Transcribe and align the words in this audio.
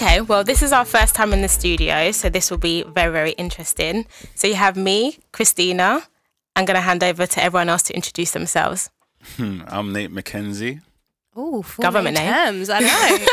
Okay, 0.00 0.20
well, 0.20 0.44
this 0.44 0.62
is 0.62 0.72
our 0.72 0.84
first 0.84 1.16
time 1.16 1.32
in 1.32 1.42
the 1.42 1.48
studio, 1.48 2.12
so 2.12 2.28
this 2.28 2.52
will 2.52 2.58
be 2.58 2.84
very, 2.84 3.10
very 3.10 3.32
interesting. 3.32 4.06
So 4.36 4.46
you 4.46 4.54
have 4.54 4.76
me, 4.76 5.18
Christina. 5.32 6.04
I'm 6.54 6.64
going 6.66 6.76
to 6.76 6.80
hand 6.80 7.02
over 7.02 7.26
to 7.26 7.42
everyone 7.42 7.68
else 7.68 7.82
to 7.82 7.94
introduce 7.94 8.30
themselves. 8.30 8.90
Hmm, 9.36 9.62
I'm 9.66 9.92
Nate 9.92 10.12
McKenzie. 10.12 10.82
Oh, 11.34 11.64
Government 11.80 12.16
name. 12.16 12.32
terms. 12.32 12.70
I 12.70 12.78
know. 12.78 13.26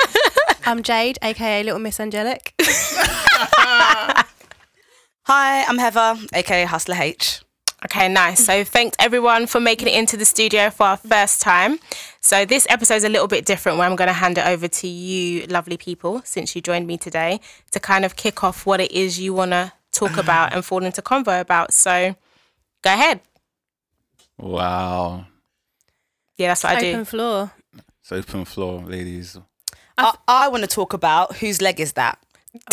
I'm 0.66 0.82
Jade, 0.82 1.20
aka 1.22 1.62
Little 1.62 1.78
Miss 1.80 2.00
Angelic. 2.00 2.56
Hi, 2.64 4.26
I'm 5.28 5.78
Heather, 5.78 6.16
aka 6.34 6.66
Hustler 6.66 6.96
H. 6.96 7.45
Okay, 7.86 8.08
nice. 8.08 8.44
So 8.44 8.64
thanks 8.64 8.98
everyone 9.00 9.46
for 9.46 9.60
making 9.60 9.88
it 9.88 9.94
into 9.94 10.18
the 10.18 10.26
studio 10.26 10.72
for 10.72 10.88
our 10.88 10.98
first 10.98 11.40
time. 11.40 11.78
So 12.20 12.44
this 12.44 12.66
episode 12.68 12.96
is 12.96 13.04
a 13.04 13.10
little 13.10 13.28
bit 13.28 13.46
different 13.46 13.78
where 13.78 13.88
I'm 13.88 13.96
going 13.96 14.08
to 14.08 14.14
hand 14.14 14.40
it 14.40 14.48
over 14.48 14.68
to 14.68 14.88
you 14.88 15.46
lovely 15.46 15.78
people 15.78 16.24
since 16.26 16.56
you 16.56 16.64
joined 16.64 16.88
me 16.88 16.98
today 16.98 17.40
to 17.72 17.80
kind 17.80 18.04
of 18.04 18.16
kick 18.16 18.44
off 18.44 18.66
what 18.66 18.82
it 18.82 18.92
is 18.92 19.20
you 19.20 19.36
want 19.36 19.52
to 19.52 19.72
talk 19.92 20.18
about 20.24 20.52
and 20.52 20.66
fall 20.66 20.84
into 20.84 21.04
convo 21.04 21.40
about. 21.40 21.74
So 21.74 22.16
go 22.84 22.92
ahead. 22.92 23.22
Wow. 24.40 25.28
Yeah, 26.38 26.48
that's 26.48 26.64
what 26.64 26.74
I 26.74 26.78
Open 26.78 27.00
do. 27.02 27.06
floor. 27.06 27.52
It's 28.02 28.12
open 28.12 28.46
floor, 28.46 28.82
ladies. 28.82 29.38
I, 29.96 30.10
uh, 30.10 30.14
I 30.28 30.48
want 30.48 30.64
to 30.64 30.68
talk 30.68 30.94
about 30.94 31.36
whose 31.38 31.62
leg 31.62 31.80
is 31.80 31.94
that? 31.94 32.18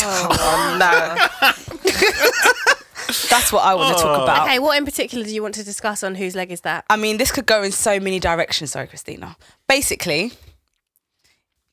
Oh, 0.00 0.76
no. 0.80 2.71
That's 3.06 3.52
what 3.52 3.64
I 3.64 3.74
want 3.74 3.96
to 3.96 4.02
talk 4.02 4.20
oh. 4.20 4.22
about. 4.22 4.46
Okay, 4.46 4.58
what 4.58 4.78
in 4.78 4.84
particular 4.84 5.24
do 5.24 5.34
you 5.34 5.42
want 5.42 5.54
to 5.54 5.64
discuss 5.64 6.02
on 6.02 6.14
whose 6.14 6.34
leg 6.34 6.50
is 6.50 6.62
that? 6.62 6.84
I 6.88 6.96
mean, 6.96 7.16
this 7.18 7.30
could 7.30 7.46
go 7.46 7.62
in 7.62 7.72
so 7.72 7.98
many 8.00 8.18
directions. 8.18 8.72
Sorry, 8.72 8.86
Christina. 8.86 9.36
Basically, 9.68 10.32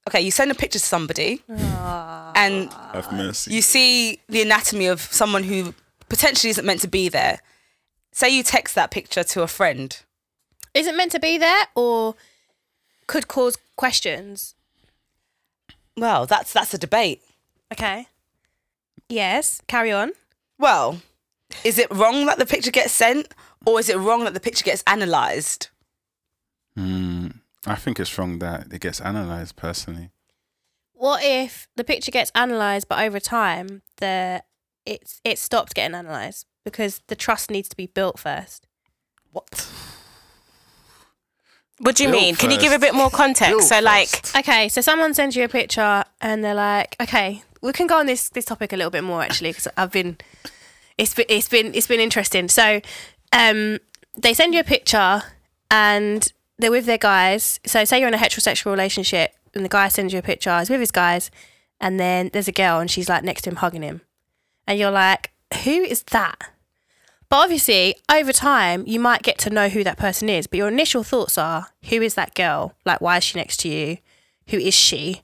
okay, 0.07 0.21
you 0.21 0.31
send 0.31 0.51
a 0.51 0.55
picture 0.55 0.79
to 0.79 0.85
somebody 0.85 1.41
ah. 1.49 2.31
and 2.35 2.71
Have 2.93 3.11
mercy. 3.11 3.53
you 3.53 3.61
see 3.61 4.19
the 4.27 4.41
anatomy 4.41 4.87
of 4.87 5.01
someone 5.01 5.43
who 5.43 5.73
potentially 6.09 6.49
isn't 6.49 6.65
meant 6.65 6.81
to 6.81 6.87
be 6.87 7.09
there. 7.09 7.39
Say 8.11 8.29
you 8.29 8.43
text 8.43 8.75
that 8.75 8.91
picture 8.91 9.23
to 9.23 9.43
a 9.43 9.47
friend. 9.47 10.01
Isn't 10.73 10.97
meant 10.97 11.11
to 11.13 11.19
be 11.19 11.37
there 11.37 11.65
or 11.75 12.15
could 13.07 13.27
cause 13.27 13.57
questions? 13.75 14.55
Well, 15.95 16.25
that's 16.25 16.53
that's 16.53 16.73
a 16.73 16.77
debate. 16.77 17.21
Okay. 17.71 18.07
Yes, 19.09 19.61
carry 19.67 19.91
on. 19.91 20.11
Well, 20.57 21.01
is 21.63 21.77
it 21.77 21.89
wrong 21.91 22.25
that 22.25 22.37
the 22.37 22.45
picture 22.45 22.71
gets 22.71 22.93
sent 22.93 23.33
or 23.65 23.79
is 23.79 23.89
it 23.89 23.97
wrong 23.97 24.23
that 24.23 24.33
the 24.33 24.39
picture 24.39 24.63
gets 24.63 24.83
analysed? 24.87 25.69
Hmm, 26.75 27.27
I 27.65 27.75
think 27.75 27.99
it's 27.99 28.17
wrong 28.17 28.39
that 28.39 28.67
it 28.71 28.81
gets 28.81 28.99
analysed 28.99 29.55
personally. 29.55 30.11
What 30.93 31.23
if 31.23 31.67
the 31.75 31.83
picture 31.83 32.11
gets 32.11 32.31
analysed, 32.35 32.87
but 32.89 32.99
over 32.99 33.19
time 33.19 33.81
the 33.97 34.43
it's 34.85 35.21
it 35.23 35.39
stops 35.39 35.73
getting 35.73 35.95
analysed 35.95 36.45
because 36.63 37.01
the 37.07 37.15
trust 37.15 37.49
needs 37.49 37.69
to 37.69 37.77
be 37.77 37.87
built 37.87 38.19
first? 38.19 38.67
What? 39.31 39.67
What 41.79 41.95
do 41.95 42.03
you 42.03 42.09
Built 42.09 42.21
mean? 42.21 42.35
Can 42.35 42.51
you 42.51 42.59
give 42.59 42.73
a 42.73 42.79
bit 42.79 42.93
more 42.93 43.09
context? 43.09 43.51
Built 43.51 43.63
so 43.63 43.79
like 43.79 44.09
first. 44.09 44.35
Okay, 44.35 44.67
so 44.67 44.81
someone 44.81 45.13
sends 45.13 45.35
you 45.35 45.45
a 45.45 45.47
picture 45.47 46.03
and 46.19 46.43
they're 46.43 46.53
like, 46.53 46.97
okay, 47.01 47.43
we 47.61 47.71
can 47.71 47.87
go 47.87 47.97
on 47.97 48.05
this 48.05 48.29
this 48.29 48.45
topic 48.45 48.73
a 48.73 48.75
little 48.75 48.91
bit 48.91 49.03
more 49.03 49.21
actually 49.21 49.51
because 49.51 49.67
I've 49.77 49.91
been 49.91 50.17
it's 50.99 51.13
been 51.13 51.25
it's 51.29 51.49
been 51.49 51.73
it's 51.73 51.87
been 51.87 51.99
interesting. 51.99 52.49
So, 52.49 52.81
um, 53.31 53.79
they 54.17 54.33
send 54.33 54.53
you 54.53 54.59
a 54.59 54.65
picture 54.65 55.23
and 55.71 56.31
they're 56.57 56.71
with 56.71 56.85
their 56.85 56.97
guys. 56.97 57.59
So, 57.65 57.85
say 57.85 57.99
you're 57.99 58.09
in 58.09 58.13
a 58.13 58.17
heterosexual 58.17 58.71
relationship 58.71 59.33
and 59.55 59.63
the 59.65 59.69
guy 59.69 59.87
sends 59.87 60.13
you 60.13 60.19
a 60.19 60.21
picture, 60.21 60.57
he's 60.59 60.69
with 60.69 60.81
his 60.81 60.91
guys, 60.91 61.31
and 61.79 61.99
then 61.99 62.29
there's 62.33 62.47
a 62.47 62.51
girl 62.51 62.79
and 62.79 62.91
she's 62.91 63.09
like 63.09 63.23
next 63.23 63.43
to 63.43 63.49
him 63.49 63.55
hugging 63.57 63.81
him, 63.81 64.01
and 64.67 64.77
you're 64.77 64.91
like, 64.91 65.31
who 65.63 65.71
is 65.71 66.03
that? 66.11 66.37
But 67.29 67.37
obviously, 67.37 67.95
over 68.11 68.33
time, 68.33 68.83
you 68.87 68.99
might 68.99 69.21
get 69.21 69.37
to 69.39 69.51
know 69.51 69.69
who 69.69 69.83
that 69.83 69.97
person 69.97 70.29
is. 70.29 70.47
But 70.47 70.57
your 70.57 70.67
initial 70.67 71.03
thoughts 71.03 71.37
are, 71.37 71.67
who 71.89 72.01
is 72.01 72.15
that 72.15 72.33
girl? 72.33 72.73
Like, 72.85 73.01
why 73.01 73.17
is 73.17 73.23
she 73.23 73.37
next 73.37 73.57
to 73.57 73.69
you? 73.69 73.99
Who 74.47 74.57
is 74.57 74.73
she? 74.73 75.21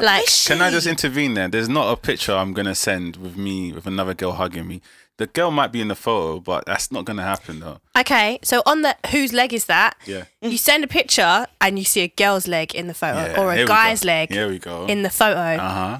Like, 0.00 0.26
Can 0.46 0.60
I 0.62 0.70
just 0.70 0.86
intervene 0.86 1.34
there? 1.34 1.48
There's 1.48 1.68
not 1.68 1.92
a 1.92 1.96
picture 1.96 2.32
I'm 2.32 2.52
gonna 2.52 2.74
send 2.74 3.16
with 3.16 3.36
me 3.36 3.72
with 3.72 3.86
another 3.86 4.14
girl 4.14 4.32
hugging 4.32 4.66
me. 4.66 4.80
The 5.16 5.26
girl 5.28 5.50
might 5.52 5.70
be 5.70 5.80
in 5.80 5.88
the 5.88 5.94
photo, 5.94 6.40
but 6.40 6.66
that's 6.66 6.90
not 6.90 7.04
gonna 7.04 7.22
happen 7.22 7.60
though. 7.60 7.78
okay, 7.96 8.38
so 8.42 8.62
on 8.66 8.82
the 8.82 8.96
whose 9.10 9.32
leg 9.32 9.52
is 9.52 9.66
that? 9.66 9.96
Yeah. 10.06 10.24
You 10.42 10.58
send 10.58 10.82
a 10.82 10.88
picture 10.88 11.46
and 11.60 11.78
you 11.78 11.84
see 11.84 12.00
a 12.00 12.08
girl's 12.08 12.48
leg 12.48 12.74
in 12.74 12.88
the 12.88 12.94
photo 12.94 13.26
Yeah, 13.32 13.40
or 13.40 13.52
a 13.52 13.64
guy's 13.64 14.00
go. 14.02 14.06
leg 14.08 14.32
Here 14.32 14.48
we 14.48 14.58
go. 14.58 14.86
in 14.86 15.02
the 15.02 15.10
photo. 15.10 15.38
Uh 15.62 15.70
huh. 15.70 15.98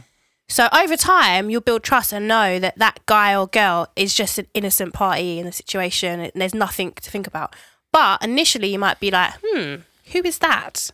So 0.48 0.68
over 0.76 0.96
time, 0.96 1.48
you'll 1.48 1.60
build 1.62 1.82
trust 1.84 2.12
and 2.12 2.26
know 2.28 2.58
that 2.58 2.76
that 2.78 3.00
guy 3.06 3.34
or 3.36 3.46
girl 3.46 3.88
is 3.96 4.14
just 4.14 4.38
an 4.38 4.46
innocent 4.52 4.92
party 4.92 5.38
in 5.38 5.46
the 5.46 5.52
situation 5.52 6.20
and 6.20 6.32
there's 6.34 6.54
nothing 6.54 6.92
to 6.92 7.10
think 7.10 7.26
about. 7.26 7.54
But 7.92 8.22
initially, 8.22 8.68
you 8.72 8.78
might 8.78 8.98
be 9.00 9.10
like, 9.10 9.32
hmm, 9.42 9.76
who 10.12 10.18
is 10.24 10.38
that? 10.40 10.90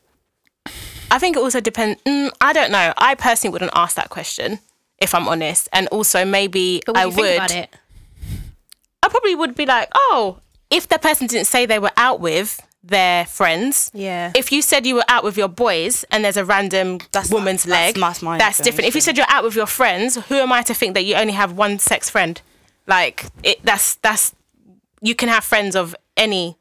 I 1.11 1.19
think 1.19 1.37
it 1.37 1.41
also 1.41 1.61
depends. 1.61 2.01
Mm, 2.03 2.31
I 2.41 2.53
don't 2.53 2.71
know. 2.71 2.93
I 2.97 3.15
personally 3.17 3.53
wouldn't 3.53 3.73
ask 3.75 3.97
that 3.97 4.11
question 4.11 4.61
if 4.99 5.15
I'm 5.15 5.27
honest, 5.27 5.69
and 5.73 5.89
also 5.89 6.25
maybe 6.27 6.83
But 6.87 6.95
what 6.95 7.01
I 7.01 7.05
do 7.05 7.09
you 7.11 7.17
think 7.17 7.41
would. 7.51 7.69
I 9.03 9.09
probably 9.09 9.35
would 9.35 9.55
be 9.55 9.67
like, 9.67 9.89
oh, 9.95 10.41
if 10.71 10.89
the 10.89 10.99
person 10.99 11.27
didn't 11.27 11.47
say 11.47 11.67
they 11.67 11.79
were 11.79 11.93
out 11.97 12.21
with 12.21 12.61
their 12.83 13.27
friends. 13.27 13.91
Yeah. 13.93 14.33
If 14.35 14.53
you 14.53 14.63
said 14.63 14.87
you 14.87 14.95
were 14.95 15.05
out 15.09 15.23
with 15.23 15.37
your 15.37 15.49
boys 15.49 16.05
and 16.11 16.25
there's 16.25 16.37
a 16.39 16.45
random 16.45 16.99
That's 17.13 17.31
woman's 17.31 17.67
not- 17.67 17.75
leg, 17.75 17.95
that's 17.97 18.23
my 18.23 18.39
that's 18.39 18.59
different. 18.59 18.89
If 18.89 18.95
you 18.95 19.01
said 19.01 19.17
you're 19.19 19.27
out 19.29 19.45
with 19.45 19.55
your 19.55 19.67
friends, 19.67 20.17
who 20.29 20.37
am 20.37 20.53
I 20.53 20.63
to 20.63 20.75
think 20.75 20.95
that 20.95 21.05
you 21.05 21.15
only 21.15 21.35
have 21.35 21.53
one 21.53 21.79
sex 21.79 22.09
friend? 22.09 22.41
Like 22.87 23.27
it, 23.43 23.63
that's 23.65 23.97
that's 23.97 24.35
you 25.03 25.15
can 25.15 25.29
have 25.29 25.45
friends 25.45 25.77
of 25.77 25.95
any 26.17 26.57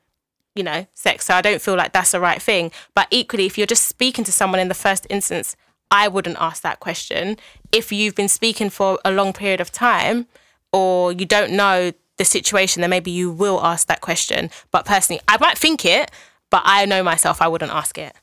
you 0.56 0.64
know 0.64 0.88
sex. 0.94 1.26
So 1.26 1.34
I 1.36 1.42
don't 1.42 1.62
feel 1.62 1.76
like 1.76 1.94
that's 1.94 2.12
the 2.12 2.20
right 2.20 2.42
thing. 2.42 2.72
But 2.94 3.08
equally, 3.12 3.46
if 3.46 3.58
you're 3.58 3.68
just 3.68 3.88
speaking 3.88 4.26
to 4.26 4.32
someone 4.32 4.60
in 4.60 4.68
the 4.68 4.74
first 4.74 5.08
instance, 5.10 5.56
I 5.90 6.10
wouldn't 6.10 6.38
ask 6.40 6.62
that 6.64 6.82
question. 6.82 7.38
If 7.72 7.94
you've 7.94 8.16
been 8.16 8.28
speaking 8.30 8.70
for 8.70 9.00
a 9.06 9.12
long 9.12 9.32
period 9.32 9.62
of 9.62 9.72
time, 9.72 10.28
or 10.74 11.14
you 11.14 11.26
don't 11.26 11.54
know 11.54 11.94
the 12.20 12.26
situation, 12.26 12.82
then 12.82 12.92
maybe 12.92 13.10
you 13.10 13.32
will 13.32 13.60
ask 13.66 13.88
that 13.88 14.02
question. 14.02 14.52
But 14.70 14.86
personally, 14.86 15.20
I 15.28 15.38
might 15.40 15.58
think 15.58 15.84
it, 15.84 16.12
but 16.52 16.62
I 16.66 16.86
know 16.86 17.02
myself, 17.02 17.42
I 17.42 17.48
wouldn't 17.48 17.72
ask 17.72 17.98
it. 17.98 18.16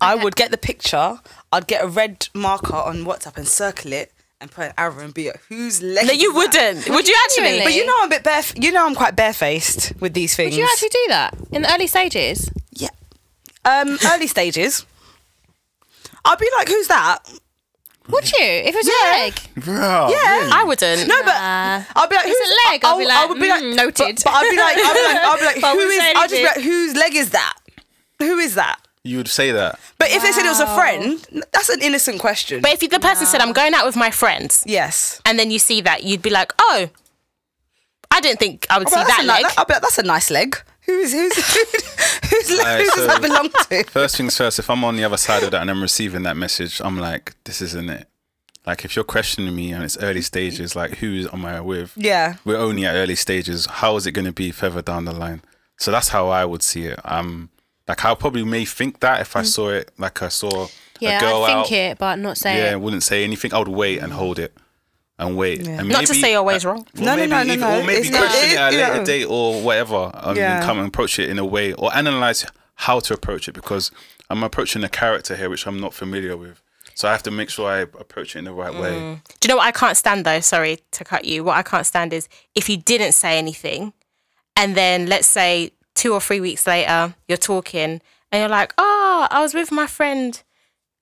I 0.00 0.14
would 0.14 0.36
get 0.36 0.50
the 0.50 0.58
picture, 0.58 1.20
I'd 1.50 1.66
get 1.66 1.82
a 1.82 1.86
red 1.86 2.28
marker 2.34 2.74
on 2.74 3.04
WhatsApp 3.04 3.38
and 3.38 3.48
circle 3.48 3.92
it 3.92 4.12
and 4.40 4.50
put 4.50 4.66
an 4.66 4.72
arrow 4.76 5.04
and 5.04 5.14
be 5.14 5.28
like, 5.28 5.40
who's 5.48 5.80
leg? 5.80 6.06
No, 6.06 6.12
you 6.12 6.32
that? 6.32 6.36
wouldn't. 6.36 6.88
Would 6.90 7.08
you 7.08 7.16
actually? 7.24 7.62
But 7.62 7.72
you 7.74 7.86
know 7.86 7.94
I'm 8.00 8.06
a 8.06 8.10
bit 8.10 8.24
bare. 8.24 8.42
You 8.56 8.72
know 8.72 8.84
I'm 8.84 8.94
quite 8.96 9.14
barefaced 9.14 9.92
with 10.00 10.12
these 10.12 10.34
things. 10.34 10.50
Would 10.50 10.58
you 10.58 10.64
actually 10.70 10.88
do 10.88 11.04
that 11.08 11.34
in 11.52 11.62
the 11.62 11.72
early 11.72 11.86
stages? 11.86 12.50
Yeah. 12.72 12.88
Um, 13.64 13.96
early 14.12 14.26
stages. 14.26 14.84
I'd 16.24 16.38
be 16.38 16.50
like, 16.58 16.68
who's 16.68 16.88
that? 16.88 17.18
Would 18.08 18.30
you? 18.32 18.38
If 18.44 18.74
it 18.74 18.74
was 18.74 18.86
Yeah. 18.88 19.16
your 19.16 19.24
leg? 19.24 19.34
Bro, 19.56 20.08
Yeah. 20.10 20.50
I 20.52 20.62
wouldn't. 20.66 21.08
No, 21.08 21.22
but 21.22 21.34
Nah. 21.34 21.82
I'll 21.96 22.06
be 22.08 22.16
like, 22.16 22.26
"Who's 22.26 22.36
a 22.50 22.70
leg?" 22.70 22.84
I'll 22.84 22.98
be 22.98 23.06
like, 23.06 23.16
"I 23.16 23.26
would 23.26 23.40
be 23.40 23.48
like, 23.48 23.62
mm, 23.62 23.74
noted. 23.74 24.16
But, 24.16 24.24
but 24.24 24.32
I'd 24.34 24.50
be 24.50 24.56
like, 24.58 24.76
I'll 24.76 24.94
be 24.94 25.02
like, 25.02 25.16
I'll 25.24 25.38
be 25.38 25.44
like, 25.46 25.60
But 25.62 25.70
who 25.72 25.76
we'll 25.78 25.90
is? 25.90 25.98
say 25.98 26.12
I'll 26.14 26.28
just 26.28 26.34
be 26.40 26.44
like, 26.44 26.60
whose 26.60 26.94
leg 26.96 27.14
is 27.16 27.30
that? 27.30 27.54
Who 28.18 28.38
is 28.38 28.54
that? 28.56 28.76
You 29.04 29.16
would 29.18 29.28
say 29.28 29.50
that. 29.52 29.78
But 29.98 30.10
if 30.10 30.22
they 30.22 30.32
said 30.32 30.44
it 30.46 30.48
was 30.48 30.60
a 30.60 30.74
friend, 30.74 31.26
that's 31.52 31.68
an 31.68 31.80
innocent 31.82 32.20
question. 32.20 32.60
But 32.62 32.72
if 32.72 32.80
the 32.90 32.98
person 33.00 33.26
said, 33.26 33.40
I'm 33.40 33.52
going 33.52 33.74
out 33.74 33.84
with 33.86 33.96
my 33.96 34.10
friends, 34.10 34.62
yes. 34.66 35.20
and 35.26 35.38
then 35.38 35.50
you 35.50 35.58
see 35.58 35.80
that, 35.82 36.04
you'd 36.04 36.22
be 36.22 36.30
like, 36.30 36.52
oh, 36.58 36.88
I 38.10 38.20
didn't 38.20 38.38
think 38.38 38.66
I 38.70 38.78
would 38.78 38.88
see 38.88 38.96
Well, 38.96 39.04
that's 39.06 39.16
that 39.18 39.24
a 39.24 39.26
ni- 39.38 39.42
leg. 39.44 39.52
I'll 39.58 39.64
be 39.66 39.72
like, 39.74 39.82
that's 39.82 39.98
a 39.98 40.02
nice 40.04 40.30
leg. 40.30 40.56
Who's 40.86 41.12
who's 41.12 41.34
who's, 42.30 42.50
leg? 42.50 42.58
Alright, 42.60 42.80
who 42.84 42.90
does 42.90 43.06
that 43.06 43.22
belong 43.22 43.48
to? 43.50 43.84
First 43.90 44.16
things 44.16 44.36
first, 44.36 44.58
if 44.58 44.68
I'm 44.68 44.84
on 44.84 44.96
the 44.96 45.04
other 45.04 45.16
side 45.16 45.42
of 45.42 45.50
that 45.52 45.62
and 45.62 45.70
I'm 45.70 45.80
receiving 45.82 46.22
that 46.24 46.36
message, 46.36 46.80
I'm 46.84 46.98
like, 46.98 47.34
this 47.44 47.60
isn't 47.62 47.88
it. 47.88 48.06
Like, 48.66 48.84
if 48.84 48.96
you're 48.96 49.04
questioning 49.04 49.54
me 49.54 49.72
and 49.72 49.84
it's 49.84 49.98
early 49.98 50.22
stages, 50.22 50.74
like, 50.74 50.96
who 50.98 51.28
am 51.32 51.44
I 51.44 51.60
with? 51.60 51.92
Yeah. 51.96 52.36
We're 52.44 52.56
only 52.58 52.86
at 52.86 52.94
early 52.94 53.14
stages. 53.14 53.66
How 53.66 53.96
is 53.96 54.06
it 54.06 54.12
going 54.12 54.24
to 54.24 54.32
be 54.32 54.50
further 54.52 54.80
down 54.82 55.04
the 55.04 55.12
line? 55.12 55.42
So 55.78 55.90
that's 55.90 56.08
how 56.08 56.28
I 56.28 56.44
would 56.46 56.62
see 56.62 56.84
it. 56.86 56.98
Um, 57.04 57.50
like, 57.86 58.02
I 58.04 58.14
probably 58.14 58.44
may 58.44 58.64
think 58.64 59.00
that 59.00 59.20
if 59.20 59.36
I 59.36 59.42
saw 59.42 59.68
it, 59.70 59.90
like 59.98 60.22
I 60.22 60.28
saw 60.28 60.68
Yeah, 60.98 61.18
a 61.18 61.20
girl 61.20 61.44
I'd 61.44 61.46
think 61.46 61.66
out. 61.66 61.72
it, 61.72 61.98
but 61.98 62.18
not 62.18 62.38
say 62.38 62.56
yeah, 62.58 62.72
it. 62.72 62.80
wouldn't 62.80 63.02
say 63.02 63.22
anything. 63.24 63.52
I 63.52 63.58
would 63.58 63.68
wait 63.68 63.98
and 63.98 64.12
hold 64.14 64.38
it 64.38 64.56
and 65.18 65.36
wait. 65.36 65.66
And 65.66 65.88
Not 65.88 66.06
to 66.06 66.14
say 66.14 66.30
you're 66.32 66.38
always 66.40 66.64
wrong. 66.64 66.86
No, 66.94 67.14
no, 67.14 67.16
maybe 67.16 67.30
no, 67.30 67.42
no, 67.44 67.54
no. 67.54 67.80
Or 67.80 67.84
maybe 67.84 68.08
It's 68.08 68.16
question 68.16 68.50
it, 68.50 68.52
it- 68.54 68.58
at 68.58 68.72
a 68.74 68.76
later 68.76 69.04
date 69.04 69.24
or 69.26 69.60
whatever. 69.62 70.10
Um, 70.14 70.36
Yeah. 70.36 70.56
and 70.56 70.64
come 70.64 70.78
and 70.78 70.88
approach 70.88 71.18
it 71.18 71.28
in 71.28 71.38
a 71.38 71.44
way 71.44 71.72
or 71.72 71.94
analyze 71.94 72.44
how 72.76 73.00
to 73.00 73.14
approach 73.14 73.48
it 73.48 73.52
because 73.52 73.90
I'm 74.30 74.42
approaching 74.42 74.82
a 74.82 74.88
character 74.88 75.36
here 75.36 75.48
which 75.48 75.66
I'm 75.66 75.78
not 75.80 75.94
familiar 75.94 76.36
with. 76.36 76.60
So 76.96 77.08
I 77.08 77.12
have 77.12 77.22
to 77.24 77.30
make 77.30 77.50
sure 77.50 77.68
I 77.68 77.78
approach 77.80 78.34
it 78.36 78.40
in 78.40 78.44
the 78.44 78.52
right 78.52 78.72
way. 78.74 78.90
Do 79.40 79.46
you 79.46 79.48
know 79.48 79.56
what 79.56 79.66
I 79.66 79.72
can't 79.72 79.96
stand 79.96 80.24
though? 80.24 80.40
Sorry 80.40 80.78
to 80.92 81.04
cut 81.04 81.24
you. 81.24 81.42
What 81.44 81.56
I 81.56 81.62
can't 81.62 81.86
stand 81.86 82.12
is 82.12 82.28
if 82.54 82.68
you 82.68 82.76
didn't 82.76 83.12
say 83.12 83.36
anything, 83.38 83.92
and 84.56 84.76
then 84.76 85.06
let's 85.06 85.26
say 85.26 85.72
two 85.94 86.12
or 86.12 86.20
three 86.20 86.40
weeks 86.40 86.66
later 86.66 87.14
you're 87.28 87.36
talking 87.38 88.00
and 88.30 88.40
you're 88.40 88.48
like, 88.48 88.74
"Oh, 88.78 89.26
I 89.30 89.40
was 89.42 89.54
with 89.54 89.70
my 89.72 89.86
friend 89.88 90.40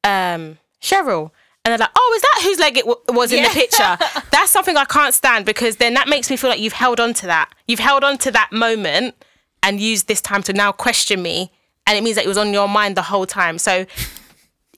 um, 0.05 0.59
Cheryl," 0.81 1.31
and 1.65 1.71
they're 1.73 1.79
like, 1.79 1.91
"Oh, 1.97 2.13
is 2.17 2.23
that 2.23 2.41
whose 2.43 2.59
leg 2.59 2.77
it 2.79 2.85
w- 2.87 3.01
was 3.09 3.33
in 3.33 3.43
the 3.43 3.49
picture?" 3.51 3.97
That's 4.31 4.51
something 4.51 4.77
I 4.77 4.85
can't 4.85 5.15
stand 5.15 5.45
because 5.47 5.77
then 5.77 5.95
that 5.95 6.09
makes 6.09 6.29
me 6.31 6.37
feel 6.37 6.51
like 6.51 6.61
you've 6.61 6.73
held 6.73 6.99
on 7.01 7.15
to 7.15 7.27
that. 7.27 7.51
You've 7.67 7.79
held 7.81 8.05
on 8.05 8.19
to 8.19 8.31
that 8.33 8.51
moment 8.53 9.15
and 9.63 9.81
used 9.81 10.09
this 10.09 10.21
time 10.21 10.43
to 10.45 10.53
now 10.53 10.73
question 10.73 11.23
me, 11.23 11.53
and 11.87 11.97
it 11.97 12.03
means 12.03 12.17
that 12.17 12.25
it 12.25 12.29
was 12.29 12.39
on 12.39 12.53
your 12.53 12.69
mind 12.69 12.97
the 12.97 13.03
whole 13.03 13.27
time. 13.27 13.59
So, 13.59 13.87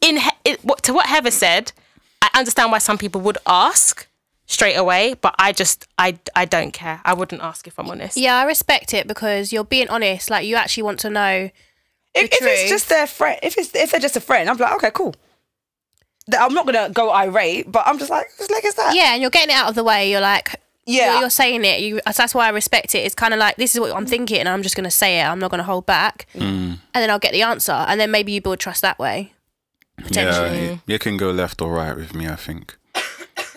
in 0.01 0.19
he- 0.19 0.31
it, 0.45 0.65
what, 0.65 0.83
to 0.83 0.93
what 0.93 1.07
Heather 1.07 1.31
said, 1.31 1.73
I 2.21 2.29
understand 2.35 2.71
why 2.73 2.79
some 2.79 2.99
people 2.99 3.21
would 3.23 3.39
ask 3.47 4.07
straight 4.47 4.75
away, 4.75 5.15
but 5.23 5.35
I 5.39 5.53
just 5.53 5.87
I 5.99 6.19
I 6.37 6.45
don't 6.45 6.73
care. 6.73 7.01
I 7.05 7.15
wouldn't 7.15 7.41
ask 7.43 7.67
if 7.67 7.79
I'm 7.79 7.89
honest. 7.91 8.17
Yeah, 8.19 8.37
I 8.37 8.45
respect 8.45 8.93
it 8.93 9.07
because 9.09 9.53
you're 9.53 9.65
being 9.65 9.89
honest. 9.89 10.29
Like 10.29 10.47
you 10.47 10.57
actually 10.57 10.83
want 10.83 11.01
to 11.01 11.11
know. 11.11 11.51
If, 12.17 12.27
if 12.33 12.39
it's 12.43 12.71
just 12.71 12.89
their 12.91 13.07
friend, 13.07 13.41
if 13.43 13.57
it's 13.59 13.75
if 13.75 13.91
they're 13.91 14.01
just 14.01 14.17
a 14.17 14.21
friend, 14.21 14.49
I'm 14.51 14.57
like, 14.59 14.75
okay, 14.75 14.91
cool. 14.93 15.15
Th- 16.31 16.41
I'm 16.41 16.55
not 16.55 16.67
gonna 16.67 16.91
go 16.91 17.11
irate, 17.11 17.71
but 17.71 17.87
I'm 17.87 17.99
just 17.99 18.11
like, 18.11 18.29
whose 18.38 18.50
leg 18.50 18.65
is 18.65 18.75
that? 18.76 18.94
Yeah, 18.94 19.12
and 19.12 19.21
you're 19.23 19.31
getting 19.31 19.55
it 19.55 19.59
out 19.59 19.69
of 19.69 19.75
the 19.75 19.85
way. 19.85 20.11
You're 20.11 20.21
like, 20.21 20.61
Yeah. 20.87 21.12
you're, 21.12 21.21
you're 21.23 21.31
saying 21.31 21.65
it. 21.65 21.81
You 21.81 22.00
that's 22.05 22.35
why 22.35 22.47
I 22.47 22.50
respect 22.50 22.94
it. 22.94 22.99
It's 22.99 23.15
kind 23.15 23.35
of 23.35 23.41
like 23.41 23.56
this 23.56 23.75
is 23.75 23.81
what 23.81 23.94
I'm 23.94 24.06
thinking, 24.06 24.38
and 24.38 24.49
I'm 24.49 24.62
just 24.62 24.76
gonna 24.76 24.91
say 24.91 25.21
it. 25.21 25.25
I'm 25.25 25.38
not 25.38 25.50
gonna 25.50 25.62
hold 25.62 25.87
back, 25.87 26.26
mm. 26.35 26.41
and 26.43 26.79
then 26.93 27.11
I'll 27.11 27.19
get 27.19 27.32
the 27.32 27.43
answer, 27.43 27.73
and 27.73 28.00
then 28.00 28.11
maybe 28.11 28.32
you 28.32 28.41
build 28.41 28.59
trust 28.59 28.82
that 28.82 28.99
way. 28.99 29.32
Potentially. 29.97 30.65
Yeah, 30.67 30.73
it, 30.73 30.94
it 30.94 31.00
can 31.00 31.17
go 31.17 31.31
left 31.31 31.62
or 31.62 31.73
right 31.73 31.94
with 31.97 32.15
me. 32.15 32.27
I 32.27 32.37
think 32.37 32.77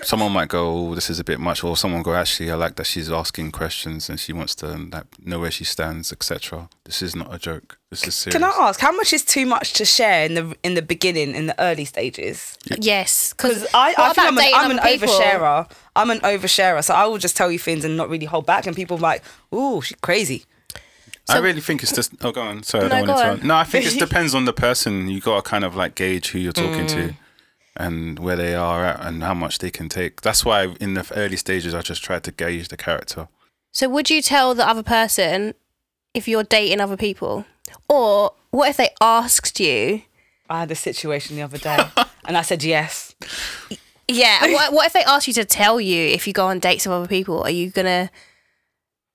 someone 0.04 0.32
might 0.32 0.48
go, 0.50 0.90
"Oh, 0.90 0.96
this 0.96 1.10
is 1.10 1.20
a 1.20 1.24
bit 1.24 1.40
much," 1.40 1.64
or 1.64 1.76
someone 1.78 2.02
go, 2.04 2.14
"Actually, 2.16 2.52
I 2.52 2.56
like 2.56 2.76
that 2.76 2.86
she's 2.86 3.12
asking 3.12 3.52
questions 3.52 4.10
and 4.10 4.20
she 4.20 4.34
wants 4.34 4.56
to 4.56 4.68
like 4.68 5.06
know 5.24 5.40
where 5.40 5.52
she 5.52 5.64
stands, 5.64 6.12
etc." 6.12 6.70
This 6.86 7.02
is 7.02 7.16
not 7.16 7.34
a 7.34 7.40
joke. 7.40 7.78
This 7.90 8.08
is 8.08 8.16
serious. 8.16 8.36
Can 8.36 8.44
I 8.44 8.50
ask 8.68 8.80
how 8.80 8.92
much 8.92 9.14
is 9.14 9.24
too 9.24 9.46
much 9.46 9.74
to 9.74 9.86
share 9.86 10.26
in 10.26 10.34
the 10.36 10.56
in 10.64 10.74
the 10.76 10.82
beginning, 10.82 11.36
in 11.36 11.48
the 11.48 11.60
early 11.62 11.86
stages? 11.86 12.58
Yes, 12.80 13.34
Because 13.34 13.62
because 13.62 13.70
I, 13.74 13.94
I 13.98 14.14
think 14.14 14.28
I'm 14.28 14.38
an, 14.38 14.46
I'm 14.56 14.72
an 14.72 15.00
oversharer. 15.00 15.70
I'm 15.96 16.10
an 16.12 16.20
oversharer, 16.20 16.84
so 16.84 16.94
I 16.94 17.06
will 17.06 17.18
just 17.18 17.36
tell 17.38 17.52
you 17.52 17.60
things 17.60 17.84
and 17.86 17.98
not 17.98 18.10
really 18.10 18.26
hold 18.26 18.46
back. 18.46 18.68
And 18.68 18.76
people 18.76 18.98
are 18.98 19.02
like, 19.02 19.24
"Ooh, 19.54 19.82
she's 19.82 19.98
crazy." 20.02 20.46
I 21.30 21.40
really 21.40 21.60
think 21.60 21.84
it's 21.84 21.92
just. 21.92 22.14
Oh, 22.22 22.32
go 22.32 22.42
on. 22.42 22.64
Sorry, 22.64 22.86
I 22.86 22.88
No, 22.88 23.06
don't 23.06 23.16
want 23.16 23.42
to. 23.42 23.48
No, 23.48 23.56
I 23.58 23.66
think 23.66 23.86
it 23.86 24.00
depends 24.08 24.34
on 24.34 24.46
the 24.46 24.54
person. 24.54 25.10
You 25.10 25.20
got 25.20 25.44
to 25.44 25.50
kind 25.50 25.66
of 25.66 25.76
like 25.76 25.96
gauge 25.96 26.30
who 26.30 26.40
you're 26.40 26.54
talking 26.54 26.86
Mm. 26.86 26.96
to, 27.10 27.14
and 27.78 28.20
where 28.20 28.36
they 28.36 28.56
are 28.56 28.86
at, 28.86 29.06
and 29.06 29.24
how 29.24 29.34
much 29.34 29.60
they 29.60 29.72
can 29.72 29.90
take. 29.90 30.22
That's 30.22 30.44
why 30.44 30.76
in 30.80 30.94
the 30.94 31.10
early 31.16 31.38
stages, 31.38 31.74
I 31.74 31.82
just 31.82 32.04
tried 32.04 32.24
to 32.26 32.32
gauge 32.32 32.68
the 32.68 32.78
character. 32.78 33.28
So 33.72 33.90
would 33.90 34.10
you 34.10 34.22
tell 34.22 34.56
the 34.56 34.68
other 34.68 34.84
person 34.84 35.54
if 36.14 36.28
you're 36.28 36.44
dating 36.44 36.82
other 36.82 36.98
people, 36.98 37.46
or 37.88 38.32
what 38.52 38.70
if 38.70 38.78
they 38.78 38.90
asked 39.02 39.60
you? 39.60 40.02
I 40.50 40.62
had 40.62 40.72
a 40.72 40.76
situation 40.76 41.36
the 41.36 41.44
other 41.44 41.58
day, 41.58 41.78
and 42.26 42.38
I 42.38 42.42
said 42.42 42.64
yes. 42.64 43.16
Yeah. 44.08 44.54
what, 44.54 44.74
what 44.74 44.86
if 44.88 44.94
they 44.94 45.04
asked 45.04 45.28
you 45.28 45.34
to 45.34 45.46
tell 45.46 45.82
you 45.82 46.08
if 46.08 46.28
you 46.28 46.34
go 46.34 46.48
on 46.48 46.60
dates 46.60 46.86
with 46.86 46.94
other 46.94 47.08
people? 47.08 47.42
Are 47.44 47.50
you 47.50 47.70
gonna? 47.70 48.10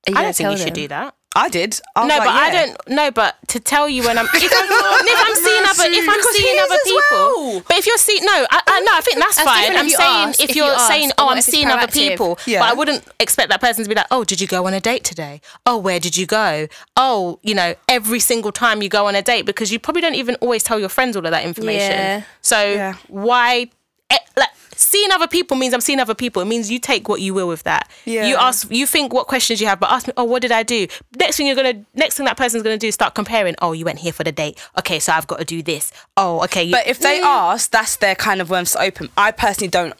I 0.06 0.10
don't 0.10 0.36
think 0.36 0.36
tell 0.36 0.52
you 0.52 0.58
should 0.58 0.74
do 0.74 0.88
that. 0.88 1.14
I 1.34 1.48
did. 1.48 1.80
I 1.96 2.06
No, 2.06 2.18
like, 2.18 2.26
but 2.26 2.34
I 2.34 2.50
don't. 2.50 2.76
No, 2.88 3.10
but 3.10 3.36
to 3.48 3.60
tell 3.60 3.88
you 3.88 4.02
when 4.04 4.18
I'm 4.18 4.26
if 4.26 4.34
I'm, 4.34 5.06
if 5.06 5.18
I'm 5.26 5.34
seeing 5.46 5.64
other 5.64 5.84
if 5.86 6.08
I'm 6.08 6.22
seeing 6.34 6.58
other 6.60 6.78
people. 6.84 7.02
well. 7.10 7.62
But 7.68 7.76
if 7.78 7.86
you're 7.86 7.96
seeing 7.96 8.24
no, 8.24 8.32
I, 8.50 8.62
I 8.66 8.80
no, 8.80 8.92
I 8.94 9.00
think 9.00 9.18
that's, 9.18 9.36
That's 9.36 9.48
fine. 9.48 9.76
I'm 9.76 9.88
saying 9.88 10.28
if 10.40 10.50
if 10.50 10.56
you're 10.56 10.66
you 10.66 10.72
ask, 10.72 10.88
saying 10.88 11.10
oh 11.18 11.28
I'm 11.30 11.38
if 11.38 11.44
seeing 11.44 11.68
other 11.68 11.90
people, 11.90 12.38
Yeah. 12.46 12.60
but 12.60 12.70
I 12.70 12.74
wouldn't 12.74 13.04
expect 13.18 13.48
that 13.48 13.60
person 13.60 13.82
to 13.84 13.88
be 13.88 13.94
like 13.94 14.06
oh 14.10 14.24
did 14.24 14.40
you 14.40 14.46
go 14.46 14.66
on 14.66 14.74
a 14.74 14.80
date 14.80 15.04
today? 15.04 15.40
Oh 15.64 15.78
where 15.78 15.98
did 16.00 16.16
you 16.18 16.26
go? 16.26 16.66
Oh 16.96 17.38
you 17.42 17.54
know 17.54 17.74
every 17.88 18.20
single 18.20 18.52
time 18.52 18.82
you 18.82 18.88
go 18.90 19.06
on 19.06 19.14
a 19.14 19.22
date 19.22 19.46
because 19.46 19.72
you 19.72 19.78
probably 19.78 20.02
don't 20.02 20.14
even 20.16 20.34
always 20.36 20.62
tell 20.62 20.78
your 20.78 20.88
friends 20.90 21.16
all 21.16 21.24
of 21.24 21.30
that 21.32 21.44
information. 21.44 21.92
Yeah. 21.96 22.22
So 22.42 22.60
Yeah. 22.72 22.94
why? 23.08 23.70
eh, 24.10 24.18
Like 24.36 24.50
seeing 24.82 25.10
other 25.12 25.26
people 25.28 25.56
means 25.56 25.72
I'm 25.74 25.80
seeing 25.80 26.00
other 26.00 26.14
people. 26.14 26.42
It 26.42 26.46
means 26.46 26.70
you 26.70 26.78
take 26.78 27.08
what 27.08 27.20
you 27.20 27.32
will 27.34 27.48
with 27.48 27.62
that. 27.62 27.90
Yeah. 28.04 28.26
You 28.26 28.36
ask, 28.36 28.70
you 28.70 28.86
think 28.86 29.12
what 29.12 29.26
questions 29.26 29.60
you 29.60 29.66
have, 29.66 29.80
but 29.80 29.90
ask 29.90 30.06
me, 30.06 30.12
oh, 30.16 30.24
what 30.24 30.42
did 30.42 30.52
I 30.52 30.62
do? 30.62 30.86
Next 31.18 31.36
thing 31.36 31.46
you're 31.46 31.56
gonna, 31.56 31.84
next 31.94 32.16
thing 32.16 32.26
that 32.26 32.36
person's 32.36 32.62
gonna 32.62 32.78
do 32.78 32.88
is 32.88 32.94
start 32.94 33.14
comparing. 33.14 33.54
Oh, 33.62 33.72
you 33.72 33.84
went 33.84 33.98
here 34.00 34.12
for 34.12 34.24
the 34.24 34.32
date. 34.32 34.58
Okay, 34.78 34.98
so 34.98 35.12
I've 35.12 35.26
got 35.26 35.38
to 35.38 35.44
do 35.44 35.62
this. 35.62 35.92
Oh, 36.16 36.42
okay. 36.44 36.64
You, 36.64 36.72
But 36.72 36.86
if 36.86 36.98
they 36.98 37.20
ask, 37.20 37.70
that's 37.70 37.96
their 37.96 38.14
kind 38.14 38.40
of 38.40 38.50
worms 38.50 38.72
to 38.72 38.82
open. 38.82 39.08
I 39.16 39.30
personally 39.30 39.68
don't. 39.70 39.94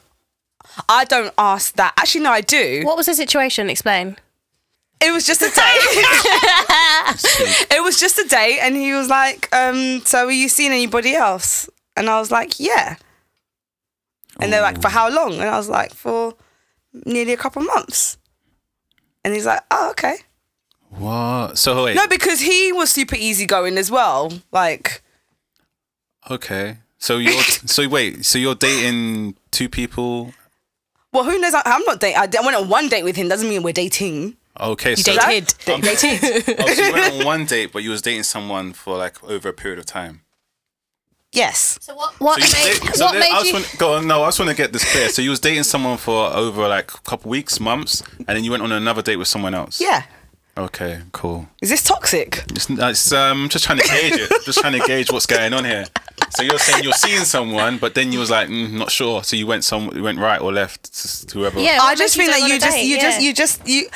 I 0.88 1.04
don't 1.04 1.34
ask 1.38 1.74
that. 1.74 1.92
Actually, 1.96 2.22
no, 2.24 2.30
I 2.30 2.40
do. 2.40 2.82
What 2.84 2.96
was 2.96 3.06
the 3.06 3.14
situation? 3.14 3.68
Explain. 3.68 4.16
It 5.00 5.10
was 5.12 5.26
just 5.26 5.42
a 5.42 5.46
date. 5.54 5.56
it 7.70 7.82
was 7.82 7.98
just 7.98 8.18
a 8.18 8.24
date, 8.28 8.60
and 8.60 8.76
he 8.76 8.92
was 8.92 9.08
like, 9.08 9.48
um, 9.54 10.00
"So, 10.04 10.26
are 10.26 10.30
you 10.30 10.48
seeing 10.48 10.70
anybody 10.72 11.14
else?" 11.14 11.68
And 11.96 12.08
I 12.08 12.18
was 12.20 12.30
like, 12.30 12.60
"Yeah." 12.60 12.96
And 14.42 14.52
they're 14.52 14.62
like, 14.62 14.82
"For 14.82 14.88
how 14.88 15.08
long?" 15.08 15.34
And 15.34 15.48
I 15.48 15.56
was 15.56 15.68
like, 15.68 15.94
"For 15.94 16.34
nearly 17.06 17.32
a 17.32 17.36
couple 17.36 17.62
months." 17.62 18.18
And 19.24 19.32
he's 19.34 19.46
like, 19.46 19.60
"Oh, 19.70 19.90
okay." 19.90 20.16
What? 20.90 21.56
So 21.58 21.84
wait. 21.84 21.96
No, 21.96 22.06
because 22.06 22.40
he 22.40 22.72
was 22.72 22.90
super 22.90 23.16
easygoing 23.16 23.78
as 23.78 23.90
well. 23.90 24.32
Like, 24.50 25.02
Okay. 26.30 26.78
So 26.98 27.18
you're 27.18 27.40
so 27.42 27.88
wait. 27.88 28.24
So 28.24 28.38
you're 28.38 28.54
dating 28.54 29.36
two 29.50 29.68
people. 29.68 30.32
well, 31.12 31.24
who 31.24 31.38
knows? 31.38 31.54
I, 31.54 31.62
I'm 31.64 31.82
not 31.84 32.00
dating. 32.00 32.18
I, 32.18 32.28
I 32.40 32.44
went 32.44 32.56
on 32.56 32.68
one 32.68 32.88
date 32.88 33.04
with 33.04 33.16
him. 33.16 33.28
Doesn't 33.28 33.48
mean 33.48 33.62
we're 33.62 33.72
dating. 33.72 34.36
Okay. 34.60 34.90
you 34.90 34.96
so 34.96 35.14
dated. 35.16 35.54
Da- 35.64 35.78
dating. 35.78 36.18
Oh, 36.58 36.66
so 36.66 36.82
you 36.84 36.92
went 36.92 37.12
on 37.20 37.24
one 37.34 37.44
date, 37.46 37.72
but 37.72 37.82
you 37.82 37.90
was 37.90 38.02
dating 38.02 38.22
someone 38.24 38.72
for 38.72 38.96
like 38.96 39.22
over 39.24 39.48
a 39.48 39.52
period 39.52 39.78
of 39.78 39.86
time. 39.86 40.21
Yes. 41.32 41.78
So 41.80 41.94
what? 41.94 42.14
What 42.20 42.42
So 42.42 42.58
made, 42.64 42.80
date- 42.80 42.94
so 42.96 43.04
what 43.06 43.12
then 43.12 43.22
I 43.22 43.26
just 43.40 43.46
you? 43.46 43.52
want, 43.54 43.74
go 43.78 43.92
on. 43.94 44.06
No, 44.06 44.22
I 44.22 44.28
just 44.28 44.38
want 44.38 44.50
to 44.50 44.56
get 44.56 44.72
this 44.72 44.90
clear. 44.90 45.08
So 45.08 45.22
you 45.22 45.30
was 45.30 45.40
dating 45.40 45.64
someone 45.64 45.96
for 45.98 46.26
over 46.32 46.68
like 46.68 46.92
a 46.92 46.98
couple 47.00 47.30
weeks, 47.30 47.60
months, 47.60 48.02
and 48.18 48.28
then 48.28 48.44
you 48.44 48.50
went 48.50 48.62
on 48.62 48.72
another 48.72 49.02
date 49.02 49.16
with 49.16 49.28
someone 49.28 49.54
else. 49.54 49.80
Yeah. 49.80 50.02
Okay. 50.56 51.00
Cool. 51.12 51.48
Is 51.62 51.70
this 51.70 51.82
toxic? 51.82 52.44
It's, 52.50 52.68
it's 52.68 53.12
um 53.12 53.48
just 53.48 53.64
trying 53.64 53.78
to 53.78 53.88
gauge 53.88 54.14
it. 54.16 54.30
just 54.44 54.58
trying 54.60 54.78
to 54.78 54.86
gauge 54.86 55.10
what's 55.10 55.26
going 55.26 55.54
on 55.54 55.64
here. 55.64 55.86
So 56.30 56.42
you're 56.42 56.58
saying 56.58 56.84
you're 56.84 56.92
seeing 56.94 57.24
someone, 57.24 57.78
but 57.78 57.94
then 57.94 58.12
you 58.12 58.18
was 58.18 58.30
like, 58.30 58.48
mm, 58.48 58.70
not 58.72 58.90
sure. 58.90 59.22
So 59.24 59.34
you 59.36 59.46
went 59.46 59.64
some, 59.64 59.90
you 59.94 60.02
went 60.02 60.18
right 60.18 60.40
or 60.40 60.52
left 60.52 60.92
to, 60.94 61.26
to 61.28 61.38
whoever. 61.38 61.58
Yeah. 61.60 61.78
I 61.80 61.94
just 61.94 62.16
feel 62.16 62.26
think 62.26 62.36
go 62.36 62.40
that 62.40 62.44
on 62.44 62.48
you 62.50 62.56
a 62.56 62.58
just 62.60 62.76
date? 62.76 62.84
you 62.86 62.96
Yeah. 62.96 63.02
just 63.02 63.20
you 63.22 63.32
just 63.34 63.68
you 63.68 63.88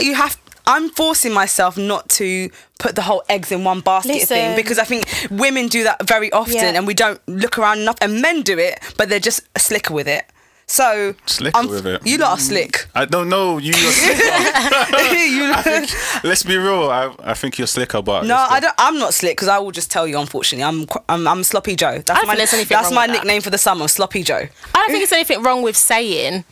you 0.00 0.14
have 0.14 0.38
I'm 0.66 0.88
forcing 0.90 1.32
myself 1.32 1.76
not 1.76 2.08
to 2.10 2.48
put 2.80 2.96
the 2.96 3.02
whole 3.02 3.22
eggs 3.28 3.52
in 3.52 3.62
one 3.62 3.80
basket 3.80 4.26
thing 4.26 4.56
because 4.56 4.78
I 4.78 4.84
think 4.84 5.04
women 5.30 5.68
do 5.68 5.84
that 5.84 6.04
very 6.08 6.32
often 6.32 6.54
Yeah. 6.54 6.76
and 6.76 6.86
we 6.86 6.94
don't 6.94 7.20
look 7.28 7.58
around 7.58 7.78
enough 7.80 7.98
and 8.00 8.20
men 8.20 8.42
do 8.42 8.58
it 8.58 8.80
but 8.96 9.08
they're 9.08 9.20
just 9.20 9.42
slicker 9.56 9.94
with 9.94 10.08
it. 10.08 10.24
So 10.66 11.16
Slicker 11.26 11.56
I'm- 11.56 11.68
with 11.68 11.84
it. 11.84 12.06
You 12.06 12.18
lot 12.18 12.30
are 12.30 12.36
mm. 12.36 12.40
slick. 12.40 12.86
I 12.94 13.04
don't 13.04 13.28
know. 13.28 13.58
You. 13.58 13.72
You're 13.74 13.92
slicker. 14.02 14.22
You- 15.36 15.54
think, 15.62 15.90
let's 16.24 16.44
be 16.44 16.56
real. 16.56 16.88
I, 16.90 17.12
I 17.18 17.34
think 17.34 17.58
you're 17.58 17.66
slicker, 17.66 18.00
but 18.00 18.24
no. 18.24 18.36
I 18.36 18.60
don't. 18.60 18.74
I'm 18.78 18.96
not 18.98 19.12
slick 19.12 19.36
because 19.36 19.48
I 19.48 19.58
will 19.58 19.72
just 19.72 19.90
tell 19.90 20.06
you. 20.06 20.16
Unfortunately, 20.18 20.62
I'm 20.62 20.86
I'm, 21.08 21.26
I'm 21.26 21.42
sloppy 21.42 21.74
Joe. 21.74 21.98
That's 21.98 22.20
don't 22.20 22.28
my 22.28 22.36
think 22.36 22.68
that's 22.68 22.86
wrong 22.86 22.94
my 22.94 23.06
with 23.06 23.16
that. 23.16 23.24
nickname 23.24 23.42
for 23.42 23.50
the 23.50 23.58
summer. 23.58 23.88
Sloppy 23.88 24.22
Joe. 24.22 24.46
I 24.74 24.78
don't 24.78 24.90
think 24.90 25.00
there's 25.00 25.12
anything 25.12 25.42
wrong 25.42 25.62
with 25.62 25.76
saying 25.76 26.44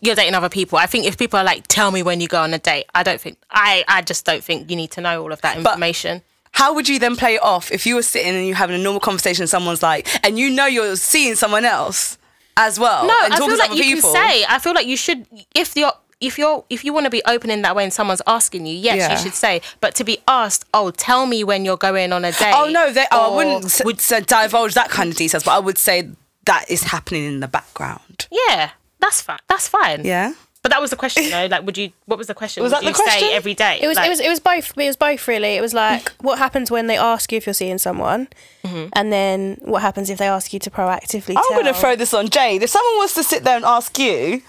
you're 0.00 0.14
dating 0.14 0.34
other 0.34 0.48
people. 0.48 0.78
I 0.78 0.86
think 0.86 1.06
if 1.06 1.16
people 1.18 1.38
are 1.38 1.44
like, 1.44 1.66
tell 1.68 1.90
me 1.90 2.02
when 2.02 2.20
you 2.20 2.28
go 2.28 2.40
on 2.42 2.54
a 2.54 2.58
date, 2.58 2.86
I 2.94 3.02
don't 3.02 3.20
think 3.20 3.38
I 3.50 3.84
I 3.88 4.02
just 4.02 4.24
don't 4.24 4.42
think 4.44 4.70
you 4.70 4.76
need 4.76 4.90
to 4.92 5.00
know 5.00 5.22
all 5.22 5.32
of 5.32 5.40
that 5.42 5.56
information. 5.58 6.18
But 6.18 6.24
How 6.52 6.74
would 6.74 6.88
you 6.88 6.98
then 6.98 7.16
play 7.16 7.34
it 7.36 7.42
off 7.42 7.70
if 7.70 7.86
you 7.86 7.94
were 7.94 8.02
sitting 8.02 8.34
and 8.34 8.46
you're 8.46 8.56
having 8.56 8.76
a 8.78 8.82
normal 8.82 9.00
conversation 9.00 9.42
and 9.42 9.50
someone's 9.50 9.82
like, 9.82 10.08
and 10.24 10.38
you 10.38 10.50
know 10.50 10.66
you're 10.66 10.96
seeing 10.96 11.34
someone 11.34 11.64
else 11.64 12.18
as 12.56 12.78
well? 12.80 13.06
no, 13.06 13.14
and 13.24 13.34
I 13.34 13.36
feel 13.36 13.48
to 13.48 13.56
like 13.56 13.74
you 13.74 13.82
people. 13.94 14.12
can 14.12 14.30
say. 14.30 14.44
I 14.48 14.58
feel 14.58 14.74
like 14.74 14.86
you 14.86 14.96
should 14.96 15.26
if 15.54 15.76
you're 15.76 15.92
if 16.20 16.36
you're 16.38 16.64
if 16.68 16.84
you 16.84 16.92
want 16.92 17.04
to 17.04 17.10
be 17.10 17.22
open 17.26 17.48
in 17.50 17.62
that 17.62 17.76
way 17.76 17.84
and 17.84 17.92
someone's 17.92 18.22
asking 18.26 18.66
you, 18.66 18.74
yes, 18.74 18.96
Yeah. 18.96 19.12
you 19.12 19.18
should 19.18 19.34
say. 19.34 19.60
But 19.80 19.94
to 19.96 20.04
be 20.04 20.18
asked, 20.26 20.64
oh, 20.74 20.90
tell 20.90 21.26
me 21.26 21.44
when 21.44 21.64
you're 21.64 21.76
going 21.76 22.12
on 22.12 22.24
a 22.24 22.28
oh, 22.28 22.32
date. 22.32 22.54
Oh 22.56 22.68
no, 22.68 22.92
they, 22.92 23.06
oh, 23.12 23.32
I 23.32 23.36
wouldn't 23.36 23.64
s- 23.66 23.84
would- 23.84 24.26
divulge 24.26 24.74
that 24.74 24.90
kind 24.90 25.10
of 25.12 25.16
details, 25.16 25.44
but 25.44 25.52
I 25.52 25.58
would 25.60 25.78
say 25.78 26.10
that 26.46 26.64
is 26.68 26.82
happening 26.84 27.24
in 27.24 27.40
the 27.40 27.46
background. 27.48 28.26
yeah, 28.48 28.70
that's 29.00 29.20
fine. 29.22 29.38
That's 29.48 29.68
fine. 29.68 30.04
Yeah. 30.04 30.32
But 30.60 30.72
that 30.72 30.80
was 30.80 30.90
the 30.90 30.96
question, 30.96 31.30
though. 31.30 31.46
Like, 31.46 31.64
would 31.64 31.78
you? 31.78 31.92
What 32.06 32.18
was 32.18 32.26
the 32.26 32.34
question? 32.34 32.62
Was 32.62 32.72
would 32.72 32.82
that 32.82 32.86
the 32.86 32.92
question? 32.92 33.20
say 33.28 33.34
every 33.34 33.54
day? 33.54 33.78
It 33.80 33.86
was, 33.86 33.96
Like, 33.96 34.06
it 34.06 34.10
was 34.10 34.20
it 34.20 34.28
was 34.28 34.40
both 34.40 34.76
it 34.76 34.86
was 34.86 34.96
both 34.96 35.28
really. 35.28 35.54
It 35.56 35.60
was 35.60 35.72
like 35.72 36.10
what 36.20 36.38
happens 36.38 36.70
when 36.70 36.88
they 36.88 36.96
ask 36.96 37.30
you 37.30 37.38
if 37.38 37.46
you're 37.46 37.54
seeing 37.54 37.78
someone, 37.78 38.28
Mm-hmm. 38.64 38.88
and 38.94 39.12
then 39.12 39.58
what 39.62 39.82
happens 39.82 40.10
if 40.10 40.18
they 40.18 40.26
ask 40.28 40.52
you 40.52 40.58
to 40.60 40.70
proactively. 40.70 41.36
I'm 41.36 41.52
going 41.54 41.66
to 41.66 41.74
throw 41.74 41.94
this 41.96 42.12
on 42.12 42.28
Jade. 42.28 42.62
If 42.62 42.70
someone 42.70 42.98
was 42.98 43.14
to 43.14 43.22
sit 43.22 43.44
there 43.44 43.56
and 43.56 43.64
ask 43.64 43.96
you, 43.98 44.42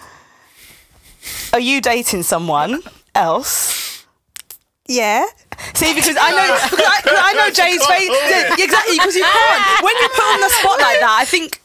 "Are 1.54 1.60
you 1.60 1.80
dating 1.80 2.24
someone 2.24 2.82
else?" 3.16 4.06
Yeah. 4.88 5.26
See, 5.76 5.94
because 5.94 6.18
I 6.20 6.32
know, 6.32 6.58
because 6.72 6.86
I, 6.86 7.02
'cause 7.02 7.20
I 7.22 7.34
know 7.34 7.50
Jade's 7.54 7.86
face. 7.86 8.10
Yeah, 8.10 8.56
exactly, 8.66 8.98
because 8.98 9.16
you 9.16 9.24
can't. 9.24 9.84
When 9.84 9.96
you 10.02 10.10
put 10.10 10.24
on 10.34 10.42
the 10.42 10.50
spot 10.50 10.80
like 10.82 11.00
that, 11.00 11.18
I 11.22 11.26
think 11.26 11.62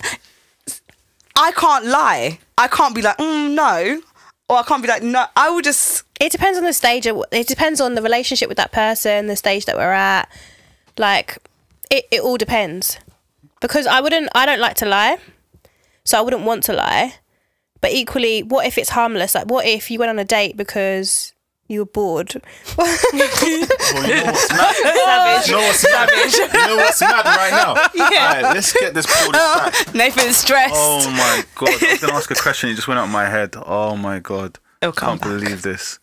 I 1.37 1.53
can't 1.53 1.87
lie. 1.87 2.39
I 2.57 2.69
can't 2.69 2.95
be 2.95 3.03
like, 3.03 3.19
mm, 3.19 3.55
no, 3.55 4.01
or 4.49 4.59
I 4.59 4.63
can't 4.63 4.83
be 4.83 4.89
like, 4.89 5.03
no. 5.03 5.27
I 5.37 5.51
will 5.51 5.63
just. 5.63 6.05
It 6.21 6.31
depends 6.31 6.59
on 6.59 6.65
the 6.65 6.73
stage. 6.73 7.07
Of, 7.07 7.23
it 7.33 7.47
depends 7.47 7.81
on 7.81 7.95
the 7.95 8.03
relationship 8.03 8.49
with 8.49 8.59
that 8.59 8.73
person, 8.73 9.27
the 9.27 9.37
stage 9.37 9.65
that 9.67 9.77
we're 9.77 9.93
at. 9.93 10.29
Like, 10.97 11.39
it, 11.91 12.05
it 12.11 12.21
all 12.21 12.37
depends. 12.37 12.99
Because 13.61 13.87
I 13.87 14.01
wouldn't. 14.01 14.29
I 14.35 14.47
don't 14.47 14.61
like 14.61 14.77
to 14.77 14.87
lie. 14.87 15.19
So 16.05 16.19
I 16.19 16.21
wouldn't 16.21 16.45
want 16.45 16.63
to 16.65 16.73
lie. 16.73 17.15
But 17.81 17.93
equally, 17.93 18.43
what 18.43 18.67
if 18.67 18.79
it's 18.79 18.91
harmless? 18.91 19.35
Like, 19.35 19.47
what 19.47 19.67
if 19.67 19.91
you 19.91 19.99
went 19.99 20.11
on 20.11 20.19
a 20.19 20.25
date 20.25 20.57
because 20.57 21.35
you 21.69 21.81
were 21.81 21.87
bored? 21.87 22.35
Well, 22.77 22.87
you 23.13 23.19
know 23.19 24.25
what's 24.27 24.53
mad? 24.53 25.47
You 25.47 25.53
know 25.53 25.59
what's 25.61 25.85
mad? 25.85 26.09
You 26.11 26.67
know 26.67 26.77
what's 26.77 27.01
mad 27.01 27.25
right 27.25 27.51
now? 27.51 27.75
Yeah. 27.95 28.05
Alright, 28.29 28.43
let's 28.55 28.73
get 28.73 28.95
this 28.95 29.07
pulled 29.07 29.33
back. 29.33 29.73
Oh, 29.75 29.93
Nathan's 29.95 30.37
stressed. 30.37 30.75
Oh 30.77 31.09
my 31.11 31.45
god! 31.55 31.69
I 31.83 31.91
was 31.93 32.01
gonna 32.01 32.13
ask 32.15 32.31
a 32.31 32.35
question. 32.35 32.71
It 32.71 32.75
just 32.75 32.89
went 32.89 32.99
out 33.01 33.05
of 33.07 33.11
my 33.11 33.27
head. 33.29 33.55
Oh 33.65 33.97
my 33.97 34.19
god! 34.21 34.59
Oh, 34.83 34.89
It'll 34.89 34.93
come 34.93 35.19
Can't 35.19 35.21
back. 35.23 35.41
believe 35.41 35.63
this. 35.63 35.99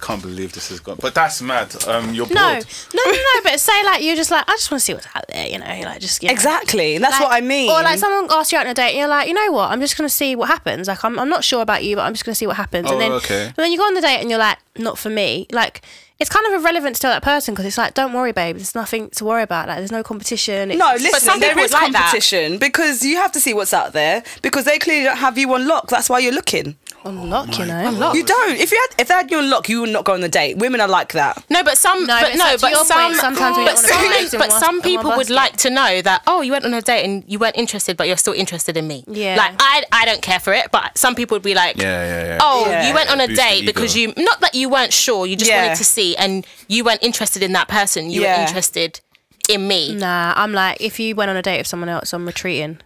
Can't 0.00 0.22
believe 0.22 0.52
this 0.52 0.68
has 0.70 0.80
gone. 0.80 0.98
But 1.00 1.14
that's 1.14 1.40
mad. 1.42 1.74
Um, 1.86 2.14
you're 2.14 2.26
No, 2.28 2.52
bored. 2.54 2.66
no, 2.94 3.02
no, 3.04 3.12
no. 3.12 3.40
But 3.42 3.60
say 3.60 3.84
like 3.84 4.02
you're 4.02 4.16
just 4.16 4.30
like, 4.30 4.44
I 4.48 4.52
just 4.52 4.70
want 4.70 4.80
to 4.80 4.84
see 4.84 4.94
what's 4.94 5.06
out 5.14 5.24
there. 5.28 5.46
You 5.46 5.58
know, 5.58 5.64
like 5.88 6.00
just 6.00 6.22
you 6.22 6.28
know. 6.28 6.32
Exactly. 6.32 6.98
That's 6.98 7.12
Like- 7.20 7.28
what 7.28 7.32
I 7.32 7.40
mean. 7.40 7.70
Or 7.70 7.82
like 7.82 7.98
someone 7.98 8.28
asks 8.32 8.52
you 8.52 8.58
out 8.58 8.66
on 8.66 8.70
a 8.70 8.74
date 8.74 8.90
and 8.90 8.98
you're 8.98 9.08
like, 9.08 9.28
you 9.28 9.34
know 9.34 9.52
what, 9.52 9.70
I'm 9.70 9.80
just 9.80 9.96
gonna 9.96 10.08
see 10.08 10.34
what 10.36 10.48
happens. 10.48 10.88
Like 10.88 11.04
I'm, 11.04 11.18
I'm 11.18 11.28
not 11.28 11.44
sure 11.44 11.62
about 11.62 11.84
you, 11.84 11.96
but 11.96 12.02
I'm 12.02 12.14
just 12.14 12.24
gonna 12.24 12.34
see 12.34 12.46
what 12.46 12.56
happens. 12.56 12.88
Oh, 12.88 12.92
and 12.92 13.00
then 13.00 13.12
okay. 13.12 13.44
and 13.46 13.54
then 13.56 13.72
you 13.72 13.78
go 13.78 13.84
on 13.84 13.94
the 13.94 14.00
date 14.00 14.20
and 14.20 14.30
you're 14.30 14.38
like, 14.38 14.58
not 14.78 14.98
for 14.98 15.10
me. 15.10 15.46
Like 15.52 15.82
it's 16.18 16.28
kind 16.28 16.44
of 16.46 16.52
irrelevant 16.60 16.96
to 16.96 17.00
tell 17.00 17.10
that 17.12 17.22
person 17.22 17.54
because 17.54 17.64
it's 17.64 17.78
like, 17.78 17.94
don't 17.94 18.12
worry, 18.12 18.30
babe. 18.32 18.56
There's 18.56 18.74
nothing 18.74 19.08
to 19.10 19.24
worry 19.24 19.42
about. 19.42 19.68
Like 19.68 19.78
there's 19.78 19.90
no 19.90 20.02
competition. 20.02 20.70
It's, 20.70 20.78
No, 20.78 20.92
listen, 20.92 21.18
some 21.20 21.40
there 21.40 21.50
people 21.54 21.64
is 21.64 21.72
would 21.72 21.80
like 21.80 21.92
that. 21.92 21.98
competition 22.10 22.58
because 22.58 23.02
you 23.02 23.16
have 23.16 23.32
to 23.32 23.40
see 23.40 23.54
what's 23.54 23.72
out 23.72 23.94
there 23.94 24.22
because 24.42 24.64
they 24.66 24.78
clearly 24.78 25.04
don't 25.04 25.16
have 25.16 25.38
you 25.38 25.52
on 25.54 25.66
lock. 25.66 25.88
That's 25.88 26.10
why 26.10 26.18
you're 26.18 26.34
looking. 26.34 26.76
Unlock, 27.04 27.48
oh 27.52 27.58
you 27.62 27.66
know. 27.66 27.88
Unlock. 27.88 28.14
You 28.14 28.24
don't. 28.24 28.56
If 28.58 28.70
you 28.72 28.78
had, 28.88 29.00
if 29.00 29.08
they 29.08 29.14
had 29.14 29.30
you 29.30 29.38
on 29.38 29.50
lock, 29.50 29.68
you 29.68 29.80
would 29.80 29.90
not 29.90 30.04
go 30.04 30.12
on 30.14 30.20
the 30.20 30.28
date. 30.28 30.58
Women 30.58 30.80
are 30.80 30.88
like 30.88 31.12
that. 31.12 31.42
No, 31.50 31.62
but 31.64 31.78
some, 31.78 32.06
No, 32.06 32.20
but 32.20 32.32
but 32.32 32.36
no, 32.38 32.52
to 32.56 32.60
but 32.60 32.70
your 32.70 32.84
some, 32.84 33.02
point, 33.10 33.16
sometimes 33.20 33.56
we 33.56 33.64
but 33.64 33.74
don't 33.76 33.82
wanna 33.82 33.88
some, 33.88 34.02
be 34.02 34.08
mixed 34.10 34.34
in 34.34 34.40
but 34.40 34.50
one- 34.50 34.60
some 34.60 34.68
in 34.70 34.74
one 34.76 34.82
people 34.82 35.10
would 35.10 35.16
basket. 35.28 35.34
like 35.34 35.56
to 35.58 35.70
know 35.70 36.02
that 36.02 36.22
oh, 36.26 36.40
you 36.42 36.52
went 36.52 36.64
on 36.64 36.74
a 36.74 36.82
date 36.82 37.04
and 37.04 37.24
you 37.26 37.38
weren't 37.38 37.56
interested, 37.56 37.96
but 37.96 38.06
you're 38.06 38.16
still 38.16 38.32
interested 38.34 38.76
in 38.76 38.86
me. 38.86 39.04
Yeah. 39.06 39.36
like 39.36 39.54
I, 39.58 39.84
I 39.92 40.04
don't 40.04 40.22
care 40.22 40.40
for 40.40 40.52
it, 40.52 40.70
but 40.70 40.96
some 40.98 41.14
people 41.14 41.34
would 41.36 41.42
be 41.42 41.54
like, 41.54 41.76
Yeah, 41.76 41.84
yeah, 42.04 42.24
yeah. 42.26 42.38
oh, 42.40 42.66
Yeah. 42.68 42.88
you 42.88 42.94
went 42.94 43.10
on 43.10 43.20
a 43.20 43.26
Boost 43.26 43.36
the 43.40 43.48
date 43.48 43.62
ego. 43.62 43.66
because 43.72 43.96
you 43.96 44.12
not 44.16 44.40
that 44.40 44.54
you 44.54 44.68
weren't 44.68 44.92
sure, 44.92 45.26
you 45.26 45.36
just 45.36 45.50
Yeah. 45.50 45.62
wanted 45.66 45.76
to 45.78 45.84
see, 45.84 46.16
and 46.16 46.46
you 46.68 46.84
weren't 46.84 47.02
interested 47.02 47.42
in 47.42 47.52
that 47.52 47.68
person. 47.68 48.10
You 48.10 48.22
Yeah. 48.22 48.36
were 48.36 48.42
interested 48.46 49.00
in 49.48 49.66
me. 49.66 49.94
Nah, 49.94 50.32
I'm 50.36 50.52
like, 50.52 50.80
if 50.80 51.00
you 51.00 51.14
went 51.16 51.30
on 51.30 51.36
a 51.36 51.42
date 51.42 51.58
with 51.58 51.66
someone 51.66 51.88
else, 51.88 52.12
I'm 52.12 52.26
retreating. 52.26 52.78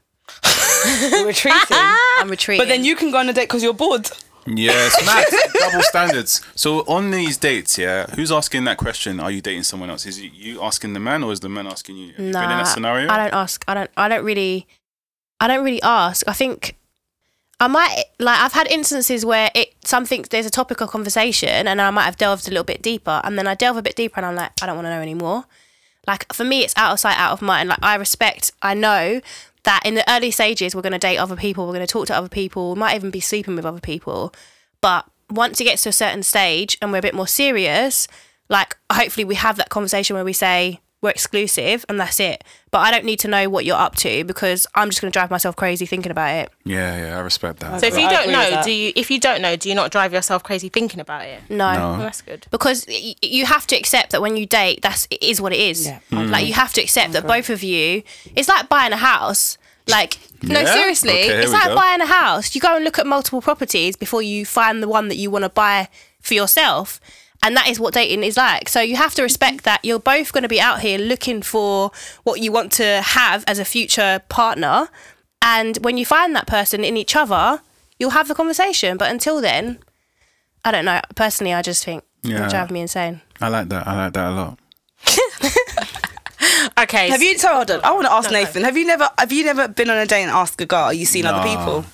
You're 1.10 1.26
retreating. 1.34 1.76
I'm 2.18 2.28
retreating. 2.28 2.64
but 2.64 2.68
then 2.68 2.84
you 2.84 2.96
can 2.96 3.10
go 3.10 3.18
on 3.18 3.28
a 3.28 3.32
date 3.32 3.48
because 3.48 3.62
you're 3.62 3.74
bored. 3.74 4.10
Yes, 4.46 4.94
it's 4.98 5.06
mad. 5.06 5.24
Double 5.54 5.82
standards. 5.84 6.42
So 6.54 6.80
on 6.80 7.10
these 7.10 7.38
dates, 7.38 7.78
yeah, 7.78 8.06
who's 8.14 8.30
asking 8.30 8.64
that 8.64 8.76
question? 8.76 9.18
Are 9.20 9.30
you 9.30 9.40
dating 9.40 9.62
someone 9.62 9.88
else? 9.90 10.04
Is 10.04 10.18
it 10.18 10.32
you 10.34 10.62
asking 10.62 10.92
the 10.92 11.00
man, 11.00 11.22
or 11.24 11.32
is 11.32 11.40
the 11.40 11.48
man 11.48 11.66
asking 11.66 11.96
you? 11.96 12.08
Have 12.08 12.26
you 12.26 12.32
been 12.32 12.42
in 12.42 12.48
that 12.48 12.64
scenario? 12.64 13.08
I 13.10 13.16
don't 13.16 13.32
ask. 13.34 13.64
I 13.66 13.74
don't. 13.74 13.90
I 13.96 14.08
don't 14.08 14.24
really. 14.24 14.66
I 15.40 15.48
don't 15.48 15.64
really 15.64 15.82
ask. 15.82 16.28
I 16.28 16.32
think 16.34 16.76
I 17.58 17.68
might 17.68 18.04
like. 18.18 18.38
I've 18.38 18.52
had 18.52 18.66
instances 18.70 19.24
where 19.24 19.50
it 19.54 19.74
something 19.84 20.26
there's 20.30 20.46
a 20.46 20.50
topic 20.50 20.82
of 20.82 20.90
conversation, 20.90 21.66
and 21.66 21.80
I 21.80 21.90
might 21.90 22.04
have 22.04 22.18
delved 22.18 22.46
a 22.46 22.50
little 22.50 22.64
bit 22.64 22.82
deeper, 22.82 23.22
and 23.24 23.38
then 23.38 23.46
I 23.46 23.54
delve 23.54 23.78
a 23.78 23.82
bit 23.82 23.96
deeper, 23.96 24.18
and 24.18 24.26
I'm 24.26 24.34
like, 24.34 24.52
I 24.62 24.66
don't 24.66 24.76
want 24.76 24.86
to 24.86 24.90
know 24.90 25.00
anymore. 25.00 25.46
Like 26.06 26.30
for 26.34 26.44
me, 26.44 26.64
it's 26.64 26.74
out 26.76 26.92
of 26.92 27.00
sight, 27.00 27.18
out 27.18 27.32
of 27.32 27.40
mind. 27.40 27.70
Like 27.70 27.78
I 27.82 27.94
respect. 27.94 28.52
I 28.60 28.74
know 28.74 29.22
that 29.64 29.82
in 29.84 29.94
the 29.94 30.10
early 30.10 30.30
stages, 30.30 30.74
we're 30.74 30.82
going 30.82 30.92
to 30.92 30.98
date 30.98 31.18
other 31.18 31.36
people. 31.36 31.66
We're 31.66 31.74
going 31.74 31.86
to 31.86 31.92
talk 31.92 32.06
to 32.06 32.16
other 32.16 32.28
people. 32.28 32.74
We 32.74 32.78
might 32.78 32.94
even 32.94 33.10
be 33.10 33.20
sleeping 33.20 33.56
with 33.56 33.66
other 33.66 33.80
people. 33.80 34.32
But 34.80 35.06
once 35.30 35.60
it 35.60 35.64
gets 35.64 35.82
to 35.82 35.88
a 35.88 35.92
certain 35.92 36.22
stage 36.22 36.78
and 36.80 36.92
we're 36.92 36.98
a 36.98 37.02
bit 37.02 37.14
more 37.14 37.26
serious, 37.26 38.06
like 38.48 38.76
hopefully 38.92 39.24
we 39.24 39.34
have 39.36 39.56
that 39.56 39.70
conversation 39.70 40.14
where 40.14 40.24
we 40.24 40.32
say 40.32 40.80
we're 41.04 41.10
exclusive 41.10 41.84
and 41.88 42.00
that's 42.00 42.18
it. 42.18 42.42
But 42.72 42.78
I 42.78 42.90
don't 42.90 43.04
need 43.04 43.20
to 43.20 43.28
know 43.28 43.48
what 43.48 43.64
you're 43.64 43.76
up 43.76 43.94
to 43.96 44.24
because 44.24 44.66
I'm 44.74 44.88
just 44.90 45.00
going 45.00 45.12
to 45.12 45.16
drive 45.16 45.30
myself 45.30 45.54
crazy 45.54 45.86
thinking 45.86 46.10
about 46.10 46.34
it. 46.34 46.50
Yeah, 46.64 46.96
yeah, 47.10 47.16
I 47.16 47.20
respect 47.20 47.60
that. 47.60 47.80
So 47.80 47.86
if 47.86 47.96
you 47.96 48.08
don't 48.08 48.32
know, 48.32 48.62
do 48.64 48.72
you? 48.72 48.92
If 48.96 49.10
you 49.12 49.20
don't 49.20 49.40
know, 49.40 49.54
do 49.54 49.68
you 49.68 49.76
not 49.76 49.92
drive 49.92 50.12
yourself 50.12 50.42
crazy 50.42 50.68
thinking 50.68 50.98
about 50.98 51.24
it? 51.26 51.40
No. 51.48 51.72
No. 51.74 51.78
Well, 51.90 51.98
that's 51.98 52.22
good. 52.22 52.46
Because 52.50 52.84
y- 52.88 53.14
you 53.22 53.46
have 53.46 53.66
to 53.68 53.76
accept 53.76 54.10
that 54.10 54.20
when 54.22 54.36
you 54.36 54.46
date, 54.46 54.80
that's 54.82 55.06
it 55.10 55.22
is 55.22 55.40
what 55.40 55.52
it 55.52 55.60
is. 55.60 55.86
Yeah. 55.86 56.00
Mm. 56.10 56.30
Like 56.30 56.46
you 56.46 56.54
have 56.54 56.72
to 56.72 56.82
accept 56.82 57.12
that 57.12 57.26
both 57.26 57.48
of 57.50 57.62
you. 57.62 58.02
It's 58.34 58.48
like 58.48 58.68
buying 58.68 58.92
a 58.92 58.96
house. 58.96 59.56
Like 59.86 60.18
no, 60.42 60.60
Yeah? 60.60 60.72
seriously, 60.72 61.10
Okay, 61.12 61.42
it's 61.42 61.52
like 61.52 61.66
go. 61.66 61.74
buying 61.76 62.00
a 62.00 62.06
house. 62.06 62.54
You 62.54 62.60
go 62.62 62.74
and 62.74 62.84
look 62.84 62.98
at 62.98 63.06
multiple 63.06 63.42
properties 63.42 63.96
before 63.96 64.22
you 64.22 64.46
find 64.46 64.82
the 64.82 64.88
one 64.88 65.08
that 65.08 65.16
you 65.16 65.30
want 65.30 65.44
to 65.44 65.50
buy 65.50 65.88
for 66.22 66.32
yourself. 66.34 67.00
And 67.44 67.56
that 67.56 67.68
is 67.68 67.78
what 67.78 67.94
dating 67.94 68.24
is 68.24 68.36
like. 68.36 68.68
So 68.70 68.80
you 68.80 68.96
have 68.96 69.14
to 69.16 69.22
respect 69.22 69.64
that 69.64 69.84
you're 69.84 69.98
both 70.00 70.32
going 70.32 70.42
to 70.42 70.48
be 70.48 70.60
out 70.60 70.80
here 70.80 70.98
looking 70.98 71.42
for 71.42 71.92
what 72.24 72.40
you 72.40 72.50
want 72.50 72.72
to 72.72 73.02
have 73.02 73.44
as 73.46 73.58
a 73.58 73.64
future 73.66 74.22
partner. 74.30 74.88
And 75.42 75.76
when 75.82 75.98
you 75.98 76.06
find 76.06 76.34
that 76.34 76.46
person 76.46 76.82
in 76.82 76.96
each 76.96 77.14
other, 77.14 77.60
you'll 77.98 78.10
have 78.10 78.28
the 78.28 78.34
conversation. 78.34 78.96
But 78.96 79.10
until 79.12 79.42
then, 79.42 79.78
I 80.64 80.72
don't 80.72 80.86
know. 80.86 81.02
Personally, 81.14 81.52
I 81.52 81.60
just 81.60 81.84
think 81.84 82.02
Yeah. 82.22 82.46
it 82.46 82.50
drive 82.50 82.70
me 82.70 82.80
insane. 82.80 83.20
I 83.42 83.48
like 83.48 83.68
that. 83.68 83.86
I 83.86 83.94
like 84.04 84.12
that 84.14 84.28
a 84.32 84.34
lot. 84.34 84.58
Okay. 86.78 87.08
Have 87.08 87.22
you? 87.22 87.38
So 87.38 87.48
hold 87.54 87.70
on. 87.70 87.80
I 87.84 87.92
want 87.92 88.06
to 88.06 88.12
ask 88.12 88.30
No, 88.30 88.36
no. 88.38 88.44
Nathan. 88.44 88.64
Have 88.64 88.76
you 88.76 88.86
never? 88.86 89.08
Have 89.18 89.32
you 89.32 89.44
never 89.44 89.68
been 89.68 89.88
on 89.90 89.96
a 89.96 90.06
date 90.06 90.22
and 90.22 90.30
asked 90.30 90.60
a 90.60 90.66
girl? 90.66 90.84
Are 90.84 90.94
you 90.94 91.06
seeing 91.06 91.24
other 91.26 91.46
people? 91.48 91.84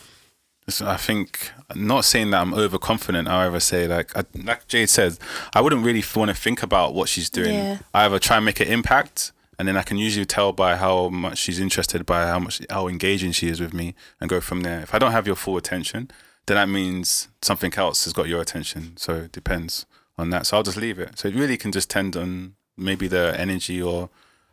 Listen, 0.67 0.87
I 0.89 0.97
think 0.97 1.51
not 1.75 2.05
saying 2.05 2.31
that 2.31 2.41
I'm 2.41 2.55
overconfident. 2.55 3.29
I 3.29 3.47
ever 3.47 3.61
say 3.61 3.87
like 3.87 4.17
I, 4.17 4.25
like 4.35 4.67
Jade 4.69 4.89
says, 4.89 5.19
I 5.55 5.61
wouldn't 5.61 5.85
really 5.85 6.03
want 6.15 6.31
to 6.31 6.37
think 6.37 6.63
about 6.63 6.95
what 6.95 7.09
she's 7.09 7.31
doing. 7.31 7.55
Yeah. 7.55 7.79
I 7.95 8.05
either 8.05 8.19
try 8.19 8.37
and 8.37 8.45
make 8.45 8.61
an 8.61 8.69
impact, 8.69 9.33
and 9.59 9.67
then 9.69 9.77
I 9.77 9.83
can 9.83 9.99
usually 9.99 10.27
tell 10.27 10.53
by 10.53 10.77
how 10.77 11.09
much 11.09 11.39
she's 11.39 11.61
interested, 11.61 12.07
by 12.07 12.27
how 12.27 12.39
much 12.39 12.61
how 12.71 12.89
engaging 12.89 13.33
she 13.33 13.49
is 13.49 13.61
with 13.61 13.75
me, 13.75 13.95
and 14.21 14.29
go 14.31 14.41
from 14.41 14.63
there. 14.63 14.81
If 14.81 14.95
I 14.95 14.99
don't 14.99 15.13
have 15.13 15.27
your 15.27 15.37
full 15.37 15.57
attention, 15.57 16.11
then 16.47 16.57
that 16.57 16.69
means 16.69 17.29
something 17.43 17.73
else 17.75 18.05
has 18.05 18.13
got 18.13 18.29
your 18.29 18.41
attention. 18.41 18.97
So 18.97 19.15
it 19.15 19.33
depends 19.33 19.87
on 20.19 20.31
that. 20.31 20.47
So 20.47 20.57
I'll 20.57 20.63
just 20.63 20.77
leave 20.77 20.99
it. 20.99 21.19
So 21.19 21.29
it 21.29 21.35
really 21.35 21.57
can 21.57 21.73
just 21.73 21.91
tend 21.91 22.17
on 22.17 22.55
maybe 22.77 23.07
the 23.09 23.35
energy 23.39 23.81
or 23.81 24.11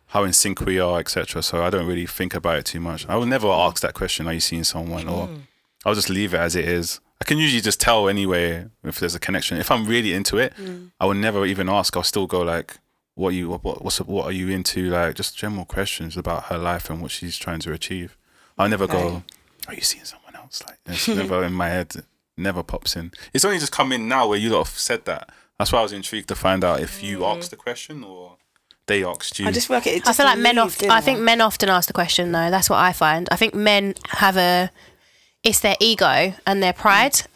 how 0.07 0.23
in 0.23 0.33
sync 0.33 0.61
we 0.61 0.79
are, 0.79 0.99
etc. 0.99 1.41
So 1.41 1.63
I 1.63 1.69
don't 1.69 1.85
really 1.85 2.05
think 2.05 2.33
about 2.33 2.57
it 2.57 2.65
too 2.65 2.79
much. 2.79 3.07
I 3.07 3.15
will 3.15 3.25
never 3.25 3.47
ask 3.47 3.81
that 3.81 3.93
question, 3.93 4.27
are 4.27 4.33
you 4.33 4.39
seeing 4.39 4.63
someone? 4.63 5.07
Or 5.07 5.27
hmm. 5.27 5.35
I'll 5.85 5.95
just 5.95 6.09
leave 6.09 6.33
it 6.33 6.39
as 6.39 6.55
it 6.55 6.65
is. 6.65 6.99
I 7.19 7.25
can 7.25 7.37
usually 7.37 7.61
just 7.61 7.81
tell 7.81 8.07
anyway 8.07 8.67
if 8.83 8.99
there's 8.99 9.15
a 9.15 9.19
connection. 9.19 9.57
If 9.57 9.71
I'm 9.71 9.85
really 9.85 10.13
into 10.13 10.37
it, 10.37 10.53
mm. 10.55 10.91
I 10.99 11.05
would 11.05 11.17
never 11.17 11.45
even 11.45 11.69
ask. 11.69 11.95
I'll 11.97 12.03
still 12.03 12.27
go 12.27 12.41
like, 12.41 12.77
"What 13.15 13.29
you? 13.29 13.49
What, 13.49 13.83
what's 13.83 13.97
what 13.99 14.25
are 14.25 14.31
you 14.31 14.49
into?" 14.49 14.89
Like 14.89 15.15
just 15.15 15.37
general 15.37 15.65
questions 15.65 16.15
about 16.15 16.45
her 16.45 16.57
life 16.57 16.89
and 16.89 17.01
what 17.01 17.11
she's 17.11 17.37
trying 17.37 17.59
to 17.61 17.73
achieve. 17.73 18.17
I'll 18.57 18.69
never 18.69 18.87
go, 18.87 19.23
"Are 19.67 19.73
you 19.73 19.81
seeing 19.81 20.05
someone 20.05 20.35
else?" 20.35 20.63
Like 20.67 20.77
it's 20.85 21.07
never 21.07 21.43
in 21.43 21.53
my 21.53 21.69
head. 21.69 21.95
It 21.95 22.05
never 22.37 22.61
pops 22.63 22.95
in. 22.95 23.11
It's 23.33 23.45
only 23.45 23.59
just 23.59 23.71
come 23.71 23.91
in 23.91 24.07
now 24.07 24.27
where 24.27 24.37
you 24.37 24.49
lot 24.49 24.67
have 24.67 24.77
said 24.77 25.05
that. 25.05 25.29
That's 25.57 25.71
why 25.71 25.79
I 25.79 25.83
was 25.83 25.93
intrigued 25.93 26.27
to 26.27 26.35
find 26.35 26.63
out 26.63 26.81
if 26.81 27.01
you 27.03 27.19
mm. 27.19 27.35
asked 27.35 27.49
the 27.49 27.57
question 27.57 28.03
or 28.03 28.37
they 28.87 29.03
asked 29.03 29.37
you. 29.37 29.47
I 29.47 29.51
just 29.51 29.69
work 29.69 29.85
like 29.85 29.97
it. 29.97 30.07
I 30.07 30.13
feel 30.13 30.25
like 30.25 30.39
men 30.39 30.57
often. 30.57 30.89
I 30.89 31.01
think 31.01 31.19
men 31.19 31.41
often 31.41 31.69
ask 31.69 31.87
the 31.87 31.93
question 31.93 32.31
though. 32.31 32.49
That's 32.49 32.69
what 32.69 32.79
I 32.79 32.93
find. 32.93 33.27
I 33.31 33.35
think 33.35 33.53
men 33.53 33.95
have 34.09 34.37
a. 34.37 34.71
It's 35.47 35.61
their 35.61 35.77
ego 35.79 36.33
and 36.45 36.61
their 36.61 36.73
pride. 36.73 37.13
Mm. 37.13 37.27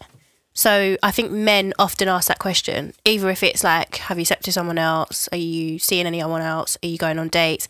So 0.54 0.98
I 1.02 1.12
think 1.12 1.32
men 1.32 1.74
often 1.80 2.10
ask 2.10 2.28
that 2.28 2.40
question. 2.40 2.94
Either 3.06 3.30
if 3.30 3.42
it's 3.42 3.64
like, 3.64 3.96
have 3.96 4.20
you 4.20 4.26
slept 4.26 4.46
with 4.46 4.54
someone 4.54 4.78
else? 4.78 5.30
Are 5.32 5.38
you 5.38 5.80
seeing 5.80 6.06
anyone 6.06 6.42
else? 6.42 6.78
Are 6.84 6.88
you 6.88 6.98
going 6.98 7.18
on 7.18 7.30
dates? 7.30 7.70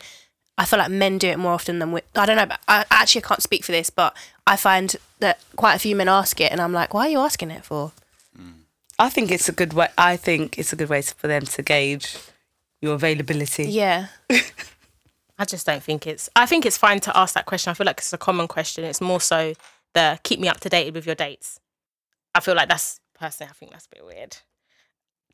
I 0.58 0.66
feel 0.66 0.80
like 0.80 0.90
men 0.90 1.20
do 1.20 1.28
it 1.28 1.38
more 1.38 1.52
often 1.54 1.78
than 1.78 1.92
we. 1.92 2.02
I 2.16 2.26
don't 2.26 2.38
know. 2.38 2.48
But 2.48 2.60
I 2.68 2.86
actually 2.90 3.22
can't 3.22 3.44
speak 3.44 3.64
for 3.64 3.72
this, 3.72 3.92
but 3.92 4.18
I 4.48 4.56
find 4.56 4.96
that 5.20 5.40
quite 5.58 5.76
a 5.76 5.80
few 5.80 5.96
men 5.96 6.08
ask 6.08 6.42
it, 6.42 6.52
and 6.52 6.60
I'm 6.60 6.74
like, 6.74 6.92
why 6.92 7.06
are 7.06 7.10
you 7.10 7.20
asking 7.20 7.52
it 7.52 7.64
for? 7.64 7.92
Mm. 8.36 8.62
I 8.98 9.10
think 9.10 9.30
it's 9.30 9.48
a 9.48 9.52
good 9.52 9.74
way. 9.74 9.90
I 9.96 10.18
think 10.18 10.58
it's 10.58 10.74
a 10.74 10.76
good 10.76 10.90
way 10.90 11.04
for 11.04 11.28
them 11.28 11.44
to 11.44 11.62
gauge 11.62 12.18
your 12.82 12.96
availability. 12.96 13.66
Yeah. 13.66 14.08
I 15.38 15.46
just 15.46 15.68
don't 15.68 15.84
think 15.84 16.08
it's. 16.08 16.32
I 16.36 16.48
think 16.48 16.66
it's 16.66 16.80
fine 16.80 17.00
to 17.02 17.16
ask 17.16 17.36
that 17.36 17.46
question. 17.46 17.70
I 17.70 17.76
feel 17.76 17.86
like 17.86 18.00
it's 18.00 18.14
a 18.14 18.18
common 18.18 18.48
question. 18.48 18.84
It's 18.84 19.02
more 19.02 19.22
so 19.22 19.54
the 19.94 20.20
keep 20.24 20.40
me 20.40 20.48
up 20.48 20.60
to 20.62 20.70
date 20.70 20.94
with 20.94 21.06
your 21.06 21.16
dates. 21.16 21.60
I 22.34 22.40
feel 22.40 22.56
like 22.56 22.70
that's 22.70 23.00
personally. 23.18 23.50
I 23.50 23.54
think 23.54 23.72
that's 23.72 23.88
a 23.88 23.96
bit 23.96 24.06
weird 24.06 24.38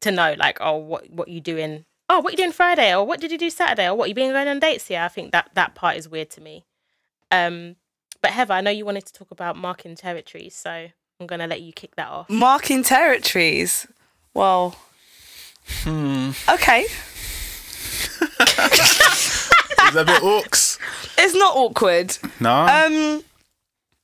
to 0.01 0.11
know. 0.11 0.35
Like, 0.37 0.57
oh, 0.61 0.77
what 0.77 1.09
what 1.09 1.27
you 1.27 1.41
doing? 1.41 1.85
Oh, 2.09 2.19
what 2.19 2.33
you 2.33 2.37
doing 2.37 2.51
Friday? 2.51 2.93
Or 2.95 3.05
what 3.05 3.19
did 3.19 3.31
you 3.31 3.37
do 3.37 3.49
Saturday? 3.49 3.87
Or 3.87 3.95
what 3.95 4.09
you 4.09 4.15
been 4.15 4.31
going 4.31 4.47
on 4.47 4.59
dates? 4.59 4.89
Yeah, 4.89 5.05
I 5.05 5.09
think 5.09 5.31
that 5.31 5.51
that 5.55 5.75
part 5.75 5.97
is 5.97 6.07
weird 6.07 6.29
to 6.31 6.41
me. 6.41 6.65
Um, 7.31 7.75
but 8.21 8.31
Heather, 8.31 8.53
I 8.53 8.61
know 8.61 8.71
you 8.71 8.85
wanted 8.85 9.05
to 9.05 9.13
talk 9.13 9.31
about 9.31 9.57
marking 9.57 9.95
territories, 9.95 10.55
so 10.55 10.87
I'm 11.19 11.27
gonna 11.27 11.47
let 11.47 11.61
you 11.61 11.73
kick 11.73 11.95
that 11.95 12.07
off. 12.07 12.29
Marking 12.29 12.83
territories. 12.83 13.87
Well. 14.33 14.75
Hmm. 15.83 16.31
Okay. 16.49 16.81
Is 19.87 19.93
that 19.93 20.03
a 20.03 20.05
bit 20.05 20.21
orcs? 20.21 20.79
It's 21.17 21.35
not 21.35 21.55
awkward. 21.55 22.17
No. 22.39 22.65
Um, 22.65 23.23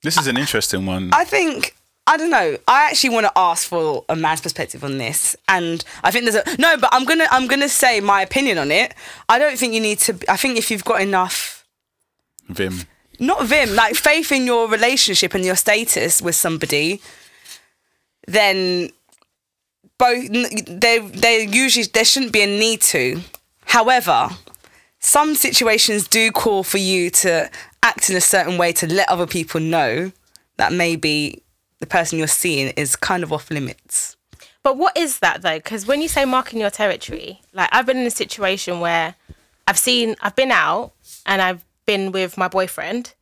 this 0.03 0.17
is 0.17 0.27
an 0.27 0.38
interesting 0.38 0.86
one. 0.86 1.10
I 1.13 1.24
think 1.24 1.75
I 2.05 2.17
don't 2.17 2.29
know. 2.29 2.57
I 2.67 2.89
actually 2.89 3.12
want 3.12 3.25
to 3.27 3.31
ask 3.36 3.67
for 3.67 4.03
a 4.10 4.15
man's 4.15 4.41
perspective 4.41 4.83
on 4.83 4.98
this, 4.98 5.36
and 5.48 5.83
I 6.03 6.12
think 6.12 6.25
there's 6.25 6.36
a 6.36 6.57
no. 6.57 6.75
But 6.77 6.89
I'm 6.91 7.05
gonna 7.05 7.27
I'm 7.31 7.48
gonna 7.48 7.69
say 7.69 8.01
my 8.01 8.22
opinion 8.22 8.57
on 8.57 8.72
it. 8.72 8.93
I 9.29 9.39
don't 9.39 9.57
think 9.57 9.74
you 9.74 9.79
need 9.79 10.00
to. 10.00 10.17
I 10.27 10.36
think 10.36 10.57
if 10.57 10.69
you've 10.69 10.83
got 10.83 11.01
enough. 11.01 11.65
Vim. 12.50 12.81
not 13.22 13.45
vim, 13.45 13.74
like 13.74 13.95
faith 13.95 14.33
in 14.33 14.45
your 14.45 14.69
relationship 14.69 15.33
and 15.33 15.45
your 15.45 15.55
status 15.55 16.22
with 16.22 16.36
somebody, 16.36 17.01
then 18.27 18.89
both 19.98 20.27
they 20.29 21.00
they 21.00 21.48
usually 21.48 21.86
there 21.86 22.03
shouldn't 22.03 22.33
be 22.33 22.41
a 22.41 22.48
need 22.48 22.81
to. 22.81 23.22
However, 23.65 24.29
some 25.00 25.36
situations 25.36 26.10
do 26.10 26.31
call 26.31 26.63
for 26.63 26.79
you 26.79 27.10
to 27.10 27.50
act 27.83 28.09
in 28.09 28.15
a 28.15 28.21
certain 28.21 28.57
way 28.57 28.71
to 28.73 28.87
let 28.87 29.09
other 29.09 29.27
people 29.27 29.59
know 29.59 30.11
that 30.57 30.73
maybe 30.73 31.43
the 31.79 31.85
person 31.85 32.17
you're 32.17 32.27
seeing 32.27 32.69
is 32.77 32.95
kind 32.95 33.23
of 33.23 33.31
off 33.31 33.51
limits. 33.51 34.15
But 34.63 34.77
what 34.77 34.97
is 34.97 35.19
that 35.19 35.41
though? 35.41 35.57
Because 35.57 35.85
when 35.85 36.01
you 36.01 36.07
say 36.07 36.23
marking 36.25 36.59
your 36.59 36.69
territory, 36.69 37.41
like 37.53 37.69
I've 37.71 37.85
been 37.85 37.97
in 37.97 38.07
a 38.07 38.11
situation 38.11 38.79
where 38.79 39.15
I've 39.67 39.77
seen, 39.77 40.15
I've 40.21 40.35
been 40.35 40.51
out 40.51 40.93
and 41.25 41.41
I've 41.41 41.65
been 41.85 42.11
with 42.13 42.37
my 42.37 42.47
boyfriend, 42.47 43.13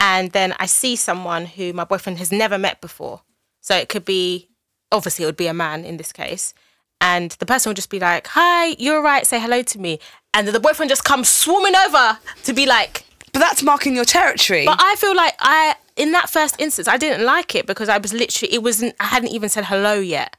and 0.00 0.32
then 0.32 0.54
I 0.58 0.66
see 0.66 0.96
someone 0.96 1.46
who 1.46 1.72
my 1.72 1.84
boyfriend 1.84 2.18
has 2.18 2.32
never 2.32 2.58
met 2.58 2.80
before. 2.80 3.22
So 3.60 3.76
it 3.76 3.88
could 3.88 4.04
be, 4.04 4.48
obviously, 4.90 5.24
it 5.24 5.26
would 5.26 5.36
be 5.36 5.46
a 5.46 5.54
man 5.54 5.84
in 5.84 5.96
this 5.96 6.12
case. 6.12 6.54
And 7.00 7.30
the 7.32 7.46
person 7.46 7.70
would 7.70 7.76
just 7.76 7.90
be 7.90 8.00
like, 8.00 8.26
Hi, 8.28 8.74
you're 8.78 9.02
right, 9.02 9.26
say 9.26 9.38
hello 9.38 9.62
to 9.62 9.78
me. 9.78 10.00
And 10.34 10.46
then 10.46 10.54
the 10.54 10.60
boyfriend 10.60 10.88
just 10.90 11.04
comes 11.04 11.28
swarming 11.28 11.76
over 11.76 12.18
to 12.44 12.52
be 12.52 12.66
like, 12.66 13.04
But 13.32 13.40
that's 13.40 13.62
marking 13.62 13.94
your 13.94 14.04
territory. 14.04 14.66
but 14.66 14.80
I 14.80 14.96
feel 14.96 15.14
like 15.14 15.34
I, 15.38 15.76
in 15.96 16.12
that 16.12 16.30
first 16.30 16.60
instance, 16.60 16.88
I 16.88 16.96
didn't 16.96 17.24
like 17.24 17.54
it 17.54 17.66
because 17.66 17.88
I 17.88 17.98
was 17.98 18.12
literally, 18.12 18.52
it 18.52 18.62
wasn't, 18.62 18.94
I 18.98 19.04
hadn't 19.04 19.30
even 19.30 19.48
said 19.48 19.66
hello 19.66 19.94
yet. 19.94 20.36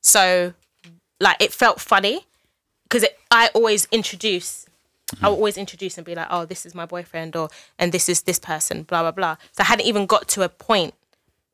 So, 0.00 0.52
like, 1.20 1.36
it 1.40 1.52
felt 1.52 1.80
funny 1.80 2.26
because 2.84 3.06
I 3.30 3.50
always 3.54 3.88
introduce, 3.90 4.66
I 5.22 5.28
would 5.28 5.36
always 5.36 5.56
introduce 5.56 5.96
and 5.96 6.04
be 6.04 6.14
like, 6.14 6.26
oh, 6.30 6.44
this 6.44 6.66
is 6.66 6.74
my 6.74 6.84
boyfriend 6.84 7.34
or, 7.36 7.48
and 7.78 7.92
this 7.92 8.08
is 8.08 8.22
this 8.22 8.38
person, 8.38 8.82
blah, 8.82 9.02
blah, 9.02 9.12
blah. 9.12 9.36
So 9.52 9.62
I 9.62 9.64
hadn't 9.64 9.86
even 9.86 10.06
got 10.06 10.28
to 10.28 10.42
a 10.42 10.48
point 10.48 10.94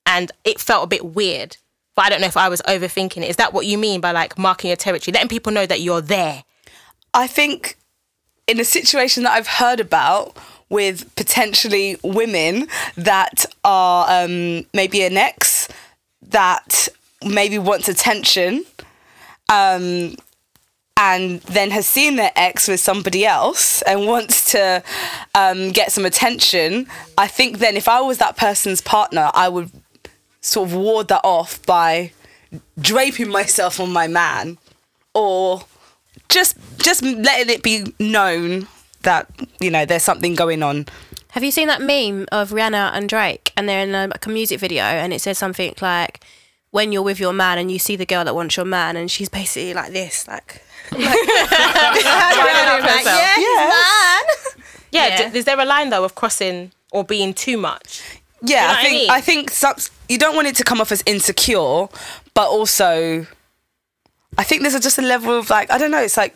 and 0.06 0.32
it 0.44 0.60
felt 0.60 0.84
a 0.84 0.88
bit 0.88 1.04
weird. 1.04 1.56
But 1.94 2.06
I 2.06 2.08
don't 2.08 2.20
know 2.20 2.26
if 2.26 2.36
I 2.36 2.48
was 2.48 2.62
overthinking 2.62 3.18
it. 3.18 3.30
Is 3.30 3.36
that 3.36 3.52
what 3.52 3.66
you 3.66 3.78
mean 3.78 4.00
by 4.00 4.12
like 4.12 4.38
marking 4.38 4.68
your 4.68 4.76
territory, 4.76 5.12
letting 5.12 5.28
people 5.28 5.52
know 5.52 5.66
that 5.66 5.80
you're 5.80 6.00
there? 6.00 6.44
I 7.12 7.26
think 7.26 7.76
in 8.46 8.58
a 8.58 8.64
situation 8.64 9.22
that 9.24 9.32
I've 9.32 9.46
heard 9.46 9.80
about 9.80 10.36
with 10.70 11.14
potentially 11.16 11.96
women 12.02 12.68
that 12.96 13.44
are 13.64 14.06
um, 14.08 14.64
maybe 14.72 15.02
an 15.02 15.16
ex 15.16 15.68
that 16.22 16.88
maybe 17.24 17.58
wants 17.58 17.88
attention 17.88 18.64
um, 19.48 20.14
and 20.96 21.40
then 21.42 21.70
has 21.70 21.86
seen 21.86 22.16
their 22.16 22.32
ex 22.36 22.68
with 22.68 22.78
somebody 22.78 23.26
else 23.26 23.82
and 23.82 24.06
wants 24.06 24.52
to 24.52 24.82
um, 25.34 25.70
get 25.72 25.90
some 25.92 26.04
attention, 26.04 26.86
I 27.18 27.26
think 27.26 27.58
then 27.58 27.76
if 27.76 27.88
I 27.88 28.00
was 28.00 28.18
that 28.18 28.36
person's 28.36 28.80
partner, 28.80 29.30
I 29.34 29.48
would 29.48 29.70
sort 30.40 30.68
of 30.68 30.74
ward 30.74 31.08
that 31.08 31.22
off 31.24 31.64
by 31.66 32.12
draping 32.78 33.28
myself 33.28 33.80
on 33.80 33.92
my 33.92 34.06
man 34.08 34.58
or 35.14 35.62
just 36.28 36.56
just 36.78 37.02
letting 37.02 37.52
it 37.52 37.62
be 37.62 37.92
known 37.98 38.66
that 39.02 39.28
you 39.60 39.70
know 39.70 39.84
there's 39.84 40.02
something 40.02 40.34
going 40.34 40.62
on. 40.62 40.86
Have 41.30 41.44
you 41.44 41.50
seen 41.50 41.68
that 41.68 41.80
meme 41.80 42.26
of 42.32 42.50
Rihanna 42.50 42.90
and 42.92 43.08
Drake, 43.08 43.52
and 43.56 43.68
they're 43.68 43.82
in 43.84 43.94
a, 43.94 44.08
like 44.08 44.26
a 44.26 44.30
music 44.30 44.58
video, 44.60 44.82
and 44.82 45.12
it 45.12 45.20
says 45.20 45.38
something 45.38 45.74
like, 45.80 46.24
"When 46.70 46.92
you're 46.92 47.02
with 47.02 47.20
your 47.20 47.32
man, 47.32 47.58
and 47.58 47.70
you 47.70 47.78
see 47.78 47.96
the 47.96 48.06
girl 48.06 48.24
that 48.24 48.34
wants 48.34 48.56
your 48.56 48.66
man, 48.66 48.96
and 48.96 49.10
she's 49.10 49.28
basically 49.28 49.74
like 49.74 49.92
this, 49.92 50.26
like." 50.26 50.62
like, 50.92 51.00
like, 51.04 51.14
yeah, 52.04 53.36
he's 53.36 53.56
man. 53.56 54.22
Yeah. 54.90 55.08
Yeah. 55.08 55.30
d- 55.30 55.38
is 55.38 55.44
there 55.44 55.58
a 55.60 55.64
line 55.64 55.90
though 55.90 56.04
of 56.04 56.14
crossing 56.16 56.72
or 56.90 57.04
being 57.04 57.32
too 57.32 57.56
much? 57.56 58.02
Yeah, 58.42 58.62
know 58.62 58.66
what 58.68 58.76
I 58.76 58.80
I 58.80 58.82
think 58.82 58.94
mean? 58.94 59.10
I 59.10 59.20
think 59.20 59.50
some, 59.50 59.74
you 60.08 60.18
don't 60.18 60.34
want 60.34 60.48
it 60.48 60.56
to 60.56 60.64
come 60.64 60.80
off 60.80 60.90
as 60.90 61.02
insecure, 61.06 61.86
but 62.34 62.48
also 62.48 63.26
I 64.38 64.44
think 64.44 64.62
there's 64.62 64.78
just 64.80 64.98
a 64.98 65.02
level 65.02 65.38
of 65.38 65.50
like 65.50 65.70
I 65.70 65.78
don't 65.78 65.90
know. 65.90 66.02
It's 66.02 66.16
like 66.16 66.34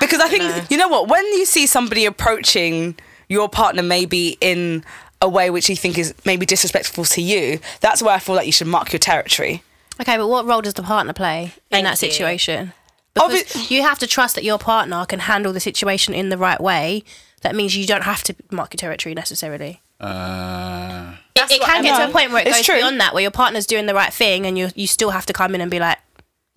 because 0.00 0.20
I 0.20 0.28
think 0.28 0.42
know. 0.44 0.62
you 0.70 0.76
know 0.76 0.88
what 0.88 1.08
when 1.08 1.24
you 1.34 1.44
see 1.46 1.66
somebody 1.66 2.04
approaching 2.06 2.96
your 3.28 3.48
partner 3.48 3.82
maybe 3.82 4.36
in 4.40 4.84
a 5.22 5.28
way 5.28 5.50
which 5.50 5.68
you 5.68 5.76
think 5.76 5.96
is 5.98 6.14
maybe 6.24 6.44
disrespectful 6.46 7.04
to 7.04 7.22
you, 7.22 7.58
that's 7.80 8.02
where 8.02 8.14
I 8.14 8.18
feel 8.18 8.34
like 8.34 8.46
you 8.46 8.52
should 8.52 8.66
mark 8.66 8.92
your 8.92 9.00
territory. 9.00 9.62
Okay, 10.00 10.16
but 10.18 10.28
what 10.28 10.44
role 10.44 10.60
does 10.60 10.74
the 10.74 10.82
partner 10.82 11.12
play 11.14 11.52
in 11.70 11.84
that 11.84 12.00
you. 12.02 12.10
situation? 12.10 12.72
Because 13.14 13.32
Obvi- 13.44 13.70
you 13.70 13.82
have 13.82 13.98
to 14.00 14.06
trust 14.06 14.34
that 14.34 14.44
your 14.44 14.58
partner 14.58 15.06
can 15.06 15.20
handle 15.20 15.52
the 15.54 15.60
situation 15.60 16.12
in 16.12 16.28
the 16.28 16.36
right 16.36 16.60
way. 16.60 17.02
That 17.40 17.54
means 17.54 17.74
you 17.74 17.86
don't 17.86 18.02
have 18.04 18.22
to 18.24 18.36
mark 18.50 18.74
your 18.74 18.78
territory 18.78 19.14
necessarily. 19.14 19.80
Uh, 19.98 21.14
It, 21.34 21.50
it 21.50 21.62
can 21.62 21.78
I 21.78 21.82
get 21.82 21.96
to 21.98 22.08
a 22.08 22.12
point 22.12 22.30
where 22.32 22.42
it 22.42 22.48
It's 22.48 22.58
goes 22.58 22.66
true. 22.66 22.74
beyond 22.76 23.00
that, 23.00 23.14
where 23.14 23.22
your 23.22 23.30
partner's 23.30 23.66
doing 23.66 23.86
the 23.86 23.94
right 23.94 24.12
thing, 24.12 24.44
and 24.46 24.58
you 24.58 24.68
you 24.74 24.86
still 24.86 25.10
have 25.10 25.24
to 25.26 25.32
come 25.32 25.54
in 25.54 25.60
and 25.62 25.70
be 25.70 25.78
like, 25.78 25.98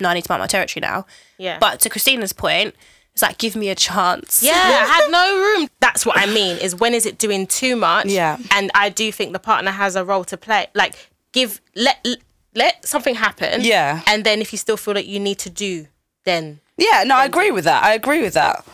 "No, 0.00 0.08
I 0.10 0.14
need 0.14 0.24
to 0.24 0.30
mark 0.32 0.40
my 0.40 0.46
territory 0.46 0.80
now." 0.82 1.06
Yeah. 1.38 1.58
But 1.58 1.80
to 1.80 1.88
Christina's 1.88 2.32
point, 2.34 2.74
it's 3.12 3.22
like, 3.22 3.38
give 3.38 3.56
me 3.56 3.68
a 3.68 3.74
chance. 3.74 4.42
Yeah, 4.42 4.52
I 4.54 4.86
had 4.86 5.10
no 5.10 5.40
room. 5.40 5.68
That's 5.80 6.06
what 6.06 6.18
I 6.18 6.26
mean. 6.26 6.56
Is 6.58 6.74
when 6.74 6.94
is 6.94 7.06
it 7.06 7.18
doing 7.18 7.46
too 7.46 7.76
much? 7.76 8.06
Yeah. 8.06 8.38
And 8.50 8.70
I 8.74 8.88
do 8.88 9.10
think 9.12 9.32
the 9.32 9.38
partner 9.38 9.70
has 9.70 9.96
a 9.96 10.04
role 10.04 10.24
to 10.24 10.36
play. 10.36 10.68
Like, 10.74 10.94
give 11.32 11.60
let 11.74 12.06
let 12.54 12.86
something 12.86 13.14
happen. 13.14 13.62
Yeah. 13.62 14.02
And 14.06 14.24
then 14.24 14.40
if 14.40 14.52
you 14.52 14.58
still 14.58 14.76
feel 14.76 14.94
that 14.94 15.06
you 15.06 15.20
need 15.20 15.38
to 15.40 15.50
do, 15.50 15.86
then 16.24 16.60
Yeah, 16.76 17.04
no, 17.04 17.16
I 17.16 17.24
agree 17.24 17.50
with 17.50 17.64
that. 17.64 17.82
I 17.82 17.94
agree 17.94 18.22
with 18.22 18.34
that. 18.34 18.64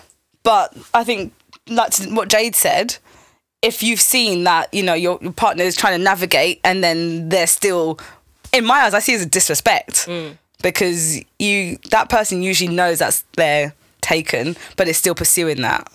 But 0.42 0.76
I 0.94 1.02
think, 1.02 1.32
like 1.68 1.92
what 2.10 2.28
Jade 2.28 2.54
said, 2.54 2.98
if 3.62 3.82
you've 3.82 4.00
seen 4.00 4.44
that, 4.44 4.72
you 4.72 4.82
know, 4.82 4.94
your, 4.94 5.18
your 5.20 5.32
partner 5.32 5.64
is 5.64 5.74
trying 5.74 5.98
to 5.98 6.04
navigate 6.04 6.60
and 6.62 6.84
then 6.84 7.28
they're 7.28 7.48
still, 7.48 7.98
in 8.52 8.64
my 8.64 8.80
eyes, 8.82 8.94
I 8.94 9.00
see 9.00 9.14
it 9.14 9.16
as 9.16 9.22
a 9.22 9.28
disrespect 9.28 10.06
mm. 10.06 10.38
because 10.62 11.18
you 11.38 11.78
that 11.90 12.08
person 12.08 12.42
usually 12.42 12.72
knows 12.72 13.00
that's 13.00 13.24
they're 13.32 13.74
taken, 14.06 14.56
but 14.76 14.88
it's 14.88 14.98
still 14.98 15.14
pursuing 15.14 15.62
that. 15.62 15.92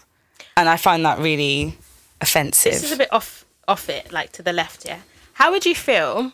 And 0.57 0.67
I 0.67 0.77
find 0.77 1.05
that 1.05 1.17
really 1.17 1.77
offensive. 2.19 2.73
this 2.73 2.83
is 2.83 2.91
a 2.91 2.97
bit 2.97 3.11
off 3.11 3.45
off 3.67 3.89
it, 3.89 4.11
like 4.11 4.31
to 4.33 4.43
the 4.43 4.53
left. 4.53 4.85
Yeah. 4.85 4.99
How 5.33 5.51
would 5.51 5.65
you 5.65 5.75
feel 5.75 6.33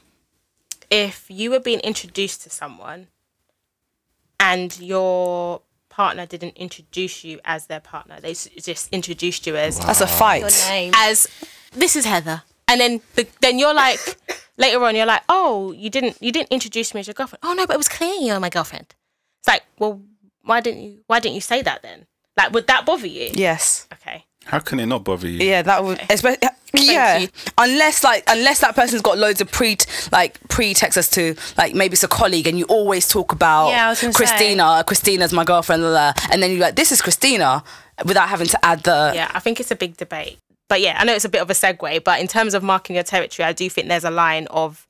if 0.89 1.25
you 1.29 1.51
were 1.51 1.59
being 1.59 1.79
introduced 1.81 2.41
to 2.43 2.49
someone 2.49 3.07
and 4.39 4.79
your 4.79 5.61
partner 5.89 6.25
didn't 6.25 6.57
introduce 6.57 7.23
you 7.23 7.39
as 7.45 7.67
their 7.67 7.79
partner? 7.79 8.19
They 8.19 8.33
just 8.33 8.91
introduced 8.91 9.45
you 9.45 9.55
as 9.55 9.79
that's 9.79 10.01
a 10.01 10.07
fight. 10.07 10.41
Your 10.41 10.69
name. 10.69 10.93
as 10.95 11.27
this 11.73 11.95
is 11.95 12.05
Heather, 12.05 12.41
and 12.67 12.81
then 12.81 13.01
the, 13.15 13.27
then 13.41 13.59
you're 13.59 13.73
like 13.73 13.99
later 14.57 14.83
on 14.83 14.95
you're 14.95 15.05
like, 15.05 15.23
oh, 15.29 15.71
you 15.73 15.89
didn't 15.89 16.17
you 16.19 16.31
didn't 16.31 16.49
introduce 16.51 16.93
me 16.93 17.01
as 17.01 17.07
your 17.07 17.13
girlfriend. 17.13 17.41
Oh 17.43 17.53
no, 17.53 17.67
but 17.67 17.75
it 17.75 17.77
was 17.77 17.89
clear 17.89 18.15
you're 18.19 18.39
my 18.39 18.49
girlfriend. 18.49 18.95
It's 19.39 19.47
like, 19.47 19.63
well, 19.77 20.01
why 20.47 20.61
didn't 20.61 20.81
you 20.83 20.99
why 21.07 21.19
didn't 21.19 21.35
you 21.35 21.41
say 21.41 21.61
that 21.61 21.81
then? 21.83 22.07
Like, 22.35 22.51
would 22.53 22.67
that 22.67 22.85
bother 22.85 23.07
you? 23.07 23.31
Yes. 23.33 23.87
Okay. 23.93 24.25
how 24.45 24.59
can 24.59 24.79
it 24.79 24.85
not 24.85 25.03
bother 25.03 25.27
you? 25.27 25.45
Yeah, 25.45 25.61
that 25.63 25.83
would. 25.83 25.99
Especially, 26.09 26.47
yeah, 26.73 27.25
unless 27.57 28.03
like 28.03 28.23
unless 28.27 28.59
that 28.61 28.75
person's 28.75 29.01
got 29.01 29.17
loads 29.17 29.41
of 29.41 29.51
pre 29.51 29.77
like 30.11 30.39
pretext 30.47 30.97
as 30.97 31.09
to 31.11 31.35
like 31.57 31.73
maybe 31.73 31.93
it's 31.93 32.03
a 32.03 32.07
colleague 32.07 32.47
and 32.47 32.57
you 32.59 32.65
always 32.65 33.07
talk 33.07 33.31
about 33.31 33.69
Yeah, 33.69 33.87
I 33.87 33.89
was 33.89 34.01
gonna 34.01 34.13
say. 34.13 34.17
Christina. 34.17 34.83
Christina's 34.85 35.33
my 35.33 35.43
girlfriend, 35.43 35.81
blah, 35.81 35.89
blah, 36.13 36.13
and 36.31 36.41
then 36.43 36.51
you're 36.51 36.59
like, 36.61 36.75
this 36.75 36.91
is 36.91 37.01
Christina, 37.01 37.63
without 38.05 38.29
having 38.29 38.47
to 38.47 38.65
add 38.65 38.83
the. 38.83 39.11
Yeah, 39.15 39.31
I 39.33 39.39
think 39.39 39.59
it's 39.59 39.71
a 39.71 39.75
big 39.75 39.97
debate. 39.97 40.37
But 40.69 40.81
yeah, 40.81 40.97
I 40.99 41.05
know 41.05 41.13
it's 41.13 41.25
a 41.25 41.29
bit 41.29 41.41
of 41.41 41.49
a 41.49 41.53
segue, 41.53 42.03
but 42.03 42.19
in 42.19 42.27
terms 42.27 42.53
of 42.53 42.61
marking 42.61 42.95
your 42.95 43.03
territory, 43.03 43.45
I 43.47 43.53
do 43.53 43.69
think 43.69 43.87
there's 43.87 44.03
a 44.03 44.11
line 44.11 44.47
of 44.47 44.85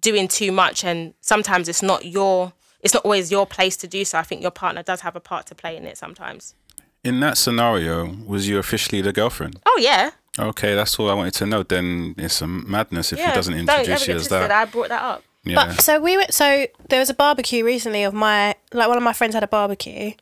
doing 0.00 0.28
too 0.28 0.52
much 0.52 0.84
and 0.84 1.14
sometimes 1.20 1.68
it's 1.68 1.82
not 1.82 2.04
your 2.04 2.52
it's 2.84 2.94
not 2.94 3.04
always 3.04 3.32
your 3.32 3.46
place 3.46 3.76
to 3.78 3.88
do 3.88 4.04
so. 4.04 4.18
I 4.18 4.22
think 4.22 4.42
your 4.42 4.50
partner 4.52 4.82
does 4.82 5.00
have 5.00 5.16
a 5.16 5.20
part 5.20 5.46
to 5.46 5.54
play 5.54 5.76
in 5.76 5.84
it 5.86 5.98
sometimes. 5.98 6.54
In 7.02 7.18
that 7.20 7.36
scenario, 7.36 8.06
was 8.26 8.48
you 8.48 8.58
officially 8.58 9.00
the 9.00 9.12
girlfriend? 9.12 9.58
Oh 9.66 9.78
yeah. 9.82 10.10
Okay, 10.38 10.74
that's 10.74 10.98
all 10.98 11.10
I 11.10 11.14
wanted 11.14 11.34
to 11.34 11.46
know. 11.46 11.62
Then 11.62 12.14
it's 12.18 12.40
a 12.42 12.46
madness 12.46 13.12
if 13.12 13.18
yeah. 13.18 13.30
he 13.30 13.34
doesn't 13.34 13.52
Don't 13.54 13.60
introduce 13.68 13.88
ever 13.88 14.00
you 14.00 14.06
get 14.06 14.16
as 14.16 14.28
twisted. 14.28 14.32
that. 14.32 14.50
I 14.50 14.64
brought 14.66 14.88
that 14.88 15.02
up. 15.02 15.22
yeah. 15.44 15.54
But 15.54 15.80
so 15.80 16.00
we 16.00 16.16
went. 16.16 16.34
So 16.34 16.66
there 16.88 17.00
was 17.00 17.10
a 17.10 17.14
barbecue 17.14 17.64
recently 17.64 18.02
of 18.04 18.14
my 18.14 18.54
like 18.72 18.88
one 18.88 18.96
of 18.96 19.02
my 19.02 19.12
friends 19.12 19.34
had 19.34 19.42
a 19.42 19.48
barbecue, 19.48 20.12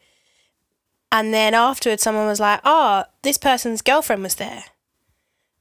and 1.10 1.32
then 1.34 1.54
afterwards 1.54 2.02
someone 2.02 2.26
was 2.26 2.40
like, 2.40 2.60
"Oh, 2.64 3.04
this 3.22 3.38
person's 3.38 3.80
girlfriend 3.82 4.22
was 4.22 4.34
there," 4.36 4.64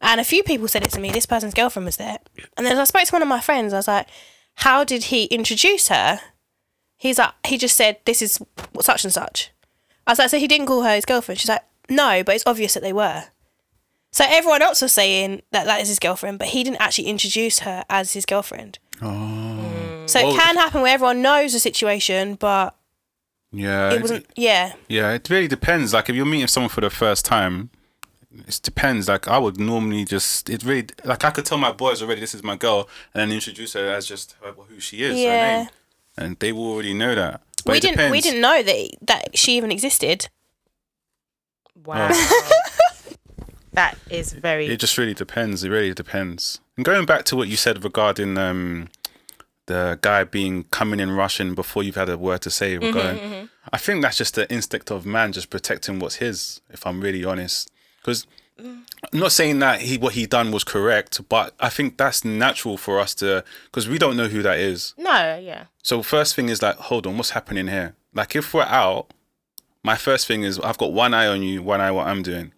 and 0.02 0.20
a 0.20 0.24
few 0.26 0.44
people 0.44 0.68
said 0.68 0.84
it 0.84 0.92
to 0.92 1.00
me. 1.00 1.12
This 1.12 1.26
person's 1.26 1.54
girlfriend 1.54 1.86
was 1.86 1.98
there, 1.98 2.18
and 2.58 2.66
then 2.66 2.78
I 2.78 2.84
spoke 2.84 3.06
to 3.06 3.12
one 3.14 3.22
of 3.22 3.28
my 3.28 3.40
friends. 3.42 3.74
I 3.74 3.78
was 3.78 3.88
like, 3.88 4.08
"How 4.56 4.84
did 4.84 5.06
he 5.06 5.26
introduce 5.26 5.88
her?" 5.88 6.20
He's 7.02 7.18
like, 7.18 7.34
he 7.48 7.58
just 7.58 7.76
said, 7.76 7.98
"This 8.06 8.22
is 8.22 8.40
such 8.82 9.04
and 9.04 9.12
such." 9.12 9.50
I 10.06 10.12
was 10.12 10.20
like, 10.20 10.30
"So 10.30 10.38
he 10.38 10.48
didn't 10.48 10.68
call 10.68 10.84
her 10.84 10.94
his 10.94 11.06
girlfriend?" 11.06 11.40
She's 11.40 11.50
like, 11.50 11.64
"No, 11.90 12.24
but 12.24 12.36
it's 12.36 12.44
obvious 12.46 12.76
that 12.76 12.84
they 12.84 12.94
were." 12.94 13.24
So 14.12 14.24
everyone 14.28 14.62
else 14.62 14.82
was 14.84 14.92
saying 14.94 15.42
that 15.52 15.66
that 15.66 15.82
is 15.82 15.88
his 15.88 15.98
girlfriend, 15.98 16.38
but 16.38 16.50
he 16.50 16.64
didn't 16.64 16.82
actually 16.82 17.08
introduce 17.08 17.60
her 17.60 17.84
as 17.90 18.14
his 18.14 18.26
girlfriend. 18.26 18.78
Oh. 19.02 20.04
So 20.06 20.20
it 20.20 20.36
can 20.36 20.58
happen 20.58 20.82
where 20.82 20.94
everyone 20.94 21.22
knows 21.24 21.54
the 21.54 21.60
situation, 21.60 22.36
but 22.36 22.76
yeah, 23.52 23.94
it 23.94 24.02
wasn't. 24.02 24.26
Yeah, 24.36 24.74
Yeah, 24.88 25.14
it 25.14 25.28
really 25.30 25.48
depends. 25.48 25.94
Like 25.94 26.08
if 26.10 26.16
you're 26.16 26.26
meeting 26.26 26.48
someone 26.48 26.70
for 26.70 26.82
the 26.82 26.90
first 26.90 27.26
time, 27.26 27.70
it 28.48 28.60
depends. 28.62 29.08
Like 29.08 29.28
I 29.28 29.38
would 29.40 29.60
normally 29.60 30.06
just 30.06 30.50
it 30.50 30.64
really 30.64 30.88
like 31.04 31.24
I 31.26 31.32
could 31.32 31.46
tell 31.46 31.58
my 31.58 31.72
boys 31.72 32.02
already 32.04 32.22
this 32.22 32.36
is 32.36 32.44
my 32.44 32.58
girl 32.58 32.88
and 33.14 33.22
then 33.22 33.32
introduce 33.36 33.74
her 33.74 33.88
as 33.90 34.06
just 34.06 34.36
her, 34.44 34.52
who 34.52 34.80
she 34.80 35.02
is, 35.04 35.14
her 35.14 35.24
Yeah. 35.24 35.58
name, 35.64 35.70
and 36.18 36.38
they 36.40 36.52
will 36.52 36.72
already 36.72 36.94
know 36.94 37.16
that. 37.16 37.42
But 37.66 37.74
we 37.74 37.78
it 37.78 37.82
didn't. 37.82 38.12
We 38.12 38.22
didn't 38.22 38.42
know 38.42 38.64
that 38.64 38.90
that 39.02 39.38
she 39.38 39.58
even 39.58 39.72
existed. 39.72 40.30
Wow. 41.86 42.10
that 43.74 43.98
is 44.10 44.34
very. 44.34 44.68
It 44.68 44.80
just 44.80 44.98
really 44.98 45.14
depends. 45.14 45.64
It 45.64 45.70
really 45.70 45.94
depends. 45.94 46.60
And 46.76 46.86
going 46.86 47.06
back 47.06 47.26
to 47.26 47.36
what 47.36 47.48
you 47.48 47.58
said 47.58 47.84
regarding 47.84 48.38
um, 48.38 48.90
the 49.68 50.00
guy 50.02 50.24
being 50.24 50.66
coming 50.66 51.00
in 51.00 51.12
Russian 51.12 51.56
before 51.56 51.84
you've 51.84 51.96
had 51.96 52.10
a 52.10 52.18
word 52.18 52.42
to 52.42 52.50
say, 52.50 52.78
regarding, 52.78 53.50
I 53.72 53.78
think 53.78 54.02
that's 54.02 54.18
just 54.18 54.36
the 54.36 54.52
instinct 54.52 54.92
of 54.92 55.06
man 55.06 55.32
just 55.32 55.50
protecting 55.50 56.00
what's 56.00 56.16
his. 56.16 56.62
If 56.70 56.86
I'm 56.86 57.02
really 57.02 57.24
honest, 57.24 57.70
because 58.02 58.26
I'm 58.64 59.20
not 59.20 59.32
saying 59.32 59.60
that 59.60 59.82
he 59.82 59.98
what 59.98 60.14
he 60.14 60.26
done 60.26 60.52
was 60.52 60.64
correct, 60.64 61.28
but 61.30 61.54
I 61.60 61.70
think 61.70 61.98
that's 61.98 62.24
natural 62.24 62.78
for 62.78 63.00
us 63.00 63.14
to 63.16 63.44
because 63.66 63.88
we 63.88 63.98
don't 63.98 64.18
know 64.18 64.28
who 64.28 64.42
that 64.44 64.60
is. 64.60 64.94
no, 64.98 65.38
yeah. 65.38 65.66
So 65.84 66.04
first 66.04 66.36
thing 66.36 66.50
is 66.50 66.62
like, 66.62 66.76
hold 66.76 67.08
on, 67.08 67.18
what's 67.18 67.32
happening 67.32 67.68
here? 67.68 67.96
Like 68.14 68.36
if 68.36 68.54
we're 68.54 68.64
out, 68.64 69.12
my 69.84 69.96
first 69.96 70.28
thing 70.28 70.44
is 70.44 70.60
I've 70.60 70.78
got 70.78 70.94
one 70.94 71.14
eye 71.14 71.28
on 71.28 71.42
you, 71.42 71.64
one 71.64 71.82
eye 71.82 71.92
what 71.92 72.08
I'm 72.08 72.22
doing. 72.24 72.54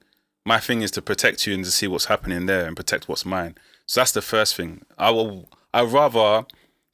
My 0.45 0.59
thing 0.59 0.81
is 0.81 0.91
to 0.91 1.01
protect 1.01 1.47
you 1.47 1.53
and 1.53 1.63
to 1.63 1.71
see 1.71 1.87
what's 1.87 2.05
happening 2.05 2.45
there 2.47 2.65
and 2.65 2.75
protect 2.75 3.07
what's 3.07 3.25
mine. 3.25 3.55
So 3.85 4.01
that's 4.01 4.11
the 4.11 4.21
first 4.21 4.55
thing. 4.55 4.85
I 4.97 5.09
will 5.11 5.47
I 5.73 5.83
rather 5.83 6.45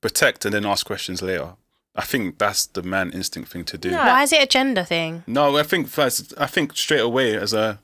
protect 0.02 0.46
and 0.46 0.54
then 0.54 0.66
ask 0.66 0.86
questions 0.86 1.22
later. 1.22 1.56
I 1.96 2.04
think 2.04 2.38
that's 2.38 2.66
the 2.68 2.84
man 2.84 3.12
instinct 3.12 3.52
thing 3.52 3.66
to 3.66 3.78
do. 3.78 3.92
No. 3.92 3.98
Why 3.98 4.24
is 4.24 4.32
it 4.32 4.42
a 4.42 4.48
gender 4.48 4.84
thing? 4.84 5.24
No, 5.28 5.58
I 5.58 5.64
think 5.64 5.88
first, 5.88 6.34
I 6.38 6.46
think 6.46 6.78
straight 6.78 7.02
away 7.02 7.36
as 7.36 7.52
a, 7.52 7.80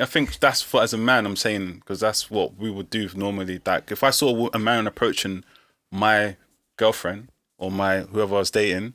I 0.00 0.06
think 0.06 0.38
that's 0.40 0.62
for 0.62 0.82
as 0.82 0.92
a 0.92 0.98
man. 0.98 1.26
I'm 1.26 1.36
saying 1.36 1.74
because 1.76 2.00
that's 2.00 2.30
what 2.30 2.56
we 2.56 2.70
would 2.70 2.90
do 2.90 3.08
normally. 3.14 3.60
Like 3.64 3.90
if 3.92 4.02
I 4.02 4.10
saw 4.10 4.48
a 4.52 4.58
man 4.58 4.86
approaching 4.86 5.44
my 5.90 6.36
girlfriend 6.76 7.28
or 7.58 7.70
my 7.70 8.00
whoever 8.00 8.36
I 8.36 8.38
was 8.38 8.50
dating, 8.50 8.94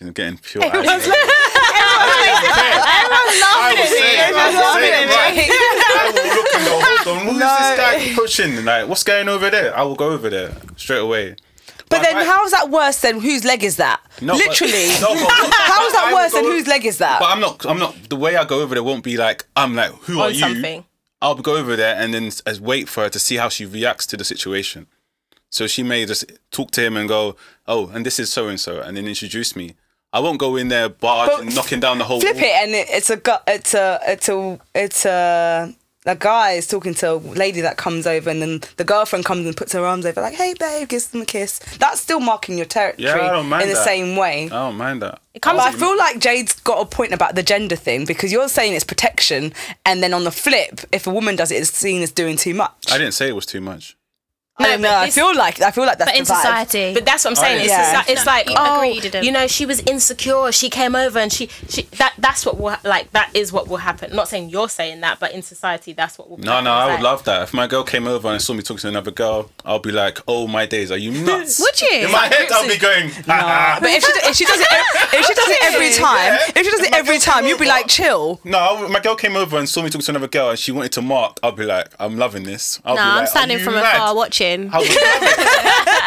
you 0.00 0.06
know, 0.06 0.12
getting 0.12 0.38
pure. 0.38 0.64
eyes. 0.64 0.72
I 0.76 0.78
was 3.78 3.88
saying, 3.88 4.34
I 4.34 4.50
was 4.50 4.74
saying, 4.74 5.08
right. 5.08 5.48
I 5.86 5.88
will 6.14 6.28
look 6.36 6.54
and 6.54 6.64
go, 6.64 6.80
hold 6.82 7.08
on, 7.18 7.26
who's 7.26 7.38
No. 7.38 7.56
this 7.58 7.76
guy 7.78 7.92
approaching? 8.12 8.64
Like, 8.64 8.88
what's 8.88 9.04
going 9.04 9.28
over 9.28 9.50
there? 9.50 9.76
I 9.76 9.82
will 9.82 9.94
go 9.94 10.10
over 10.10 10.28
there 10.30 10.52
straight 10.76 10.98
away. 11.00 11.36
But 11.90 12.02
then, 12.02 12.16
I- 12.16 12.24
how's 12.24 12.50
that 12.52 12.70
worse 12.70 13.00
than 13.00 13.20
whose 13.20 13.44
leg 13.44 13.62
is 13.62 13.76
that? 13.76 14.00
No, 14.20 14.34
but- 14.34 14.46
Literally. 14.48 14.88
no, 15.00 15.14
but 15.14 15.22
what- 15.22 15.54
How 15.54 15.86
is 15.86 15.92
that 15.92 16.04
I 16.08 16.12
worse 16.14 16.32
than 16.32 16.44
whose 16.44 16.66
leg 16.66 16.84
is 16.84 16.98
that? 16.98 17.20
But 17.20 17.26
I'm 17.30 17.40
not. 17.40 17.64
I'm 17.66 17.78
not. 17.78 17.94
The 18.08 18.16
way 18.16 18.36
I 18.36 18.44
go 18.44 18.60
over 18.62 18.74
there 18.74 18.82
won't 18.82 19.04
be 19.04 19.16
like 19.16 19.44
I'm 19.56 19.74
like 19.74 19.92
who 20.02 20.14
On 20.20 20.26
are 20.28 20.30
you? 20.30 20.38
something. 20.40 20.84
I'll 21.22 21.34
go 21.36 21.56
over 21.56 21.74
there 21.76 21.94
and 21.96 22.12
then 22.12 22.24
as 22.26 22.42
uh, 22.46 22.54
wait 22.60 22.88
for 22.88 23.02
her 23.04 23.08
to 23.10 23.18
see 23.18 23.36
how 23.36 23.48
she 23.48 23.64
reacts 23.64 24.04
to 24.06 24.16
the 24.16 24.24
situation. 24.24 24.86
So 25.50 25.66
she 25.66 25.82
may 25.82 26.04
just 26.04 26.24
talk 26.50 26.70
to 26.72 26.82
him 26.82 26.96
and 26.96 27.08
go, 27.08 27.36
"Oh, 27.66 27.88
and 27.94 28.04
this 28.04 28.18
is 28.18 28.30
so 28.32 28.48
and 28.48 28.58
so," 28.60 28.80
and 28.80 28.96
then 28.96 29.06
introduce 29.06 29.54
me. 29.54 29.74
I 30.12 30.20
won't 30.20 30.38
go 30.38 30.56
in 30.56 30.68
there 30.68 30.88
barge 30.88 31.30
But 31.30 31.40
and 31.42 31.54
knocking 31.54 31.80
down 31.80 31.98
the 31.98 32.04
whole. 32.04 32.20
Flip 32.20 32.34
wall. 32.34 32.44
it, 32.44 32.50
and 32.62 32.72
it, 32.74 32.88
it's 32.90 33.08
a 33.10 33.16
gu- 33.16 33.42
it's 33.46 33.72
a 33.74 34.00
it's 34.06 34.28
a 34.28 34.58
it's 34.74 35.06
a 35.06 35.74
a 36.06 36.14
guy 36.14 36.52
is 36.52 36.66
talking 36.66 36.92
to 36.94 37.12
a 37.12 37.16
lady 37.16 37.60
that 37.62 37.76
comes 37.76 38.06
over, 38.06 38.28
and 38.28 38.42
then 38.42 38.62
the 38.76 38.84
girlfriend 38.84 39.24
comes 39.24 39.46
and 39.46 39.56
puts 39.56 39.72
her 39.72 39.84
arms 39.84 40.04
over, 40.04 40.20
like, 40.20 40.34
"Hey, 40.34 40.54
babe," 40.58 40.88
gives 40.88 41.06
them 41.08 41.22
a 41.22 41.24
kiss. 41.24 41.58
That's 41.78 42.00
still 42.00 42.20
marking 42.20 42.56
your 42.58 42.66
territory 42.66 43.04
Yeah, 43.06 43.14
I 43.26 43.30
don't 43.30 43.48
mind 43.48 43.62
in 43.62 43.68
the 43.68 43.74
that. 43.74 43.84
same 43.84 44.16
way. 44.16 44.44
I 44.44 44.48
don't 44.48 44.76
mind 44.76 45.00
that. 45.02 45.20
It 45.32 45.42
comes. 45.42 45.58
But 45.58 45.74
I 45.74 45.78
feel 45.78 45.96
like 45.96 46.18
Jade's 46.18 46.52
got 46.60 46.80
a 46.80 46.84
point 46.86 47.12
about 47.12 47.34
the 47.34 47.42
gender 47.42 47.76
thing 47.76 48.04
because 48.04 48.30
you're 48.32 48.48
saying 48.48 48.74
it's 48.74 48.84
protection, 48.84 49.52
and 49.86 50.02
then 50.02 50.12
on 50.12 50.24
the 50.24 50.30
flip, 50.30 50.80
if 50.92 51.06
a 51.06 51.10
woman 51.10 51.36
does 51.36 51.50
it, 51.50 51.56
it's 51.56 51.70
seen 51.76 52.02
as 52.02 52.10
doing 52.12 52.36
too 52.36 52.54
much. 52.54 52.72
I 52.90 52.98
didn't 52.98 53.14
say 53.14 53.28
it 53.28 53.34
was 53.34 53.46
too 53.46 53.60
much. 53.60 53.96
I 54.56 54.68
don't 54.68 54.82
No, 54.82 54.88
know. 54.88 54.94
but 55.00 55.02
I 55.08 55.10
feel 55.10 55.34
like 55.36 55.60
I 55.60 55.70
feel 55.72 55.84
like 55.84 55.98
that's 55.98 56.10
But 56.12 56.16
in 56.18 56.24
the 56.24 56.32
vibe. 56.32 56.36
society, 56.36 56.94
But 56.94 57.04
that's 57.04 57.24
what 57.24 57.30
I'm 57.32 57.36
saying. 57.36 57.60
It's, 57.62 57.68
yeah. 57.70 58.02
soci- 58.02 58.10
it's 58.12 58.24
like, 58.24 58.48
you 58.48 58.54
oh, 58.56 58.82
you 59.20 59.32
know, 59.32 59.48
she 59.48 59.66
was 59.66 59.80
insecure. 59.80 60.52
She 60.52 60.70
came 60.70 60.94
over 60.94 61.18
and 61.18 61.32
she, 61.32 61.48
she 61.68 61.82
that 61.98 62.12
that's 62.18 62.46
what 62.46 62.60
will 62.60 62.70
ha- 62.70 62.80
like 62.84 63.10
that 63.12 63.30
is 63.34 63.52
what 63.52 63.66
will 63.66 63.78
happen. 63.78 64.10
I'm 64.10 64.16
not 64.16 64.28
saying 64.28 64.50
you're 64.50 64.68
saying 64.68 65.00
that, 65.00 65.18
but 65.18 65.32
in 65.32 65.42
society, 65.42 65.92
that's 65.92 66.18
what 66.18 66.30
will. 66.30 66.38
No, 66.38 66.52
happen. 66.52 66.64
no, 66.66 66.70
I 66.72 66.86
would 66.86 66.92
like- 66.94 67.02
love 67.02 67.24
that. 67.24 67.42
If 67.42 67.52
my 67.54 67.66
girl 67.66 67.82
came 67.82 68.06
over 68.06 68.28
and 68.28 68.40
saw 68.40 68.52
me 68.54 68.62
talking 68.62 68.78
to 68.82 68.88
another 68.88 69.10
girl, 69.10 69.50
I'll 69.64 69.80
be 69.80 69.90
like, 69.90 70.20
"Oh 70.28 70.46
my 70.46 70.66
days, 70.66 70.92
are 70.92 70.98
you 70.98 71.10
nuts?" 71.26 71.58
would 71.58 71.80
you? 71.82 72.06
In 72.06 72.12
my 72.12 72.26
head, 72.28 72.46
I'll 72.52 72.68
be 72.68 72.78
going, 72.78 73.10
"Ah, 73.28 73.78
But 73.80 73.90
if 73.90 74.04
she, 74.04 74.12
if 74.28 74.36
she 74.36 74.44
does 74.44 74.60
it, 74.60 74.68
if 75.14 75.26
she 75.26 75.34
does 75.34 75.48
it 75.48 75.58
every 75.64 75.92
time, 75.94 76.38
if 76.54 76.64
she 76.64 76.70
does 76.70 76.80
it 76.80 76.94
every 76.94 77.18
time, 77.18 77.44
you'd 77.46 77.58
be 77.58 77.66
like, 77.66 77.88
chill. 77.88 78.40
No, 78.44 78.88
my 78.88 79.00
girl 79.00 79.16
came 79.16 79.34
over 79.34 79.58
and 79.58 79.68
saw 79.68 79.82
me 79.82 79.88
talking 79.90 80.02
to 80.04 80.12
another 80.12 80.28
girl, 80.28 80.50
and 80.50 80.58
she 80.60 80.70
wanted 80.70 80.92
to 80.92 81.02
mark. 81.02 81.40
I'll 81.42 81.50
be 81.50 81.64
like, 81.64 81.88
"I'm 81.98 82.16
loving 82.18 82.44
this." 82.44 82.80
I'll 82.84 82.94
no, 82.94 83.02
I'm 83.02 83.26
standing 83.26 83.58
from 83.58 83.74
afar 83.74 84.14
watching. 84.14 84.43
I 84.72 84.78
would. 84.78 84.88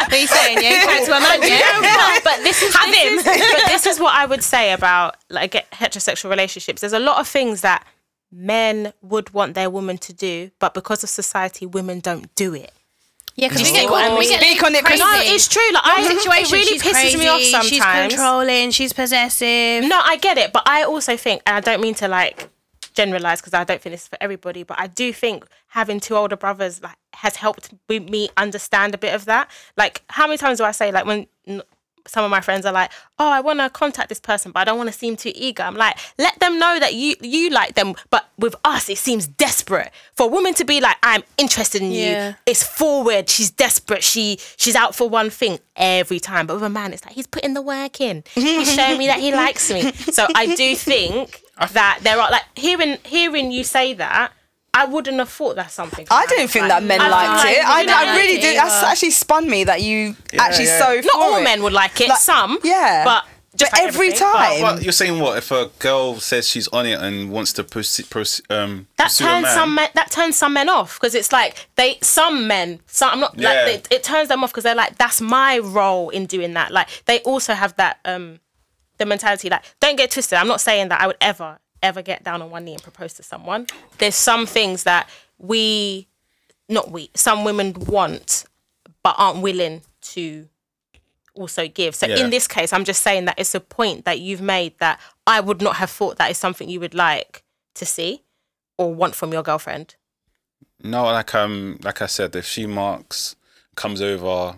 What 0.08 0.12
are 0.12 0.16
you 0.16 0.26
saying? 0.26 0.58
Yeah, 0.62 0.98
you 0.98 1.06
to 1.06 1.16
a 1.16 1.20
man, 1.20 1.42
yeah? 1.42 2.18
But 2.24 2.42
this 2.42 2.62
is, 2.62 2.72
this 2.72 3.04
is 3.04 3.24
but 3.24 3.66
this 3.68 3.86
is 3.86 4.00
what 4.00 4.14
I 4.14 4.26
would 4.26 4.42
say 4.42 4.72
about 4.72 5.16
like 5.28 5.52
heterosexual 5.72 6.30
relationships. 6.30 6.80
There's 6.80 6.92
a 6.92 6.98
lot 6.98 7.18
of 7.20 7.28
things 7.28 7.60
that 7.60 7.86
men 8.32 8.92
would 9.02 9.30
want 9.34 9.54
their 9.54 9.70
woman 9.70 9.98
to 9.98 10.12
do, 10.12 10.50
but 10.58 10.74
because 10.74 11.02
of 11.02 11.10
society, 11.10 11.66
women 11.66 12.00
don't 12.00 12.34
do 12.34 12.54
it. 12.54 12.72
Yeah, 13.36 13.48
because 13.48 13.68
You 13.68 13.74
we 13.74 13.80
get 13.80 13.90
what 13.90 14.04
I 14.04 14.18
we 14.18 14.28
get 14.28 14.40
Speak 14.40 14.62
on 14.64 14.74
it, 14.74 14.84
crazy. 14.84 15.00
No, 15.00 15.10
it's 15.14 15.46
true. 15.46 15.70
Like 15.72 15.86
I, 15.86 16.02
situation. 16.02 16.32
it 16.32 16.52
really 16.52 16.78
pisses 16.80 16.90
crazy, 16.90 17.18
me 17.18 17.28
off 17.28 17.42
sometimes. 17.42 17.68
She's 17.68 17.84
controlling. 17.84 18.70
She's 18.72 18.92
possessive. 18.92 19.88
No, 19.88 20.00
I 20.02 20.16
get 20.16 20.38
it, 20.38 20.52
but 20.52 20.64
I 20.66 20.82
also 20.82 21.16
think, 21.16 21.42
and 21.46 21.54
I 21.56 21.60
don't 21.60 21.80
mean 21.80 21.94
to 21.94 22.08
like 22.08 22.48
generalize 22.94 23.40
because 23.40 23.54
I 23.54 23.62
don't 23.62 23.80
think 23.80 23.92
this 23.94 24.02
is 24.02 24.08
for 24.08 24.18
everybody, 24.20 24.64
but 24.64 24.80
I 24.80 24.88
do 24.88 25.12
think 25.12 25.46
having 25.78 26.00
two 26.00 26.16
older 26.16 26.36
brothers 26.36 26.82
like 26.82 26.96
has 27.14 27.36
helped 27.36 27.72
me- 27.88 28.28
understand 28.36 28.94
a 28.94 28.98
bit 28.98 29.14
of 29.14 29.24
that. 29.26 29.48
Like, 29.76 30.02
how 30.08 30.26
many 30.26 30.36
times 30.38 30.58
do 30.58 30.64
I 30.64 30.72
say 30.72 30.90
like 30.92 31.06
when 31.06 31.26
some 32.06 32.24
of 32.24 32.30
my 32.30 32.40
friends 32.40 32.64
are 32.64 32.72
like, 32.72 32.90
"Oh, 33.18 33.30
I 33.30 33.40
want 33.40 33.58
to 33.60 33.68
contact 33.68 34.08
this 34.08 34.18
person, 34.20 34.50
but 34.50 34.60
I 34.60 34.64
don't 34.64 34.78
want 34.78 34.90
to 34.92 34.98
seem 34.98 35.14
too 35.14 35.30
eager." 35.34 35.62
I'm 35.62 35.74
like, 35.76 35.96
let 36.18 36.38
them 36.40 36.58
know 36.58 36.78
that 36.80 36.94
you 36.94 37.14
you 37.20 37.50
like 37.50 37.74
them, 37.74 37.94
but 38.10 38.22
with 38.38 38.54
us, 38.64 38.88
it 38.88 38.96
seems 38.98 39.26
desperate 39.26 39.90
for 40.14 40.24
a 40.24 40.30
woman 40.36 40.54
to 40.54 40.64
be 40.64 40.80
like, 40.80 40.96
"I'm 41.02 41.22
interested 41.36 41.82
in 41.82 41.92
Yeah. 41.92 42.28
you." 42.30 42.34
It's 42.46 42.62
forward. 42.62 43.28
She's 43.28 43.50
desperate. 43.50 44.02
She 44.02 44.38
she's 44.56 44.74
out 44.74 44.94
for 44.94 45.06
one 45.08 45.28
thing 45.30 45.58
every 45.76 46.18
time. 46.18 46.46
But 46.46 46.54
with 46.54 46.62
a 46.64 46.70
man, 46.70 46.92
it's 46.94 47.04
like 47.04 47.14
he's 47.14 47.26
putting 47.26 47.52
the 47.54 47.62
work 47.62 48.00
in. 48.00 48.24
He's 48.34 48.74
showing 48.78 48.96
me 48.98 49.06
that 49.08 49.20
he 49.20 49.30
likes 49.32 49.70
me. 49.70 49.92
So 49.92 50.26
I 50.34 50.54
do 50.54 50.74
think 50.76 51.42
that 51.78 51.98
there 52.02 52.18
are 52.18 52.30
like 52.30 52.44
hearing 52.56 52.96
hearing 53.04 53.50
you 53.50 53.64
say 53.64 53.92
that. 53.94 54.32
I 54.74 54.84
wouldn't 54.84 55.18
have 55.18 55.28
thought 55.30 55.56
that's 55.56 55.74
something. 55.74 56.06
I 56.10 56.26
don't 56.26 56.48
think 56.50 56.68
that 56.68 56.82
men 56.82 57.00
I 57.00 57.04
feel 57.04 57.10
liked 57.10 57.44
like 57.44 57.56
it. 57.56 57.64
I, 57.66 57.80
you 57.80 57.86
don't 57.86 57.96
I 57.96 58.04
like 58.04 58.16
really 58.20 58.32
it 58.38 58.42
do. 58.42 58.54
That's 58.54 58.74
either. 58.74 58.86
actually 58.86 59.10
spun 59.10 59.50
me 59.50 59.64
that 59.64 59.82
you 59.82 60.14
actually 60.38 60.66
yeah. 60.66 60.78
so. 60.78 60.94
Not 60.94 61.04
for 61.04 61.10
all 61.16 61.36
it. 61.38 61.42
men 61.44 61.62
would 61.62 61.72
like 61.72 62.00
it. 62.00 62.08
Like, 62.08 62.18
some, 62.18 62.58
yeah. 62.62 63.02
but 63.04 63.24
just 63.56 63.72
But 63.72 63.80
like 63.80 63.88
every 63.88 64.06
everything. 64.08 64.28
time. 64.32 64.60
But 64.62 64.82
you're 64.84 64.92
saying 64.92 65.18
what 65.18 65.36
if 65.38 65.50
a 65.50 65.70
girl 65.80 66.20
says 66.20 66.48
she's 66.48 66.68
on 66.68 66.86
it 66.86 67.00
and 67.00 67.30
wants 67.32 67.52
to 67.54 67.64
proceed, 67.64 68.08
proceed, 68.08 68.44
um, 68.52 68.86
that 68.98 69.04
pursue 69.08 69.24
a 69.24 69.26
turns 69.28 69.42
man? 69.44 69.54
some 69.54 69.74
men 69.74 69.88
that 69.94 70.10
turns 70.12 70.36
some 70.36 70.52
men 70.52 70.68
off 70.68 71.00
because 71.00 71.14
it's 71.14 71.32
like 71.32 71.66
they 71.74 71.98
some 72.02 72.46
men 72.46 72.78
some 72.86 73.10
I'm 73.14 73.20
not 73.20 73.36
Yeah. 73.36 73.48
like 73.50 73.66
it, 73.74 73.88
it 73.90 74.02
turns 74.04 74.28
them 74.28 74.44
off 74.44 74.50
because 74.52 74.64
they're 74.64 74.74
like 74.76 74.96
that's 74.98 75.20
my 75.20 75.58
role 75.58 76.10
in 76.10 76.26
doing 76.26 76.54
that 76.54 76.70
like 76.70 76.88
they 77.06 77.18
also 77.20 77.54
have 77.54 77.74
that 77.76 77.98
um 78.04 78.38
the 78.98 79.06
mentality 79.06 79.48
like 79.48 79.64
don't 79.80 79.96
get 79.96 80.10
twisted 80.12 80.38
I'm 80.38 80.46
not 80.46 80.60
saying 80.60 80.88
that 80.90 81.00
I 81.00 81.06
would 81.08 81.16
ever 81.20 81.58
ever 81.82 82.02
get 82.02 82.22
down 82.24 82.42
on 82.42 82.50
one 82.50 82.64
knee 82.64 82.74
and 82.74 82.82
propose 82.82 83.14
to 83.14 83.22
someone 83.22 83.66
there's 83.98 84.14
some 84.14 84.46
things 84.46 84.82
that 84.84 85.08
we 85.38 86.06
not 86.68 86.90
we 86.90 87.10
some 87.14 87.44
women 87.44 87.72
want 87.86 88.44
but 89.02 89.14
aren't 89.18 89.40
willing 89.42 89.82
to 90.00 90.48
also 91.34 91.68
give 91.68 91.94
so 91.94 92.06
Yeah. 92.06 92.24
in 92.24 92.30
this 92.30 92.48
case 92.48 92.72
I'm 92.72 92.84
just 92.84 93.02
saying 93.02 93.26
that 93.26 93.38
it's 93.38 93.54
a 93.54 93.60
point 93.60 94.04
that 94.04 94.18
you've 94.18 94.40
made 94.40 94.76
that 94.78 94.98
I 95.26 95.40
would 95.40 95.62
not 95.62 95.76
have 95.76 95.90
thought 95.90 96.16
that 96.18 96.30
is 96.30 96.38
something 96.38 96.68
you 96.68 96.80
would 96.80 96.94
like 96.94 97.44
to 97.74 97.86
see 97.86 98.22
or 98.76 98.92
want 98.94 99.14
from 99.14 99.32
your 99.32 99.42
girlfriend. 99.42 99.94
No, 100.82 101.04
like 101.04 101.34
um, 101.34 101.78
like 101.82 102.00
I 102.02 102.06
said, 102.06 102.34
if 102.36 102.46
she 102.46 102.66
marks, 102.66 103.36
comes 103.74 104.00
over, 104.00 104.56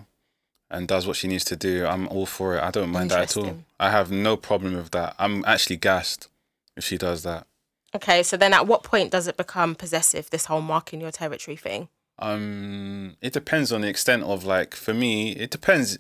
and 0.71 0.87
does 0.87 1.07
what 1.07 1.17
she 1.17 1.27
needs 1.29 1.45
to 1.45 1.57
do, 1.57 1.87
I'm 1.87 2.07
all 2.09 2.27
for 2.27 2.57
it. 2.57 2.63
I 2.63 2.71
don't 2.71 2.91
mind 2.91 3.11
that 3.11 3.23
at 3.23 3.37
all. 3.37 3.59
I 3.79 3.91
have 3.91 4.11
no 4.11 4.37
problem 4.37 4.75
with 4.75 4.91
that. 4.93 5.15
I'm 5.19 5.45
actually 5.47 5.77
gassed 5.77 6.29
if 6.77 6.85
she 6.85 6.99
does 6.99 7.23
that. 7.23 7.47
Okay, 7.95 8.23
so 8.23 8.37
then 8.37 8.53
at 8.53 8.67
what 8.67 8.85
point 8.85 9.11
does 9.11 9.27
it 9.27 9.37
become 9.37 9.75
possessive, 9.75 10.31
this 10.31 10.47
whole 10.47 10.61
marking 10.61 11.01
your 11.01 11.11
territory 11.11 11.57
thing? 11.57 11.89
Um, 12.19 13.17
it 13.21 13.33
depends 13.33 13.73
on 13.73 13.81
the 13.81 13.89
extent 13.89 14.23
of 14.23 14.45
like 14.45 14.75
for 14.75 14.95
me, 14.95 15.33
it 15.33 15.51
depends. 15.51 15.99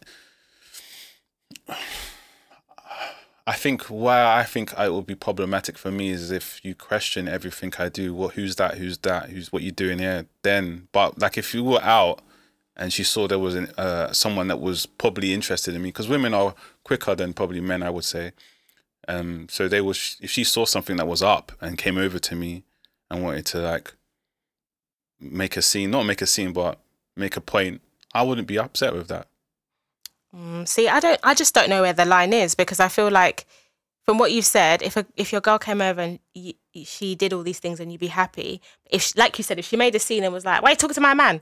I 3.46 3.54
think 3.54 3.84
where 3.84 4.26
I 4.26 4.44
think 4.44 4.72
it 4.78 4.90
will 4.90 5.02
be 5.02 5.14
problematic 5.14 5.76
for 5.76 5.90
me 5.90 6.10
is 6.10 6.30
if 6.30 6.60
you 6.62 6.74
question 6.74 7.26
everything 7.26 7.72
I 7.78 7.88
do. 7.88 8.14
What 8.14 8.34
who's 8.34 8.56
that? 8.56 8.78
Who's 8.78 8.98
that? 8.98 9.30
Who's 9.30 9.50
what 9.50 9.62
you 9.62 9.72
doing 9.72 9.98
here? 9.98 10.26
Then, 10.42 10.88
but 10.92 11.18
like 11.18 11.36
if 11.36 11.54
you 11.54 11.64
were 11.64 11.82
out 11.82 12.20
and 12.76 12.92
she 12.92 13.02
saw 13.02 13.26
there 13.26 13.38
was 13.38 13.56
an, 13.56 13.66
uh, 13.76 14.12
someone 14.12 14.48
that 14.48 14.60
was 14.60 14.86
probably 14.86 15.34
interested 15.34 15.74
in 15.74 15.82
me, 15.82 15.88
because 15.88 16.08
women 16.08 16.32
are 16.32 16.54
quicker 16.84 17.14
than 17.14 17.32
probably 17.32 17.60
men, 17.60 17.82
I 17.82 17.90
would 17.90 18.04
say. 18.04 18.32
Um, 19.08 19.48
so 19.48 19.68
they 19.68 19.80
was 19.80 20.16
if 20.20 20.30
she 20.30 20.44
saw 20.44 20.64
something 20.64 20.96
that 20.96 21.06
was 21.08 21.22
up 21.22 21.52
and 21.60 21.78
came 21.78 21.98
over 21.98 22.18
to 22.18 22.34
me 22.34 22.64
and 23.10 23.22
wanted 23.22 23.46
to 23.46 23.58
like 23.58 23.94
make 25.18 25.56
a 25.56 25.62
scene, 25.62 25.90
not 25.90 26.04
make 26.04 26.22
a 26.22 26.26
scene, 26.26 26.52
but 26.52 26.78
make 27.16 27.36
a 27.36 27.40
point, 27.40 27.80
I 28.14 28.22
wouldn't 28.22 28.46
be 28.46 28.58
upset 28.58 28.94
with 28.94 29.08
that. 29.08 29.28
Mm, 30.34 30.66
See, 30.66 30.88
I 30.88 31.00
don't. 31.00 31.20
I 31.22 31.34
just 31.34 31.54
don't 31.54 31.68
know 31.68 31.82
where 31.82 31.92
the 31.92 32.04
line 32.04 32.32
is 32.32 32.54
because 32.54 32.78
I 32.78 32.88
feel 32.88 33.10
like, 33.10 33.46
from 34.04 34.18
what 34.18 34.32
you've 34.32 34.44
said, 34.44 34.82
if 34.82 34.96
a, 34.96 35.04
if 35.16 35.32
your 35.32 35.40
girl 35.40 35.58
came 35.58 35.80
over 35.80 36.00
and 36.00 36.18
she 36.84 37.14
did 37.14 37.32
all 37.32 37.42
these 37.42 37.58
things 37.58 37.80
and 37.80 37.90
you'd 37.90 38.00
be 38.00 38.06
happy, 38.06 38.60
if 38.90 39.02
she, 39.02 39.18
like 39.18 39.36
you 39.38 39.44
said, 39.44 39.58
if 39.58 39.66
she 39.66 39.76
made 39.76 39.94
a 39.94 39.98
scene 39.98 40.22
and 40.22 40.32
was 40.32 40.44
like, 40.44 40.62
"Why 40.62 40.68
are 40.68 40.72
you 40.72 40.76
talking 40.76 40.94
to 40.94 41.00
my 41.00 41.14
man?" 41.14 41.40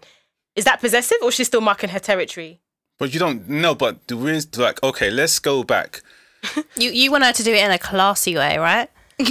Is 0.56 0.64
that 0.64 0.80
possessive 0.80 1.18
or 1.22 1.30
she's 1.30 1.46
still 1.46 1.60
marking 1.60 1.90
her 1.90 2.00
territory? 2.00 2.60
But 2.98 3.14
you 3.14 3.20
don't 3.20 3.48
know. 3.48 3.74
But 3.74 4.08
the 4.08 4.18
is 4.26 4.58
like, 4.58 4.82
okay, 4.82 5.10
let's 5.10 5.38
go 5.38 5.62
back. 5.62 6.02
You 6.76 6.90
you 6.90 7.10
want 7.10 7.24
her 7.24 7.32
to 7.32 7.42
do 7.42 7.52
it 7.52 7.64
in 7.64 7.70
a 7.70 7.78
classy 7.78 8.36
way, 8.36 8.58
right? 8.58 8.88
No, 9.18 9.26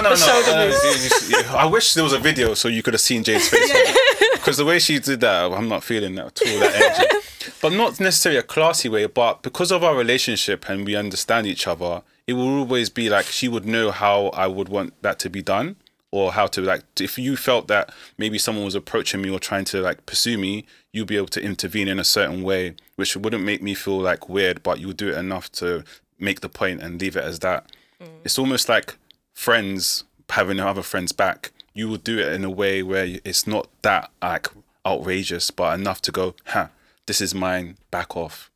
no, 0.00 0.14
no. 0.14 0.14
uh, 0.14 0.72
you- 0.84 1.38
you- 1.38 1.44
I 1.50 1.64
wish 1.66 1.94
there 1.94 2.04
was 2.04 2.12
a 2.12 2.18
video 2.18 2.54
so 2.54 2.68
you 2.68 2.82
could 2.82 2.94
have 2.94 3.00
seen 3.00 3.22
Jade's 3.24 3.48
face. 3.48 3.72
Because 4.32 4.56
the 4.56 4.64
way 4.64 4.80
she 4.80 4.98
did 4.98 5.20
that, 5.20 5.52
I'm 5.52 5.68
not 5.68 5.84
feeling 5.84 6.16
that 6.16 6.26
at 6.26 6.42
all. 6.48 6.58
That 6.58 6.74
energy. 6.74 7.26
But 7.62 7.72
not 7.72 8.00
necessarily 8.00 8.40
a 8.40 8.42
classy 8.42 8.88
way. 8.88 9.06
But 9.06 9.42
because 9.42 9.70
of 9.70 9.84
our 9.84 9.94
relationship 9.96 10.68
and 10.68 10.84
we 10.84 10.96
understand 10.96 11.46
each 11.46 11.68
other, 11.68 12.02
it 12.26 12.32
will 12.32 12.58
always 12.58 12.90
be 12.90 13.08
like 13.08 13.26
she 13.26 13.46
would 13.46 13.64
know 13.66 13.92
how 13.92 14.26
I 14.28 14.48
would 14.48 14.68
want 14.68 15.00
that 15.02 15.20
to 15.20 15.30
be 15.30 15.42
done, 15.42 15.76
or 16.10 16.32
how 16.32 16.48
to 16.48 16.60
like. 16.60 16.82
If 17.00 17.18
you 17.18 17.36
felt 17.36 17.68
that 17.68 17.90
maybe 18.18 18.36
someone 18.38 18.64
was 18.64 18.74
approaching 18.74 19.22
me 19.22 19.30
or 19.30 19.38
trying 19.38 19.64
to 19.66 19.80
like 19.80 20.04
pursue 20.06 20.38
me, 20.38 20.66
you'd 20.92 21.08
be 21.08 21.16
able 21.16 21.26
to 21.28 21.42
intervene 21.42 21.88
in 21.88 21.98
a 21.98 22.04
certain 22.04 22.42
way, 22.42 22.74
which 22.96 23.16
wouldn't 23.16 23.44
make 23.44 23.62
me 23.62 23.74
feel 23.74 23.98
like 23.98 24.28
weird, 24.28 24.62
but 24.62 24.78
you'll 24.78 24.92
do 24.92 25.08
it 25.08 25.16
enough 25.16 25.50
to 25.52 25.84
make 26.18 26.40
the 26.40 26.48
point 26.48 26.82
and 26.82 27.00
leave 27.00 27.16
it 27.16 27.24
as 27.24 27.38
that. 27.40 27.66
Mm. 28.00 28.08
It's 28.24 28.38
almost 28.38 28.68
like 28.68 28.96
friends 29.34 30.04
having 30.28 30.60
other 30.60 30.82
friends 30.82 31.12
back. 31.12 31.50
You 31.74 31.88
will 31.88 31.96
do 31.96 32.18
it 32.18 32.32
in 32.32 32.44
a 32.44 32.50
way 32.50 32.82
where 32.82 33.18
it's 33.24 33.46
not 33.46 33.68
that 33.82 34.10
like 34.22 34.48
outrageous, 34.86 35.50
but 35.50 35.78
enough 35.78 36.02
to 36.02 36.12
go, 36.12 36.34
"Ha, 36.46 36.68
this 37.06 37.20
is 37.20 37.34
mine. 37.34 37.76
Back 37.90 38.16
off." 38.16 38.50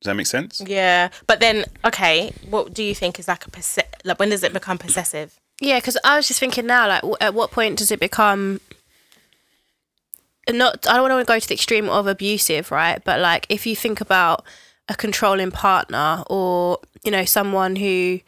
Does 0.00 0.10
that 0.10 0.14
make 0.14 0.26
sense? 0.26 0.62
Yeah, 0.64 1.08
but 1.26 1.40
then 1.40 1.64
okay, 1.84 2.32
what 2.48 2.72
do 2.74 2.82
you 2.82 2.94
think 2.94 3.18
is 3.18 3.26
like 3.28 3.46
a 3.46 3.50
posse- 3.50 3.82
like 4.04 4.18
when 4.18 4.28
does 4.28 4.42
it 4.42 4.52
become 4.52 4.78
possessive? 4.78 5.38
Yeah, 5.60 5.78
because 5.78 5.98
I 6.04 6.16
was 6.16 6.28
just 6.28 6.38
thinking 6.38 6.66
now, 6.66 6.86
like, 6.86 7.00
w- 7.00 7.16
at 7.20 7.34
what 7.34 7.50
point 7.50 7.78
does 7.78 7.90
it 7.90 7.98
become 7.98 8.60
not? 10.52 10.86
I 10.88 10.94
don't 10.94 11.08
want 11.08 11.26
to 11.26 11.32
go 11.32 11.38
to 11.38 11.48
the 11.48 11.54
extreme 11.54 11.88
of 11.88 12.06
abusive, 12.06 12.70
right? 12.70 13.02
But 13.04 13.20
like, 13.20 13.46
if 13.48 13.66
you 13.66 13.76
think 13.76 14.00
about 14.00 14.44
a 14.88 14.94
controlling 14.94 15.50
partner, 15.50 16.22
or 16.28 16.78
you 17.04 17.10
know, 17.10 17.24
someone 17.24 17.76
who 17.76 18.20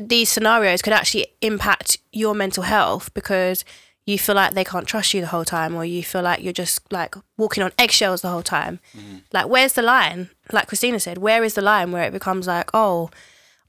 these 0.00 0.28
scenarios 0.28 0.82
could 0.82 0.92
actually 0.92 1.26
impact 1.40 1.98
your 2.12 2.34
mental 2.34 2.64
health 2.64 3.12
because 3.14 3.64
you 4.04 4.18
feel 4.18 4.34
like 4.34 4.54
they 4.54 4.64
can't 4.64 4.86
trust 4.86 5.12
you 5.12 5.20
the 5.20 5.26
whole 5.26 5.44
time, 5.44 5.74
or 5.74 5.84
you 5.84 6.02
feel 6.02 6.22
like 6.22 6.42
you're 6.42 6.52
just 6.52 6.92
like 6.92 7.14
walking 7.36 7.62
on 7.62 7.72
eggshells 7.78 8.22
the 8.22 8.28
whole 8.28 8.42
time. 8.42 8.80
Mm-hmm. 8.96 9.16
Like, 9.32 9.48
where's 9.48 9.74
the 9.74 9.82
line? 9.82 10.30
Like 10.50 10.66
Christina 10.66 10.98
said, 10.98 11.18
where 11.18 11.44
is 11.44 11.54
the 11.54 11.62
line 11.62 11.92
where 11.92 12.04
it 12.04 12.12
becomes 12.12 12.46
like, 12.46 12.70
oh, 12.72 13.10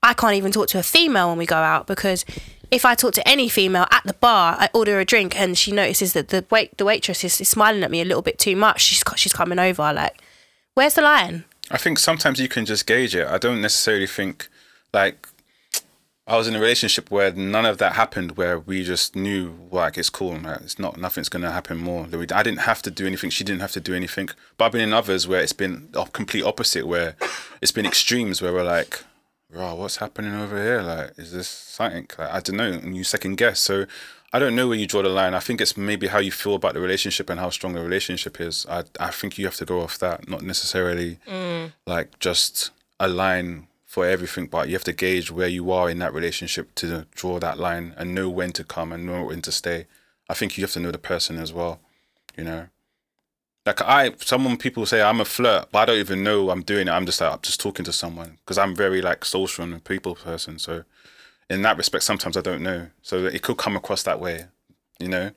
I 0.01 0.13
can't 0.13 0.35
even 0.35 0.51
talk 0.51 0.69
to 0.69 0.79
a 0.79 0.83
female 0.83 1.27
when 1.29 1.37
we 1.37 1.45
go 1.45 1.57
out 1.57 1.87
because 1.87 2.23
if 2.71 2.85
I 2.85 2.95
talk 2.95 3.13
to 3.15 3.27
any 3.27 3.49
female 3.49 3.87
at 3.91 4.03
the 4.05 4.13
bar, 4.13 4.55
I 4.59 4.69
order 4.73 4.99
a 4.99 5.05
drink 5.05 5.39
and 5.39 5.57
she 5.57 5.71
notices 5.71 6.13
that 6.13 6.29
the 6.29 6.45
wait 6.49 6.77
the 6.77 6.85
waitress 6.85 7.23
is, 7.23 7.41
is 7.41 7.49
smiling 7.49 7.83
at 7.83 7.91
me 7.91 8.01
a 8.01 8.05
little 8.05 8.21
bit 8.21 8.37
too 8.37 8.55
much. 8.55 8.81
She's 8.81 9.03
she's 9.15 9.33
coming 9.33 9.59
over. 9.59 9.93
Like, 9.93 10.21
where's 10.75 10.93
the 10.93 11.01
line? 11.01 11.45
I 11.71 11.77
think 11.77 11.99
sometimes 11.99 12.39
you 12.39 12.47
can 12.47 12.65
just 12.65 12.85
gauge 12.85 13.15
it. 13.15 13.27
I 13.27 13.37
don't 13.37 13.61
necessarily 13.61 14.07
think 14.07 14.49
like 14.93 15.27
I 16.27 16.37
was 16.37 16.47
in 16.47 16.55
a 16.55 16.59
relationship 16.59 17.09
where 17.09 17.31
none 17.31 17.65
of 17.65 17.79
that 17.79 17.93
happened, 17.93 18.37
where 18.37 18.59
we 18.59 18.83
just 18.83 19.15
knew 19.15 19.55
like 19.71 19.97
it's 19.97 20.11
cool, 20.11 20.39
it's 20.45 20.77
not 20.77 20.97
nothing's 20.97 21.29
gonna 21.29 21.51
happen 21.51 21.77
more. 21.77 22.05
I 22.05 22.43
didn't 22.43 22.59
have 22.59 22.83
to 22.83 22.91
do 22.91 23.07
anything, 23.07 23.31
she 23.31 23.43
didn't 23.43 23.61
have 23.61 23.71
to 23.71 23.79
do 23.79 23.95
anything. 23.95 24.29
But 24.57 24.65
I've 24.65 24.71
been 24.71 24.81
in 24.81 24.93
others 24.93 25.27
where 25.27 25.41
it's 25.41 25.53
been 25.53 25.89
a 25.95 26.05
complete 26.05 26.43
opposite, 26.43 26.85
where 26.85 27.15
it's 27.61 27.71
been 27.71 27.87
extremes, 27.87 28.43
where 28.43 28.53
we're 28.53 28.63
like, 28.63 29.03
"Raw, 29.51 29.73
what's 29.75 29.97
happening 29.97 30.33
over 30.33 30.61
here? 30.61 30.81
Like, 30.81 31.11
is 31.17 31.31
this 31.31 31.47
something?" 31.47 32.07
Like, 32.17 32.31
I 32.31 32.39
don't 32.39 32.57
know, 32.57 32.71
and 32.71 32.95
you 32.95 33.03
second 33.03 33.37
guess. 33.37 33.59
So 33.59 33.85
I 34.31 34.39
don't 34.39 34.55
know 34.55 34.67
where 34.67 34.77
you 34.77 34.85
draw 34.85 35.01
the 35.01 35.09
line. 35.09 35.33
I 35.33 35.39
think 35.39 35.59
it's 35.59 35.75
maybe 35.75 36.07
how 36.07 36.19
you 36.19 36.31
feel 36.31 36.55
about 36.55 36.75
the 36.75 36.79
relationship 36.79 37.29
and 37.29 37.39
how 37.39 37.49
strong 37.49 37.73
the 37.73 37.81
relationship 37.81 38.39
is. 38.39 38.65
I 38.69 38.83
I 38.99 39.11
think 39.11 39.37
you 39.37 39.45
have 39.45 39.55
to 39.57 39.65
go 39.65 39.81
off 39.81 39.97
that, 39.99 40.29
not 40.29 40.43
necessarily 40.43 41.17
mm. 41.27 41.71
like 41.85 42.19
just 42.19 42.71
a 42.99 43.07
line 43.07 43.67
for 43.85 44.05
everything, 44.05 44.45
but 44.45 44.67
you 44.67 44.75
have 44.75 44.83
to 44.83 44.93
gauge 44.93 45.31
where 45.31 45.47
you 45.47 45.71
are 45.71 45.89
in 45.89 45.97
that 45.97 46.13
relationship 46.13 46.75
to 46.75 47.07
draw 47.15 47.39
that 47.39 47.57
line 47.57 47.95
and 47.97 48.13
know 48.13 48.29
when 48.29 48.51
to 48.51 48.63
come 48.63 48.91
and 48.91 49.03
know 49.03 49.25
when 49.25 49.41
to 49.41 49.51
stay. 49.51 49.87
I 50.29 50.35
think 50.35 50.57
you 50.57 50.63
have 50.63 50.73
to 50.73 50.79
know 50.79 50.91
the 50.91 50.99
person 50.99 51.39
as 51.39 51.51
well, 51.51 51.79
you 52.37 52.43
know. 52.43 52.67
Like 53.65 53.81
I, 53.81 54.11
someone 54.19 54.57
people 54.57 54.85
say 54.85 55.01
I'm 55.01 55.21
a 55.21 55.25
flirt, 55.25 55.69
but 55.71 55.79
I 55.79 55.85
don't 55.85 55.97
even 55.97 56.23
know 56.23 56.49
I'm 56.49 56.63
doing 56.63 56.87
it. 56.87 56.91
I'm 56.91 57.05
just 57.05 57.21
like 57.21 57.33
I'm 57.33 57.41
just 57.41 57.59
talking 57.59 57.85
to 57.85 57.93
someone 57.93 58.37
because 58.39 58.57
I'm 58.57 58.75
very 58.75 59.01
like 59.01 59.25
social 59.25 59.63
and 59.63 59.83
people 59.83 60.15
person. 60.15 60.59
So 60.59 60.83
in 61.49 61.61
that 61.63 61.77
respect, 61.77 62.03
sometimes 62.03 62.37
I 62.37 62.41
don't 62.41 62.63
know. 62.63 62.87
So 63.01 63.25
it 63.25 63.41
could 63.41 63.57
come 63.57 63.75
across 63.75 64.03
that 64.03 64.19
way, 64.19 64.45
you 64.99 65.07
know. 65.07 65.31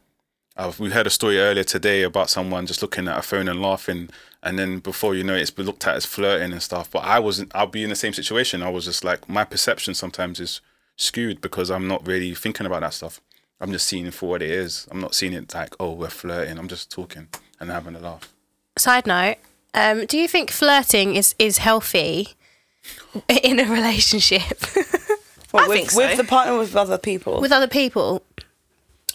I've, 0.55 0.79
we 0.79 0.91
heard 0.91 1.07
a 1.07 1.11
story 1.11 1.41
earlier 1.41 1.65
today 1.65 2.03
about 2.03 2.29
someone 2.29 2.67
just 2.67 2.83
looking 2.83 3.09
at 3.09 3.19
a 3.19 3.23
phone 3.23 3.49
and 3.49 3.63
laughing, 3.63 4.11
and 4.43 4.59
then 4.59 4.81
before 4.81 5.15
you 5.15 5.25
know 5.25 5.35
it, 5.35 5.41
it's 5.41 5.51
been 5.51 5.65
looked 5.65 5.87
at 5.87 5.97
as 5.97 6.05
flirting 6.05 6.53
and 6.53 6.63
stuff. 6.63 6.91
But 6.91 7.05
I 7.05 7.19
wasn't. 7.19 7.51
I'll 7.55 7.67
be 7.67 7.83
in 7.83 7.91
the 7.91 7.97
same 7.97 8.13
situation. 8.13 8.63
I 8.63 8.69
was 8.69 8.85
just 8.85 9.03
like 9.03 9.29
my 9.29 9.45
perception 9.45 9.95
sometimes 9.95 10.41
is 10.41 10.61
skewed 10.97 11.41
because 11.41 11.71
I'm 11.71 11.89
not 11.89 12.07
really 12.07 12.35
thinking 12.35 12.67
about 12.67 12.81
that 12.83 12.93
stuff. 12.93 13.21
I'm 13.61 13.73
just 13.73 13.87
seeing 13.87 14.07
it 14.07 14.15
for 14.15 14.29
what 14.29 14.43
it 14.43 14.51
is. 14.51 14.87
I'm 14.91 15.01
not 15.01 15.15
seeing 15.15 15.33
it 15.33 15.55
like 15.55 15.75
oh 15.81 15.93
we're 15.93 16.11
flirting. 16.11 16.59
I'm 16.59 16.69
just 16.69 16.91
talking 16.91 17.29
and 17.62 17.70
having 17.70 17.94
a 17.96 18.01
laugh. 18.01 18.29
Side 18.77 19.07
note: 19.07 19.37
um, 19.72 20.05
Do 20.07 20.18
you 20.18 20.29
think 20.29 20.51
flirting 20.51 21.16
is 21.16 21.35
is 21.38 21.59
healthy 21.59 22.29
in 23.29 23.59
a 23.59 23.64
relationship 23.64 24.61
What, 25.53 25.64
I 25.64 25.68
with, 25.68 25.77
think 25.79 25.90
so. 25.92 25.98
with 25.98 26.16
the 26.18 26.25
partner 26.25 26.59
with 26.59 26.75
other 26.77 26.98
people? 26.98 27.40
with 27.40 27.53
other 27.53 27.68
people? 27.68 28.22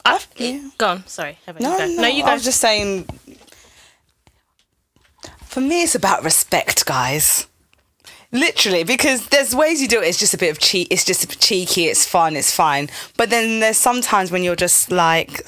I, 0.06 0.20
yeah. 0.38 0.70
gone. 0.78 1.06
sorry, 1.08 1.38
No, 1.48 1.54
you 1.54 1.78
go. 1.78 1.86
no, 1.96 2.02
no, 2.04 2.08
you 2.08 2.24
I 2.24 2.34
was 2.34 2.44
just 2.44 2.62
saying. 2.62 3.06
For 5.46 5.60
me, 5.62 5.84
it's 5.84 5.96
about 5.96 6.24
respect, 6.24 6.86
guys. 6.86 7.48
Literally, 8.32 8.84
because 8.84 9.28
there's 9.30 9.56
ways 9.56 9.82
you 9.82 9.88
do 9.88 10.02
it. 10.02 10.08
It's 10.08 10.20
just 10.20 10.34
a 10.34 10.38
bit 10.38 10.52
of 10.52 10.60
cheat. 10.60 10.88
It's 10.92 11.04
just 11.06 11.40
cheeky. 11.42 11.86
It's 11.86 12.06
fun. 12.06 12.36
It's 12.36 12.52
fine. 12.54 12.90
But 13.18 13.30
then 13.30 13.60
there's 13.62 13.78
sometimes 13.78 14.32
when 14.32 14.44
you're 14.44 14.56
just 14.58 14.92
like, 14.92 15.46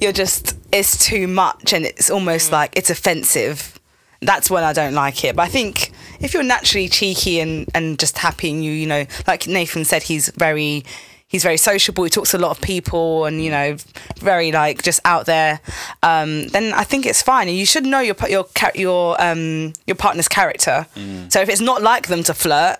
you're 0.00 0.12
just 0.12 0.56
it's 0.74 0.98
too 1.06 1.28
much, 1.28 1.72
and 1.72 1.86
it's 1.86 2.10
almost 2.10 2.52
like 2.52 2.76
it's 2.76 2.90
offensive. 2.90 3.78
That's 4.20 4.50
when 4.50 4.64
I 4.64 4.72
don't 4.72 4.94
like 4.94 5.24
it. 5.24 5.36
But 5.36 5.42
I 5.42 5.48
think 5.48 5.92
if 6.20 6.34
you're 6.34 6.42
naturally 6.42 6.88
cheeky 6.88 7.40
and 7.40 7.68
and 7.74 7.98
just 7.98 8.18
happy, 8.18 8.50
and 8.50 8.64
you 8.64 8.72
you 8.72 8.86
know, 8.86 9.06
like 9.26 9.46
Nathan 9.46 9.84
said, 9.84 10.02
he's 10.02 10.28
very 10.30 10.84
he's 11.28 11.42
very 11.42 11.56
sociable. 11.56 12.04
He 12.04 12.10
talks 12.10 12.32
to 12.32 12.38
a 12.38 12.42
lot 12.46 12.50
of 12.50 12.60
people, 12.60 13.24
and 13.24 13.42
you 13.42 13.50
know, 13.50 13.76
very 14.18 14.50
like 14.50 14.82
just 14.82 15.00
out 15.04 15.26
there. 15.26 15.60
Um, 16.02 16.48
then 16.48 16.72
I 16.74 16.84
think 16.84 17.06
it's 17.06 17.22
fine, 17.22 17.48
and 17.48 17.56
you 17.56 17.66
should 17.66 17.86
know 17.86 18.00
your 18.00 18.16
your 18.28 18.46
your 18.74 19.20
um 19.22 19.72
your 19.86 19.94
partner's 19.96 20.28
character. 20.28 20.86
So 21.28 21.40
if 21.40 21.48
it's 21.48 21.60
not 21.60 21.82
like 21.82 22.08
them 22.08 22.24
to 22.24 22.34
flirt 22.34 22.78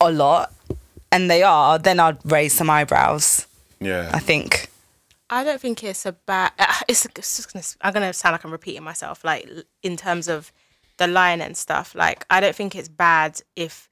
a 0.00 0.10
lot, 0.10 0.52
and 1.10 1.30
they 1.30 1.42
are, 1.42 1.78
then 1.78 2.00
I'd 2.00 2.18
raise 2.24 2.54
some 2.54 2.70
eyebrows. 2.70 3.46
Yeah. 3.80 4.10
I 4.14 4.18
think. 4.18 4.68
I 5.32 5.44
don't 5.44 5.60
think 5.60 5.82
it's 5.82 6.06
a 6.06 6.12
bad. 6.12 6.52
Uh, 6.58 6.72
it's, 6.88 7.06
it's 7.06 7.46
gonna, 7.46 7.64
I'm 7.82 7.92
gonna 7.94 8.12
sound 8.12 8.34
like 8.34 8.44
I'm 8.44 8.52
repeating 8.52 8.84
myself. 8.84 9.24
Like 9.24 9.48
in 9.82 9.96
terms 9.96 10.28
of 10.28 10.52
the 10.98 11.06
line 11.08 11.40
and 11.40 11.56
stuff. 11.56 11.94
Like 11.94 12.24
I 12.30 12.40
don't 12.40 12.54
think 12.56 12.76
it's 12.76 12.88
bad 12.88 13.40
if. 13.56 13.88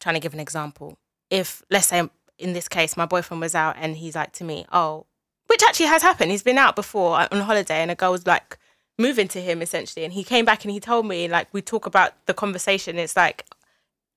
Trying 0.00 0.16
to 0.16 0.20
give 0.20 0.34
an 0.34 0.40
example. 0.40 0.98
If 1.30 1.62
let's 1.70 1.86
say 1.88 2.08
in 2.38 2.52
this 2.52 2.68
case 2.68 2.96
my 2.96 3.06
boyfriend 3.06 3.40
was 3.40 3.54
out 3.54 3.76
and 3.78 3.96
he's 3.96 4.14
like 4.14 4.32
to 4.34 4.44
me, 4.44 4.66
oh, 4.72 5.06
which 5.48 5.62
actually 5.62 5.86
has 5.86 6.02
happened. 6.02 6.30
He's 6.30 6.42
been 6.42 6.58
out 6.58 6.76
before 6.76 7.18
uh, 7.20 7.28
on 7.32 7.40
holiday 7.40 7.82
and 7.82 7.90
a 7.90 7.94
girl 7.96 8.12
was 8.12 8.26
like 8.26 8.58
moving 8.98 9.28
to 9.28 9.40
him 9.40 9.62
essentially, 9.62 10.04
and 10.04 10.12
he 10.12 10.24
came 10.24 10.44
back 10.44 10.64
and 10.64 10.72
he 10.72 10.80
told 10.80 11.06
me 11.06 11.28
like 11.28 11.48
we 11.52 11.62
talk 11.62 11.86
about 11.86 12.12
the 12.26 12.34
conversation. 12.34 12.98
It's 12.98 13.16
like. 13.16 13.46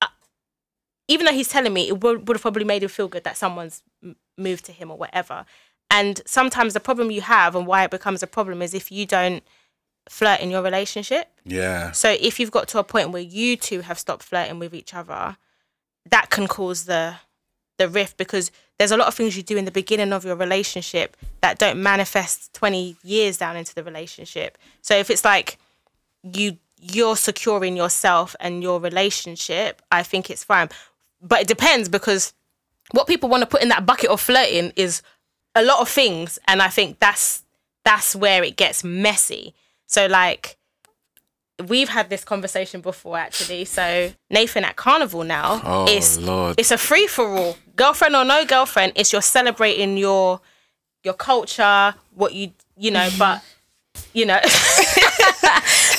uh, 0.01 0.07
Even 1.07 1.25
though 1.25 1.33
he's 1.33 1.49
telling 1.49 1.73
me, 1.73 1.87
it 1.87 2.01
would 2.01 2.27
have 2.29 2.41
probably 2.41 2.65
made 2.65 2.83
him 2.83 2.89
feel 2.89 3.07
good 3.07 3.23
that 3.23 3.37
someone's 3.37 3.83
moved 4.37 4.65
to 4.65 4.71
him 4.71 4.91
or 4.91 4.97
whatever. 4.97 5.45
And 5.91 6.21
sometimes 6.25 6.73
the 6.73 6.79
problem 6.79 7.11
you 7.11 7.21
have 7.21 7.55
and 7.55 7.67
why 7.67 7.83
it 7.83 7.91
becomes 7.91 8.23
a 8.23 8.27
problem 8.27 8.61
is 8.61 8.73
if 8.73 8.91
you 8.91 9.05
don't 9.05 9.43
flirt 10.09 10.39
in 10.39 10.49
your 10.49 10.63
relationship. 10.63 11.27
yeah. 11.45 11.91
So 11.91 12.15
if 12.19 12.39
you've 12.39 12.49
got 12.49 12.67
to 12.69 12.79
a 12.79 12.83
point 12.83 13.11
where 13.11 13.21
you 13.21 13.57
two 13.57 13.81
have 13.81 13.99
stopped 13.99 14.23
flirting 14.23 14.57
with 14.57 14.73
each 14.73 14.93
other, 14.93 15.37
that 16.09 16.29
can 16.29 16.47
cause 16.47 16.85
the 16.85 17.15
the 17.77 17.89
rift 17.89 18.17
because 18.17 18.51
there's 18.77 18.91
a 18.91 18.97
lot 18.97 19.07
of 19.07 19.15
things 19.15 19.35
you 19.35 19.43
do 19.43 19.57
in 19.57 19.65
the 19.65 19.71
beginning 19.71 20.13
of 20.13 20.23
your 20.23 20.35
relationship 20.35 21.17
that 21.41 21.57
don't 21.57 21.81
manifest 21.81 22.53
20 22.53 22.95
years 23.03 23.37
down 23.37 23.55
into 23.55 23.73
the 23.73 23.83
relationship. 23.83 24.57
So 24.81 24.95
if 24.95 25.09
it's 25.09 25.25
like 25.25 25.57
you 26.23 26.57
you're 26.79 27.15
securing 27.15 27.75
yourself 27.75 28.35
and 28.39 28.63
your 28.63 28.79
relationship, 28.79 29.81
I 29.91 30.03
think 30.03 30.29
it's 30.29 30.43
fine. 30.43 30.69
But 31.21 31.41
it 31.41 31.47
depends 31.47 31.89
because 31.89 32.33
what 32.91 33.07
people 33.07 33.29
want 33.29 33.41
to 33.41 33.47
put 33.47 33.61
in 33.61 33.69
that 33.69 33.85
bucket 33.85 34.09
of 34.09 34.19
flirting 34.19 34.73
is 34.75 35.01
a 35.55 35.63
lot 35.63 35.79
of 35.81 35.89
things, 35.89 36.39
and 36.47 36.61
I 36.61 36.67
think 36.69 36.99
that's 36.99 37.43
that's 37.83 38.15
where 38.15 38.43
it 38.43 38.55
gets 38.57 38.83
messy. 38.83 39.53
So 39.87 40.05
like 40.07 40.57
we've 41.67 41.89
had 41.89 42.09
this 42.09 42.23
conversation 42.23 42.81
before 42.81 43.17
actually. 43.17 43.65
So 43.65 44.11
Nathan 44.29 44.63
at 44.63 44.75
Carnival 44.77 45.23
now 45.23 45.61
Oh, 45.63 45.85
is 45.87 46.17
Lord. 46.19 46.55
it's 46.59 46.71
a 46.71 46.77
free 46.77 47.07
for 47.07 47.27
all. 47.27 47.57
Girlfriend 47.75 48.15
or 48.15 48.23
no 48.25 48.45
girlfriend, 48.45 48.93
it's 48.95 49.11
you're 49.13 49.21
celebrating 49.21 49.97
your 49.97 50.41
your 51.03 51.13
culture, 51.13 51.93
what 52.15 52.33
you 52.33 52.51
you 52.77 52.91
know, 52.91 53.09
but 53.19 53.43
you 54.13 54.25
know 54.25 54.39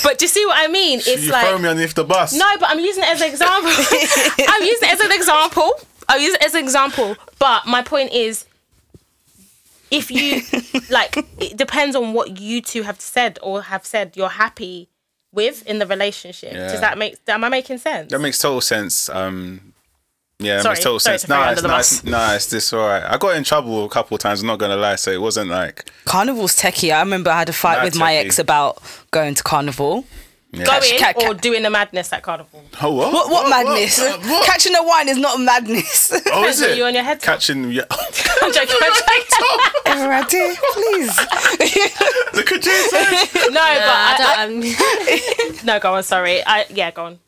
But 0.03 0.19
do 0.19 0.25
you 0.25 0.29
see 0.29 0.45
what 0.47 0.57
I 0.59 0.67
mean? 0.67 0.99
It's 0.99 1.25
you 1.27 1.31
like 1.33 1.47
throw 1.47 1.59
me 1.59 1.69
underneath 1.69 1.95
the 1.95 2.05
bus. 2.05 2.33
no, 2.33 2.45
but 2.59 2.69
I'm 2.71 2.81
using 2.81 3.05
it 3.05 3.09
as 3.11 3.21
an 3.21 3.29
example. 3.29 3.71
I'm 4.49 4.62
using 4.62 4.88
it 4.88 4.93
as 4.95 5.01
an 5.01 5.12
example. 5.12 5.71
I'll 6.09 6.19
use 6.21 6.35
it 6.35 6.43
as 6.43 6.55
an 6.55 6.65
example. 6.65 7.17
But 7.38 7.67
my 7.67 7.83
point 7.83 8.12
is, 8.12 8.45
if 9.92 10.11
you 10.11 10.42
like, 10.90 11.16
it 11.38 11.57
depends 11.57 11.94
on 11.94 12.12
what 12.14 12.40
you 12.40 12.61
two 12.61 12.83
have 12.83 13.00
said 13.00 13.38
or 13.42 13.62
have 13.62 13.85
said 13.87 14.16
you're 14.16 14.28
happy 14.28 14.88
with 15.33 15.64
in 15.66 15.78
the 15.78 15.87
relationship. 15.87 16.52
Yeah. 16.52 16.68
Does 16.72 16.81
that 16.81 16.98
make? 16.98 17.16
Am 17.28 17.44
I 17.44 17.48
making 17.48 17.78
sense? 17.78 18.11
That 18.11 18.20
makes 18.20 18.38
total 18.38 18.61
sense. 18.61 19.09
Um, 19.09 19.72
yeah, 20.38 20.59
it 20.59 20.62
Sorry, 20.62 20.72
makes 20.72 20.85
total 20.85 20.98
sorry 21.00 21.18
sense. 21.18 21.22
to 21.22 21.26
throw 21.28 21.38
you 21.38 21.44
No, 21.44 21.52
it's 21.52 21.62
nice. 21.62 22.05
No, 22.05 22.35
it's 22.35 22.46
this 22.46 22.72
all 22.72 22.87
right. 22.88 23.02
I 23.05 23.16
got 23.16 23.37
in 23.37 23.44
trouble 23.44 23.85
a 23.85 23.88
couple 23.88 24.14
of 24.16 24.20
times. 24.20 24.40
I'm 24.40 24.46
not 24.48 24.59
gonna 24.59 24.76
lie. 24.76 24.96
So 24.96 25.11
it 25.12 25.20
wasn't 25.20 25.50
like 25.50 25.90
Carnival's 26.05 26.57
techie. 26.57 26.92
I 26.92 27.00
remember 27.00 27.31
I 27.31 27.38
had 27.38 27.48
a 27.48 27.52
fight 27.52 27.76
Mad 27.76 27.85
with 27.85 27.96
my 27.98 28.14
ex 28.16 28.38
about 28.38 28.83
going 29.11 29.35
to 29.35 29.42
Carnival. 29.42 30.05
Yeah. 30.53 30.65
Going 30.65 30.99
Cat- 30.99 31.17
cat- 31.19 31.29
or 31.29 31.35
doing 31.35 31.62
the 31.62 31.71
madness 31.71 32.12
at 32.12 32.23
carnival. 32.23 32.62
Oh, 32.83 32.93
what? 32.93 33.12
What, 33.12 33.31
what, 33.31 33.51
madness? 33.51 33.99
What? 33.99 34.21
What? 34.21 34.47
Catching 34.47 34.75
a 34.77 34.83
wine 34.83 35.09
is 35.09 35.17
not 35.19 35.41
madness. 35.41 36.12
Oh, 36.33 36.45
is 36.45 36.61
it? 36.61 36.77
you 36.77 36.85
on 36.85 36.95
your 36.95 37.03
head. 37.03 37.21
Catching. 37.23 37.71
Yeah. 37.71 37.83
I'm 37.91 38.53
joking. 38.53 38.77
I'm 38.81 38.93
joking. 38.95 39.59
Ever 39.87 40.29
did, 40.29 40.57
please. 40.73 41.19
Look 42.35 42.53
at 42.53 42.62
Jesus. 42.62 43.35
No, 43.35 43.53
but 43.53 43.62
I, 43.62 44.15
I 44.19 44.47
don't, 44.47 44.57
um, 44.57 44.62
I- 44.65 45.59
no, 45.65 45.79
go 45.81 45.95
on. 45.95 46.03
Sorry. 46.03 46.43
I 46.47 46.65
yeah, 46.71 46.91
go 46.91 47.05
on. 47.07 47.19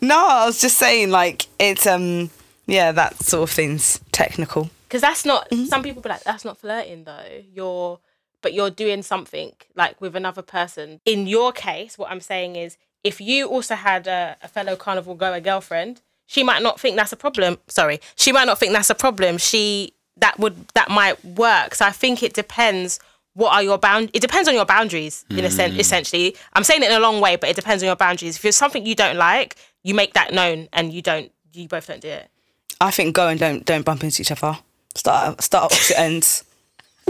No, 0.00 0.16
I 0.28 0.46
was 0.46 0.60
just 0.60 0.78
saying, 0.78 1.10
like, 1.10 1.46
it's, 1.58 1.86
um, 1.86 2.30
yeah, 2.66 2.92
that 2.92 3.16
sort 3.22 3.48
of 3.48 3.54
thing's 3.54 3.98
technical. 4.12 4.70
because 4.86 5.00
that's 5.00 5.24
not 5.24 5.48
some 5.68 5.82
people 5.82 6.02
be 6.02 6.08
like 6.08 6.22
that's 6.22 6.44
not 6.44 6.56
flirting 6.58 7.04
though 7.04 7.42
you're 7.54 7.98
but 8.42 8.54
you're 8.54 8.70
doing 8.70 9.02
something 9.02 9.52
like 9.74 10.00
with 10.00 10.16
another 10.16 10.42
person. 10.42 11.00
In 11.04 11.26
your 11.26 11.52
case 11.52 11.98
what 11.98 12.10
i'm 12.10 12.20
saying 12.20 12.56
is 12.56 12.76
if 13.04 13.20
you 13.20 13.46
also 13.46 13.74
had 13.74 14.06
a, 14.06 14.36
a 14.42 14.48
fellow 14.48 14.76
carnival 14.76 15.14
goer 15.14 15.40
girlfriend 15.40 16.00
she 16.26 16.42
might 16.42 16.62
not 16.62 16.78
think 16.78 16.96
that's 16.96 17.12
a 17.12 17.16
problem. 17.16 17.58
Sorry 17.68 18.00
she 18.16 18.32
might 18.32 18.46
not 18.46 18.58
think 18.58 18.72
that's 18.72 18.90
a 18.90 18.94
problem. 18.94 19.38
She 19.38 19.94
that 20.16 20.38
would 20.38 20.68
that 20.74 20.90
might 20.90 21.22
work. 21.24 21.74
So 21.74 21.86
i 21.86 21.90
think 21.90 22.22
it 22.22 22.34
depends 22.34 23.00
what 23.34 23.52
are 23.52 23.62
your 23.62 23.78
bound 23.78 24.10
it 24.14 24.20
depends 24.20 24.48
on 24.48 24.54
your 24.54 24.66
boundaries 24.66 25.24
in 25.30 25.44
a 25.44 25.50
sense 25.50 25.74
hmm. 25.74 25.80
essentially. 25.80 26.36
I'm 26.54 26.64
saying 26.64 26.82
it 26.82 26.90
in 26.90 26.96
a 26.96 27.00
long 27.00 27.20
way 27.20 27.36
but 27.36 27.48
it 27.48 27.56
depends 27.56 27.82
on 27.82 27.86
your 27.86 27.96
boundaries. 27.96 28.36
If 28.36 28.44
it's 28.44 28.56
something 28.56 28.84
you 28.84 28.94
don't 28.94 29.16
like 29.16 29.56
you 29.82 29.94
make 29.94 30.14
that 30.14 30.32
known 30.32 30.68
and 30.72 30.92
you 30.92 31.02
don't 31.02 31.32
you 31.52 31.68
both 31.68 31.86
don't 31.86 32.00
do 32.00 32.08
it. 32.08 32.28
I 32.80 32.90
think 32.90 33.14
go 33.14 33.28
and 33.28 33.38
don't 33.38 33.64
don't 33.64 33.84
bump 33.84 34.04
into 34.04 34.22
each 34.22 34.30
other. 34.30 34.58
Start 34.94 35.42
start 35.42 35.64
opposite 35.64 35.98
ends. 36.06 36.44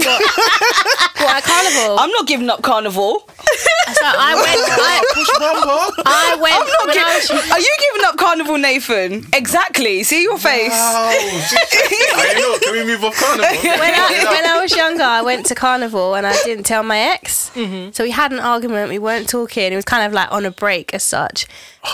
What, 0.04 1.36
at 1.36 1.44
Carnival? 1.44 1.98
I'm 1.98 2.10
not 2.10 2.26
giving 2.26 2.48
up 2.50 2.62
Carnival. 2.62 3.20
so 3.20 4.04
I 4.04 4.34
went, 4.34 4.60
I, 4.70 5.02
Push 5.14 5.30
bumper. 5.38 6.02
I 6.06 6.36
went, 6.40 6.54
I'm 6.54 6.66
not 6.66 6.86
when 6.88 6.98
I 6.98 7.16
was 7.16 7.28
giving. 7.28 7.52
Are 7.52 7.60
you 7.60 7.76
giving 7.80 8.06
up 8.06 8.16
Carnival, 8.16 8.58
Nathan? 8.58 9.26
Exactly. 9.32 10.02
See 10.02 10.22
your 10.22 10.38
face. 10.38 10.70
Oh, 10.72 11.46
shit. 11.48 11.68
I 12.14 12.34
know. 12.38 12.58
Can 12.62 12.72
we 12.72 12.84
move 12.84 13.04
off 13.04 13.16
carnival? 13.16 13.48
when 13.62 13.94
I, 13.94 14.24
when 14.30 14.46
I 14.46 14.60
was 14.60 14.74
younger, 14.74 15.02
I 15.02 15.22
went 15.22 15.46
to 15.46 15.54
carnival 15.54 16.14
and 16.14 16.26
I 16.26 16.34
didn't 16.44 16.64
tell 16.64 16.82
my 16.82 16.98
ex. 16.98 17.50
Mm-hmm. 17.50 17.90
So 17.92 18.04
we 18.04 18.10
had 18.10 18.32
an 18.32 18.40
argument. 18.40 18.90
We 18.90 18.98
weren't 18.98 19.28
talking. 19.28 19.72
It 19.72 19.76
was 19.76 19.84
kind 19.84 20.06
of 20.06 20.12
like 20.12 20.30
on 20.32 20.44
a 20.44 20.50
break 20.50 20.94
as 20.94 21.02
such. 21.02 21.46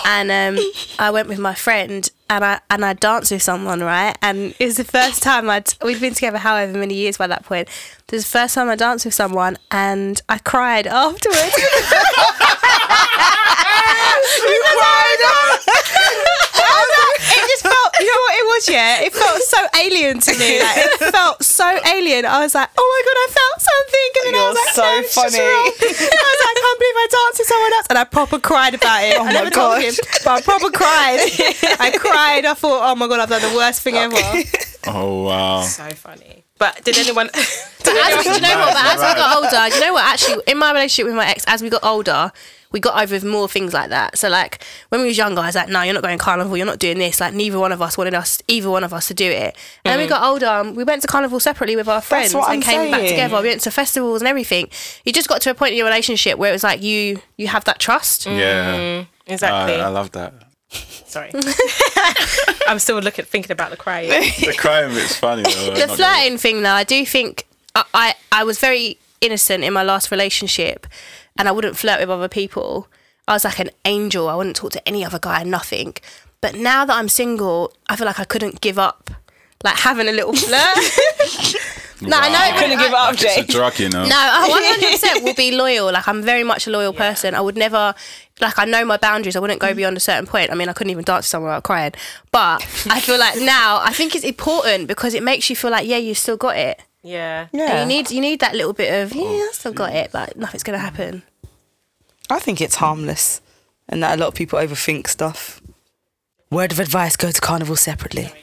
And 0.05 0.31
um, 0.31 0.63
I 0.99 1.11
went 1.11 1.27
with 1.27 1.39
my 1.39 1.53
friend 1.53 2.09
and 2.29 2.43
I 2.43 2.59
and 2.69 2.83
I 2.83 2.93
danced 2.93 3.31
with 3.31 3.43
someone, 3.43 3.81
right? 3.81 4.17
And 4.21 4.55
it 4.59 4.65
was 4.65 4.77
the 4.77 4.83
first 4.83 5.23
time 5.23 5.49
I'd 5.49 5.73
we'd 5.83 5.99
been 6.01 6.13
together 6.13 6.37
however 6.37 6.77
many 6.77 6.95
years 6.95 7.17
by 7.17 7.27
that 7.27 7.43
point. 7.43 7.69
It 8.07 8.11
was 8.11 8.23
the 8.23 8.29
first 8.29 8.55
time 8.55 8.69
I 8.69 8.75
danced 8.75 9.05
with 9.05 9.13
someone 9.13 9.57
and 9.71 10.21
I 10.29 10.37
cried 10.39 10.87
afterwards. 10.87 11.57
you 14.43 14.63
cried. 14.63 16.41
it 17.99 18.01
felt 18.01 18.01
you 18.01 18.05
know 18.07 18.19
what 18.21 18.33
it 18.35 18.45
was 18.51 18.63
yeah 18.69 19.01
it 19.01 19.13
felt 19.13 19.41
so 19.41 19.59
alien 19.79 20.19
to 20.19 20.31
me 20.37 20.59
like 20.59 20.77
it 20.77 21.11
felt 21.15 21.41
so 21.43 21.65
alien 21.87 22.25
I 22.25 22.39
was 22.41 22.53
like 22.55 22.69
oh 22.77 22.87
my 22.93 23.01
god 23.07 23.17
I 23.17 23.27
felt 23.31 23.59
something 23.71 24.09
and 24.15 24.25
then 24.25 24.33
I 24.35 24.37
You're 24.37 24.49
was 24.49 24.59
like 24.59 24.75
so 24.75 24.81
no, 24.83 24.99
it's 24.99 25.15
just 25.15 25.35
funny. 25.35 25.39
wrong. 25.45 25.71
I 25.71 26.25
was 26.29 26.39
like 26.43 26.51
I 26.55 26.61
can't 26.65 26.79
believe 26.79 26.97
I 26.97 27.07
danced 27.11 27.39
with 27.39 27.47
someone 27.47 27.73
else 27.73 27.87
and 27.89 27.97
I 27.99 28.03
proper 28.03 28.39
cried 28.39 28.73
about 28.75 29.03
it 29.03 29.15
Oh 29.17 29.21
I 29.21 29.25
my 29.25 29.31
never 29.33 29.49
told 29.49 29.81
gosh. 29.81 29.83
him 29.85 29.93
but 30.23 30.31
I 30.31 30.41
proper 30.41 30.69
cried 30.71 31.19
I 31.79 31.91
cried 31.97 32.45
I 32.45 32.53
thought 32.53 32.81
oh 32.91 32.95
my 32.95 33.07
god 33.07 33.19
I've 33.21 33.29
done 33.29 33.41
the 33.41 33.55
worst 33.55 33.81
thing 33.81 33.95
ever 33.95 34.15
Oh 34.87 35.23
wow. 35.23 35.61
so 35.61 35.87
funny 35.91 36.43
but 36.57 36.83
did 36.85 36.97
anyone 36.97 37.29
But 37.33 37.43
as, 37.97 38.23
do 38.23 38.31
you 38.31 38.39
know 38.41 38.57
what? 38.59 38.73
But 38.73 38.85
as 38.85 38.97
we 38.97 39.13
got 39.19 39.35
older, 39.35 39.75
you 39.75 39.81
know 39.81 39.93
what? 39.93 40.05
Actually, 40.05 40.41
in 40.47 40.57
my 40.57 40.71
relationship 40.71 41.05
with 41.07 41.15
my 41.15 41.27
ex, 41.27 41.43
as 41.47 41.61
we 41.61 41.69
got 41.69 41.83
older, 41.83 42.31
we 42.75 42.81
got 42.81 43.01
over 43.01 43.25
more 43.25 43.47
things 43.47 43.73
like 43.73 43.89
that. 43.89 44.17
So, 44.17 44.27
like 44.27 44.61
when 44.89 44.99
we 44.99 45.07
was 45.07 45.17
younger, 45.17 45.39
I 45.39 45.45
was 45.45 45.55
like, 45.55 45.69
"No, 45.69 45.81
you're 45.81 45.93
not 45.93 46.03
going 46.03 46.17
carnival. 46.17 46.57
You're 46.57 46.65
not 46.65 46.77
doing 46.77 46.97
this." 46.97 47.21
Like 47.21 47.33
neither 47.33 47.57
one 47.57 47.71
of 47.71 47.81
us 47.81 47.97
wanted 47.97 48.13
us, 48.13 48.43
either 48.49 48.69
one 48.69 48.83
of 48.83 48.93
us, 48.93 49.07
to 49.07 49.13
do 49.13 49.31
it. 49.31 49.55
And 49.85 49.93
then 49.93 49.97
we 49.97 50.07
mm. 50.07 50.09
got 50.09 50.23
older, 50.23 50.45
um, 50.45 50.75
we 50.75 50.83
went 50.83 51.01
to 51.03 51.07
carnival 51.07 51.39
separately 51.39 51.77
with 51.77 51.87
our 51.87 52.01
friends 52.01 52.33
what 52.33 52.51
and 52.51 52.55
I'm 52.55 52.61
came 52.61 52.91
back 52.91 53.07
together. 53.07 53.41
We 53.41 53.47
went 53.47 53.61
to 53.61 53.71
festivals 53.71 54.21
and 54.21 54.27
everything. 54.27 54.67
You 55.05 55.13
just 55.13 55.29
got 55.29 55.39
to 55.43 55.51
a 55.51 55.53
point 55.53 55.71
in 55.71 55.77
your 55.77 55.87
relationship 55.87 56.37
where 56.37 56.49
it 56.49 56.53
was 56.53 56.65
like 56.65 56.83
you 56.83 57.21
you 57.37 57.47
have 57.47 57.63
that 57.63 57.79
trust. 57.79 58.27
Mm. 58.27 58.37
Yeah. 58.37 58.75
Mm, 58.75 59.07
exactly 59.27 59.75
I, 59.75 59.85
I 59.85 59.87
love 59.87 60.11
that. 60.11 60.33
Sorry. 60.67 61.31
I'm 62.67 62.79
still 62.79 62.99
looking, 62.99 63.23
thinking 63.23 63.53
about 63.53 63.71
the 63.71 63.77
crying. 63.77 64.09
The 64.09 64.53
crying 64.57 64.93
bit's 64.93 65.15
funny 65.15 65.43
though. 65.43 65.75
the 65.75 65.87
flirting 65.95 66.37
thing 66.37 66.61
though, 66.61 66.71
I 66.71 66.83
do 66.83 67.05
think 67.05 67.47
I, 67.73 67.85
I 67.93 68.15
I 68.33 68.43
was 68.43 68.59
very 68.59 68.97
innocent 69.21 69.63
in 69.63 69.71
my 69.71 69.83
last 69.83 70.11
relationship, 70.11 70.87
and 71.37 71.47
I 71.47 71.51
wouldn't 71.51 71.77
flirt 71.77 71.99
with 71.99 72.09
other 72.09 72.27
people. 72.29 72.87
I 73.27 73.33
was 73.33 73.43
like 73.43 73.59
an 73.59 73.71
angel. 73.85 74.29
I 74.29 74.35
wouldn't 74.35 74.55
talk 74.55 74.71
to 74.73 74.87
any 74.87 75.03
other 75.03 75.19
guy, 75.19 75.43
nothing. 75.43 75.95
But 76.41 76.55
now 76.55 76.85
that 76.85 76.95
I'm 76.95 77.09
single, 77.09 77.73
I 77.89 77.95
feel 77.95 78.05
like 78.05 78.19
I 78.19 78.23
couldn't 78.25 78.61
give 78.61 78.77
up, 78.77 79.09
like 79.63 79.75
having 79.77 80.07
a 80.07 80.11
little 80.11 80.33
flirt. 80.47 80.77
no, 82.01 82.17
I 82.17 82.29
know. 82.29 82.43
it 82.45 82.53
Couldn't 82.53 82.77
wouldn't- 82.77 82.81
give 82.81 82.93
up, 82.93 83.13
It's 83.17 83.37
a 83.37 83.51
drug, 83.51 83.79
you 83.79 83.89
know. 83.89 84.03
no, 84.05 84.15
I 84.15 84.77
100% 85.17 85.23
will 85.23 85.33
be 85.33 85.51
loyal. 85.51 85.91
Like 85.91 86.07
I'm 86.07 86.21
very 86.21 86.43
much 86.43 86.67
a 86.67 86.69
loyal 86.69 86.93
person. 86.93 87.33
I 87.33 87.41
would 87.41 87.57
never, 87.57 87.95
like 88.41 88.59
I 88.59 88.65
know 88.65 88.85
my 88.85 88.97
boundaries. 88.97 89.35
I 89.35 89.39
wouldn't 89.39 89.59
go 89.59 89.73
mm. 89.73 89.75
beyond 89.75 89.97
a 89.97 90.01
certain 90.01 90.27
point. 90.27 90.51
I 90.51 90.55
mean, 90.55 90.69
I 90.69 90.73
couldn't 90.73 90.91
even 90.91 91.03
dance 91.03 91.23
with 91.23 91.27
someone 91.27 91.49
without 91.49 91.63
crying. 91.63 91.93
But 92.31 92.61
I 92.89 92.99
feel 92.99 93.17
like 93.17 93.39
now, 93.41 93.79
I 93.81 93.91
think 93.91 94.13
it's 94.15 94.25
important 94.25 94.87
because 94.87 95.15
it 95.15 95.23
makes 95.23 95.49
you 95.49 95.55
feel 95.55 95.71
like, 95.71 95.87
yeah, 95.87 95.97
you 95.97 96.13
still 96.13 96.37
got 96.37 96.57
it. 96.57 96.79
Yeah. 97.05 97.47
And 97.53 97.59
Yeah. 97.61 97.81
you 97.81 97.85
need 97.85 98.09
you 98.09 98.19
need 98.19 98.39
that 98.39 98.55
little 98.55 98.73
bit 98.73 98.91
of 99.03 99.13
yeah, 99.13 99.21
oh. 99.23 99.47
I 99.49 99.53
still 99.53 99.73
got 99.73 99.93
it, 99.93 100.11
but 100.11 100.35
nothing's 100.37 100.63
gonna 100.63 100.79
happen. 100.79 101.21
I 102.29 102.39
think 102.39 102.59
it's 102.59 102.75
harmless, 102.75 103.41
and 103.87 104.01
that 104.01 104.17
a 104.17 104.19
lot 104.19 104.27
of 104.29 104.33
people 104.33 104.57
overthink 104.59 105.07
stuff. 105.07 105.61
Word 106.49 106.71
of 106.71 106.79
advice: 106.79 107.15
go 107.15 107.29
to 107.31 107.41
Carnival 107.41 107.75
separately. 107.75 108.31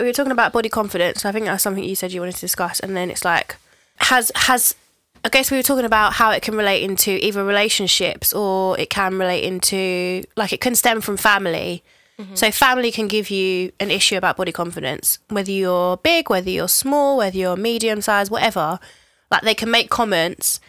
We 0.00 0.06
were 0.08 0.12
talking 0.12 0.32
about 0.32 0.52
body 0.52 0.68
confidence. 0.68 1.24
I 1.24 1.30
think 1.30 1.44
that's 1.46 1.62
something 1.62 1.84
you 1.84 1.94
said 1.94 2.12
you 2.12 2.20
wanted 2.20 2.34
to 2.34 2.40
discuss, 2.40 2.80
and 2.80 2.96
then 2.96 3.08
it's 3.10 3.24
like 3.24 3.56
has 3.96 4.32
has 4.34 4.74
I 5.24 5.28
guess 5.28 5.50
we 5.50 5.56
were 5.56 5.62
talking 5.62 5.84
about 5.84 6.14
how 6.14 6.30
it 6.32 6.42
can 6.42 6.56
relate 6.56 6.82
into 6.82 7.24
either 7.24 7.44
relationships 7.44 8.32
or 8.32 8.76
it 8.80 8.90
can 8.90 9.16
relate 9.18 9.44
into 9.44 10.24
like 10.36 10.52
it 10.52 10.60
can 10.60 10.74
stem 10.74 11.00
from 11.00 11.16
family. 11.16 11.84
Mm-hmm. 12.18 12.34
So 12.34 12.50
family 12.50 12.92
can 12.92 13.08
give 13.08 13.30
you 13.30 13.72
an 13.80 13.90
issue 13.90 14.16
about 14.16 14.36
body 14.36 14.52
confidence, 14.52 15.18
whether 15.28 15.50
you're 15.50 15.96
big, 15.96 16.28
whether 16.28 16.50
you're 16.50 16.68
small, 16.68 17.16
whether 17.16 17.36
you're 17.36 17.56
medium 17.56 18.00
size, 18.00 18.30
whatever. 18.30 18.78
Like 19.30 19.42
they 19.42 19.54
can 19.54 19.70
make 19.70 19.90
comments. 19.90 20.60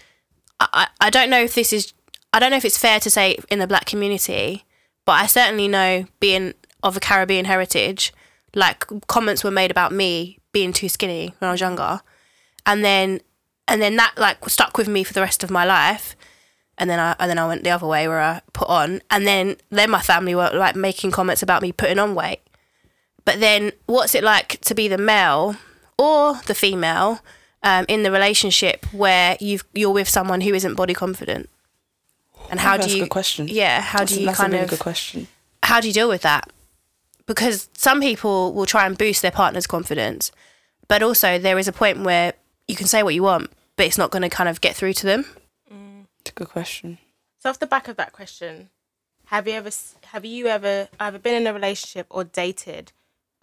I, 0.60 0.68
I 0.74 1.08
I 1.08 1.10
don't 1.10 1.30
know 1.30 1.42
if 1.42 1.54
this 1.54 1.74
is 1.74 1.94
I 2.32 2.40
don't 2.40 2.52
know 2.52 2.58
if 2.58 2.66
it's 2.66 2.78
fair 2.78 3.00
to 3.02 3.10
say 3.10 3.38
in 3.50 3.60
the 3.60 3.68
black 3.68 3.86
community, 3.86 4.64
but 5.06 5.14
I 5.14 5.28
certainly 5.28 5.68
know 5.68 6.06
being 6.20 6.54
of 6.82 6.98
a 6.98 7.00
Caribbean 7.00 7.46
heritage, 7.46 8.14
like 8.56 8.86
comments 9.08 9.44
were 9.44 9.52
made 9.52 9.72
about 9.72 9.92
me 9.92 10.40
being 10.52 10.74
too 10.74 10.90
skinny 10.90 11.34
when 11.40 11.50
I 11.50 11.52
was 11.52 11.62
younger, 11.62 12.02
and 12.66 12.84
then 12.86 13.20
and 13.68 13.82
then 13.82 13.98
that 13.98 14.14
like 14.18 14.50
stuck 14.50 14.78
with 14.78 14.88
me 14.88 15.04
for 15.04 15.14
the 15.14 15.22
rest 15.22 15.44
of 15.44 15.52
my 15.52 15.66
life. 15.66 16.16
And 16.84 16.90
then 16.90 17.00
I 17.00 17.16
and 17.18 17.30
then 17.30 17.40
I 17.40 17.48
went 17.48 17.64
the 17.64 17.70
other 17.70 17.88
way 17.88 18.10
where 18.10 18.20
I 18.20 18.42
put 18.52 18.68
on, 18.68 19.02
and 19.10 19.26
then 19.26 19.56
then 19.70 19.90
my 19.90 20.02
family 20.02 20.36
were 20.36 20.50
like 20.54 20.76
making 20.76 21.12
comments 21.12 21.42
about 21.42 21.62
me 21.62 21.72
putting 21.72 21.98
on 21.98 22.14
weight. 22.14 22.42
But 23.24 23.40
then, 23.40 23.72
what's 23.86 24.14
it 24.16 24.22
like 24.22 24.60
to 24.66 24.76
be 24.76 24.90
the 24.90 24.98
male 24.98 25.56
or 25.98 26.42
the 26.46 26.54
female 26.54 27.22
um, 27.64 27.86
in 27.88 28.04
the 28.04 28.12
relationship 28.12 28.86
where 28.92 29.38
you've 29.40 29.64
you're 29.74 29.92
with 29.94 30.10
someone 30.10 30.42
who 30.42 30.54
isn't 30.54 30.76
body 30.76 30.94
confident? 30.94 31.50
And 32.50 32.60
how 32.60 32.76
that's 32.76 32.88
do 32.88 32.94
a 32.94 32.98
you? 32.98 33.04
good 33.04 33.12
question. 33.12 33.48
Yeah, 33.48 33.80
how 33.80 34.00
That's, 34.00 34.12
do 34.12 34.20
you 34.20 34.26
that's 34.26 34.38
kind 34.38 34.52
a 34.52 34.58
really 34.58 34.64
of 34.66 34.70
good 34.72 34.80
question. 34.80 35.28
how 35.64 35.80
do 35.80 35.88
you 35.88 35.94
deal 35.94 36.10
with 36.10 36.24
that? 36.24 36.52
because 37.26 37.70
some 37.78 38.02
people 38.02 38.52
will 38.54 38.66
try 38.66 38.86
and 38.86 38.98
boost 38.98 39.22
their 39.22 39.32
partner's 39.32 39.66
confidence, 39.66 40.30
but 40.90 41.02
also 41.02 41.40
there 41.40 41.58
is 41.58 41.70
a 41.70 41.72
point 41.72 42.00
where 42.04 42.34
you 42.68 42.76
can 42.76 42.86
say 42.88 43.02
what 43.02 43.14
you 43.16 43.24
want, 43.24 43.50
but 43.78 43.86
it's 43.86 43.98
not 43.98 44.12
going 44.12 44.24
to 44.24 44.30
kind 44.30 44.50
of 44.50 44.60
get 44.60 44.76
through 44.76 44.92
to 44.92 45.06
them. 45.06 45.26
It's 46.34 46.42
a 46.42 46.46
good 46.46 46.50
question. 46.52 46.98
So 47.40 47.50
off 47.52 47.60
the 47.60 47.68
back 47.68 47.88
of 47.88 47.96
that 47.98 48.12
question, 48.12 48.70
have 49.26 49.48
you 49.48 49.54
ever 49.54 49.70
have 50.06 50.26
you 50.26 50.48
ever 50.48 50.88
either 51.00 51.20
been 51.20 51.36
in 51.36 51.46
a 51.46 51.54
relationship 51.54 52.08
or 52.10 52.24
dated 52.24 52.92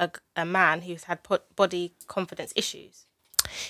a, 0.00 0.08
g- 0.08 0.14
a 0.34 0.44
man 0.44 0.82
who's 0.82 1.04
had 1.04 1.22
po- 1.22 1.38
body 1.54 1.92
confidence 2.08 2.52
issues? 2.56 3.04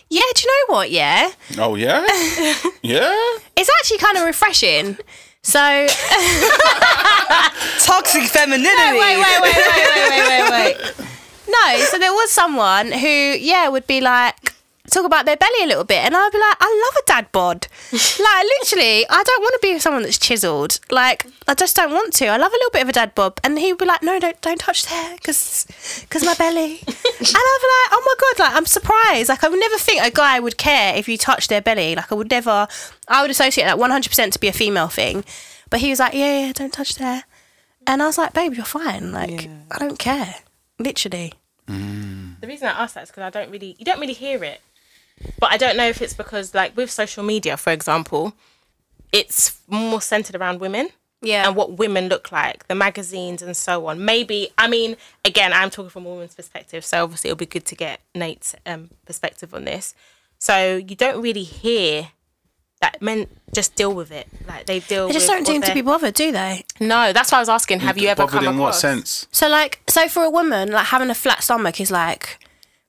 Yeah, 0.08 0.22
do 0.34 0.42
you 0.42 0.48
know 0.48 0.74
what? 0.74 0.90
Yeah, 0.90 1.32
Oh 1.58 1.74
yeah, 1.74 2.00
yeah. 2.82 3.12
it's 3.56 3.70
actually 3.80 3.98
kind 3.98 4.16
of 4.16 4.24
refreshing. 4.24 4.96
So 5.42 5.60
Toxic 7.80 8.24
femininity. 8.24 8.98
wait, 8.98 9.16
wait, 9.18 9.40
wait, 9.42 9.42
wait, 9.42 9.54
wait, 9.54 10.08
wait, 10.08 10.28
wait, 10.28 10.50
wait. 10.50 10.94
No, 11.48 11.78
so 11.90 11.98
there 11.98 12.12
was 12.12 12.30
someone 12.30 12.92
who, 12.92 13.08
yeah, 13.08 13.68
would 13.68 13.86
be 13.88 14.00
like 14.00 14.54
talk 14.90 15.04
about 15.06 15.24
their 15.24 15.36
belly 15.36 15.62
a 15.64 15.66
little 15.66 15.84
bit, 15.84 16.04
and 16.04 16.14
I'd 16.14 16.30
be 16.32 16.38
like, 16.38 16.56
I 16.60 16.84
love 16.86 17.02
a 17.02 17.06
dad 17.06 17.32
bod. 17.32 17.66
like 17.92 18.44
literally, 18.60 19.06
I 19.08 19.22
don't 19.22 19.42
want 19.42 19.54
to 19.54 19.58
be 19.62 19.72
with 19.74 19.82
someone 19.82 20.02
that's 20.02 20.18
chiseled. 20.18 20.80
Like 20.90 21.26
I 21.48 21.54
just 21.54 21.76
don't 21.76 21.92
want 21.92 22.12
to. 22.14 22.26
I 22.26 22.36
love 22.36 22.52
a 22.52 22.56
little 22.56 22.70
bit 22.70 22.82
of 22.82 22.88
a 22.88 22.92
dad 22.92 23.14
bod, 23.14 23.40
and 23.44 23.58
he'd 23.58 23.78
be 23.78 23.84
like, 23.84 24.02
No, 24.02 24.18
don't 24.18 24.40
don't 24.40 24.60
touch 24.60 24.86
there, 24.86 25.16
because 25.16 25.66
because 26.02 26.24
my 26.24 26.34
belly. 26.34 26.80
and 26.86 26.88
I'd 26.88 27.58
be 27.62 27.68
like, 27.70 27.90
Oh 27.92 28.02
my 28.04 28.14
god, 28.20 28.44
like 28.44 28.56
I'm 28.56 28.66
surprised. 28.66 29.28
Like 29.28 29.44
I 29.44 29.48
would 29.48 29.60
never 29.60 29.78
think 29.78 30.02
a 30.02 30.10
guy 30.10 30.40
would 30.40 30.58
care 30.58 30.94
if 30.96 31.08
you 31.08 31.16
touch 31.16 31.48
their 31.48 31.60
belly. 31.60 31.94
Like 31.94 32.10
I 32.10 32.14
would 32.14 32.30
never. 32.30 32.68
I 33.08 33.22
would 33.22 33.30
associate 33.30 33.64
that 33.64 33.76
100% 33.76 34.32
to 34.32 34.38
be 34.38 34.48
a 34.48 34.52
female 34.52 34.88
thing. 34.88 35.24
But 35.68 35.80
he 35.80 35.90
was 35.90 35.98
like, 36.00 36.14
Yeah, 36.14 36.46
yeah, 36.46 36.52
don't 36.52 36.72
touch 36.72 36.96
there. 36.96 37.24
And 37.86 38.02
I 38.02 38.06
was 38.06 38.18
like, 38.18 38.32
babe, 38.34 38.54
you're 38.54 38.64
fine. 38.64 39.12
Like, 39.12 39.44
Yeah. 39.44 39.50
I 39.70 39.78
don't 39.78 39.98
care. 39.98 40.36
Literally. 40.78 41.32
Mm. 41.66 42.40
The 42.40 42.46
reason 42.46 42.68
I 42.68 42.82
ask 42.82 42.94
that 42.94 43.04
is 43.04 43.10
because 43.10 43.22
I 43.22 43.30
don't 43.30 43.50
really, 43.50 43.76
you 43.78 43.84
don't 43.84 44.00
really 44.00 44.12
hear 44.12 44.42
it. 44.44 44.60
But 45.38 45.52
I 45.52 45.56
don't 45.56 45.76
know 45.76 45.86
if 45.88 46.00
it's 46.02 46.14
because, 46.14 46.54
like, 46.54 46.76
with 46.76 46.90
social 46.90 47.22
media, 47.24 47.56
for 47.56 47.70
example, 47.72 48.34
it's 49.12 49.58
more 49.68 50.00
centered 50.00 50.36
around 50.36 50.60
women 50.60 50.88
Yeah. 51.22 51.46
and 51.46 51.56
what 51.56 51.72
women 51.78 52.08
look 52.08 52.30
like, 52.32 52.66
the 52.68 52.74
magazines 52.74 53.42
and 53.42 53.56
so 53.56 53.86
on. 53.86 54.04
Maybe, 54.04 54.50
I 54.56 54.68
mean, 54.68 54.96
again, 55.24 55.52
I'm 55.52 55.68
talking 55.70 55.90
from 55.90 56.06
a 56.06 56.08
woman's 56.08 56.34
perspective, 56.34 56.84
so 56.84 57.02
obviously 57.04 57.28
it'll 57.28 57.38
be 57.38 57.46
good 57.46 57.66
to 57.66 57.74
get 57.74 58.00
Nate's 58.14 58.54
um, 58.64 58.90
perspective 59.04 59.52
on 59.54 59.64
this. 59.64 59.94
So 60.38 60.76
you 60.76 60.96
don't 60.96 61.20
really 61.20 61.42
hear 61.42 62.08
that 62.80 63.02
men 63.02 63.26
just 63.52 63.74
deal 63.74 63.92
with 63.92 64.10
it, 64.10 64.26
like 64.48 64.64
they 64.64 64.80
deal. 64.80 65.08
they 65.08 65.12
just 65.12 65.26
don't 65.26 65.46
seem 65.46 65.60
to 65.60 65.74
be 65.74 65.82
bothered, 65.82 66.14
do 66.14 66.32
they? 66.32 66.64
No, 66.80 67.12
that's 67.12 67.30
why 67.30 67.36
I 67.36 67.40
was 67.42 67.48
asking. 67.50 67.80
Have 67.80 67.98
you 67.98 68.08
ever 68.08 68.22
Bothered 68.22 68.44
come 68.44 68.54
in 68.54 68.58
what 68.58 68.74
sense? 68.74 69.26
So, 69.32 69.48
like, 69.48 69.82
so 69.86 70.08
for 70.08 70.22
a 70.24 70.30
woman, 70.30 70.72
like 70.72 70.86
having 70.86 71.10
a 71.10 71.14
flat 71.14 71.42
stomach 71.42 71.78
is 71.78 71.90
like, 71.90 72.38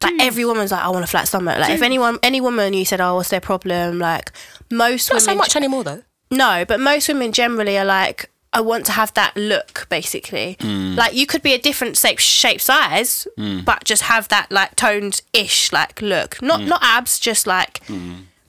like 0.04 0.22
every 0.22 0.45
woman's 0.45 0.72
like, 0.72 0.84
I 0.84 0.89
want 0.89 1.04
a 1.04 1.08
flat 1.08 1.28
stomach. 1.28 1.60
Like, 1.60 1.72
if 1.72 1.82
anyone, 1.82 2.20
any 2.24 2.41
woman, 2.41 2.74
you 2.74 2.86
said, 2.86 3.02
oh, 3.02 3.16
what's 3.16 3.30
their 3.30 3.41
problem? 3.41 3.99
Like, 3.99 4.32
most 4.72 5.10
Not 5.10 5.16
women, 5.16 5.22
so 5.22 5.36
much 5.36 5.56
anymore, 5.56 5.84
though. 5.84 6.04
no, 6.30 6.66
but 6.68 6.80
most 6.80 7.08
women 7.08 7.32
generally 7.32 7.78
are 7.78 7.86
like, 7.86 8.30
I 8.54 8.60
want 8.60 8.86
to 8.88 8.91
have 8.91 9.14
that 9.14 9.36
look, 9.38 9.88
basically. 9.89 10.58
Mm. 10.60 10.97
Like, 10.97 11.14
you 11.14 11.26
could 11.26 11.41
be 11.41 11.54
a 11.54 11.58
different 11.58 11.97
shape, 11.97 12.20
shape, 12.20 12.60
size, 12.60 13.26
mm. 13.38 13.64
but 13.64 13.84
just 13.86 14.04
have 14.04 14.28
that 14.28 14.52
like 14.52 14.76
toned 14.76 15.22
ish 15.34 15.72
like 15.72 16.02
look. 16.02 16.41
Not 16.41 16.60
mm. 16.60 16.68
not 16.68 16.82
abs, 16.84 17.18
just 17.18 17.47
like 17.47 17.82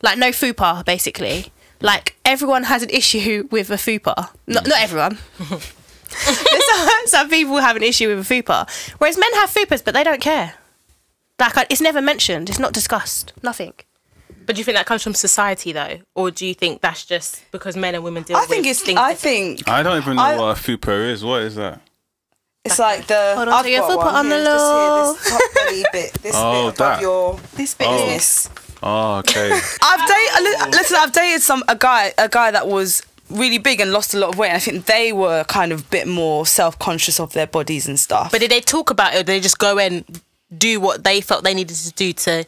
like 0.02 0.18
no 0.18 0.30
fupa, 0.30 0.84
basically. 0.84 1.52
Like 1.80 2.16
everyone 2.24 2.64
has 2.64 2.82
an 2.82 2.90
issue 2.90 3.48
with 3.52 3.70
a 3.70 3.76
fupa. 3.76 4.30
Not 4.46 4.66
not 4.66 4.80
everyone. 4.80 5.18
some, 6.12 7.06
some 7.06 7.30
people 7.30 7.56
have 7.58 7.76
an 7.76 7.82
issue 7.82 8.08
with 8.08 8.30
a 8.30 8.34
fupa, 8.34 8.68
whereas 8.98 9.16
men 9.16 9.32
have 9.34 9.50
fupas, 9.50 9.84
but 9.84 9.94
they 9.94 10.04
don't 10.04 10.20
care. 10.20 10.54
Like 11.42 11.56
I- 11.58 11.66
it's 11.70 11.80
never 11.80 12.00
mentioned. 12.00 12.48
It's 12.50 12.58
not 12.58 12.72
discussed. 12.72 13.32
Nothing. 13.42 13.74
But 14.46 14.56
do 14.56 14.60
you 14.60 14.64
think 14.64 14.76
that 14.76 14.86
comes 14.86 15.02
from 15.04 15.14
society, 15.14 15.70
though, 15.72 15.98
or 16.16 16.30
do 16.32 16.44
you 16.46 16.54
think 16.54 16.80
that's 16.80 17.04
just 17.04 17.42
because 17.52 17.76
men 17.76 17.94
and 17.94 18.02
women 18.02 18.22
deal 18.24 18.36
I 18.36 18.40
with 18.40 18.48
think 18.50 18.66
it's. 18.66 18.80
things 18.82 18.98
I 18.98 19.12
different? 19.12 19.58
think 19.58 19.68
I 19.68 19.82
don't 19.84 19.98
even 20.02 20.16
know 20.16 20.22
I- 20.22 20.36
what 20.38 20.58
a 20.58 20.60
fupa 20.60 21.10
is. 21.10 21.24
What 21.24 21.42
is 21.42 21.54
that? 21.56 21.80
it's 22.64 22.78
like 22.78 23.06
the. 23.08 23.34
Hold 23.36 23.48
on, 23.48 23.54
I've 23.54 23.64
so 23.64 23.68
your 23.70 23.80
got 23.80 23.88
foot 23.90 23.98
one 23.98 24.14
on 24.14 24.28
the 24.28 24.36
here, 24.36 24.44
just 24.44 24.64
here, 24.64 24.78
low. 24.78 25.12
This 25.14 25.30
top 25.30 25.40
belly 25.54 25.84
bit. 25.92 26.12
This 26.22 26.32
Oh, 26.36 26.52
bit 26.52 26.74
above 26.74 26.76
that. 26.78 27.00
your. 27.00 27.40
This 27.56 27.74
bit 27.74 27.86
Oh. 27.90 27.94
is 27.96 28.08
this. 28.08 28.48
Oh, 28.84 29.14
okay. 29.18 29.50
I've 29.82 30.08
dated. 30.08 30.70
Listen, 30.74 30.96
I've 31.00 31.12
dated 31.12 31.42
some 31.42 31.62
a 31.68 31.76
guy 31.76 32.12
a 32.18 32.28
guy 32.28 32.50
that 32.52 32.66
was 32.68 33.02
really 33.30 33.58
big 33.58 33.80
and 33.80 33.90
lost 33.92 34.12
a 34.14 34.18
lot 34.18 34.30
of 34.32 34.38
weight. 34.38 34.52
I 34.52 34.58
think 34.58 34.86
they 34.86 35.12
were 35.12 35.44
kind 35.44 35.70
of 35.72 35.80
a 35.82 35.84
bit 35.84 36.06
more 36.08 36.46
self 36.46 36.78
conscious 36.78 37.18
of 37.20 37.32
their 37.32 37.46
bodies 37.46 37.86
and 37.88 37.98
stuff. 37.98 38.30
But 38.32 38.40
did 38.40 38.50
they 38.50 38.60
talk 38.60 38.90
about 38.90 39.14
it, 39.14 39.18
or 39.18 39.20
did 39.20 39.26
they 39.26 39.40
just 39.40 39.58
go 39.58 39.78
and 39.78 40.04
do 40.56 40.80
what 40.80 41.04
they 41.04 41.20
felt 41.20 41.44
they 41.44 41.54
needed 41.54 41.76
to 41.76 41.92
do 41.92 42.12
to? 42.12 42.44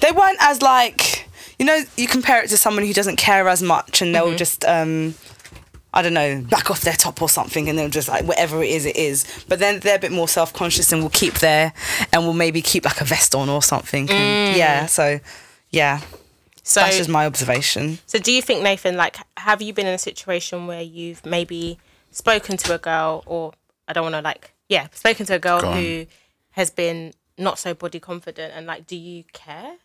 they 0.00 0.12
weren't 0.12 0.38
as 0.40 0.60
like 0.62 1.28
you 1.58 1.64
know 1.66 1.80
you 1.96 2.06
compare 2.06 2.42
it 2.42 2.48
to 2.48 2.56
someone 2.56 2.84
who 2.84 2.92
doesn't 2.92 3.16
care 3.16 3.48
as 3.48 3.62
much 3.62 4.02
and 4.02 4.14
Mm-hmm. 4.14 4.26
they'll 4.28 4.36
just 4.38 4.64
um 4.64 5.14
I 5.92 6.02
don't 6.02 6.14
know, 6.14 6.40
back 6.48 6.70
off 6.70 6.82
their 6.82 6.94
top 6.94 7.20
or 7.20 7.28
something, 7.28 7.68
and 7.68 7.76
they'll 7.76 7.88
just 7.88 8.06
like 8.08 8.24
whatever 8.24 8.62
it 8.62 8.70
is, 8.70 8.86
it 8.86 8.94
is. 8.94 9.24
But 9.48 9.58
then 9.58 9.80
they're 9.80 9.96
a 9.96 9.98
bit 9.98 10.12
more 10.12 10.28
self 10.28 10.52
conscious 10.52 10.92
and 10.92 11.02
will 11.02 11.10
keep 11.10 11.34
their 11.40 11.72
and 12.12 12.24
will 12.24 12.32
maybe 12.32 12.62
keep 12.62 12.84
like 12.84 13.00
a 13.00 13.04
vest 13.04 13.34
on 13.34 13.48
or 13.48 13.60
something. 13.60 14.08
And 14.08 14.56
yeah, 14.56 14.86
so 14.86 15.18
yeah, 15.70 15.98
Mm. 15.98 16.16
So, 16.62 16.80
that's 16.80 16.98
just 16.98 17.08
my 17.10 17.26
observation. 17.26 17.98
so 18.06 18.20
do 18.20 18.30
you 18.30 18.40
think 18.40 18.62
Nathan? 18.62 18.96
Like, 18.96 19.16
have 19.38 19.60
you 19.62 19.72
been 19.72 19.86
in 19.88 19.94
a 19.94 19.98
situation 19.98 20.68
where 20.68 20.82
you've 20.82 21.26
maybe 21.26 21.78
spoken 22.12 22.56
to 22.58 22.74
a 22.74 22.78
girl, 22.78 23.24
or 23.26 23.52
I 23.88 23.92
don't 23.92 24.04
want 24.04 24.14
to 24.14 24.20
like, 24.20 24.52
yeah, 24.68 24.86
spoken 24.92 25.26
to 25.26 25.34
a 25.34 25.38
girl 25.40 25.60
Go 25.60 25.68
on. 25.70 25.76
who 25.82 26.06
has 26.52 26.70
been 26.70 27.12
not 27.40 27.58
so 27.58 27.74
body 27.74 27.98
confident, 27.98 28.52
and 28.54 28.66
like, 28.66 28.86
do 28.86 28.96
you 28.96 29.24
care? 29.32 29.76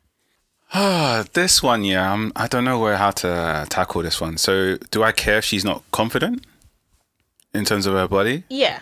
Ah, 0.74 1.26
this 1.34 1.64
one, 1.64 1.84
yeah, 1.84 2.12
I'm, 2.12 2.32
I 2.36 2.48
don't 2.48 2.66
know 2.66 2.80
where 2.80 2.98
how 2.98 3.12
to 3.12 3.66
tackle 3.70 4.04
this 4.04 4.20
one. 4.22 4.38
So, 4.38 4.78
do 4.92 5.04
I 5.04 5.12
care 5.12 5.40
if 5.40 5.46
she's 5.46 5.66
not 5.66 5.84
confident 5.92 6.46
in 7.54 7.66
terms 7.66 7.86
of 7.86 7.94
her 7.94 8.08
body? 8.08 8.44
Yeah. 8.50 8.80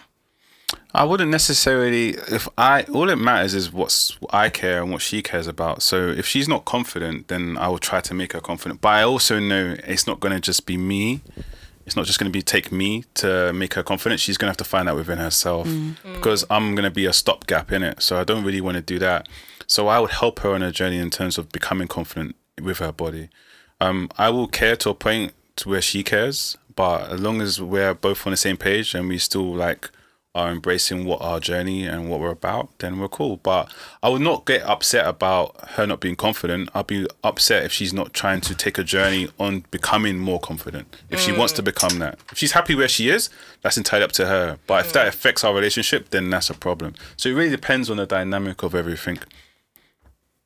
I 0.95 1.03
wouldn't 1.05 1.31
necessarily. 1.31 2.09
If 2.09 2.47
I 2.57 2.83
all 2.83 3.09
it 3.09 3.15
matters 3.15 3.55
is 3.55 3.71
what's 3.71 4.19
what 4.21 4.33
I 4.33 4.49
care 4.49 4.81
and 4.81 4.91
what 4.91 5.01
she 5.01 5.21
cares 5.21 5.47
about. 5.47 5.81
So 5.81 6.07
if 6.07 6.27
she's 6.27 6.47
not 6.47 6.65
confident, 6.65 7.29
then 7.29 7.57
I 7.57 7.67
will 7.67 7.79
try 7.79 7.99
to 8.01 8.13
make 8.13 8.33
her 8.33 8.39
confident. 8.39 8.81
But 8.81 8.89
I 8.89 9.03
also 9.03 9.39
know 9.39 9.75
it's 9.83 10.05
not 10.05 10.19
going 10.19 10.33
to 10.33 10.39
just 10.39 10.65
be 10.65 10.77
me. 10.77 11.21
It's 11.85 11.95
not 11.95 12.05
just 12.05 12.19
going 12.19 12.31
to 12.31 12.35
be 12.35 12.41
take 12.41 12.71
me 12.71 13.03
to 13.15 13.51
make 13.53 13.73
her 13.73 13.83
confident. 13.83 14.21
She's 14.21 14.37
going 14.37 14.47
to 14.47 14.51
have 14.51 14.57
to 14.57 14.63
find 14.63 14.87
out 14.87 14.95
within 14.95 15.17
herself 15.17 15.67
because 16.13 16.45
I'm 16.49 16.75
going 16.75 16.85
to 16.85 16.91
be 16.91 17.05
a 17.05 17.13
stopgap 17.13 17.71
in 17.71 17.83
it. 17.83 18.01
So 18.01 18.19
I 18.19 18.23
don't 18.23 18.43
really 18.43 18.61
want 18.61 18.75
to 18.75 18.81
do 18.81 18.99
that. 18.99 19.27
So 19.67 19.87
I 19.87 19.99
would 19.99 20.11
help 20.11 20.39
her 20.39 20.53
on 20.53 20.61
her 20.61 20.71
journey 20.71 20.97
in 20.97 21.09
terms 21.09 21.37
of 21.37 21.51
becoming 21.51 21.87
confident 21.87 22.35
with 22.61 22.77
her 22.79 22.91
body. 22.91 23.29
Um, 23.81 24.09
I 24.17 24.29
will 24.29 24.47
care 24.47 24.75
to 24.77 24.89
a 24.89 24.93
point 24.93 25.33
to 25.57 25.69
where 25.69 25.81
she 25.81 26.03
cares, 26.03 26.57
but 26.75 27.09
as 27.11 27.19
long 27.19 27.41
as 27.41 27.61
we're 27.61 27.93
both 27.93 28.25
on 28.25 28.31
the 28.31 28.37
same 28.37 28.57
page 28.57 28.95
and 28.95 29.07
we 29.09 29.17
still 29.17 29.53
like 29.53 29.89
are 30.35 30.51
embracing 30.51 31.05
what 31.05 31.21
our 31.21 31.39
journey 31.39 31.85
and 31.85 32.09
what 32.09 32.19
we're 32.19 32.31
about, 32.31 32.69
then 32.79 32.99
we're 32.99 33.07
cool. 33.07 33.37
But 33.37 33.71
I 34.01 34.09
would 34.09 34.21
not 34.21 34.45
get 34.45 34.63
upset 34.63 35.05
about 35.05 35.55
her 35.71 35.85
not 35.85 35.99
being 35.99 36.15
confident. 36.15 36.69
I'd 36.73 36.87
be 36.87 37.07
upset 37.23 37.63
if 37.63 37.71
she's 37.71 37.93
not 37.93 38.13
trying 38.13 38.41
to 38.41 38.55
take 38.55 38.79
a 38.79 38.83
journey 38.83 39.29
on 39.39 39.65
becoming 39.69 40.17
more 40.17 40.39
confident. 40.39 40.95
If 41.09 41.19
she 41.19 41.31
wants 41.31 41.53
to 41.53 41.61
mm. 41.61 41.65
become 41.65 41.99
that, 41.99 42.17
if 42.31 42.39
she's 42.39 42.53
happy 42.53 42.73
where 42.73 42.87
she 42.87 43.09
is, 43.09 43.29
that's 43.61 43.77
entirely 43.77 44.05
up 44.05 44.11
to 44.13 44.25
her. 44.25 44.57
But 44.65 44.85
if 44.85 44.93
that 44.93 45.05
mm. 45.05 45.09
affects 45.09 45.43
our 45.43 45.53
relationship, 45.53 46.09
then 46.09 46.29
that's 46.31 46.49
a 46.49 46.55
problem. 46.55 46.95
So 47.15 47.29
it 47.29 47.33
really 47.33 47.51
depends 47.51 47.89
on 47.91 47.97
the 47.97 48.07
dynamic 48.07 48.63
of 48.63 48.73
everything. 48.73 49.19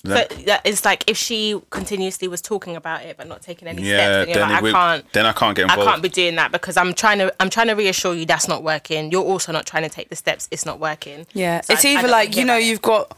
So 0.07 0.35
that 0.45 0.65
is 0.65 0.85
like 0.85 1.03
if 1.07 1.17
she 1.17 1.59
continuously 1.69 2.27
was 2.27 2.41
talking 2.41 2.75
about 2.75 3.03
it 3.03 3.17
but 3.17 3.27
not 3.27 3.41
taking 3.41 3.67
any 3.67 3.81
Yeah, 3.83 3.97
steps, 3.97 4.15
and 4.15 4.29
you're 4.29 4.47
then 4.47 4.63
like, 4.63 4.63
I 4.63 4.71
can't. 5.01 5.13
then 5.13 5.25
I 5.25 5.31
can't 5.33 5.55
get 5.55 5.63
involved. 5.63 5.81
I 5.87 5.91
can't 5.91 6.03
be 6.03 6.09
doing 6.09 6.35
that 6.35 6.51
because 6.51 6.77
I'm 6.77 6.93
trying 6.93 7.19
to. 7.19 7.33
I'm 7.39 7.49
trying 7.49 7.67
to 7.67 7.73
reassure 7.73 8.13
you 8.13 8.25
that's 8.25 8.47
not 8.47 8.63
working. 8.63 9.11
You're 9.11 9.23
also 9.23 9.51
not 9.51 9.65
trying 9.65 9.83
to 9.83 9.89
take 9.89 10.09
the 10.09 10.15
steps. 10.15 10.47
It's 10.51 10.65
not 10.65 10.79
working. 10.79 11.27
Yeah, 11.33 11.61
So 11.61 11.73
it's 11.73 11.83
I- 11.85 11.89
I 11.89 11.91
either 11.93 12.01
don't 12.03 12.11
like 12.11 12.35
you 12.35 12.45
know 12.45 12.57
it. 12.57 12.63
you've 12.65 12.81
got 12.81 13.15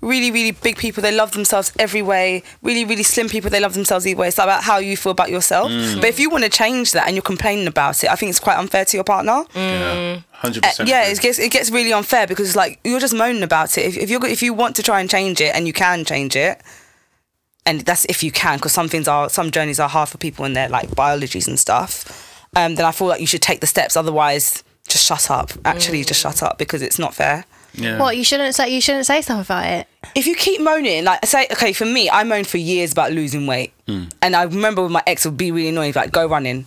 really 0.00 0.30
really 0.30 0.52
big 0.52 0.76
people 0.76 1.02
they 1.02 1.10
love 1.14 1.32
themselves 1.32 1.72
every 1.78 2.02
way. 2.02 2.42
Really 2.62 2.84
really 2.84 3.02
slim 3.02 3.28
people 3.28 3.50
they 3.50 3.60
love 3.60 3.74
themselves 3.74 4.06
either 4.06 4.20
way. 4.20 4.28
It's 4.28 4.38
about 4.38 4.62
how 4.62 4.78
you 4.78 4.96
feel 4.96 5.12
about 5.12 5.30
yourself. 5.30 5.70
Mm. 5.70 6.00
But 6.00 6.08
if 6.10 6.20
you 6.20 6.30
want 6.30 6.44
to 6.44 6.50
change 6.50 6.92
that 6.92 7.06
and 7.06 7.16
you're 7.16 7.22
complaining 7.22 7.66
about 7.66 8.02
it, 8.04 8.10
I 8.10 8.14
think 8.16 8.30
it's 8.30 8.40
quite 8.40 8.56
unfair 8.58 8.84
to 8.84 8.96
your 8.96 9.04
partner. 9.04 9.42
Mm. 9.54 10.24
Hundred 10.30 10.64
Uh, 10.64 10.68
percent. 10.68 10.88
yeah, 10.88 11.04
it 11.08 11.20
gets 11.20 11.38
it 11.38 11.50
gets 11.50 11.70
really 11.70 11.92
unfair 11.92 12.26
because 12.26 12.46
it's 12.48 12.56
like 12.56 12.78
you're 12.84 13.00
just 13.00 13.14
moaning 13.14 13.42
about 13.42 13.76
it. 13.76 13.86
If, 13.86 13.96
if 13.96 14.10
you're 14.10 14.24
if 14.26 14.42
you 14.42 14.54
want 14.54 14.76
to 14.76 14.82
try 14.82 15.00
and 15.00 15.10
change 15.10 15.40
it 15.40 15.54
and 15.54 15.66
you 15.66 15.72
can 15.72 16.04
change 16.04 16.36
it, 16.36 16.62
and 17.66 17.80
that's 17.82 18.04
if 18.06 18.22
you 18.22 18.30
can, 18.30 18.58
because 18.58 18.72
some 18.72 18.88
things 18.88 19.08
are 19.08 19.28
some 19.28 19.50
journeys 19.50 19.80
are 19.80 19.88
hard 19.88 20.08
for 20.08 20.18
people 20.18 20.44
in 20.44 20.52
their 20.52 20.68
like 20.68 20.94
biologies 20.94 21.48
and 21.48 21.58
stuff. 21.58 22.24
Um, 22.56 22.76
then 22.76 22.86
I 22.86 22.92
feel 22.92 23.08
like 23.08 23.20
you 23.20 23.26
should 23.26 23.42
take 23.42 23.60
the 23.60 23.66
steps. 23.66 23.96
Otherwise, 23.96 24.62
just 24.88 25.04
shut 25.04 25.30
up. 25.30 25.50
Actually, 25.64 26.02
just 26.04 26.20
shut 26.22 26.42
up 26.42 26.56
because 26.56 26.80
it's 26.82 26.98
not 26.98 27.14
fair. 27.14 27.44
Yeah. 27.78 27.98
What 27.98 28.16
you 28.16 28.24
shouldn't 28.24 28.54
say? 28.54 28.68
You 28.70 28.80
shouldn't 28.80 29.06
say 29.06 29.22
stuff 29.22 29.46
about 29.46 29.66
it. 29.66 29.86
If 30.14 30.26
you 30.26 30.34
keep 30.34 30.60
moaning, 30.60 31.04
like 31.04 31.24
say, 31.26 31.46
okay, 31.52 31.72
for 31.72 31.84
me, 31.84 32.10
I 32.10 32.24
moaned 32.24 32.46
for 32.46 32.58
years 32.58 32.92
about 32.92 33.12
losing 33.12 33.46
weight, 33.46 33.72
hmm. 33.86 34.04
and 34.20 34.34
I 34.34 34.42
remember 34.42 34.82
with 34.82 34.92
my 34.92 35.02
ex, 35.06 35.24
would 35.24 35.36
be 35.36 35.50
really 35.50 35.68
annoying. 35.68 35.92
Like, 35.94 36.12
go 36.12 36.26
running, 36.26 36.66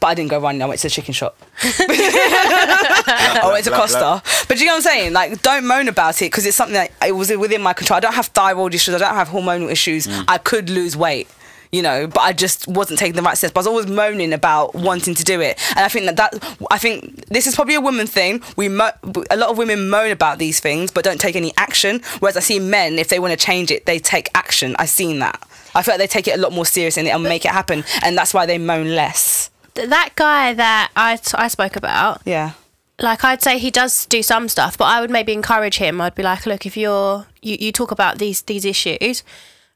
but 0.00 0.08
I 0.08 0.14
didn't 0.14 0.30
go 0.30 0.38
running. 0.38 0.62
I 0.62 0.66
went 0.66 0.80
to 0.80 0.86
the 0.86 0.90
chicken 0.90 1.14
shop. 1.14 1.36
I 1.62 3.50
went 3.52 3.64
to 3.64 3.70
Black, 3.70 3.80
Costa. 3.80 4.22
But 4.48 4.56
do 4.56 4.60
you 4.60 4.66
know 4.66 4.74
what 4.74 4.76
I'm 4.76 4.82
saying? 4.82 5.12
Like, 5.12 5.42
don't 5.42 5.66
moan 5.66 5.88
about 5.88 6.20
it 6.22 6.26
because 6.26 6.46
it's 6.46 6.56
something 6.56 6.74
that 6.74 6.92
it 7.04 7.12
was 7.12 7.30
within 7.30 7.62
my 7.62 7.72
control. 7.72 7.96
I 7.96 8.00
don't 8.00 8.14
have 8.14 8.26
thyroid 8.26 8.74
issues. 8.74 8.94
I 8.94 8.98
don't 8.98 9.14
have 9.14 9.28
hormonal 9.28 9.70
issues. 9.70 10.06
Hmm. 10.06 10.22
I 10.28 10.38
could 10.38 10.70
lose 10.70 10.96
weight. 10.96 11.28
You 11.72 11.82
know, 11.82 12.06
but 12.06 12.20
I 12.20 12.32
just 12.32 12.68
wasn't 12.68 12.98
taking 12.98 13.16
the 13.16 13.22
right 13.22 13.36
steps. 13.36 13.52
But 13.52 13.60
I 13.60 13.62
was 13.62 13.66
always 13.66 13.86
moaning 13.86 14.32
about 14.32 14.74
wanting 14.74 15.14
to 15.14 15.24
do 15.24 15.40
it, 15.40 15.58
and 15.70 15.80
I 15.80 15.88
think 15.88 16.06
that 16.06 16.16
that 16.16 16.56
I 16.70 16.78
think 16.78 17.26
this 17.26 17.46
is 17.46 17.54
probably 17.54 17.74
a 17.74 17.80
woman 17.80 18.06
thing. 18.06 18.42
We 18.56 18.68
mo- 18.68 18.92
a 19.30 19.36
lot 19.36 19.50
of 19.50 19.58
women 19.58 19.88
moan 19.90 20.10
about 20.10 20.38
these 20.38 20.60
things, 20.60 20.90
but 20.90 21.04
don't 21.04 21.20
take 21.20 21.36
any 21.36 21.52
action. 21.56 22.00
Whereas 22.20 22.36
I 22.36 22.40
see 22.40 22.60
men, 22.60 22.98
if 22.98 23.08
they 23.08 23.18
want 23.18 23.32
to 23.32 23.36
change 23.36 23.70
it, 23.70 23.86
they 23.86 23.98
take 23.98 24.28
action. 24.34 24.76
I've 24.78 24.88
seen 24.90 25.18
that. 25.18 25.42
I 25.74 25.82
feel 25.82 25.94
like 25.94 25.98
they 25.98 26.06
take 26.06 26.28
it 26.28 26.38
a 26.38 26.40
lot 26.40 26.52
more 26.52 26.64
serious 26.66 26.96
and, 26.96 27.22
make 27.24 27.44
it 27.44 27.50
happen, 27.50 27.82
and 28.02 28.16
that's 28.16 28.32
why 28.32 28.46
they 28.46 28.58
moan 28.58 28.94
less. 28.94 29.50
That 29.74 30.10
guy 30.14 30.54
that 30.54 30.92
I, 30.94 31.18
I 31.34 31.48
spoke 31.48 31.74
about, 31.74 32.22
Yeah. 32.24 32.52
like 33.00 33.24
I'd 33.24 33.42
say 33.42 33.58
he 33.58 33.72
does 33.72 34.06
do 34.06 34.22
some 34.22 34.48
stuff, 34.48 34.78
but 34.78 34.84
I 34.84 35.00
would 35.00 35.10
maybe 35.10 35.32
encourage 35.32 35.78
him. 35.78 36.00
I'd 36.00 36.14
be 36.14 36.22
like, 36.22 36.46
look, 36.46 36.64
if 36.64 36.76
you're 36.76 37.26
you, 37.42 37.56
you 37.58 37.72
talk 37.72 37.90
about 37.90 38.18
these 38.18 38.42
these 38.42 38.64
issues, 38.64 39.24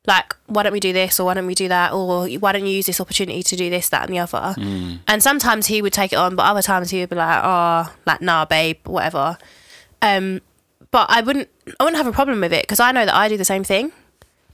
like 0.06 0.34
why 0.46 0.62
don't 0.62 0.72
we 0.72 0.80
do 0.80 0.92
this 0.92 1.20
or 1.20 1.26
why 1.26 1.34
don't 1.34 1.46
we 1.46 1.54
do 1.54 1.68
that 1.68 1.92
or 1.92 2.28
why 2.38 2.52
don't 2.52 2.66
you 2.66 2.72
use 2.72 2.86
this 2.86 3.00
opportunity 3.00 3.42
to 3.42 3.56
do 3.56 3.68
this, 3.68 3.88
that, 3.90 4.04
and 4.04 4.14
the 4.14 4.18
other. 4.18 4.54
Mm. 4.58 5.00
And 5.06 5.22
sometimes 5.22 5.66
he 5.66 5.82
would 5.82 5.92
take 5.92 6.12
it 6.12 6.16
on, 6.16 6.34
but 6.34 6.44
other 6.44 6.62
times 6.62 6.90
he 6.90 7.00
would 7.00 7.10
be 7.10 7.16
like, 7.16 7.40
oh, 7.44 7.92
like 8.06 8.20
nah, 8.20 8.44
babe, 8.44 8.78
whatever. 8.84 9.36
Um, 10.00 10.40
but 10.90 11.06
I 11.10 11.20
wouldn't 11.20 11.48
I 11.78 11.84
wouldn't 11.84 11.98
have 11.98 12.06
a 12.06 12.12
problem 12.12 12.40
with 12.40 12.52
it 12.52 12.62
because 12.62 12.80
I 12.80 12.92
know 12.92 13.04
that 13.04 13.14
I 13.14 13.28
do 13.28 13.36
the 13.36 13.44
same 13.44 13.64
thing. 13.64 13.92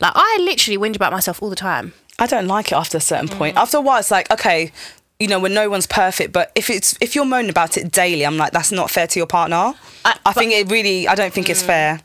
Like 0.01 0.13
I 0.15 0.39
literally 0.41 0.79
whinge 0.79 0.97
about 0.97 1.13
myself 1.13 1.43
all 1.43 1.51
the 1.51 1.57
time. 1.57 1.93
I 2.19 2.27
don't 2.27 2.47
like 2.47 2.73
it 2.73 2.75
after 2.75 2.99
a 2.99 3.01
certain 3.01 3.29
mm. 3.29 3.39
point. 3.39 3.57
After 3.57 3.77
a 3.77 3.81
while, 3.81 4.01
it's 4.01 4.11
like 4.11 4.31
okay, 4.33 4.73
you 5.21 5.29
know, 5.29 5.39
when 5.39 5.55
no 5.55 5.71
one's 5.71 5.87
perfect. 5.87 6.33
But 6.33 6.51
if 6.55 6.71
it's 6.71 6.97
if 7.01 7.15
you're 7.15 7.25
moaning 7.25 7.51
about 7.51 7.77
it 7.77 7.93
daily, 7.93 8.27
I'm 8.27 8.37
like, 8.37 8.53
that's 8.53 8.73
not 8.73 8.91
fair 8.91 9.07
to 9.07 9.19
your 9.19 9.27
partner. 9.27 9.75
I, 10.05 10.17
but- 10.25 10.35
think 10.35 10.53
it 10.53 10.71
really, 10.71 11.09
I 11.09 11.15
don't 11.15 11.33
think 11.33 11.49
it's 11.49 11.63
mm. 11.63 11.67
fair. 11.67 12.01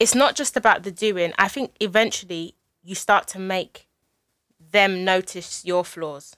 It's 0.00 0.14
not 0.14 0.34
just 0.34 0.56
about 0.56 0.82
the 0.82 0.90
doing. 0.90 1.32
I 1.38 1.48
think 1.48 1.72
eventually 1.80 2.54
you 2.82 2.94
start 2.94 3.28
to 3.28 3.38
make 3.38 3.86
them 4.72 5.04
notice 5.04 5.64
your 5.64 5.84
flaws 5.84 6.36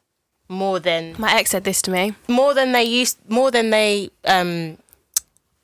more 0.48 0.78
than 0.80 1.14
My 1.18 1.32
ex 1.38 1.50
said 1.50 1.64
this 1.64 1.80
to 1.82 1.90
me. 1.90 2.14
more 2.28 2.52
than 2.54 2.72
they 2.72 2.84
used 2.84 3.16
more 3.28 3.50
than 3.50 3.70
they 3.70 4.10
um 4.24 4.76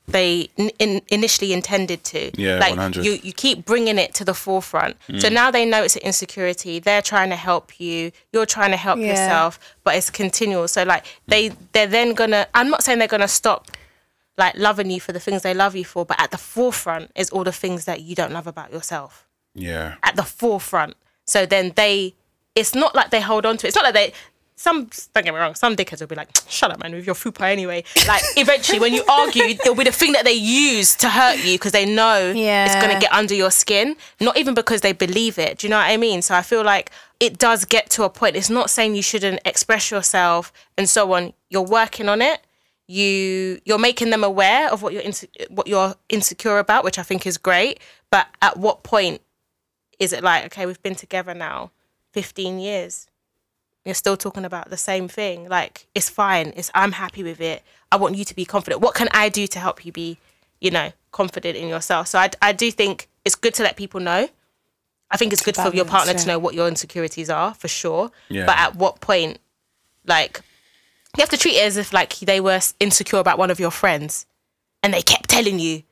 they 0.07 0.49
in, 0.57 0.71
in, 0.79 1.01
initially 1.09 1.53
intended 1.53 2.03
to 2.05 2.31
Yeah, 2.41 2.57
like 2.57 2.71
100. 2.71 3.05
you 3.05 3.19
you 3.21 3.31
keep 3.31 3.65
bringing 3.65 3.99
it 3.99 4.13
to 4.15 4.25
the 4.25 4.33
forefront 4.33 4.95
so 5.19 5.29
now 5.29 5.51
they 5.51 5.65
know 5.65 5.83
it's 5.83 5.95
an 5.95 6.01
insecurity 6.03 6.79
they're 6.79 7.03
trying 7.03 7.29
to 7.29 7.35
help 7.35 7.79
you 7.79 8.11
you're 8.33 8.47
trying 8.47 8.71
to 8.71 8.77
help 8.77 8.97
Yeah. 8.99 9.07
yourself 9.11 9.59
but 9.83 9.95
it's 9.95 10.09
continual 10.09 10.67
so 10.67 10.81
like 10.83 11.05
they 11.27 11.49
they're 11.73 11.85
then 11.85 12.13
gonna 12.15 12.47
i'm 12.55 12.69
not 12.71 12.83
saying 12.83 12.97
they're 12.97 13.07
gonna 13.17 13.27
stop 13.27 13.67
like 14.39 14.55
loving 14.57 14.89
you 14.89 14.99
for 14.99 15.11
the 15.11 15.19
things 15.19 15.41
they 15.43 15.53
love 15.53 15.75
you 15.75 15.85
for 15.85 16.05
but 16.05 16.19
at 16.19 16.31
the 16.31 16.37
forefront 16.37 17.11
is 17.15 17.29
all 17.29 17.43
the 17.43 17.51
things 17.51 17.85
that 17.85 18.01
you 18.01 18.15
don't 18.15 18.31
love 18.31 18.47
about 18.47 18.71
yourself 18.71 19.27
Yeah. 19.53 19.95
at 20.03 20.15
the 20.15 20.23
forefront. 20.23 20.95
So 21.27 21.45
then 21.45 21.73
they, 21.75 22.15
it's 22.55 22.73
not 22.73 22.95
like 22.95 23.11
they 23.11 23.21
hold 23.21 23.45
on 23.45 23.57
to 23.57 23.67
it. 23.67 23.69
It's 23.69 23.75
not 23.75 23.83
like 23.85 23.93
they, 23.93 24.13
some, 24.55 24.89
don't 25.13 25.23
get 25.23 25.33
me 25.33 25.39
wrong, 25.39 25.55
some 25.55 25.75
dickheads 25.75 26.01
will 26.01 26.07
be 26.07 26.15
like, 26.15 26.29
shut 26.49 26.69
up, 26.71 26.79
man, 26.81 26.91
with 26.93 27.05
your 27.05 27.15
fupa 27.15 27.43
anyway. 27.49 27.83
Like, 28.07 28.21
eventually, 28.35 28.79
when 28.79 28.93
you 28.93 29.03
argue, 29.07 29.43
it'll 29.43 29.73
be 29.75 29.85
the 29.85 29.91
thing 29.91 30.11
that 30.13 30.25
they 30.25 30.33
use 30.33 30.95
to 30.97 31.07
hurt 31.07 31.37
you 31.45 31.53
because 31.57 31.71
they 31.71 31.85
know 31.85 32.33
it's 32.35 32.75
going 32.75 32.93
to 32.93 32.99
get 32.99 33.13
under 33.13 33.33
your 33.33 33.51
skin, 33.51 33.95
not 34.19 34.37
even 34.37 34.53
because 34.55 34.81
they 34.81 34.91
believe 34.91 35.37
it. 35.39 35.59
Do 35.59 35.67
you 35.67 35.71
know 35.71 35.77
what 35.77 35.85
I 35.89 35.95
mean? 35.97 36.21
So 36.21 36.35
I 36.35 36.41
feel 36.41 36.63
like 36.63 36.91
it 37.21 37.37
does 37.37 37.63
get 37.63 37.89
to 37.91 38.03
a 38.03 38.09
point. 38.09 38.35
It's 38.35 38.49
not 38.49 38.69
saying 38.69 38.95
you 38.95 39.01
shouldn't 39.03 39.39
express 39.45 39.91
yourself 39.91 40.51
and 40.77 40.89
so 40.89 41.13
on. 41.13 41.33
You're 41.49 41.61
working 41.61 42.09
on 42.09 42.21
it. 42.21 42.41
You 42.91 43.59
you're 43.65 43.77
making 43.77 44.09
them 44.09 44.23
aware 44.23 44.71
of 44.71 44.81
what 44.81 44.93
you're 44.93 45.03
inse- 45.03 45.27
what 45.49 45.67
you're 45.67 45.93
insecure 46.09 46.57
about, 46.57 46.83
which 46.83 46.97
I 46.97 47.03
think 47.03 47.27
is 47.27 47.37
great. 47.37 47.79
But 48.09 48.27
at 48.41 48.57
what 48.57 48.81
point 48.81 49.21
is 49.99 50.11
it 50.11 50.23
like 50.23 50.45
okay 50.45 50.65
we've 50.65 50.81
been 50.81 50.95
together 50.95 51.35
now 51.35 51.69
15 52.13 52.57
years. 52.57 53.05
You're 53.85 53.93
still 53.93 54.17
talking 54.17 54.43
about 54.43 54.71
the 54.71 54.77
same 54.77 55.07
thing. 55.07 55.47
Like 55.47 55.85
it's 55.93 56.09
fine. 56.09 56.51
It's 56.55 56.71
i'm 56.73 56.93
happy 56.93 57.21
with 57.21 57.39
it. 57.39 57.61
I 57.91 57.97
want 57.97 58.15
you 58.15 58.25
to 58.25 58.35
be 58.35 58.43
confident. 58.43 58.81
What 58.81 58.95
can 58.95 59.07
i 59.13 59.29
do 59.29 59.45
to 59.45 59.59
help 59.59 59.85
you 59.85 59.91
be 59.91 60.17
you 60.59 60.71
know 60.71 60.91
confident 61.11 61.57
in 61.57 61.67
yourself? 61.67 62.07
So 62.07 62.17
i, 62.17 62.31
I 62.41 62.53
do 62.53 62.71
think 62.71 63.07
it's 63.23 63.35
good 63.35 63.53
to 63.55 63.63
let 63.63 63.75
people 63.75 63.99
know. 63.99 64.27
I 65.11 65.17
think 65.17 65.31
it's 65.31 65.43
good 65.43 65.55
for 65.55 65.69
your 65.75 65.85
partner 65.85 66.13
yeah. 66.13 66.19
to 66.19 66.27
know 66.27 66.39
what 66.39 66.55
your 66.55 66.67
insecurities 66.67 67.29
are 67.29 67.53
for 67.53 67.67
sure. 67.67 68.09
Yeah. 68.29 68.47
but 68.47 68.57
at 68.57 68.75
what 68.75 68.99
point 68.99 69.37
like 70.07 70.41
you 71.17 71.21
have 71.21 71.29
to 71.29 71.37
treat 71.37 71.55
it 71.55 71.63
as 71.65 71.77
if 71.77 71.91
like 71.93 72.17
they 72.19 72.39
were 72.39 72.59
insecure 72.79 73.19
about 73.19 73.37
one 73.37 73.51
of 73.51 73.59
your 73.59 73.71
friends 73.71 74.25
and 74.83 74.93
they 74.93 75.01
kept 75.01 75.29
telling 75.29 75.59
you 75.59 75.83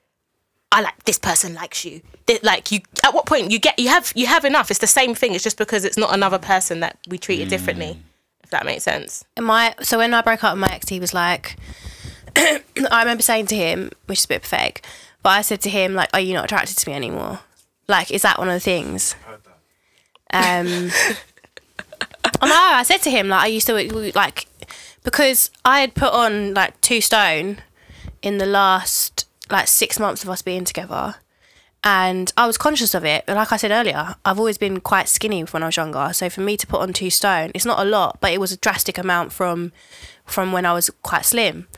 I 0.72 0.82
like 0.82 1.06
this 1.06 1.18
person 1.18 1.54
likes 1.54 1.86
you. 1.86 2.02
Th- 2.26 2.44
Like 2.44 2.72
you, 2.72 2.82
at 3.04 3.14
what 3.14 3.26
point 3.26 3.52
you 3.52 3.60
get 3.60 3.80
you 3.80 3.90
have 3.90 4.12
you 4.16 4.28
have 4.28 4.44
enough. 4.44 4.70
It's 4.70 4.80
the 4.82 4.88
same 4.88 5.16
thing. 5.16 5.34
It's 5.34 5.44
just 5.44 5.58
because 5.58 5.86
it's 5.86 5.98
not 5.98 6.14
another 6.14 6.38
person 6.38 6.82
that 6.82 6.98
we 7.08 7.18
treat 7.18 7.40
it 7.40 7.50
differently. 7.50 8.00
If 8.44 8.50
that 8.50 8.66
makes 8.66 8.84
sense. 8.84 9.24
my 9.40 9.76
so 9.82 9.98
when 9.98 10.14
I 10.14 10.22
broke 10.22 10.44
up 10.44 10.54
with 10.54 10.62
my 10.62 10.74
ex, 10.74 10.90
he 10.90 11.00
was 11.00 11.14
like, 11.14 11.56
I 12.36 12.62
remember 13.00 13.24
saying 13.24 13.48
to 13.48 13.56
him, 13.56 13.92
which 14.08 14.20
is 14.20 14.26
a 14.26 14.28
bit 14.30 14.42
pathetic, 14.42 14.86
but 15.24 15.30
I 15.30 15.42
said 15.42 15.62
to 15.62 15.70
him 15.70 15.94
like, 15.94 16.10
"Are 16.14 16.20
you 16.20 16.34
not 16.34 16.46
attracted 16.46 16.78
to 16.78 16.90
me 16.90 16.96
anymore? 16.96 17.40
Like, 17.88 18.12
is 18.12 18.22
that 18.24 18.38
one 18.38 18.50
of 18.50 18.54
the 18.54 18.60
things?" 18.60 19.16
Um, 20.34 20.92
I 22.42 22.48
know. 22.48 22.56
I 22.76 22.84
said 22.84 23.02
to 23.04 23.10
him 23.10 23.30
like, 23.30 23.44
"Are 23.46 23.50
you 23.50 23.62
still 23.62 23.82
like?" 24.16 24.48
Because 25.08 25.52
I 25.64 25.80
had 25.80 25.96
put 25.96 26.12
on 26.12 26.54
like 26.54 26.82
two 26.82 27.00
stone 27.00 27.60
in 28.22 28.40
the 28.40 28.46
last 28.46 29.26
like 29.50 29.70
six 29.70 30.02
months 30.02 30.22
of 30.22 30.30
us 30.30 30.42
being 30.42 30.66
together. 30.66 31.16
And 31.82 32.34
I 32.36 32.46
was 32.46 32.58
conscious 32.58 32.94
of 32.94 33.06
it. 33.06 33.26
Like 33.26 33.54
I 33.54 33.56
said 33.56 33.72
earlier, 33.72 34.16
I've 34.26 34.38
always 34.38 34.58
been 34.58 34.82
quite 34.82 35.08
skinny 35.08 35.44
when 35.44 35.64
I 35.64 35.68
was 35.68 35.78
younger. 35.78 36.10
So 36.12 36.30
for 36.30 36.42
me 36.42 36.58
to 36.58 36.68
put 36.68 36.82
on 36.82 36.92
two 36.92 37.10
stone, 37.10 37.52
it's 37.56 37.64
not 37.64 37.80
a 37.80 37.90
lot, 37.90 38.18
but 38.20 38.34
it 38.34 38.42
was 38.42 38.52
a 38.52 38.58
drastic 38.58 38.98
amount 38.98 39.32
from 39.32 39.72
from 40.26 40.52
when 40.52 40.66
I 40.66 40.74
was 40.74 40.90
quite 41.04 41.24
slim. 41.24 41.70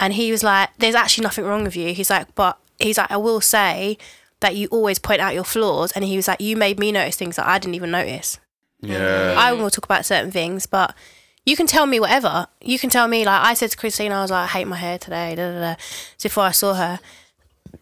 And 0.00 0.14
he 0.14 0.32
was 0.32 0.42
like, 0.42 0.70
"There's 0.78 0.96
actually 0.96 1.22
nothing 1.22 1.44
wrong 1.44 1.62
with 1.62 1.76
you." 1.76 1.94
He's 1.94 2.10
like, 2.10 2.34
"But 2.34 2.58
he's 2.80 2.98
like, 2.98 3.12
I 3.12 3.16
will 3.16 3.40
say 3.40 3.96
that 4.40 4.56
you 4.56 4.66
always 4.72 4.98
point 4.98 5.20
out 5.20 5.34
your 5.34 5.44
flaws." 5.44 5.92
And 5.92 6.04
he 6.04 6.16
was 6.16 6.26
like, 6.26 6.40
"You 6.40 6.56
made 6.56 6.80
me 6.80 6.90
notice 6.90 7.14
things 7.14 7.36
that 7.36 7.46
I 7.46 7.60
didn't 7.60 7.76
even 7.76 7.92
notice." 7.92 8.40
Yeah. 8.80 9.36
I 9.38 9.52
will 9.52 9.70
talk 9.70 9.84
about 9.84 10.04
certain 10.04 10.32
things, 10.32 10.66
but 10.66 10.96
you 11.44 11.56
can 11.56 11.66
tell 11.66 11.86
me 11.86 11.98
whatever. 12.00 12.46
You 12.60 12.78
can 12.78 12.90
tell 12.90 13.08
me 13.08 13.24
like 13.24 13.42
I 13.42 13.54
said 13.54 13.70
to 13.70 13.76
Christina, 13.76 14.14
I 14.14 14.22
was 14.22 14.30
like, 14.30 14.44
I 14.44 14.58
hate 14.58 14.66
my 14.66 14.76
hair 14.76 14.98
today. 14.98 15.34
Da, 15.34 15.52
da, 15.52 15.60
da. 15.60 15.74
So 16.18 16.28
before 16.28 16.44
I 16.44 16.52
saw 16.52 16.74
her, 16.74 17.00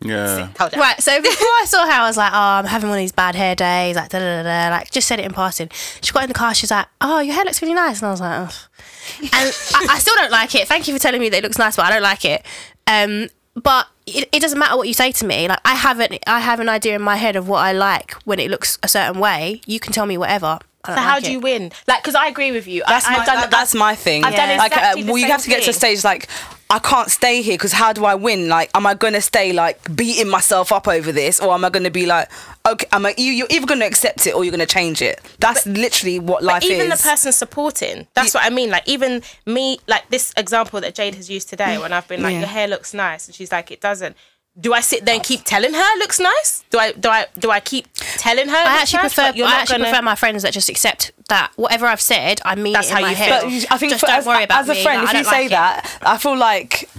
Yeah. 0.03 0.49
right. 0.77 1.01
So 1.03 1.21
before 1.21 1.47
I 1.61 1.65
saw 1.67 1.85
her, 1.85 1.93
I 1.93 2.07
was 2.07 2.17
like, 2.17 2.33
oh, 2.33 2.37
I'm 2.37 2.65
having 2.65 2.89
one 2.89 2.99
of 2.99 3.03
these 3.03 3.13
bad 3.13 3.35
hair 3.35 3.55
days. 3.55 3.97
Like 3.97 4.09
da 4.09 4.19
da 4.19 4.43
da. 4.43 4.69
da. 4.69 4.77
Like 4.77 4.91
just 4.91 5.07
said 5.09 5.19
it 5.19 5.27
in 5.27 5.33
passing. 5.33 5.69
She 6.01 6.13
got 6.13 6.23
in 6.23 6.29
the 6.29 6.35
car. 6.35 6.55
She's 6.55 6.71
like, 6.71 6.87
oh, 7.01 7.21
your 7.21 7.35
hair 7.35 7.45
looks 7.45 7.61
really 7.61 7.75
nice, 7.75 8.01
and 8.01 8.09
I 8.09 8.11
was 8.11 8.21
like, 8.21 8.49
oh. 8.49 8.67
and 9.21 9.33
I, 9.33 9.87
I 9.91 9.99
still 9.99 10.15
don't 10.15 10.31
like 10.31 10.55
it. 10.55 10.67
Thank 10.69 10.89
you 10.89 10.95
for 10.95 11.01
telling 11.01 11.21
me 11.21 11.29
that 11.29 11.39
it 11.39 11.43
looks 11.43 11.59
nice, 11.59 11.77
but 11.77 11.85
I 11.85 11.91
don't 11.91 12.03
like 12.03 12.25
it. 12.25 12.45
Um, 12.87 13.29
but 13.57 13.89
it, 14.07 14.29
it 14.33 14.41
doesn't 14.41 14.59
matter 14.59 14.77
what 14.77 14.89
you 14.89 14.95
say 14.95 15.13
to 15.13 15.27
me. 15.27 15.49
Like 15.49 15.61
I 15.65 15.75
have 15.75 16.01
an 16.01 16.19
I 16.27 16.41
have 16.41 16.61
an 16.61 16.69
idea 16.69 16.95
in 16.97 17.03
my 17.03 17.17
head 17.17 17.37
of 17.37 17.49
what 17.49 17.59
I 17.59 17.73
like 17.73 18.13
when 18.25 18.39
it 18.39 18.51
looks 18.51 18.79
a 18.83 18.89
certain 18.89 19.21
way. 19.21 19.61
You 19.67 19.81
can 19.81 19.93
tell 19.93 20.07
me 20.07 20.17
whatever. 20.17 20.61
So 20.87 20.93
how 20.95 21.15
like 21.15 21.25
do 21.25 21.29
it. 21.31 21.33
you 21.33 21.41
win? 21.41 21.73
Like, 21.87 22.03
because 22.03 22.15
I 22.15 22.27
agree 22.29 22.53
with 22.53 22.67
you. 22.67 22.83
That's 22.89 23.07
I, 23.07 23.13
my, 23.13 23.19
I've 23.19 23.27
done 23.27 23.37
that- 23.37 23.51
that's 23.51 23.75
my 23.75 23.95
thing. 23.95 24.25
I've 24.25 24.35
done 24.35 24.57
like, 24.57 24.73
uh, 24.73 24.77
exactly 24.77 25.05
well, 25.05 25.19
you 25.19 25.27
have 25.27 25.43
to 25.43 25.49
get 25.49 25.63
to 25.65 25.71
a 25.71 25.75
stage 25.75 26.05
like 26.05 26.29
I 26.73 26.79
can't 26.79 27.11
stay 27.11 27.43
here 27.43 27.55
because 27.55 27.73
how 27.73 27.93
do 27.93 28.05
I 28.05 28.15
win? 28.15 28.49
Like, 28.49 28.71
am 28.75 28.87
I 28.87 28.95
gonna 28.95 29.21
stay 29.21 29.53
like 29.53 29.95
beating 29.97 30.29
myself 30.31 30.71
up 30.73 30.87
over 30.87 31.11
this, 31.11 31.41
or 31.41 31.53
am 31.53 31.65
I 31.65 31.69
gonna 31.71 31.91
be 31.91 32.07
like, 32.07 32.31
okay, 32.67 32.87
am 32.93 33.07
I? 33.07 33.15
You, 33.19 33.33
you're 33.33 33.49
either 33.51 33.67
gonna 33.67 33.87
accept 33.87 34.27
it 34.29 34.35
or 34.37 34.45
you're 34.45 34.53
gonna 34.53 34.67
change 34.67 35.03
it. 35.03 35.21
That's 35.41 35.67
literally 35.67 36.21
what 36.21 36.45
life 36.45 36.63
even 36.63 36.77
is. 36.77 36.85
Even 36.85 36.97
the 36.97 37.03
person 37.03 37.33
supporting. 37.33 38.07
That's 38.15 38.35
what 38.35 38.45
I 38.45 38.51
mean. 38.51 38.71
Like 38.71 38.89
even 38.89 39.23
me, 39.47 39.81
like 39.89 40.09
this 40.11 40.33
example 40.37 40.81
that 40.81 40.95
Jade 40.95 41.17
has 41.17 41.29
used 41.29 41.49
today, 41.49 41.77
when 41.77 41.93
I've 41.93 42.07
been 42.07 42.23
like, 42.23 42.35
Yeah. 42.35 42.39
your 42.41 42.49
hair 42.49 42.69
looks 42.69 42.95
nice, 42.95 43.27
and 43.27 43.35
she's 43.35 43.51
like, 43.51 43.73
it 43.73 43.81
doesn't. 43.81 44.17
Do 44.59 44.73
I 44.75 44.81
sit 44.81 45.05
there 45.07 45.15
and 45.15 45.23
keep 45.25 45.45
telling 45.45 45.73
her 45.73 45.81
it 45.97 45.99
looks 46.01 46.19
nice? 46.19 46.65
Do 46.71 46.79
I 46.79 46.93
do 46.93 47.09
I 47.09 47.27
do 47.39 47.51
I 47.51 47.61
keep 47.61 47.87
telling 47.95 48.49
her? 48.49 48.57
I 48.57 48.81
actually 48.83 49.03
nice? 49.05 49.15
prefer. 49.15 49.29
But 49.31 49.37
you're 49.37 49.47
I 49.47 49.53
actually 49.61 49.75
gonna- 49.79 49.91
prefer 49.91 50.03
my 50.03 50.15
friends 50.17 50.43
that 50.43 50.53
just 50.53 50.69
accept 50.69 51.13
that 51.29 51.53
whatever 51.57 51.87
I've 51.87 52.01
said, 52.01 52.41
I 52.45 52.57
mean 52.57 52.73
That's 52.73 52.89
it 52.89 52.91
in 52.91 52.97
how 52.97 53.03
my 53.03 53.11
you 53.11 53.17
head. 53.17 53.41
feel. 53.43 53.51
But 53.61 53.73
I 53.73 53.79
think 53.79 53.93
just 53.93 54.01
for, 54.01 54.07
don't 54.09 54.19
as, 54.19 54.27
worry 54.27 54.45
about 54.45 54.61
as 54.63 54.69
a 54.69 54.75
me. 54.75 54.83
friend, 54.83 55.03
Like, 55.05 55.15
if 55.15 55.19
you 55.19 55.25
don't 55.25 55.33
say 55.33 55.39
like 55.43 55.47
it. 55.47 55.51
that, 55.51 55.99
I 56.03 56.19
feel 56.19 56.37
like 56.37 56.91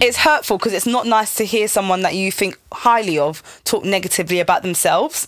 it's 0.00 0.18
hurtful 0.18 0.56
because 0.58 0.72
it's 0.72 0.86
not 0.86 1.06
nice 1.06 1.34
to 1.36 1.44
hear 1.44 1.66
someone 1.68 2.02
that 2.02 2.14
you 2.14 2.30
think 2.30 2.58
highly 2.72 3.18
of 3.18 3.42
talk 3.64 3.84
negatively 3.84 4.38
about 4.40 4.62
themselves. 4.62 5.26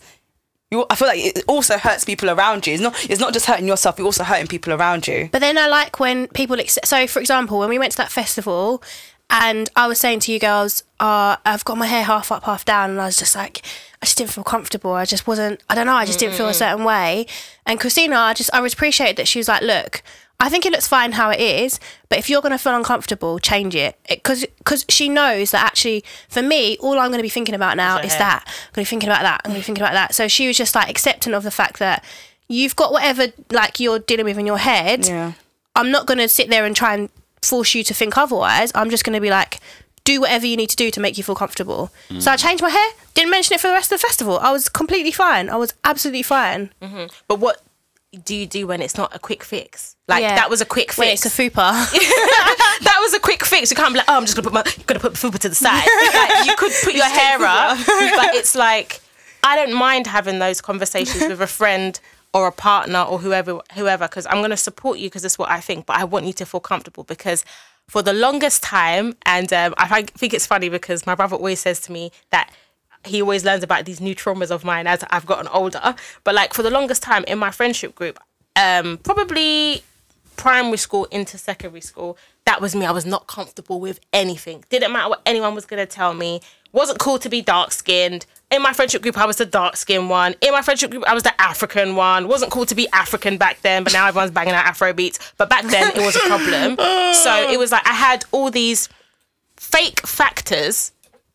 You, 0.70 0.86
I 0.90 0.94
feel 0.96 1.08
like 1.08 1.20
it 1.24 1.44
also 1.46 1.78
hurts 1.78 2.04
people 2.04 2.28
around 2.30 2.66
you. 2.66 2.74
It's 2.74 2.82
not. 2.82 3.10
It's 3.10 3.20
not 3.20 3.32
just 3.32 3.46
hurting 3.46 3.68
yourself. 3.68 3.98
You're 3.98 4.06
also 4.06 4.24
hurting 4.24 4.46
people 4.48 4.72
around 4.72 5.06
you. 5.06 5.28
But 5.30 5.40
then 5.40 5.58
I 5.58 5.66
like 5.68 6.00
when 6.00 6.26
people 6.28 6.58
accept. 6.58 6.88
So, 6.88 7.06
for 7.06 7.20
example, 7.20 7.58
when 7.58 7.68
we 7.68 7.78
went 7.78 7.92
to 7.92 7.98
that 7.98 8.10
festival, 8.10 8.82
and 9.28 9.68
I 9.74 9.86
was 9.86 9.98
saying 9.98 10.20
to 10.20 10.32
you 10.32 10.38
girls, 10.38 10.84
uh, 11.00 11.36
I've 11.44 11.64
got 11.64 11.76
my 11.78 11.86
hair 11.86 12.04
half 12.04 12.30
up, 12.30 12.44
half 12.44 12.64
down, 12.64 12.90
and 12.90 13.00
I 13.00 13.06
was 13.06 13.16
just 13.16 13.34
like, 13.34 13.62
I 14.00 14.06
just 14.06 14.18
didn't 14.18 14.30
feel 14.30 14.44
comfortable. 14.44 14.92
I 14.92 15.04
just 15.04 15.26
wasn't. 15.26 15.60
I 15.68 15.74
don't 15.74 15.86
know. 15.86 15.94
I 15.94 16.04
just 16.06 16.18
didn't 16.18 16.36
feel 16.36 16.48
a 16.48 16.54
certain 16.54 16.84
way. 16.84 17.26
And 17.64 17.80
Christina, 17.80 18.16
I 18.16 18.34
just 18.34 18.50
I 18.54 18.60
was 18.60 18.72
appreciated 18.72 19.16
that 19.16 19.28
she 19.28 19.38
was 19.38 19.48
like, 19.48 19.62
look. 19.62 20.02
I 20.38 20.50
think 20.50 20.66
it 20.66 20.72
looks 20.72 20.86
fine 20.86 21.12
how 21.12 21.30
it 21.30 21.40
is, 21.40 21.80
but 22.10 22.18
if 22.18 22.28
you're 22.28 22.42
going 22.42 22.52
to 22.52 22.58
feel 22.58 22.76
uncomfortable, 22.76 23.38
change 23.38 23.74
it. 23.74 23.98
Because 24.06 24.44
because 24.58 24.84
she 24.86 25.08
knows 25.08 25.50
that 25.52 25.64
actually, 25.64 26.04
for 26.28 26.42
me, 26.42 26.76
all 26.76 26.98
I'm 26.98 27.08
going 27.08 27.20
to 27.20 27.22
be 27.22 27.30
thinking 27.30 27.54
about 27.54 27.78
now 27.78 27.96
is 28.00 28.12
hair. 28.12 28.18
that. 28.18 28.44
I'm 28.46 28.52
going 28.52 28.72
to 28.72 28.80
be 28.80 28.84
thinking 28.84 29.08
about 29.08 29.22
that. 29.22 29.40
I'm 29.42 29.52
going 29.52 29.54
to 29.54 29.60
be 29.62 29.64
thinking 29.64 29.82
about 29.82 29.94
that. 29.94 30.14
So 30.14 30.28
she 30.28 30.46
was 30.46 30.58
just 30.58 30.74
like 30.74 30.90
accepting 30.90 31.32
of 31.32 31.42
the 31.42 31.50
fact 31.50 31.78
that 31.78 32.04
you've 32.48 32.76
got 32.76 32.92
whatever 32.92 33.28
like 33.50 33.80
you're 33.80 33.98
dealing 33.98 34.26
with 34.26 34.36
in 34.36 34.44
your 34.44 34.58
head. 34.58 35.06
Yeah. 35.06 35.32
I'm 35.74 35.90
not 35.90 36.06
going 36.06 36.18
to 36.18 36.28
sit 36.28 36.50
there 36.50 36.66
and 36.66 36.76
try 36.76 36.92
and 36.92 37.08
force 37.42 37.74
you 37.74 37.84
to 37.84 37.94
think 37.94 38.16
otherwise. 38.16 38.72
I'm 38.74 38.90
just 38.90 39.04
going 39.04 39.14
to 39.14 39.20
be 39.20 39.30
like, 39.30 39.60
do 40.04 40.20
whatever 40.20 40.46
you 40.46 40.56
need 40.56 40.70
to 40.70 40.76
do 40.76 40.90
to 40.92 41.00
make 41.00 41.18
you 41.18 41.24
feel 41.24 41.34
comfortable. 41.34 41.90
So 42.20 42.30
I 42.30 42.36
changed 42.36 42.62
my 42.62 42.70
hair. 42.70 42.90
Didn't 43.14 43.30
mention 43.30 43.54
it 43.54 43.60
for 43.60 43.66
the 43.66 43.72
rest 43.74 43.90
of 43.92 44.00
the 44.00 44.06
festival. 44.06 44.38
I 44.38 44.52
was 44.52 44.68
completely 44.68 45.10
fine. 45.10 45.50
I 45.50 45.56
was 45.56 45.74
absolutely 45.84 46.22
fine. 46.22 46.70
Mm-hmm. 46.80 47.06
But 47.26 47.40
what 47.40 47.62
do 48.24 48.34
you 48.34 48.46
do 48.46 48.66
when 48.68 48.80
it's 48.80 48.96
not 48.96 49.14
a 49.14 49.18
quick 49.18 49.42
fix? 49.42 49.96
Like 50.06 50.22
Yeah. 50.22 50.36
that 50.36 50.48
was 50.48 50.60
a 50.60 50.64
quick 50.64 50.92
fix. 50.92 51.26
it's 51.26 51.38
a 51.38 51.42
fupa. 51.42 51.54
that 52.84 52.98
was 53.00 53.14
a 53.14 53.18
quick 53.20 53.44
fix. 53.44 53.70
You 53.70 53.76
can't 53.76 53.92
be 53.92 53.98
like, 53.98 54.08
oh, 54.08 54.16
I'm 54.16 54.22
just 54.24 54.36
gonna 54.36 54.48
put 54.48 54.52
my 54.54 54.62
gonna 54.86 55.00
put 55.00 55.14
fupa 55.14 55.38
to 55.40 55.48
the 55.48 55.54
side. 55.56 55.84
like, 56.14 56.46
you 56.46 56.54
could 56.56 56.72
put 56.84 56.94
your 56.94 57.04
hair 57.04 57.38
up, 57.42 57.76
but 57.86 58.34
it's 58.36 58.54
like 58.54 59.00
I 59.42 59.56
don't 59.56 59.74
mind 59.74 60.06
having 60.06 60.38
those 60.38 60.60
conversations 60.60 61.22
with 61.28 61.40
a 61.42 61.46
friend 61.46 61.98
or 62.34 62.46
a 62.46 62.52
partner 62.52 63.02
or 63.02 63.18
whoever 63.18 63.60
whoever 63.74 64.06
because 64.06 64.26
I'm 64.26 64.40
gonna 64.42 64.56
support 64.56 64.98
you 64.98 65.08
because 65.08 65.24
it's 65.24 65.38
what 65.38 65.50
I 65.50 65.60
think. 65.60 65.86
But 65.86 65.96
I 65.96 66.04
want 66.04 66.26
you 66.26 66.32
to 66.34 66.46
feel 66.46 66.60
comfortable 66.60 67.04
because 67.04 67.44
for 67.88 68.02
the 68.02 68.12
longest 68.12 68.62
time, 68.62 69.16
and 69.24 69.52
um, 69.52 69.74
I 69.78 70.02
think 70.02 70.34
it's 70.34 70.46
funny 70.46 70.68
because 70.68 71.06
my 71.06 71.14
brother 71.14 71.36
always 71.36 71.60
says 71.60 71.80
to 71.82 71.92
me 71.92 72.10
that 72.30 72.50
he 73.04 73.22
always 73.22 73.44
learns 73.44 73.62
about 73.62 73.84
these 73.84 74.00
new 74.00 74.14
traumas 74.14 74.50
of 74.50 74.64
mine 74.64 74.86
as 74.86 75.04
I've 75.10 75.26
gotten 75.26 75.48
older. 75.48 75.94
But 76.24 76.34
like 76.34 76.52
for 76.52 76.62
the 76.62 76.70
longest 76.70 77.02
time 77.02 77.24
in 77.24 77.38
my 77.38 77.50
friendship 77.50 77.94
group, 77.94 78.18
um, 78.56 78.98
probably 78.98 79.82
primary 80.36 80.76
school 80.76 81.04
into 81.06 81.38
secondary 81.38 81.80
school, 81.80 82.18
that 82.44 82.60
was 82.60 82.74
me. 82.74 82.84
I 82.84 82.90
was 82.90 83.06
not 83.06 83.26
comfortable 83.26 83.80
with 83.80 84.00
anything. 84.12 84.64
Didn't 84.68 84.92
matter 84.92 85.08
what 85.08 85.22
anyone 85.24 85.54
was 85.54 85.66
gonna 85.66 85.86
tell 85.86 86.14
me. 86.14 86.40
Wasn't 86.72 86.98
cool 86.98 87.18
to 87.20 87.28
be 87.28 87.40
dark 87.40 87.72
skinned. 87.72 88.26
In 88.50 88.62
my 88.62 88.72
friendship 88.72 89.02
group, 89.02 89.18
I 89.18 89.26
was 89.26 89.36
the 89.36 89.46
dark 89.46 89.76
skinned 89.76 90.08
one. 90.08 90.34
In 90.40 90.52
my 90.52 90.62
friendship 90.62 90.90
group, 90.92 91.04
I 91.06 91.14
was 91.14 91.24
the 91.24 91.40
African 91.40 91.96
one. 91.96 92.28
Wasn't 92.28 92.52
cool 92.52 92.64
to 92.66 92.74
be 92.76 92.88
African 92.92 93.38
back 93.38 93.60
then, 93.62 93.82
but 93.82 93.92
now 93.92 94.06
everyone's 94.06 94.30
banging 94.30 94.54
out 94.54 94.64
Afro 94.66 94.92
beats. 94.92 95.18
But 95.36 95.50
back 95.50 95.64
then, 95.64 95.90
it 95.96 96.00
was 96.00 96.14
a 96.14 96.20
problem. 96.20 96.76
so 97.14 97.50
it 97.50 97.58
was 97.58 97.72
like 97.72 97.86
I 97.86 97.92
had 97.92 98.24
all 98.30 98.50
these 98.50 98.88
fake 99.56 100.06
factors 100.06 100.92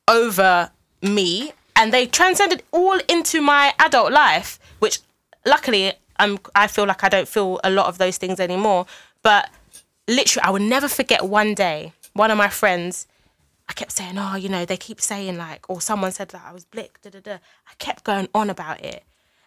over 0.07 0.71
me 1.01 1.53
and 1.75 1.93
they 1.93 2.05
transcended 2.05 2.63
all 2.71 2.99
into 3.09 3.41
my 3.41 3.73
adult 3.79 4.11
life 4.11 4.59
which 4.79 4.99
luckily 5.45 5.93
I'm, 6.17 6.37
i 6.53 6.67
feel 6.67 6.85
like 6.85 7.03
i 7.03 7.09
don't 7.09 7.27
feel 7.27 7.59
a 7.63 7.69
lot 7.69 7.87
of 7.87 7.97
those 7.97 8.17
things 8.17 8.39
anymore 8.39 8.85
but 9.23 9.49
literally 10.07 10.43
i 10.43 10.49
will 10.51 10.59
never 10.59 10.87
forget 10.87 11.25
one 11.25 11.55
day 11.55 11.93
one 12.13 12.29
of 12.29 12.37
my 12.37 12.49
friends 12.49 13.07
i 13.69 13.73
kept 13.73 13.91
saying 13.91 14.15
oh 14.17 14.35
you 14.35 14.49
know 14.49 14.65
they 14.65 14.77
keep 14.77 14.99
saying 15.01 15.37
like 15.37 15.67
or 15.69 15.81
someone 15.81 16.11
said 16.11 16.29
that 16.29 16.43
i 16.45 16.51
was 16.53 16.65
blick 16.65 17.01
da, 17.01 17.09
da, 17.09 17.19
da. 17.19 17.33
i 17.33 17.73
kept 17.79 18.03
going 18.03 18.27
on 18.33 18.49
about 18.49 18.81
it 18.83 19.03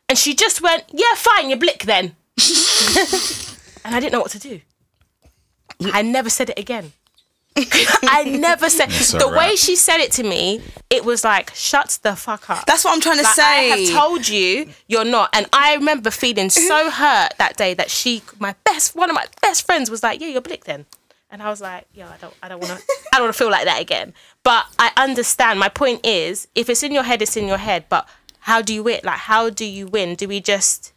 and 0.09 0.19
she 0.19 0.35
just 0.35 0.61
went 0.61 0.85
yeah 0.93 1.15
fine 1.17 1.49
you're 1.49 1.59
blick 1.59 1.85
then 1.85 2.17
and 3.85 3.95
i 3.95 4.01
didn't 4.01 4.12
know 4.12 4.21
what 4.21 4.31
to 4.31 4.39
do 4.39 4.61
i 5.93 6.03
never 6.03 6.31
said 6.31 6.51
it 6.51 6.59
again 6.59 6.93
I 8.09 8.25
never 8.25 8.69
said 8.69 8.89
a 8.89 9.19
the 9.19 9.29
way 9.29 9.55
she 9.55 9.77
said 9.77 9.99
it 9.99 10.11
to 10.12 10.25
me. 10.25 10.61
It 10.91 11.05
was 11.05 11.23
like, 11.23 11.55
"Shut 11.55 12.01
the 12.03 12.17
fuck 12.17 12.51
up." 12.51 12.67
That's 12.67 12.85
what 12.85 12.93
I'm 12.93 13.01
trying 13.01 13.19
to 13.19 13.23
Like, 13.23 13.35
say. 13.37 13.73
I 13.73 13.77
have 13.77 13.91
told 13.97 14.27
you 14.27 14.71
you're 14.89 15.05
not, 15.05 15.31
and 15.33 15.47
I 15.53 15.75
remember 15.77 16.11
feeling 16.11 16.51
so 16.51 16.91
hurt 17.03 17.35
that 17.39 17.57
day 17.57 17.73
that 17.75 17.93
she, 17.93 18.23
my 18.41 18.57
best, 18.65 18.97
one 18.97 19.09
of 19.09 19.15
my 19.15 19.27
best 19.41 19.65
friends, 19.65 19.89
was 19.89 20.03
like, 20.03 20.21
"Yeah, 20.21 20.27
you're 20.27 20.41
blick 20.41 20.65
then," 20.65 20.87
and 21.35 21.43
I 21.43 21.51
was 21.51 21.61
like, 21.61 21.87
"Yeah, 21.93 22.09
I 22.09 22.16
don't, 22.16 22.35
I 22.43 22.49
don't 22.49 22.61
want 22.61 22.78
to, 22.78 22.85
I 23.12 23.16
don't 23.16 23.24
want 23.24 23.35
to 23.35 23.39
feel 23.39 23.51
like 23.51 23.64
that 23.64 23.80
again." 23.80 24.14
But 24.45 24.66
I 24.78 24.93
understand. 24.97 25.59
My 25.59 25.68
point 25.68 26.07
is, 26.07 26.47
if 26.55 26.70
it's 26.70 26.85
in 26.85 26.93
your 26.93 27.03
head, 27.03 27.20
it's 27.20 27.37
in 27.37 27.49
your 27.49 27.59
head. 27.59 27.87
But 27.89 28.09
how 28.41 28.62
do 28.62 28.72
you 28.72 28.85
win? 28.85 29.01
Like, 29.03 29.18
how 29.18 29.51
do 29.51 29.64
you 29.64 29.89
win? 29.89 30.14
Do 30.14 30.28
we 30.28 30.41
just 30.41 30.93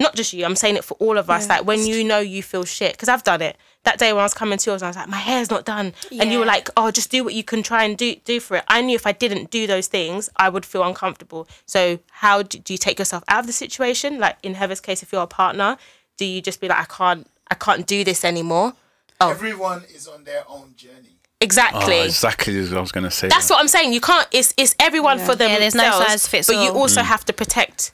not 0.00 0.16
just 0.16 0.32
you, 0.32 0.44
I'm 0.44 0.56
saying 0.56 0.76
it 0.76 0.84
for 0.84 0.94
all 0.94 1.18
of 1.18 1.30
us. 1.30 1.48
like 1.48 1.64
when 1.64 1.86
you 1.86 2.02
know 2.02 2.18
you 2.18 2.42
feel 2.42 2.64
shit, 2.64 2.92
because 2.92 3.08
I've 3.08 3.22
done 3.22 3.42
it. 3.42 3.56
That 3.84 3.98
day 3.98 4.12
when 4.14 4.20
I 4.20 4.24
was 4.24 4.32
coming 4.32 4.58
to 4.58 4.70
yours, 4.70 4.82
I 4.82 4.88
was 4.88 4.96
like, 4.96 5.08
my 5.08 5.18
hair's 5.18 5.50
not 5.50 5.66
done, 5.66 5.92
and 6.18 6.32
you 6.32 6.38
were 6.38 6.46
like, 6.46 6.70
oh, 6.76 6.90
just 6.90 7.10
do 7.10 7.22
what 7.22 7.34
you 7.34 7.44
can 7.44 7.62
try 7.62 7.84
and 7.84 7.96
do 7.98 8.16
do 8.24 8.40
for 8.40 8.56
it. 8.56 8.64
I 8.68 8.80
knew 8.80 8.96
if 8.96 9.06
I 9.06 9.12
didn't 9.12 9.50
do 9.50 9.66
those 9.66 9.86
things, 9.86 10.30
I 10.36 10.48
would 10.48 10.64
feel 10.64 10.82
uncomfortable. 10.82 11.46
So 11.66 11.98
how 12.10 12.42
do, 12.42 12.58
do 12.58 12.72
you 12.72 12.78
take 12.78 12.98
yourself 12.98 13.22
out 13.28 13.40
of 13.40 13.46
the 13.46 13.52
situation? 13.52 14.18
Like 14.18 14.38
in 14.42 14.54
Heather's 14.54 14.80
case, 14.80 15.02
if 15.02 15.12
you're 15.12 15.22
a 15.22 15.26
partner, 15.26 15.76
do 16.16 16.24
you 16.24 16.40
just 16.40 16.60
be 16.62 16.68
like, 16.68 16.78
I 16.78 16.84
can't, 16.84 17.30
I 17.50 17.54
can't 17.54 17.86
do 17.86 18.02
this 18.04 18.24
anymore? 18.24 18.72
Oh. 19.20 19.30
Everyone 19.30 19.82
is 19.94 20.08
on 20.08 20.24
their 20.24 20.44
own 20.48 20.74
journey. 20.76 21.18
Exactly. 21.40 22.00
Oh, 22.00 22.04
exactly 22.04 22.58
as 22.58 22.72
I 22.72 22.80
was 22.80 22.92
going 22.92 23.04
to 23.04 23.10
say. 23.10 23.28
That's 23.28 23.48
that. 23.48 23.54
what 23.54 23.60
I'm 23.60 23.68
saying. 23.68 23.92
You 23.92 24.00
can't. 24.00 24.26
It's 24.32 24.54
it's 24.56 24.74
everyone 24.78 25.18
for 25.18 25.34
them. 25.34 25.50
Yeah, 25.50 25.58
there's 25.58 25.74
no 25.74 25.90
size 25.90 26.26
fits 26.26 26.46
But 26.46 26.56
you 26.56 26.70
all. 26.70 26.78
also 26.78 27.00
mm. 27.00 27.04
have 27.04 27.24
to 27.26 27.32
protect 27.32 27.92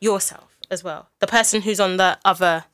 yourself 0.00 0.58
as 0.70 0.82
well. 0.82 1.08
The 1.20 1.26
person 1.26 1.62
who's 1.62 1.78
on 1.78 1.98
the 1.98 2.18
other 2.24 2.64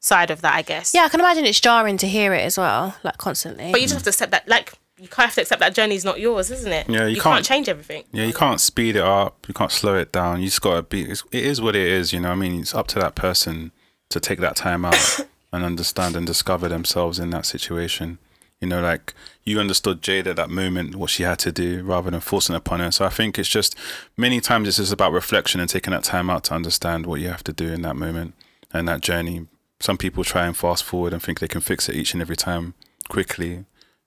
side 0.00 0.30
of 0.30 0.42
that, 0.42 0.54
I 0.54 0.62
guess. 0.62 0.94
Yeah, 0.94 1.04
I 1.04 1.08
can 1.08 1.20
imagine 1.20 1.46
it's 1.46 1.60
jarring 1.60 1.96
to 1.98 2.06
hear 2.06 2.34
it 2.34 2.42
as 2.42 2.58
well, 2.58 2.96
like 3.02 3.16
constantly. 3.16 3.72
But 3.72 3.80
you 3.80 3.86
just 3.86 3.94
have 3.94 4.02
to 4.04 4.10
accept 4.10 4.32
that. 4.32 4.46
Like 4.46 4.74
you 4.98 5.08
kind 5.08 5.24
of 5.24 5.30
have 5.30 5.34
to 5.36 5.42
accept 5.42 5.60
that 5.60 5.74
journey's 5.74 6.04
not 6.04 6.20
yours, 6.20 6.50
isn't 6.50 6.72
it? 6.72 6.88
Yeah, 6.88 7.06
you 7.06 7.20
can't, 7.20 7.36
can't- 7.36 7.46
change 7.46 7.68
everything. 7.68 8.04
Yeah, 8.12 8.24
you 8.24 8.34
can't 8.34 8.60
speed 8.60 8.96
it 8.96 9.02
up. 9.02 9.46
You 9.48 9.54
can't 9.54 9.72
slow 9.72 9.94
it 9.94 10.12
down. 10.12 10.40
You 10.40 10.48
just 10.48 10.60
got 10.60 10.74
to 10.74 10.82
be. 10.82 11.02
It's, 11.02 11.24
it 11.32 11.44
is 11.44 11.62
what 11.62 11.74
it 11.76 11.86
is. 11.86 12.12
You 12.12 12.20
know, 12.20 12.28
what 12.28 12.36
I 12.36 12.38
mean, 12.38 12.60
it's 12.60 12.74
up 12.74 12.88
to 12.88 12.98
that 12.98 13.14
person 13.14 13.72
to 14.10 14.20
take 14.20 14.40
that 14.40 14.56
time 14.56 14.84
out 14.84 15.20
and 15.52 15.64
understand 15.64 16.16
and 16.16 16.26
discover 16.26 16.68
themselves 16.68 17.18
in 17.18 17.30
that 17.30 17.46
situation. 17.46 18.18
You 18.60 18.68
know, 18.68 18.82
like 18.82 19.14
you 19.44 19.60
understood 19.60 20.02
Jade 20.02 20.26
at 20.26 20.36
that 20.36 20.50
moment, 20.50 20.96
what 20.96 21.10
she 21.10 21.22
had 21.22 21.38
to 21.40 21.52
do, 21.52 21.82
rather 21.84 22.10
than 22.10 22.20
forcing 22.20 22.56
upon 22.56 22.80
her. 22.80 22.90
So 22.90 23.04
I 23.04 23.08
think 23.08 23.38
it's 23.38 23.48
just 23.48 23.76
many 24.16 24.40
times 24.40 24.66
it's 24.66 24.78
just 24.78 24.92
about 24.92 25.12
reflection 25.12 25.60
and 25.60 25.70
taking 25.70 25.92
that 25.92 26.02
time 26.02 26.28
out 26.28 26.44
to 26.44 26.54
understand 26.54 27.06
what 27.06 27.20
you 27.20 27.28
have 27.28 27.44
to 27.44 27.52
do 27.52 27.72
in 27.72 27.82
that 27.82 27.96
moment 27.96 28.34
and 28.72 28.88
that 28.88 29.00
journey. 29.00 29.46
Some 29.80 29.96
people 29.96 30.24
try 30.24 30.46
and 30.46 30.56
fast 30.56 30.82
forward 30.82 31.12
and 31.12 31.22
think 31.22 31.38
they 31.38 31.46
can 31.46 31.60
fix 31.60 31.88
it 31.88 31.94
each 31.94 32.12
and 32.14 32.20
every 32.20 32.36
time 32.36 32.74
quickly, 33.08 33.64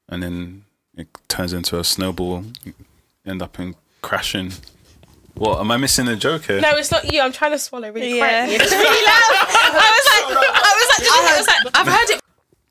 and 0.09 0.21
then 0.21 0.65
it 0.95 1.07
turns 1.29 1.53
into 1.53 1.79
a 1.79 1.85
snowball, 1.85 2.43
end 3.25 3.41
up 3.41 3.57
in 3.57 3.75
crashing. 4.01 4.51
What 5.35 5.59
am 5.59 5.71
I 5.71 5.77
missing 5.77 6.07
a 6.07 6.15
joke 6.15 6.43
here? 6.45 6.61
No, 6.61 6.71
it's 6.75 6.91
not 6.91 7.11
you. 7.11 7.21
I'm 7.21 7.31
trying 7.31 7.51
to 7.51 7.59
swallow 7.59 7.91
really 7.91 8.17
Yeah. 8.17 8.45
quietly. 8.45 8.55
It's 8.55 8.71
really 8.71 9.05
loud. 9.05 9.31
I 9.33 9.89
was 9.97 10.05
like, 10.07 10.37
I 10.37 10.73
was 10.77 10.87
like, 10.89 10.97
did 10.97 11.05
you 11.07 11.13
hear- 11.13 11.33
I 11.33 11.37
was 11.37 11.47
like, 11.47 11.77
I've 11.77 11.87
heard 11.87 12.09
it. 12.15 12.21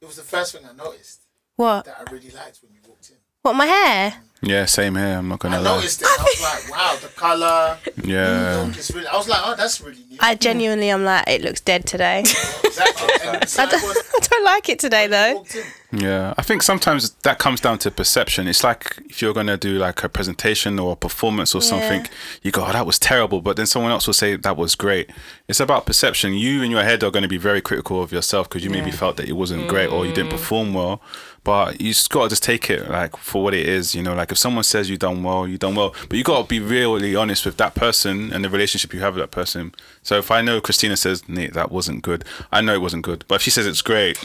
It 0.02 0.06
was 0.06 0.16
the 0.16 0.22
first 0.22 0.52
thing 0.52 0.62
I 0.64 0.72
noticed 0.72 1.22
what? 1.56 1.84
that 1.84 1.96
I 1.98 2.10
really 2.10 2.30
liked 2.30 2.60
when 2.62 2.72
you 2.72 2.80
walked 2.88 3.10
in. 3.10 3.16
What, 3.42 3.54
my 3.54 3.66
hair? 3.66 4.10
Mm. 4.12 4.16
Yeah, 4.42 4.64
same 4.64 4.94
here. 4.94 5.18
I'm 5.18 5.28
not 5.28 5.38
gonna 5.38 5.56
I 5.56 5.60
lie. 5.60 5.76
noticed 5.76 6.00
it. 6.00 6.08
I 6.08 6.22
was 6.22 6.42
like, 6.70 6.70
wow, 6.70 6.96
the 7.00 7.08
color. 7.08 7.78
Yeah, 8.02 8.68
It's 8.68 8.90
really, 8.90 9.06
I 9.06 9.16
was 9.16 9.28
like, 9.28 9.40
oh, 9.44 9.54
that's 9.54 9.80
really 9.80 10.02
new. 10.08 10.16
I 10.18 10.34
genuinely 10.34 10.88
am 10.88 11.04
like, 11.04 11.28
it 11.28 11.42
looks 11.42 11.60
dead 11.60 11.86
today. 11.86 12.20
exactly. 12.64 13.08
I, 13.22 13.66
don't, 13.66 13.84
I 13.84 14.18
don't 14.20 14.44
like 14.44 14.68
it 14.70 14.78
today 14.78 15.06
though. 15.06 15.44
yeah. 15.92 16.32
I 16.38 16.42
think 16.42 16.62
sometimes 16.62 17.10
that 17.22 17.38
comes 17.38 17.60
down 17.60 17.78
to 17.78 17.90
perception. 17.90 18.48
It's 18.48 18.64
like 18.64 18.98
if 19.06 19.20
you're 19.20 19.34
gonna 19.34 19.58
do 19.58 19.78
like 19.78 20.02
a 20.02 20.08
presentation 20.08 20.78
or 20.78 20.92
a 20.92 20.96
performance 20.96 21.54
or 21.54 21.60
something, 21.60 22.06
you 22.42 22.50
go, 22.50 22.64
"Oh, 22.66 22.72
that 22.72 22.86
was 22.86 22.98
terrible," 22.98 23.42
but 23.42 23.56
then 23.56 23.66
someone 23.66 23.92
else 23.92 24.06
will 24.06 24.14
say 24.14 24.36
that 24.36 24.56
was 24.56 24.74
great. 24.74 25.10
It's 25.48 25.60
about 25.60 25.84
perception. 25.84 26.32
You 26.32 26.62
in 26.62 26.70
your 26.70 26.82
head 26.82 27.04
are 27.04 27.10
going 27.10 27.22
to 27.22 27.28
be 27.28 27.36
very 27.38 27.60
critical 27.60 28.02
of 28.02 28.10
yourself 28.12 28.48
because 28.48 28.64
you 28.64 28.70
maybe 28.70 28.90
felt 28.90 29.16
that 29.18 29.28
it 29.28 29.32
wasn't 29.34 29.68
great 29.68 29.88
or 29.88 30.06
you 30.06 30.12
didn't 30.14 30.30
mm. 30.30 30.38
perform 30.38 30.72
well. 30.72 31.02
But 31.42 31.80
you 31.80 31.88
just 31.88 32.10
gotta 32.10 32.28
just 32.28 32.42
take 32.42 32.68
it 32.68 32.88
like 32.90 33.16
for 33.16 33.42
what 33.42 33.54
it 33.54 33.66
is. 33.66 33.94
You 33.94 34.02
know, 34.02 34.14
like 34.14 34.29
if 34.32 34.38
someone 34.38 34.64
says 34.64 34.88
you 34.90 34.96
done 34.96 35.22
well, 35.22 35.46
you 35.46 35.58
done 35.58 35.74
well. 35.74 35.94
But 36.08 36.18
you 36.18 36.24
gotta 36.24 36.46
be 36.46 36.60
really 36.60 37.14
honest 37.16 37.44
with 37.44 37.56
that 37.58 37.74
person 37.74 38.32
and 38.32 38.44
the 38.44 38.48
relationship 38.48 38.92
you 38.94 39.00
have 39.00 39.14
with 39.14 39.22
that 39.22 39.30
person. 39.30 39.74
So 40.02 40.18
if 40.18 40.30
I 40.30 40.42
know 40.42 40.60
Christina 40.60 40.96
says, 40.96 41.28
Nate, 41.28 41.54
that 41.54 41.70
wasn't 41.70 42.02
good, 42.02 42.24
I 42.52 42.60
know 42.60 42.74
it 42.74 42.80
wasn't 42.80 43.04
good. 43.04 43.24
But 43.28 43.36
if 43.36 43.42
she 43.42 43.50
says 43.50 43.66
it's 43.66 43.82
great, 43.82 44.18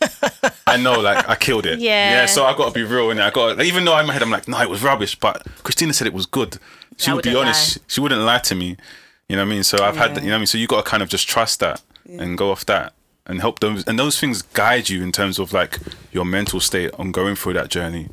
I 0.66 0.76
know 0.76 1.00
like 1.00 1.28
I 1.28 1.34
killed 1.34 1.66
it. 1.66 1.78
Yeah. 1.78 2.10
Yeah. 2.12 2.26
So 2.26 2.44
I 2.44 2.56
got 2.56 2.68
to 2.68 2.74
be 2.74 2.82
real 2.82 3.10
in 3.10 3.18
it. 3.18 3.22
I 3.22 3.30
got, 3.30 3.58
to, 3.58 3.62
even 3.62 3.84
though 3.84 3.98
in 3.98 4.06
my 4.06 4.12
head 4.12 4.22
I'm 4.22 4.30
like, 4.30 4.48
no, 4.48 4.60
it 4.60 4.68
was 4.68 4.82
rubbish. 4.82 5.18
But 5.18 5.46
Christina 5.62 5.92
said 5.92 6.06
it 6.06 6.14
was 6.14 6.26
good. 6.26 6.58
She 6.96 7.10
I 7.10 7.14
would 7.14 7.24
be 7.24 7.34
honest. 7.34 7.78
lie. 7.78 7.84
She 7.88 8.00
wouldn't 8.00 8.22
lie 8.22 8.38
to 8.38 8.54
me. 8.54 8.76
You 9.28 9.36
know 9.36 9.42
what 9.42 9.48
I 9.48 9.54
mean? 9.54 9.62
So 9.62 9.82
I've 9.82 9.96
had, 9.96 10.16
you 10.16 10.22
know 10.22 10.28
what 10.28 10.34
I 10.34 10.38
mean. 10.38 10.46
So 10.46 10.58
you 10.58 10.66
got 10.66 10.84
to 10.84 10.90
kind 10.90 11.02
of 11.02 11.08
just 11.08 11.28
trust 11.28 11.60
that 11.60 11.80
and 12.06 12.36
go 12.36 12.50
off 12.50 12.66
that 12.66 12.92
and 13.26 13.40
help 13.40 13.60
those 13.60 13.84
and 13.84 13.98
those 13.98 14.18
things 14.18 14.42
guide 14.42 14.88
you 14.88 15.02
in 15.02 15.12
terms 15.12 15.38
of 15.38 15.52
like 15.52 15.78
your 16.10 16.24
mental 16.24 16.60
state 16.60 16.90
on 16.98 17.12
going 17.12 17.36
through 17.36 17.52
that 17.54 17.68
journey. 17.68 18.08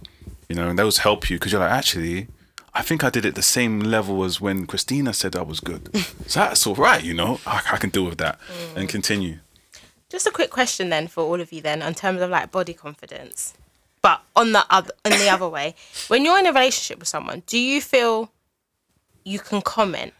You 0.50 0.56
know, 0.56 0.70
and 0.70 0.80
those 0.80 1.00
help 1.00 1.30
you 1.30 1.38
because 1.38 1.52
you're 1.52 1.62
like, 1.62 1.72
actually, 1.72 2.28
I 2.74 2.82
think 2.82 3.04
I 3.04 3.10
did 3.10 3.26
it 3.26 3.36
the 3.36 3.42
same 3.42 3.80
level 3.80 4.24
as 4.24 4.42
when 4.42 4.66
Christina 4.66 5.14
said 5.14 5.36
I 5.36 5.44
was 5.44 5.60
good. 5.60 5.96
so 6.28 6.40
that's 6.40 6.66
all 6.66 6.76
right. 6.76 7.04
You 7.04 7.14
know, 7.14 7.40
I, 7.46 7.62
I 7.74 7.78
can 7.78 7.90
deal 7.90 8.06
with 8.06 8.18
that 8.18 8.40
and 8.76 8.88
mm. 8.88 8.92
continue. 8.92 9.38
Just 10.10 10.26
a 10.26 10.32
quick 10.32 10.50
question 10.50 10.90
then 10.90 11.08
for 11.08 11.22
all 11.22 11.40
of 11.40 11.54
you 11.54 11.62
then, 11.62 11.82
in 11.84 11.94
terms 11.94 12.22
of 12.22 12.32
like 12.32 12.52
body 12.52 12.74
confidence, 12.74 13.54
but 14.02 14.22
on 14.36 14.54
the 14.54 14.66
other 14.70 14.92
in 15.06 15.12
the 15.12 15.30
other 15.30 15.48
way, 15.48 15.76
when 16.08 16.26
you're 16.26 16.40
in 16.40 16.48
a 16.48 16.52
relationship 16.52 16.98
with 16.98 17.08
someone, 17.08 17.44
do 17.46 17.60
you 17.60 17.80
feel 17.80 18.32
you 19.24 19.38
can 19.38 19.62
comment 19.62 20.14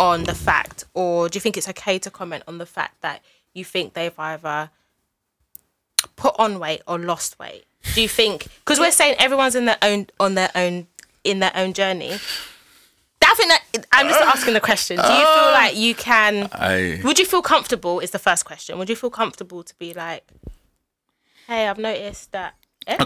on 0.00 0.24
the 0.24 0.34
fact, 0.34 0.84
or 0.94 1.28
do 1.28 1.36
you 1.36 1.40
think 1.40 1.56
it's 1.56 1.68
okay 1.68 1.98
to 2.00 2.10
comment 2.10 2.42
on 2.48 2.58
the 2.58 2.66
fact 2.66 3.00
that 3.02 3.22
you 3.54 3.64
think 3.64 3.94
they've 3.94 4.18
either 4.18 4.70
put 6.16 6.34
on 6.38 6.58
weight 6.58 6.82
or 6.88 6.98
lost 6.98 7.38
weight? 7.38 7.64
Do 7.94 8.02
you 8.02 8.08
think 8.08 8.46
because 8.60 8.78
we're 8.78 8.90
saying 8.90 9.16
everyone's 9.18 9.54
in 9.54 9.64
their 9.64 9.78
own 9.82 10.06
on 10.18 10.34
their 10.34 10.50
own 10.54 10.86
in 11.24 11.40
their 11.40 11.52
own 11.54 11.72
journey? 11.72 12.18
I 13.30 13.34
think 13.34 13.48
that 13.48 13.86
I'm 13.92 14.08
just 14.08 14.20
uh, 14.20 14.24
asking 14.24 14.54
the 14.54 14.60
question. 14.60 14.96
Do 14.96 15.02
you 15.02 15.08
feel 15.08 15.50
uh, 15.50 15.52
like 15.52 15.76
you 15.76 15.94
can? 15.94 16.48
I 16.52 17.00
Would 17.04 17.18
you 17.18 17.24
feel 17.24 17.42
comfortable? 17.42 18.00
Is 18.00 18.10
the 18.10 18.18
first 18.18 18.44
question. 18.44 18.76
Would 18.78 18.88
you 18.88 18.96
feel 18.96 19.10
comfortable 19.10 19.62
to 19.62 19.74
be 19.78 19.94
like, 19.94 20.24
"Hey, 21.46 21.68
I've 21.68 21.78
noticed 21.78 22.32
that." 22.32 22.54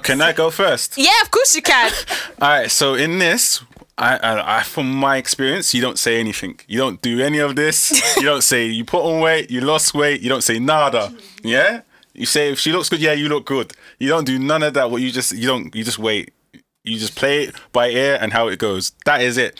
Can 0.02 0.22
I 0.22 0.32
go 0.32 0.50
first? 0.50 0.96
Yeah, 0.96 1.20
of 1.22 1.30
course 1.30 1.54
you 1.54 1.60
can. 1.60 1.92
All 2.40 2.48
right. 2.48 2.70
So 2.70 2.94
in 2.94 3.18
this, 3.18 3.62
I, 3.98 4.16
I, 4.16 4.58
I, 4.58 4.62
from 4.62 4.90
my 4.90 5.18
experience, 5.18 5.74
you 5.74 5.82
don't 5.82 5.98
say 5.98 6.18
anything. 6.20 6.58
You 6.66 6.78
don't 6.78 7.02
do 7.02 7.20
any 7.20 7.38
of 7.38 7.54
this. 7.54 8.16
You 8.16 8.22
don't 8.22 8.42
say 8.42 8.66
you 8.66 8.84
put 8.84 9.04
on 9.04 9.20
weight, 9.20 9.50
you 9.50 9.60
lost 9.60 9.92
weight. 9.92 10.22
You 10.22 10.30
don't 10.30 10.44
say 10.44 10.58
nada. 10.58 11.12
Yeah. 11.42 11.82
You 12.14 12.26
say 12.26 12.50
if 12.50 12.58
she 12.58 12.72
looks 12.72 12.88
good, 12.88 13.00
yeah, 13.00 13.12
you 13.12 13.28
look 13.28 13.44
good. 13.44 13.72
You 13.98 14.08
don't 14.08 14.24
do 14.24 14.38
none 14.38 14.62
of 14.62 14.74
that. 14.74 14.90
What 14.90 15.02
you 15.02 15.10
just 15.10 15.32
you 15.32 15.46
don't 15.46 15.74
you 15.74 15.84
just 15.84 15.98
wait. 15.98 16.32
You 16.84 16.98
just 16.98 17.16
play 17.16 17.44
it 17.44 17.54
by 17.72 17.88
ear 17.88 18.18
and 18.20 18.32
how 18.32 18.48
it 18.48 18.58
goes. 18.58 18.92
That 19.04 19.20
is 19.20 19.36
it. 19.36 19.58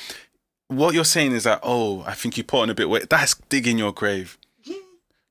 What 0.68 0.94
you're 0.94 1.04
saying 1.04 1.32
is 1.32 1.44
that 1.44 1.60
oh, 1.62 2.02
I 2.06 2.14
think 2.14 2.36
you 2.36 2.44
put 2.44 2.60
on 2.60 2.70
a 2.70 2.74
bit 2.74 2.84
of 2.84 2.90
weight. 2.90 3.10
That's 3.10 3.34
digging 3.48 3.78
your 3.78 3.92
grave. 3.92 4.38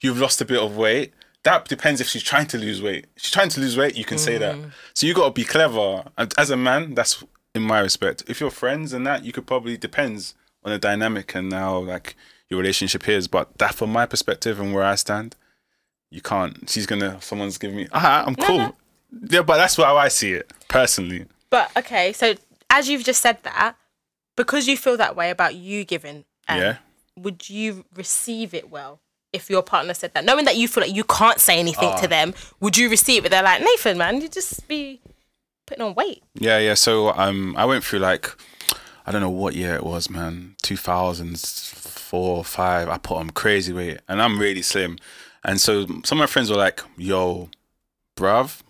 You've 0.01 0.19
lost 0.19 0.41
a 0.41 0.45
bit 0.45 0.61
of 0.61 0.75
weight. 0.75 1.13
That 1.43 1.67
depends 1.67 2.01
if 2.01 2.07
she's 2.07 2.23
trying 2.23 2.47
to 2.47 2.57
lose 2.57 2.81
weight. 2.81 3.05
If 3.15 3.23
she's 3.23 3.31
trying 3.31 3.49
to 3.49 3.59
lose 3.59 3.77
weight, 3.77 3.97
you 3.97 4.03
can 4.03 4.17
say 4.17 4.37
that. 4.37 4.55
Mm. 4.55 4.71
So 4.93 5.07
you 5.07 5.13
got 5.13 5.27
to 5.27 5.31
be 5.31 5.45
clever. 5.45 6.03
And 6.17 6.33
as 6.37 6.49
a 6.49 6.57
man, 6.57 6.93
that's 6.93 7.23
in 7.55 7.61
my 7.61 7.79
respect. 7.79 8.23
If 8.27 8.39
you're 8.39 8.51
friends 8.51 8.93
and 8.93 9.07
that, 9.07 9.23
you 9.23 9.31
could 9.31 9.47
probably 9.47 9.77
depends 9.77 10.35
on 10.63 10.71
the 10.71 10.77
dynamic 10.77 11.35
and 11.35 11.51
how 11.51 11.79
like 11.79 12.15
your 12.49 12.59
relationship 12.59 13.07
is. 13.07 13.27
But 13.27 13.57
that, 13.57 13.75
from 13.75 13.91
my 13.91 14.05
perspective 14.05 14.59
and 14.59 14.73
where 14.73 14.83
I 14.83 14.95
stand, 14.95 15.35
you 16.13 16.21
can't. 16.21 16.69
She's 16.69 16.85
gonna. 16.85 17.19
Someone's 17.21 17.57
giving 17.57 17.77
me. 17.77 17.87
Ah, 17.91 18.23
I'm 18.25 18.35
cool. 18.35 18.75
Yeah, 19.29 19.41
but 19.41 19.57
that's 19.57 19.75
how 19.75 19.97
I 19.97 20.07
see 20.09 20.33
it 20.33 20.51
personally. 20.67 21.25
But 21.49 21.69
okay, 21.77 22.13
so 22.13 22.35
as 22.69 22.87
you've 22.89 23.03
just 23.03 23.21
said 23.21 23.37
that, 23.43 23.75
because 24.35 24.67
you 24.67 24.77
feel 24.77 24.97
that 24.97 25.15
way 25.15 25.29
about 25.29 25.55
you 25.55 25.85
giving, 25.85 26.25
um, 26.47 26.59
Yeah. 26.59 26.77
would 27.17 27.49
you 27.49 27.85
receive 27.95 28.53
it 28.53 28.69
well 28.69 28.99
if 29.31 29.49
your 29.49 29.61
partner 29.63 29.93
said 29.93 30.13
that, 30.13 30.23
knowing 30.25 30.45
that 30.45 30.55
you 30.57 30.67
feel 30.67 30.83
like 30.83 30.95
you 30.95 31.03
can't 31.03 31.39
say 31.39 31.59
anything 31.59 31.89
Ah. 31.89 32.01
to 32.01 32.07
them? 32.07 32.33
Would 32.59 32.77
you 32.77 32.89
receive 32.89 33.25
it? 33.25 33.29
They're 33.29 33.43
like 33.43 33.61
Nathan, 33.61 33.97
man, 33.97 34.21
you 34.21 34.27
just 34.29 34.67
be 34.67 34.99
putting 35.67 35.83
on 35.83 35.93
weight. 35.95 36.23
Yeah, 36.35 36.57
yeah. 36.59 36.73
So 36.75 37.09
um, 37.09 37.55
I 37.57 37.65
went 37.65 37.83
through 37.83 37.99
like, 37.99 38.31
I 39.05 39.11
don't 39.11 39.21
know 39.21 39.29
what 39.29 39.53
year 39.55 39.75
it 39.75 39.83
was, 39.83 40.09
man. 40.09 40.55
Two 40.61 40.77
thousand 40.77 41.39
four, 41.39 42.43
five. 42.43 42.89
I 42.89 42.97
put 42.97 43.17
on 43.17 43.29
crazy 43.31 43.73
weight, 43.73 43.99
and 44.07 44.21
I'm 44.21 44.39
really 44.39 44.61
slim. 44.63 44.97
And 45.43 45.59
so 45.59 45.85
some 46.03 46.17
of 46.17 46.23
my 46.23 46.25
friends 46.27 46.49
were 46.49 46.57
like, 46.57 46.81
"Yo, 46.97 47.49
bruv, 48.15 48.61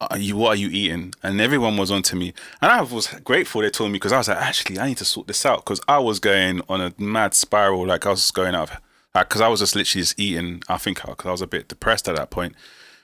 are 0.00 0.18
you 0.18 0.36
what 0.36 0.50
are 0.50 0.60
you 0.60 0.68
eating?" 0.68 1.14
And 1.22 1.40
everyone 1.40 1.76
was 1.76 1.90
onto 1.90 2.16
me, 2.16 2.32
and 2.60 2.70
I 2.70 2.82
was 2.82 3.08
grateful 3.24 3.62
they 3.62 3.70
told 3.70 3.90
me 3.90 3.96
because 3.96 4.12
I 4.12 4.18
was 4.18 4.28
like, 4.28 4.38
actually, 4.38 4.78
I 4.78 4.88
need 4.88 4.98
to 4.98 5.04
sort 5.04 5.26
this 5.26 5.44
out 5.46 5.64
because 5.64 5.80
I 5.88 5.98
was 5.98 6.18
going 6.18 6.62
on 6.68 6.80
a 6.80 6.92
mad 6.98 7.34
spiral. 7.34 7.86
Like 7.86 8.06
I 8.06 8.10
was 8.10 8.30
going 8.30 8.54
out, 8.54 8.70
because 9.14 9.40
I 9.40 9.48
was 9.48 9.60
just 9.60 9.76
literally 9.76 10.02
just 10.02 10.18
eating. 10.18 10.62
I 10.68 10.78
think 10.78 11.00
because 11.04 11.26
I 11.26 11.32
was 11.32 11.42
a 11.42 11.46
bit 11.46 11.68
depressed 11.68 12.08
at 12.08 12.16
that 12.16 12.30
point. 12.30 12.54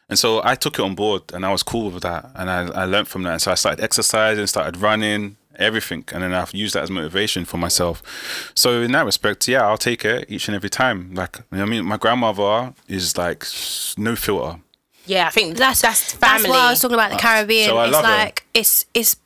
And 0.09 0.19
so 0.19 0.41
I 0.45 0.55
took 0.55 0.79
it 0.79 0.83
on 0.83 0.95
board 0.95 1.23
and 1.33 1.45
I 1.45 1.51
was 1.51 1.63
cool 1.63 1.91
with 1.91 2.05
that. 2.05 2.31
And 2.37 2.49
I, 2.49 2.83
I 2.83 2.85
learned 2.85 3.09
from 3.09 3.25
that. 3.25 3.33
And 3.33 3.43
so 3.43 3.51
I 3.51 3.57
started 3.57 3.83
exercising, 3.83 4.47
started 4.47 4.81
running, 4.81 5.37
everything. 5.59 6.05
And 6.13 6.23
then 6.23 6.33
I've 6.35 6.55
used 6.55 6.75
that 6.75 6.83
as 6.85 6.91
motivation 6.91 7.45
for 7.45 7.59
myself. 7.59 8.03
So 8.55 8.83
in 8.83 8.93
that 8.93 9.05
respect, 9.05 9.47
yeah, 9.49 9.67
I'll 9.67 9.79
take 9.79 10.05
it 10.05 10.31
each 10.31 10.49
and 10.49 10.55
every 10.55 10.71
time. 10.71 11.15
Like, 11.15 11.39
you 11.51 11.59
know 11.59 11.63
I 11.65 11.67
mean, 11.67 11.85
my 11.85 11.97
grandmother 11.97 12.75
is 12.89 13.17
like 13.17 13.45
no 13.97 14.17
filter. 14.17 14.61
Yeah, 15.07 15.29
I 15.29 15.31
think 15.31 15.57
That's 15.57 15.81
that's 15.83 16.13
family. 16.15 16.43
That's 16.43 16.51
why 16.51 16.59
I 16.67 16.71
was 16.71 16.81
talking 16.81 16.95
about 16.95 17.11
the 17.11 17.17
uh, 17.17 17.21
Caribbean. 17.21 17.69
so 17.69 17.77
I 17.77 17.85
it's 17.85 17.93
love 17.93 18.05
her. 18.05 18.11
like 18.11 18.47
it's 18.53 18.87
it's. 18.93 19.17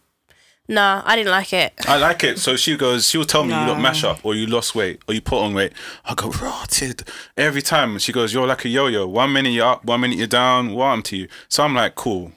Nah, 0.68 1.03
I 1.05 1.16
didn't 1.16 1.33
like 1.33 1.53
it. 1.53 1.72
I 1.89 1.97
like 1.97 2.22
it. 2.22 2.39
So 2.39 2.55
she 2.55 2.76
goes, 2.76 3.09
she'll 3.09 3.24
tell 3.24 3.43
me 3.43 3.53
you 3.53 3.66
look 3.66 3.78
mash 3.78 4.05
up 4.05 4.24
or 4.24 4.37
you 4.37 4.47
lost 4.47 4.76
weight 4.76 5.03
or 5.09 5.14
you 5.14 5.20
put 5.20 5.43
on 5.43 5.53
weight. 5.53 5.72
I 6.05 6.14
go, 6.14 6.31
rotted. 6.31 7.03
Every 7.37 7.61
time 7.61 7.99
she 7.99 8.12
goes, 8.12 8.33
you're 8.33 8.47
like 8.47 8.64
a 8.64 8.68
yo-yo. 8.68 9.05
One 9.09 9.33
minute 9.33 9.51
you're 9.51 9.66
up, 9.66 9.85
one 9.85 10.03
minute 10.03 10.18
you're 10.18 10.28
down. 10.28 10.74
What 10.74 11.05
to 11.07 11.16
you? 11.16 11.28
So 11.49 11.64
I'm 11.64 11.74
like, 11.74 11.97
cool, 11.97 12.31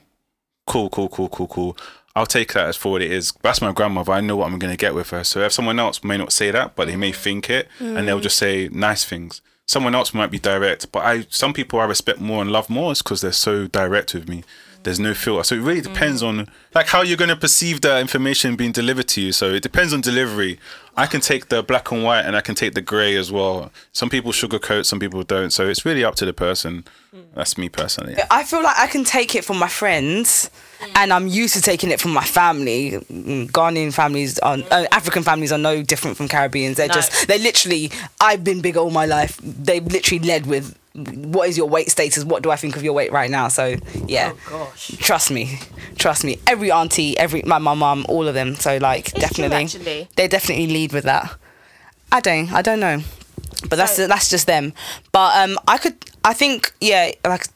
cool, 0.66 0.90
cool, 0.90 1.08
cool, 1.10 1.28
cool, 1.28 1.46
cool. 1.46 1.76
I'll 2.16 2.26
take 2.26 2.52
that 2.52 2.68
as 2.68 2.76
for 2.76 2.92
what 2.92 3.02
it 3.02 3.10
is. 3.10 3.32
That's 3.42 3.60
my 3.60 3.72
grandmother. 3.72 4.12
I 4.12 4.20
know 4.20 4.36
what 4.36 4.46
I'm 4.46 4.58
going 4.58 4.72
to 4.72 4.76
get 4.76 4.94
with 4.94 5.10
her. 5.10 5.24
So 5.24 5.40
if 5.40 5.52
someone 5.52 5.80
else 5.80 6.04
may 6.04 6.16
not 6.16 6.32
say 6.32 6.50
that, 6.52 6.76
but 6.76 6.86
they 6.86 6.96
may 6.96 7.10
think 7.12 7.50
it 7.50 7.68
and 7.80 8.06
they'll 8.06 8.20
just 8.20 8.38
say 8.38 8.68
nice 8.70 9.04
things. 9.04 9.40
Someone 9.66 9.94
else 9.94 10.12
might 10.14 10.30
be 10.30 10.38
direct, 10.38 10.92
but 10.92 11.04
I 11.04 11.26
some 11.30 11.54
people 11.54 11.80
I 11.80 11.86
respect 11.86 12.20
more 12.20 12.42
and 12.42 12.52
love 12.52 12.68
more 12.68 12.92
is 12.92 13.02
because 13.02 13.22
they're 13.22 13.32
so 13.32 13.66
direct 13.66 14.12
with 14.14 14.28
me. 14.28 14.44
There's 14.84 15.00
no 15.00 15.14
filter. 15.14 15.42
So 15.44 15.54
it 15.56 15.60
really 15.60 15.80
depends 15.80 16.22
on 16.22 16.48
like 16.74 16.86
how 16.88 17.02
you're 17.02 17.16
going 17.16 17.30
to 17.30 17.36
perceive 17.36 17.80
the 17.80 17.98
information 17.98 18.54
being 18.56 18.72
delivered 18.72 19.08
to 19.08 19.20
you. 19.20 19.32
So 19.32 19.50
it 19.52 19.62
depends 19.62 19.92
on 19.92 20.00
delivery. 20.00 20.58
I 20.96 21.06
can 21.06 21.20
take 21.20 21.48
the 21.48 21.62
black 21.62 21.90
and 21.90 22.04
white 22.04 22.22
and 22.26 22.36
I 22.36 22.40
can 22.40 22.54
take 22.54 22.74
the 22.74 22.80
grey 22.80 23.16
as 23.16 23.32
well. 23.32 23.72
Some 23.92 24.08
people 24.10 24.30
sugarcoat, 24.30 24.84
some 24.86 25.00
people 25.00 25.22
don't. 25.24 25.50
So 25.50 25.66
it's 25.68 25.84
really 25.84 26.04
up 26.04 26.14
to 26.16 26.24
the 26.24 26.32
person. 26.32 26.84
That's 27.34 27.56
me 27.58 27.68
personally. 27.68 28.14
I 28.30 28.44
feel 28.44 28.62
like 28.62 28.76
I 28.78 28.86
can 28.86 29.04
take 29.04 29.34
it 29.34 29.44
from 29.44 29.56
my 29.58 29.68
friends, 29.68 30.50
and 30.96 31.12
I'm 31.12 31.28
used 31.28 31.54
to 31.54 31.60
taking 31.62 31.90
it 31.92 32.00
from 32.00 32.12
my 32.12 32.24
family. 32.24 32.92
Mm, 33.12 33.50
Ghanaian 33.52 33.92
families, 33.94 34.38
are, 34.40 34.58
uh, 34.70 34.86
African 34.90 35.22
families 35.22 35.52
are 35.52 35.58
no 35.58 35.82
different 35.82 36.16
from 36.16 36.26
Caribbeans. 36.28 36.76
They're 36.76 36.88
No. 36.88 36.94
just, 36.94 37.28
they 37.28 37.38
literally. 37.38 37.92
I've 38.20 38.42
been 38.42 38.60
big 38.60 38.76
all 38.76 38.90
my 38.90 39.06
life. 39.06 39.38
They've 39.42 39.84
literally 39.86 40.24
led 40.26 40.46
with, 40.46 40.76
"What 40.94 41.48
is 41.48 41.56
your 41.56 41.68
weight 41.68 41.90
status? 41.90 42.24
What 42.24 42.42
do 42.42 42.50
I 42.50 42.56
think 42.56 42.76
of 42.76 42.82
your 42.82 42.92
weight 42.92 43.12
right 43.12 43.30
now?" 43.30 43.48
So 43.48 43.76
yeah, 44.06 44.32
gosh. 44.48 44.96
trust 44.98 45.30
me, 45.30 45.58
trust 45.96 46.24
me. 46.24 46.38
Every 46.46 46.70
auntie, 46.70 47.18
every 47.18 47.42
my 47.42 47.58
my 47.58 47.74
mum, 47.74 48.06
all 48.08 48.28
of 48.28 48.34
them. 48.34 48.54
So 48.54 48.78
like 48.78 49.06
true, 49.06 49.20
definitely, 49.20 49.64
actually. 49.64 50.08
they 50.16 50.28
definitely 50.28 50.68
lead 50.68 50.92
with 50.92 51.04
that. 51.04 51.36
I 52.12 52.20
don't, 52.20 52.52
I 52.52 52.62
don't 52.62 52.78
know, 52.78 53.00
but 53.68 53.76
that's 53.76 53.96
that's 53.96 54.30
just 54.30 54.46
them. 54.46 54.72
But 55.10 55.36
um, 55.36 55.58
I 55.66 55.78
could, 55.78 55.96
I 56.24 56.32
think, 56.32 56.72
yeah, 56.80 57.10
like. 57.24 57.46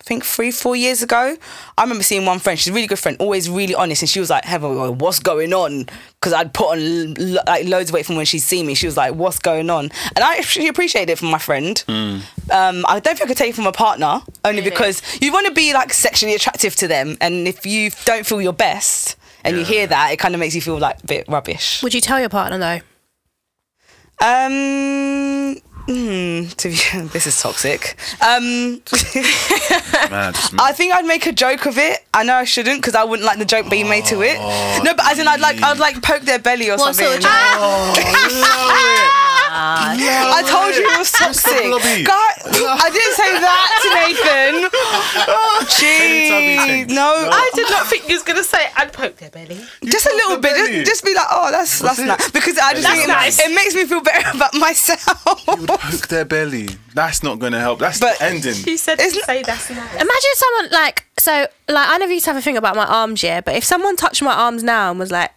I 0.00 0.02
think 0.02 0.24
three, 0.24 0.50
four 0.50 0.74
years 0.74 1.02
ago, 1.02 1.36
I 1.76 1.82
remember 1.82 2.02
seeing 2.02 2.24
one 2.24 2.38
friend. 2.38 2.58
She's 2.58 2.68
a 2.68 2.72
really 2.72 2.86
good 2.86 2.98
friend, 2.98 3.18
always 3.20 3.50
really 3.50 3.74
honest, 3.74 4.00
and 4.02 4.08
she 4.08 4.18
was 4.18 4.30
like, 4.30 4.44
"Heather, 4.46 4.90
what's 4.90 5.18
going 5.20 5.52
on?" 5.52 5.86
Because 6.14 6.32
I'd 6.32 6.54
put 6.54 6.70
on 6.72 7.14
lo- 7.14 7.42
like 7.46 7.66
loads 7.66 7.90
of 7.90 7.94
weight 7.94 8.06
from 8.06 8.16
when 8.16 8.24
she'd 8.24 8.38
seen 8.38 8.66
me. 8.66 8.74
She 8.74 8.86
was 8.86 8.96
like, 8.96 9.14
"What's 9.14 9.38
going 9.38 9.68
on?" 9.68 9.90
And 10.16 10.24
I 10.24 10.36
actually 10.38 10.68
appreciated 10.68 11.12
it 11.12 11.18
from 11.18 11.30
my 11.30 11.38
friend. 11.38 11.84
Um, 11.86 12.84
I 12.88 12.98
don't 12.98 13.16
think 13.18 13.22
I 13.22 13.26
could 13.26 13.36
take 13.36 13.50
it 13.50 13.54
from 13.56 13.66
a 13.66 13.72
partner, 13.72 14.22
only 14.42 14.60
Really? 14.62 14.70
because 14.70 15.02
you 15.20 15.32
want 15.34 15.46
to 15.48 15.52
be 15.52 15.74
like 15.74 15.92
sexually 15.92 16.34
attractive 16.34 16.74
to 16.76 16.88
them, 16.88 17.18
and 17.20 17.46
if 17.46 17.66
you 17.66 17.90
don't 18.06 18.24
feel 18.24 18.40
your 18.40 18.54
best 18.54 19.16
and 19.44 19.58
you 19.58 19.64
hear 19.64 19.86
that, 19.86 20.12
it 20.12 20.18
kind 20.18 20.34
of 20.34 20.40
makes 20.40 20.54
you 20.54 20.62
feel 20.62 20.78
like 20.78 21.02
a 21.04 21.06
bit 21.06 21.26
rubbish. 21.28 21.82
Would 21.82 21.92
you 21.92 22.00
tell 22.00 22.18
your 22.18 22.30
partner 22.30 22.56
though? 22.58 22.80
Um. 24.26 25.56
Hmm, 25.86 26.44
to 26.56 26.68
be, 26.68 26.76
this 27.12 27.26
is 27.26 27.40
toxic. 27.40 27.96
Um, 28.20 28.80
Man, 30.10 30.34
I 30.58 30.72
think 30.74 30.94
I'd 30.94 31.04
make 31.06 31.26
a 31.26 31.32
joke 31.32 31.66
of 31.66 31.78
it. 31.78 32.04
I 32.14 32.22
know 32.24 32.34
I 32.34 32.44
shouldn't 32.44 32.80
because 32.80 32.94
I 32.94 33.04
wouldn't 33.04 33.26
like 33.26 33.38
the 33.38 33.44
joke 33.44 33.68
being 33.70 33.88
made 33.88 34.04
to 34.06 34.22
it. 34.22 34.38
No, 34.84 34.94
but 34.94 35.06
as 35.10 35.18
in 35.18 35.26
I'd 35.28 35.40
like 35.40 35.60
I'd 35.62 35.78
like 35.78 36.02
poke 36.02 36.22
their 36.22 36.38
belly 36.38 36.68
or 36.70 36.76
What 36.76 36.94
something. 36.94 37.06
sort 37.06 37.16
of 37.16 37.22
joke? 37.22 37.30
I 39.52 40.42
told 40.46 40.74
you 40.74 40.84
it 40.86 40.98
was 40.98 41.10
toxic. 41.12 42.06
God, 42.06 42.32
I 42.46 42.88
didn't 42.92 43.16
say 43.18 43.30
that 43.40 43.68
to 43.82 43.88
Nathan. 43.98 44.70
Gee, 45.80 46.86
thing. 46.86 46.94
no, 46.94 47.28
I 47.30 47.50
did 47.54 47.68
not 47.70 47.86
think 47.86 48.08
you 48.08 48.14
was 48.14 48.22
gonna 48.22 48.44
say 48.44 48.70
I'd 48.76 48.92
poke 48.92 49.16
their 49.16 49.30
belly. 49.30 49.60
just 49.84 50.06
a 50.06 50.10
little 50.14 50.38
bit. 50.38 50.56
Just, 50.56 50.86
just 50.86 51.04
be 51.04 51.14
like, 51.14 51.26
oh, 51.30 51.50
that's 51.50 51.78
that's 51.80 51.98
it? 51.98 52.06
nice 52.06 52.30
because 52.30 52.58
I 52.58 52.72
just 52.74 52.82
That's 52.86 52.98
think 52.98 53.08
it, 53.08 53.12
nice. 53.12 53.38
it 53.40 53.54
makes 53.54 53.74
me 53.74 53.84
feel 53.86 54.00
better 54.02 54.36
about 54.36 54.54
myself. 54.54 55.24
poke 55.46 56.08
their 56.08 56.24
belly. 56.24 56.68
That's 56.94 57.22
not 57.22 57.38
going 57.38 57.52
to 57.52 57.60
help. 57.60 57.78
That's 57.78 58.00
But- 58.00 58.18
the 58.18 58.24
ending. 58.24 58.54
He 58.54 58.76
said 58.76 59.00
Isn't- 59.00 59.18
to 59.20 59.24
say 59.24 59.42
that's 59.42 59.70
nice. 59.70 59.94
Imagine 59.94 60.34
someone 60.34 60.70
like 60.72 61.06
so 61.18 61.46
like 61.68 61.88
I 61.88 61.98
never 61.98 62.12
used 62.12 62.24
to 62.24 62.30
have 62.32 62.38
a 62.38 62.42
thing 62.42 62.56
about 62.56 62.76
my 62.76 62.86
arms, 62.86 63.22
yeah. 63.22 63.40
But 63.40 63.54
if 63.56 63.64
someone 63.64 63.96
touched 63.96 64.22
my 64.22 64.34
arms 64.34 64.62
now 64.62 64.90
and 64.90 64.98
was 64.98 65.10
like, 65.12 65.30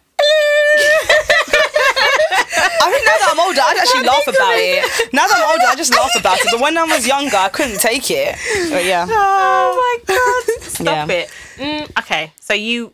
I 2.56 2.90
think 2.90 3.04
now 3.06 3.16
that 3.18 3.28
I'm 3.32 3.40
older, 3.40 3.60
I'd 3.62 3.78
actually 3.78 4.04
laugh 4.06 4.26
about 4.26 4.54
it. 4.56 5.12
Now 5.12 5.26
that 5.26 5.36
I'm 5.36 5.50
older, 5.52 5.64
I 5.68 5.74
just 5.76 5.92
laugh 5.94 6.10
about 6.18 6.38
it. 6.38 6.46
But 6.50 6.60
when 6.60 6.76
I 6.78 6.84
was 6.84 7.06
younger, 7.06 7.36
I 7.36 7.48
couldn't 7.48 7.80
take 7.80 8.10
it. 8.10 8.36
But 8.70 8.84
yeah. 8.84 9.06
Oh 9.08 9.98
my 10.06 10.14
god! 10.14 10.62
Stop 10.68 11.08
Yeah. 11.08 11.14
it. 11.16 11.30
Mm, 11.56 11.98
okay, 12.00 12.32
so 12.40 12.54
you 12.54 12.92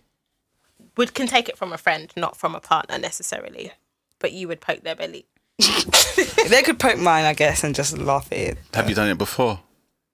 would 0.97 1.15
can 1.15 1.27
take 1.27 1.49
it 1.49 1.57
from 1.57 1.73
a 1.73 1.79
friend, 1.79 2.13
not 2.17 2.37
from 2.37 2.55
a 2.55 2.61
partner 2.61 2.99
necessarily, 2.99 3.73
but 4.19 4.33
you 4.33 4.49
would 4.49 4.61
poke 4.61 4.83
their 4.83 4.95
belly. 4.97 5.25
They 6.49 6.63
could 6.63 6.79
poke 6.81 6.99
mine, 6.99 7.25
I 7.27 7.35
guess, 7.35 7.63
and 7.65 7.75
just 7.75 7.97
laugh 7.97 8.27
at 8.33 8.39
it. 8.39 8.59
Have 8.75 8.89
you 8.89 8.95
done 8.95 9.09
it 9.09 9.19
before? 9.19 9.61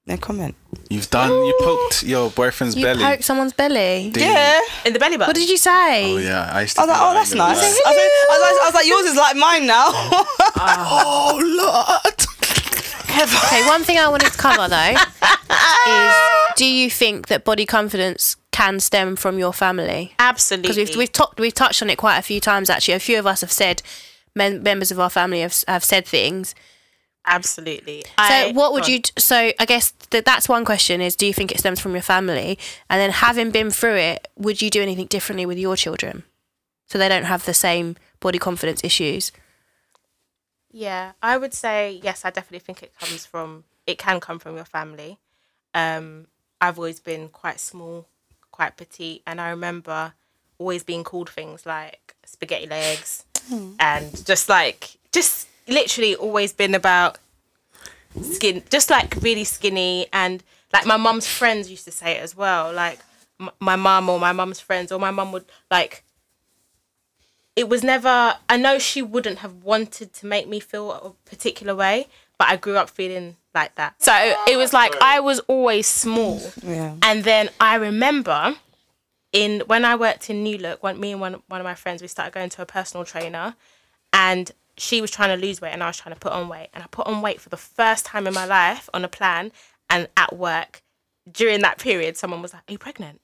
No 0.07 0.17
comment. 0.17 0.55
You've 0.89 1.11
done. 1.11 1.31
You 1.31 1.55
poked 1.61 2.05
your 2.05 2.31
boyfriend's 2.31 2.77
You 2.77 2.85
belly. 2.85 3.03
poke 3.03 3.23
someo's 3.25 3.53
belly. 3.53 4.11
Did- 4.13 4.23
Yeah. 4.23 4.61
In 4.85 4.93
the 4.93 4.99
belly 5.01 5.17
button. 5.17 5.31
What 5.31 5.37
did 5.37 5.49
you 5.51 5.57
say? 5.57 6.15
Oh 6.15 6.19
yeah, 6.19 6.49
I 6.53 6.61
used 6.63 6.77
to. 6.77 6.83
I 6.83 6.85
was 6.85 6.91
like, 6.93 7.01
oh, 7.03 7.15
that's 7.15 7.33
ain't 7.33 7.39
gonna 7.39 7.55
nice. 7.55 7.63
I 7.65 7.69
was, 7.69 7.81
like, 7.85 7.87
I, 7.87 8.31
was 8.31 8.41
like, 8.41 8.61
I 8.63 8.65
was 8.67 8.75
like, 8.75 8.87
yours 8.87 9.07
is 9.07 9.17
like 9.17 9.37
mine 9.37 9.67
now. 9.67 9.87
Ah. 10.57 11.03
Oh 11.05 12.03
lord. 12.05 12.27
Okay, 13.19 13.67
one 13.67 13.83
thing 13.83 13.97
I 13.99 14.09
wanted 14.09 14.31
to 14.31 14.37
cover 14.37 14.69
though 14.69 14.95
is 15.89 16.15
do 16.57 16.67
you 16.67 16.91
think 16.91 17.29
that 17.29 17.45
body 17.45 17.65
confidence 17.65 18.37
can 18.53 18.79
stem 18.79 19.17
from 19.17 19.39
your 19.39 19.55
family? 19.55 20.13
Absolutely. 20.19 20.63
Because 20.69 20.77
we've 20.77 20.97
we've, 20.99 21.13
talked 21.13 21.41
we've 21.41 21.55
touched 21.55 21.81
on 21.81 21.89
it 21.89 21.97
quite 21.97 22.19
a 22.19 22.23
few 22.23 22.41
times 22.41 22.69
actually. 22.69 22.93
A 22.93 22.99
few 23.01 23.19
of 23.19 23.27
us 23.27 23.41
have 23.41 23.51
said 23.51 23.81
men, 24.35 24.63
members 24.63 24.91
of 24.91 25.01
our 25.01 25.09
family 25.09 25.41
have 25.41 25.65
have 25.67 25.83
said 25.83 26.07
things. 26.07 26.55
Absolutely. 27.27 28.05
So 28.05 28.13
I- 28.19 28.53
what 28.53 28.73
would 28.73 28.87
you? 28.87 29.01
So 29.19 29.53
I 29.59 29.65
guess 29.67 29.91
that 30.11 30.25
that's 30.25 30.49
one 30.49 30.65
question: 30.65 31.01
is 31.01 31.17
do 31.17 31.27
you 31.27 31.35
think 31.35 31.51
it 31.53 31.59
stems 31.59 31.81
from 31.81 31.93
your 31.93 32.03
family? 32.03 32.59
And 32.89 33.01
then 33.01 33.11
having 33.11 33.51
been 33.51 33.71
through 33.71 33.97
it, 33.97 34.29
would 34.37 34.63
you 34.63 34.71
do 34.71 34.81
anything 34.83 35.07
differently 35.07 35.45
with 35.47 35.59
your 35.59 35.77
children, 35.77 36.23
so 36.87 36.99
they 36.99 37.09
don't 37.09 37.25
have 37.25 37.45
the 37.45 37.55
same 37.55 37.97
body 38.21 38.39
confidence 38.39 38.83
issues? 38.85 39.33
Yeah, 40.71 41.13
I 41.23 41.37
would 41.37 41.55
say 41.55 42.01
yes. 42.03 42.25
I 42.25 42.31
definitely 42.31 42.61
think 42.61 42.83
it 42.83 42.93
comes 42.99 43.27
from. 43.27 43.65
It 43.87 43.99
can 43.99 44.21
come 44.21 44.39
from 44.39 44.57
your 44.57 44.65
family. 44.65 45.19
Um, 45.75 46.27
I've 46.61 46.79
always 46.79 47.01
been 47.01 47.29
quite 47.29 47.61
small, 47.61 48.07
quite 48.51 48.77
petite, 48.77 49.23
and 49.27 49.41
I 49.41 49.51
remember 49.51 50.13
always 50.59 50.83
being 50.83 51.05
called 51.05 51.29
things 51.31 51.67
like 51.67 52.15
spaghetti 52.25 52.67
legs, 52.67 53.25
and 53.79 54.25
just 54.27 54.49
like 54.49 54.97
just 55.13 55.49
literally 55.69 56.15
always 56.15 56.53
been 56.53 56.75
about 56.75 57.19
skin, 58.23 58.63
just 58.71 58.91
like 58.91 59.17
really 59.21 59.45
skinny, 59.45 60.07
and 60.13 60.43
like 60.73 60.87
my 60.87 60.97
mum's 60.97 61.27
friends 61.27 61.71
used 61.71 61.85
to 61.85 61.91
say 61.93 62.13
it 62.13 62.23
as 62.23 62.37
well. 62.37 62.73
Like 62.73 62.99
m- 63.41 63.51
my 63.61 63.77
mum 63.77 64.09
or 64.09 64.19
my 64.19 64.33
mum's 64.33 64.61
friends 64.61 64.93
or 64.93 64.99
my 64.99 65.11
mum 65.11 65.33
would 65.33 65.45
like 65.71 66.03
it 67.57 67.69
was 67.69 67.83
never 67.83 68.37
i 68.49 68.57
know 68.57 68.79
she 68.79 69.03
wouldn't 69.03 69.39
have 69.39 69.65
wanted 69.65 70.13
to 70.13 70.27
make 70.27 70.47
me 70.47 70.61
feel 70.61 70.93
a 70.93 71.29
particular 71.29 71.75
way 71.75 72.07
but 72.39 72.49
i 72.49 72.57
grew 72.57 72.77
up 72.77 72.91
feeling 72.91 73.37
like 73.55 73.75
that 73.75 73.95
so 74.01 74.13
it 74.47 74.57
was 74.57 74.73
like 74.73 74.95
i 75.01 75.19
was 75.19 75.41
always 75.41 75.87
small 75.87 76.41
yeah. 76.63 76.95
and 77.03 77.25
then 77.25 77.49
i 77.59 77.75
remember 77.75 78.55
in 79.33 79.61
when 79.67 79.85
i 79.85 79.97
worked 79.97 80.29
in 80.31 80.43
new 80.43 80.59
look 80.59 80.83
when 80.83 81.01
me 81.01 81.13
and 81.13 81.21
one, 81.21 81.43
one 81.49 81.61
of 81.61 81.65
my 81.65 81.75
friends 81.75 82.03
we 82.03 82.09
started 82.09 82.33
going 82.35 82.51
to 82.51 82.63
a 82.63 82.67
personal 82.67 83.05
trainer 83.05 83.55
and 84.13 84.53
she 84.79 85.01
was 85.01 85.11
trying 85.11 85.39
to 85.39 85.47
lose 85.47 85.61
weight 85.61 85.73
and 85.73 85.83
i 85.83 85.87
was 85.87 85.97
trying 85.97 86.15
to 86.15 86.21
put 86.21 86.33
on 86.33 86.49
weight. 86.49 86.69
And 86.75 86.83
i 86.83 86.87
put 86.91 87.07
on 87.07 87.23
weight 87.23 87.41
for 87.41 87.49
the 87.49 87.57
first 87.57 88.07
time 88.07 88.27
in 88.27 88.35
my 88.35 88.45
life 88.45 88.89
on 88.93 89.05
a 89.05 89.09
plan 89.09 89.53
and 89.89 90.09
at 90.17 90.37
work. 90.37 90.83
During 91.31 91.61
that 91.63 91.79
period 91.79 92.17
someone 92.17 92.43
was 92.43 92.53
like 92.53 92.63
are 92.69 92.73
you 92.73 92.79
pregnant? 92.79 93.21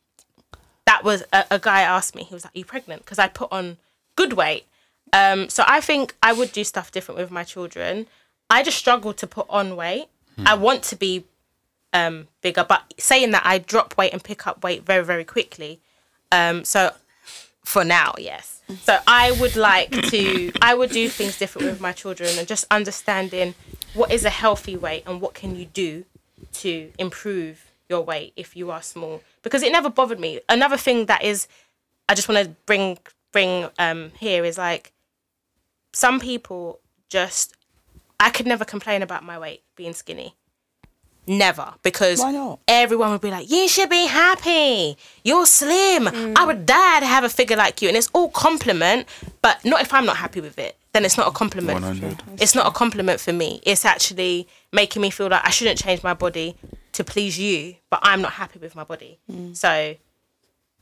That 0.87 1.05
was 1.05 1.25
a, 1.33 1.45
a 1.51 1.59
guy 1.59 1.83
asked 1.83 2.15
me 2.15 2.25
he 2.25 2.35
was 2.35 2.45
like 2.45 2.55
are 2.55 2.59
you 2.59 2.65
pregnant? 2.65 3.05
Because 3.05 3.19
i 3.19 3.29
put 3.29 3.53
on 3.53 3.79
good 4.17 4.33
weight. 4.35 4.67
Um 5.13 5.49
so 5.49 5.65
i 5.67 5.81
think 5.81 6.15
i 6.23 6.33
would 6.33 6.53
do 6.53 6.65
stuff 6.65 6.91
different 6.91 7.21
with 7.21 7.31
my 7.31 7.45
children. 7.45 8.07
I 8.51 8.63
just 8.63 8.79
struggle 8.79 9.13
to 9.15 9.27
put 9.27 9.47
on 9.49 9.77
weight. 9.77 10.07
I 10.45 10.55
want 10.55 10.83
to 10.85 10.97
be 10.97 11.25
um 11.93 12.29
bigger 12.41 12.65
but 12.67 12.83
saying 12.99 13.33
that 13.33 13.43
i 13.45 13.59
drop 13.59 13.97
weight 13.99 14.13
and 14.13 14.25
pick 14.25 14.47
up 14.47 14.65
weight 14.65 14.85
very 14.85 15.05
very 15.05 15.25
quickly 15.25 15.81
um 16.31 16.65
so 16.65 16.91
for 17.65 17.85
now 17.85 18.15
yes. 18.19 18.61
So 18.83 18.99
i 19.07 19.33
would 19.33 19.57
like 19.57 19.91
to 19.91 20.53
i 20.61 20.75
would 20.75 20.91
do 20.91 21.09
things 21.09 21.39
different 21.39 21.69
with 21.69 21.81
my 21.81 21.93
children 21.93 22.31
and 22.39 22.47
just 22.49 22.65
understanding 22.71 23.55
what 23.95 24.11
is 24.11 24.25
a 24.25 24.31
healthy 24.31 24.77
weight 24.77 25.05
and 25.07 25.21
what 25.21 25.35
can 25.35 25.57
you 25.57 25.67
do 25.67 26.05
to 26.53 26.91
improve 26.99 27.71
your 27.89 28.01
weight 28.03 28.33
if 28.37 28.57
you 28.57 28.71
are 28.71 28.81
small. 28.81 29.23
Because 29.43 29.63
it 29.63 29.71
never 29.71 29.91
bothered 29.91 30.19
me. 30.19 30.41
Another 30.49 30.77
thing 30.77 31.07
that 31.07 31.23
is 31.23 31.47
i 32.09 32.15
just 32.15 32.29
want 32.29 32.45
to 32.45 32.51
bring 32.67 32.99
bring 33.33 33.69
um 33.79 34.13
here 34.19 34.45
is 34.45 34.59
like 34.59 34.93
some 35.93 36.21
people 36.21 36.81
just 37.09 37.55
i 38.21 38.29
could 38.31 38.47
never 38.47 38.65
complain 38.65 39.03
about 39.03 39.25
my 39.25 39.39
weight 39.39 39.63
being 39.77 39.93
skinny 39.93 40.35
never 41.27 41.75
because 41.83 42.19
Why 42.19 42.33
not? 42.33 42.59
everyone 42.67 43.13
would 43.13 43.21
be 43.21 43.31
like 43.31 43.51
you 43.51 43.69
should 43.69 43.89
be 43.89 44.07
happy. 44.07 44.97
You're 45.25 45.47
slim. 45.47 46.09
I 46.37 46.45
would 46.45 46.67
die 46.67 47.01
to 47.01 47.07
have 47.07 47.25
a 47.25 47.29
figure 47.29 47.57
like 47.57 47.81
you. 47.81 47.89
And 47.89 47.97
it's 47.97 48.09
all 48.13 48.29
compliment 48.29 49.07
but 49.41 49.65
not 49.65 49.81
if 49.83 49.93
i'm 49.95 50.05
not 50.05 50.17
happy 50.17 50.41
with 50.41 50.59
it 50.59 50.77
then 50.93 51.05
it's 51.05 51.17
not 51.17 51.27
a 51.27 51.31
compliment. 51.31 51.81
100. 51.81 52.23
it's 52.41 52.55
not 52.55 52.67
a 52.67 52.71
compliment 52.71 53.19
for 53.19 53.33
me. 53.33 53.61
It's 53.65 53.85
actually 53.85 54.47
making 54.73 55.01
me 55.03 55.11
feel 55.11 55.29
like 55.29 55.47
i 55.47 55.51
shouldn't 55.51 55.79
change 55.79 56.03
my 56.03 56.15
body 56.15 56.57
to 56.93 57.05
please 57.05 57.39
you 57.39 57.77
but 57.91 58.01
i'm 58.03 58.21
not 58.21 58.33
happy 58.33 58.59
with 58.59 58.75
my 58.75 58.85
body. 58.85 59.19
Mm. 59.31 59.57
So 59.57 59.95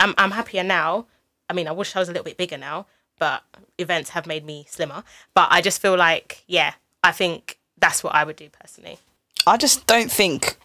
I'm, 0.00 0.14
I'm 0.16 0.30
happier 0.30 0.62
now. 0.62 1.06
I 1.48 1.52
mean 1.52 1.68
i 1.68 1.72
wish 1.72 1.94
i 1.94 1.98
was 1.98 2.08
a 2.08 2.12
little 2.12 2.24
bit 2.24 2.36
bigger 2.36 2.58
now 2.58 2.86
but 3.18 3.42
events 3.76 4.10
have 4.10 4.26
made 4.26 4.46
me 4.46 4.66
slimmer. 4.70 5.04
But 5.34 5.48
i 5.50 5.60
just 5.60 5.82
feel 5.82 5.96
like 5.96 6.44
yeah 6.46 6.74
i 7.04 7.12
think 7.12 7.58
that's 7.78 8.02
what 8.02 8.14
i 8.14 8.24
would 8.24 8.36
do 8.36 8.48
personally 8.50 8.98
I 9.46 9.56
just 9.56 9.86
don't 9.86 10.10
think 10.10 10.56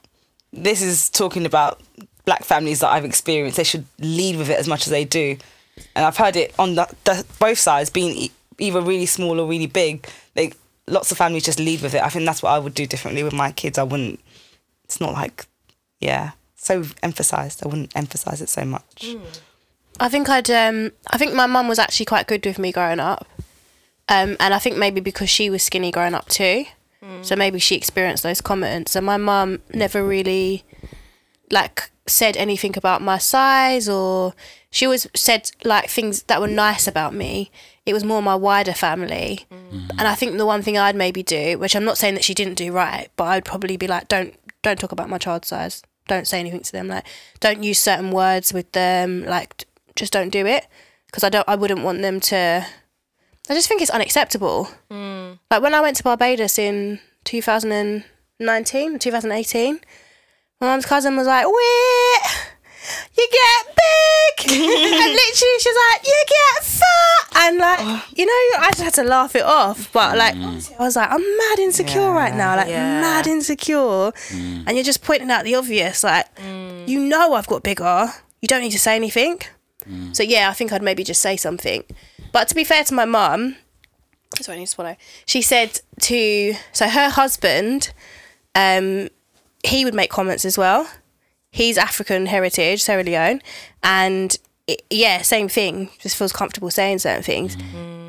this 0.51 0.81
is 0.81 1.09
talking 1.09 1.45
about 1.45 1.81
black 2.25 2.43
families 2.43 2.79
that 2.79 2.89
I've 2.89 3.05
experienced. 3.05 3.57
They 3.57 3.63
should 3.63 3.85
lead 3.99 4.37
with 4.37 4.49
it 4.49 4.57
as 4.57 4.67
much 4.67 4.87
as 4.87 4.91
they 4.91 5.05
do, 5.05 5.37
and 5.95 6.05
I've 6.05 6.17
heard 6.17 6.35
it 6.35 6.53
on 6.59 6.75
the, 6.75 6.87
the 7.03 7.25
both 7.39 7.59
sides, 7.59 7.89
being 7.89 8.29
either 8.57 8.81
really 8.81 9.05
small 9.05 9.39
or 9.39 9.47
really 9.47 9.67
big. 9.67 10.07
They 10.33 10.53
lots 10.87 11.11
of 11.11 11.17
families 11.17 11.43
just 11.43 11.59
lead 11.59 11.81
with 11.81 11.93
it. 11.93 12.03
I 12.03 12.09
think 12.09 12.25
that's 12.25 12.43
what 12.43 12.51
I 12.51 12.59
would 12.59 12.73
do 12.73 12.85
differently 12.85 13.23
with 13.23 13.33
my 13.33 13.51
kids. 13.51 13.77
I 13.77 13.83
wouldn't. 13.83 14.19
It's 14.83 15.01
not 15.01 15.13
like, 15.13 15.45
yeah, 15.99 16.31
so 16.55 16.83
emphasized. 17.01 17.63
I 17.63 17.67
wouldn't 17.67 17.95
emphasize 17.95 18.41
it 18.41 18.49
so 18.49 18.65
much. 18.65 19.15
I 19.99 20.09
think 20.09 20.29
I'd. 20.29 20.49
Um, 20.49 20.91
I 21.07 21.17
think 21.17 21.33
my 21.33 21.45
mum 21.45 21.67
was 21.67 21.79
actually 21.79 22.05
quite 22.05 22.27
good 22.27 22.45
with 22.45 22.59
me 22.59 22.71
growing 22.71 22.99
up, 22.99 23.27
um, 24.09 24.35
and 24.39 24.53
I 24.53 24.59
think 24.59 24.77
maybe 24.77 25.01
because 25.01 25.29
she 25.29 25.49
was 25.49 25.63
skinny 25.63 25.91
growing 25.91 26.13
up 26.13 26.27
too, 26.27 26.65
so 27.21 27.35
maybe 27.35 27.59
she 27.59 27.75
experienced 27.75 28.23
those 28.23 28.41
comments. 28.41 28.95
And 28.95 29.05
my 29.05 29.17
mum 29.17 29.59
never 29.73 30.05
really, 30.05 30.63
like, 31.51 31.91
said 32.07 32.37
anything 32.37 32.77
about 32.77 33.01
my 33.01 33.17
size, 33.17 33.89
or 33.89 34.33
she 34.69 34.85
always 34.85 35.07
said 35.15 35.49
like 35.63 35.89
things 35.89 36.23
that 36.23 36.39
were 36.39 36.47
nice 36.47 36.87
about 36.87 37.13
me. 37.13 37.51
It 37.85 37.93
was 37.93 38.03
more 38.03 38.21
my 38.21 38.35
wider 38.35 38.73
family, 38.73 39.45
mm-hmm. 39.51 39.89
and 39.91 40.07
I 40.07 40.15
think 40.15 40.37
the 40.37 40.45
one 40.45 40.61
thing 40.61 40.77
I'd 40.77 40.95
maybe 40.95 41.23
do, 41.23 41.57
which 41.57 41.75
I'm 41.75 41.85
not 41.85 41.97
saying 41.97 42.15
that 42.15 42.23
she 42.23 42.33
didn't 42.33 42.55
do 42.55 42.71
right, 42.71 43.09
but 43.15 43.25
I'd 43.25 43.45
probably 43.45 43.77
be 43.77 43.87
like, 43.87 44.07
don't 44.07 44.35
don't 44.61 44.79
talk 44.79 44.91
about 44.91 45.09
my 45.09 45.17
child 45.17 45.45
size. 45.45 45.83
Don't 46.07 46.27
say 46.27 46.39
anything 46.39 46.61
to 46.61 46.71
them. 46.71 46.87
Like, 46.87 47.05
don't 47.39 47.63
use 47.63 47.79
certain 47.79 48.11
words 48.11 48.53
with 48.53 48.71
them. 48.73 49.25
Like, 49.25 49.65
just 49.95 50.13
don't 50.13 50.29
do 50.29 50.45
it 50.45 50.67
because 51.07 51.23
I 51.23 51.29
don't. 51.29 51.47
I 51.47 51.55
wouldn't 51.55 51.83
want 51.83 52.01
them 52.01 52.19
to. 52.21 52.65
I 53.49 53.53
just 53.53 53.67
think 53.67 53.81
it's 53.81 53.91
unacceptable. 53.91 54.69
Like 55.51 55.61
when 55.61 55.73
I 55.73 55.81
went 55.81 55.97
to 55.97 56.03
Barbados 56.03 56.57
in 56.57 56.99
2019, 57.25 58.99
2018, 58.99 59.79
my 60.61 60.67
mum's 60.67 60.85
cousin 60.85 61.15
was 61.15 61.27
like, 61.27 61.45
"Wait, 61.45 62.21
you 63.15 63.27
get 63.31 63.75
big," 63.75 64.51
and 64.51 65.13
literally 65.13 65.59
she's 65.59 65.75
like, 65.91 66.07
"You 66.07 66.25
get 66.27 66.63
fat," 66.63 67.45
and 67.45 67.57
like, 67.57 67.79
oh. 67.81 68.05
you 68.15 68.25
know, 68.25 68.59
I 68.59 68.69
just 68.71 68.81
had 68.81 68.93
to 68.95 69.03
laugh 69.03 69.35
it 69.35 69.43
off. 69.43 69.91
But 69.93 70.17
like, 70.17 70.35
mm. 70.35 70.45
honestly, 70.45 70.75
I 70.79 70.83
was 70.83 70.95
like, 70.95 71.11
"I'm 71.11 71.37
mad 71.37 71.59
insecure 71.59 72.11
right 72.11 72.33
now, 72.33 72.55
like 72.55 72.69
Yeah. 72.69 73.01
mad 73.01 73.27
insecure," 73.27 74.11
mm. 74.11 74.63
and 74.65 74.71
you're 74.75 74.83
just 74.83 75.03
pointing 75.03 75.29
out 75.29 75.43
the 75.43 75.55
obvious. 75.55 76.03
Like, 76.03 76.33
mm. 76.37 76.87
you 76.87 76.99
know, 76.99 77.33
I've 77.33 77.47
got 77.47 77.63
bigger. 77.63 78.07
You 78.41 78.47
don't 78.47 78.61
need 78.61 78.71
to 78.71 78.79
say 78.79 78.95
anything. 78.95 79.41
So 80.13 80.23
yeah, 80.23 80.49
I 80.49 80.53
think 80.53 80.73
I'd 80.73 80.81
maybe 80.81 81.03
just 81.03 81.21
say 81.21 81.37
something. 81.37 81.83
But 82.35 82.49
to 82.49 82.55
be 82.55 82.65
fair 82.65 82.83
to 82.83 82.93
my 82.93 83.05
mum, 83.05 83.55
sorry, 84.41 84.57
I 84.57 84.59
need 84.59 84.65
to 84.65 84.71
swallow. 84.71 84.97
She 85.25 85.41
said 85.41 85.79
to 86.01 86.53
so 86.73 86.89
her 86.89 87.09
husband, 87.09 87.93
um, 88.53 89.07
he 89.63 89.85
would 89.85 89.93
make 89.93 90.09
comments 90.09 90.43
as 90.43 90.57
well. 90.57 90.85
He's 91.49 91.77
African 91.77 92.25
heritage, 92.25 92.83
Sierra 92.83 93.05
Leone, 93.05 93.41
and 93.83 94.35
it, 94.67 94.83
yeah, 94.89 95.21
same 95.21 95.47
thing. 95.47 95.91
Just 95.99 96.17
feels 96.17 96.33
comfortable 96.33 96.69
saying 96.69 96.99
certain 96.99 97.23
things. 97.23 97.55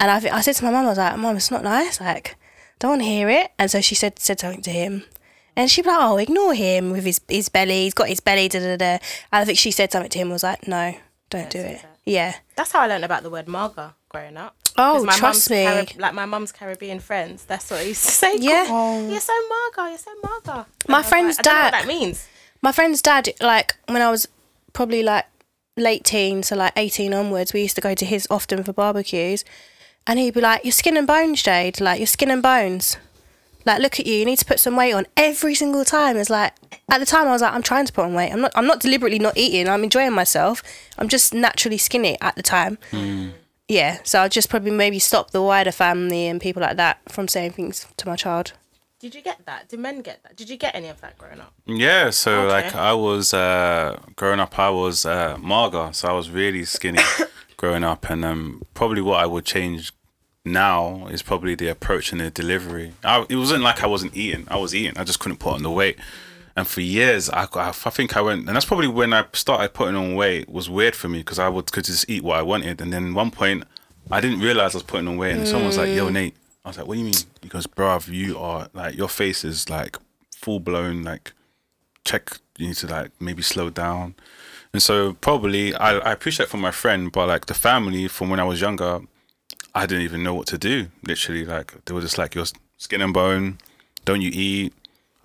And 0.01 0.03
I, 0.03 0.17
I 0.17 0.41
said 0.41 0.57
to 0.57 0.65
my 0.65 0.73
mum, 0.73 0.87
I 0.87 0.89
was 0.89 0.99
like, 0.99 1.17
"Mum, 1.17 1.37
it's 1.37 1.53
not 1.53 1.63
nice. 1.63 2.01
Like, 2.01 2.35
don't 2.81 2.91
want 2.91 3.03
to 3.03 3.07
hear 3.07 3.29
it." 3.29 3.53
And 3.61 3.71
so 3.71 3.81
she 3.81 3.95
said 3.95 4.19
said 4.19 4.41
something 4.41 4.63
to 4.63 4.73
him, 4.73 5.05
and 5.55 5.71
she'd 5.71 5.83
be 5.83 5.91
like, 5.91 6.01
"Oh, 6.01 6.17
ignore 6.17 6.53
him 6.53 6.91
with 6.91 7.05
his 7.05 7.21
his 7.29 7.49
belly. 7.49 7.85
He's 7.85 7.95
got 7.95 8.09
his 8.09 8.19
belly." 8.19 8.49
Da 8.49 8.59
da 8.59 8.77
da. 8.77 8.93
And 8.95 9.01
I 9.31 9.45
think 9.45 9.57
she 9.57 9.71
said 9.71 9.93
something 9.93 10.11
to 10.11 10.19
him. 10.19 10.31
Was 10.31 10.43
like, 10.43 10.67
"No, 10.67 10.97
don't 11.31 11.49
do 11.49 11.61
it." 11.61 11.83
that. 11.83 11.97
Yeah. 12.07 12.35
That's 12.57 12.73
how 12.73 12.81
I 12.81 12.87
learned 12.87 13.05
about 13.05 13.23
the 13.23 13.31
word 13.31 13.47
marga 13.47 13.95
growing 14.17 14.37
up. 14.37 14.55
Oh, 14.79 14.95
'Cause 14.97 15.05
my 15.05 15.13
trust 15.17 15.51
mum's 15.51 15.51
me. 15.51 15.65
Carib- 15.65 16.01
like 16.01 16.15
my 16.15 16.27
mum's 16.27 16.53
Caribbean 16.53 17.01
friends, 17.01 17.45
that's 17.45 17.71
what 17.71 17.81
I 17.81 17.85
used 17.85 18.05
to 18.05 18.11
say. 18.13 18.37
Yeah. 18.39 18.67
"Cool. 18.67 18.77
Oh. 18.77 19.11
You're 19.11 19.21
so 19.21 19.33
marga. 19.55 19.89
You're 19.91 19.99
so 19.99 20.11
marga. 20.25 20.67
My 20.89 21.03
friend's 21.03 21.39
like, 21.39 21.47
I 21.47 21.51
don't 21.51 21.59
know 21.59 21.63
what 21.65 21.71
dad- 21.73 21.81
that 21.83 21.87
means. 21.87 22.27
My 22.63 22.73
friend's 22.73 23.03
dad, 23.03 23.29
like 23.41 23.77
when 23.87 24.03
I 24.03 24.11
was 24.11 24.29
probably 24.73 25.03
like 25.03 25.25
late 25.77 26.05
teens, 26.05 26.49
so 26.49 26.57
like 26.57 26.73
18 26.77 27.15
onwards, 27.15 27.53
we 27.53 27.63
used 27.63 27.75
to 27.77 27.81
go 27.83 27.95
to 27.95 28.05
his 28.05 28.27
often 28.31 28.63
for 28.65 28.73
barbecues. 28.73 29.45
And 30.07 30.19
he'd 30.19 30.35
be 30.35 30.41
like, 30.41 30.65
Your 30.65 30.73
skin 30.73 30.97
and 30.97 31.07
bones, 31.07 31.43
Jade. 31.43 31.81
Like, 31.81 31.99
your 31.99 32.07
skin 32.07 32.31
and 32.31 32.43
bones. 32.43 32.97
Like, 33.65 33.81
look 33.81 33.99
at 33.99 34.07
you. 34.07 34.15
You 34.15 34.25
need 34.25 34.39
to 34.39 34.45
put 34.45 34.61
some 34.61 34.77
weight 34.77 34.93
on 34.93 35.07
every 35.17 35.57
single 35.57 35.85
time. 35.85 36.17
It's 36.17 36.31
like 36.31 36.53
at 36.89 36.99
the 36.99 37.07
time 37.07 37.27
I 37.27 37.33
was 37.33 37.43
like, 37.43 37.53
I'm 37.53 37.63
trying 37.65 37.87
to 37.87 37.93
put 37.93 38.05
on 38.05 38.15
weight. 38.15 38.31
I'm 38.33 38.41
not. 38.41 38.53
I'm 38.55 38.67
not 38.67 38.79
deliberately 38.79 39.19
not 39.19 39.37
eating. 39.37 39.69
I'm 39.69 39.83
enjoying 39.83 40.13
myself. 40.13 40.63
I'm 40.97 41.09
just 41.09 41.35
naturally 41.35 41.77
skinny 41.79 42.17
at 42.21 42.37
the 42.37 42.43
time. 42.45 42.79
Hmm. 42.93 43.31
Yeah. 43.69 43.99
So 44.05 44.21
I'll 44.21 44.29
just 44.29 44.49
probably 44.49 44.71
maybe 44.71 44.99
stop 44.99 45.31
the 45.31 45.43
wider 45.43 45.73
family 45.73 46.27
and 46.27 46.41
people 46.41 46.63
like 46.63 46.77
that 46.77 46.99
from 47.09 47.29
saying 47.29 47.53
things 47.53 47.87
to 47.97 48.09
my 48.09 48.17
child. 48.17 48.53
Did 48.99 49.15
you 49.15 49.21
get 49.23 49.45
that? 49.47 49.69
Did 49.69 49.81
men 49.81 50.01
get 50.01 50.23
that? 50.23 50.37
Did 50.37 50.49
you 50.49 50.57
get 50.57 50.75
any 50.75 50.89
of 50.89 51.01
that 51.03 51.19
growing 51.19 51.39
up? 51.41 51.53
Yeah, 51.67 52.11
so 52.11 52.41
Okay. 52.43 52.49
like 52.49 52.75
I 52.75 52.95
was 52.95 53.35
uh, 53.35 53.99
growing 54.17 54.41
up, 54.41 54.59
I 54.59 54.71
was 54.71 55.05
uh, 55.05 55.37
mager, 55.37 55.95
so 55.95 56.09
I 56.09 56.13
was 56.13 56.31
really 56.31 56.65
skinny 56.65 57.03
growing 57.59 57.85
up, 57.85 58.09
and 58.09 58.25
um, 58.25 58.63
probably 58.73 59.03
what 59.03 59.21
I 59.21 59.27
would 59.27 59.45
change 59.45 59.93
now 60.47 61.09
is 61.09 61.23
probably 61.23 61.55
the 61.55 61.69
approach 61.69 62.11
and 62.13 62.21
the 62.23 62.31
delivery. 62.31 62.95
I, 63.05 63.27
it 63.29 63.37
wasn't 63.37 63.63
like 63.63 63.83
I 63.83 63.87
wasn't 63.87 64.17
eating; 64.17 64.47
I 64.49 64.57
was 64.57 64.75
eating. 64.75 64.97
I 64.97 65.05
just 65.05 65.19
couldn't 65.21 65.39
put 65.39 65.53
on 65.55 65.63
the 65.63 65.71
weight, 65.71 65.99
and 66.57 66.67
for 66.67 66.81
years, 66.81 67.29
I, 67.31 67.47
I, 67.55 67.73
think 67.73 68.17
I 68.17 68.23
went, 68.23 68.47
and 68.47 68.57
that's 68.57 68.65
probably 68.65 68.89
when 68.89 69.13
I 69.13 69.27
started 69.35 69.75
putting 69.75 69.95
on 69.95 70.15
weight. 70.15 70.49
Was 70.49 70.71
weird 70.71 70.97
for 70.97 71.09
me 71.09 71.19
because 71.19 71.39
I 71.39 71.49
would 71.49 71.71
could 71.71 71.85
just 71.85 72.09
eat 72.09 72.25
what 72.25 72.39
I 72.39 72.43
wanted, 72.43 72.81
and 72.81 72.93
then 72.93 73.15
one 73.15 73.31
point, 73.31 73.65
I 74.11 74.21
didn't 74.21 74.41
realize 74.41 74.75
I 74.75 74.79
was 74.79 74.83
putting 74.83 75.09
on 75.09 75.17
weight, 75.17 75.37
and 75.37 75.47
someone 75.47 75.67
was 75.67 75.79
like, 75.79 75.95
"Yo, 75.95 76.09
mm. 76.09 76.13
Nate." 76.13 76.37
I 76.65 76.69
was 76.69 76.79
like, 76.79 76.87
"What 76.87 76.95
do 76.95 77.01
you 77.01 77.05
mean?" 77.05 77.15
He 77.43 77.49
goes, 77.49 77.67
"Bruv, 77.67 78.09
you 78.09 78.39
are 78.39 78.69
like 78.73 78.97
your 78.97 79.09
face 79.09 79.45
is 79.45 79.69
like 79.69 79.99
full 80.37 80.61
blown 80.61 81.03
like 81.03 81.33
check 82.05 82.39
you 82.57 82.69
need 82.69 82.77
to 82.77 82.87
like 82.87 83.11
maybe 83.19 83.43
slow 83.43 83.69
down 83.69 84.15
and 84.73 84.83
so 84.83 85.15
probably 85.15 85.75
I, 85.75 85.99
I 85.99 86.13
appreciate 86.13 86.49
from 86.49 86.61
my 86.61 86.71
friend 86.71 87.11
but 87.11 87.27
like 87.27 87.47
the 87.47 87.55
family 87.55 88.07
from 88.07 88.31
when 88.31 88.39
i 88.39 88.45
was 88.45 88.61
younger 88.61 89.01
i 89.75 89.87
didn't 89.87 90.05
even 90.05 90.23
know 90.23 90.35
what 90.35 90.47
to 90.49 90.59
do 90.59 90.87
literally 91.03 91.45
like 91.45 91.85
they 91.85 91.95
were 91.95 92.01
just 92.01 92.17
like 92.17 92.35
your 92.35 92.45
skin 92.77 93.01
and 93.01 93.13
bone 93.13 93.59
don't 94.05 94.21
you 94.21 94.31
eat 94.33 94.73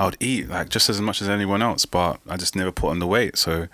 i 0.01 0.05
would 0.05 0.17
eat 0.19 0.49
like 0.49 0.69
just 0.69 0.89
as 0.89 0.99
much 0.99 1.21
as 1.21 1.29
anyone 1.29 1.61
else 1.61 1.85
but 1.85 2.19
i 2.27 2.35
just 2.35 2.55
never 2.55 2.71
put 2.71 2.89
on 2.89 2.99
the 2.99 3.07
weight 3.07 3.37
so 3.37 3.67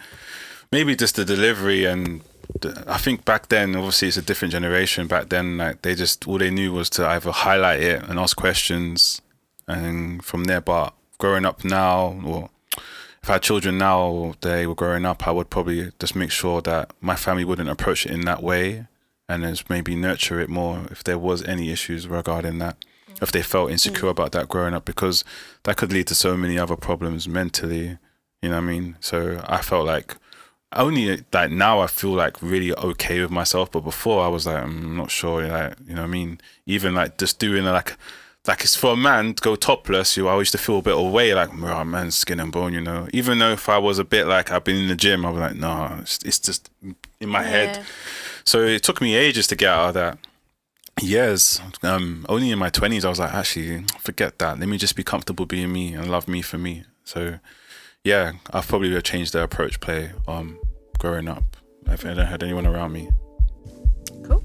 maybe 0.72 0.96
just 0.96 1.16
the 1.16 1.26
delivery 1.26 1.86
and 1.86 2.22
I 2.88 2.98
think 2.98 3.26
back 3.26 3.50
then, 3.50 3.76
obviously, 3.76 4.08
it's 4.08 4.18
a 4.18 4.22
different 4.22 4.52
generation. 4.52 5.08
Back 5.08 5.30
then, 5.30 5.58
like 5.58 5.82
they 5.82 5.96
just 5.96 6.28
all 6.28 6.38
they 6.38 6.50
knew 6.50 6.72
was 6.72 6.90
to 6.92 7.06
either 7.06 7.32
highlight 7.32 7.82
it 7.82 8.04
and 8.04 8.20
ask 8.20 8.38
questions, 8.38 9.22
and 9.68 10.24
from 10.24 10.46
there. 10.46 10.62
But 10.62 10.94
growing 11.18 11.46
up 11.46 11.64
now, 11.64 12.20
or 12.26 12.50
if 13.22 13.30
I 13.30 13.34
had 13.34 13.42
children 13.42 13.78
now, 13.78 14.02
or 14.02 14.36
they 14.42 14.66
were 14.66 14.76
growing 14.76 15.06
up, 15.06 15.28
I 15.28 15.32
would 15.32 15.50
probably 15.50 15.92
just 16.00 16.16
make 16.16 16.32
sure 16.32 16.62
that 16.62 16.92
my 17.02 17.16
family 17.16 17.46
wouldn't 17.46 17.70
approach 17.70 18.06
it 18.06 18.12
in 18.12 18.22
that 18.22 18.42
way, 18.42 18.88
and 19.28 19.44
just 19.44 19.70
maybe 19.70 19.96
nurture 19.96 20.40
it 20.40 20.50
more 20.50 20.88
if 20.90 21.04
there 21.04 21.20
was 21.20 21.44
any 21.44 21.70
issues 21.70 22.08
regarding 22.08 22.60
that. 22.60 22.78
If 23.22 23.32
they 23.32 23.42
felt 23.42 23.72
insecure 23.72 24.10
about 24.10 24.32
that 24.34 24.48
growing 24.50 24.74
up, 24.74 24.86
because 24.86 25.24
that 25.64 25.78
could 25.78 25.92
lead 25.92 26.08
to 26.08 26.16
so 26.16 26.38
many 26.38 26.58
other 26.60 26.76
problems 26.76 27.28
mentally. 27.28 27.98
You 28.42 28.50
know 28.50 28.56
what 28.56 28.64
I 28.64 28.68
mean? 28.68 28.96
So 29.00 29.44
I 29.48 29.62
felt 29.62 29.88
like 29.88 30.16
only 30.74 31.24
like 31.34 31.52
now 31.52 31.80
I 31.80 31.88
feel 31.88 32.12
like 32.12 32.42
really 32.42 32.74
okay 32.74 33.22
with 33.22 33.32
myself, 33.32 33.72
but 33.72 33.82
before 33.82 34.24
I 34.24 34.28
was 34.28 34.46
like 34.46 34.58
mm, 34.58 34.66
I'm 34.66 34.98
not 34.98 35.12
sure. 35.12 35.48
Like 35.48 35.76
you 35.88 35.96
know 35.96 36.02
what 36.02 36.08
I 36.08 36.12
mean? 36.12 36.40
Even 36.66 36.94
like 36.94 37.18
just 37.18 37.40
doing 37.40 37.64
like 37.64 37.98
like 38.48 38.64
it's 38.64 38.76
for 38.76 38.94
a 38.94 38.98
man 38.98 39.34
to 39.34 39.42
go 39.42 39.56
topless. 39.56 40.18
You 40.18 40.28
I 40.28 40.38
used 40.38 40.52
to 40.52 40.58
feel 40.58 40.80
a 40.80 40.82
bit 40.82 40.96
away 40.96 41.34
like 41.34 41.50
oh, 41.54 41.84
man 41.84 42.12
skin 42.12 42.40
and 42.40 42.52
bone. 42.52 42.74
You 42.74 42.82
know, 42.82 43.08
even 43.14 43.40
though 43.40 43.52
if 43.52 43.70
I 43.70 43.78
was 43.78 44.00
a 44.00 44.04
bit 44.04 44.28
like 44.28 44.52
I've 44.52 44.64
been 44.64 44.78
in 44.78 44.90
the 44.90 44.96
gym, 44.96 45.26
I 45.26 45.30
was 45.30 45.40
like 45.40 45.56
no, 45.56 45.98
it's, 46.02 46.20
it's 46.24 46.40
just 46.40 46.70
in 47.20 47.30
my 47.30 47.44
head. 47.44 47.84
So 48.44 48.62
it 48.62 48.84
took 48.84 49.02
me 49.02 49.16
ages 49.16 49.48
to 49.48 49.56
get 49.56 49.70
out 49.70 49.90
of 49.90 49.94
that. 49.96 50.20
Years, 51.02 51.62
um, 51.84 52.26
only 52.28 52.50
in 52.52 52.58
my 52.58 52.70
twenties, 52.70 53.06
I 53.06 53.10
was 53.10 53.20
like, 53.20 53.34
actually, 53.34 53.86
forget 54.00 54.40
that. 54.40 54.60
Let 54.60 54.68
me 54.68 54.78
just 54.78 54.96
be 54.96 55.04
comfortable 55.04 55.46
being 55.46 55.72
me 55.72 55.94
and 55.94 56.10
love 56.10 56.28
me 56.28 56.42
for 56.42 56.58
me. 56.58 56.84
So, 57.04 57.40
yeah, 58.04 58.34
I've 58.52 58.68
probably 58.68 59.00
changed 59.02 59.34
the 59.34 59.44
approach 59.44 59.80
play 59.80 60.12
um 60.28 60.60
growing 60.98 61.28
up. 61.28 61.58
If 61.86 62.06
I 62.06 62.14
don't 62.14 62.26
had 62.26 62.44
anyone 62.44 62.66
around 62.66 62.92
me. 62.92 63.10
Cool. 64.24 64.44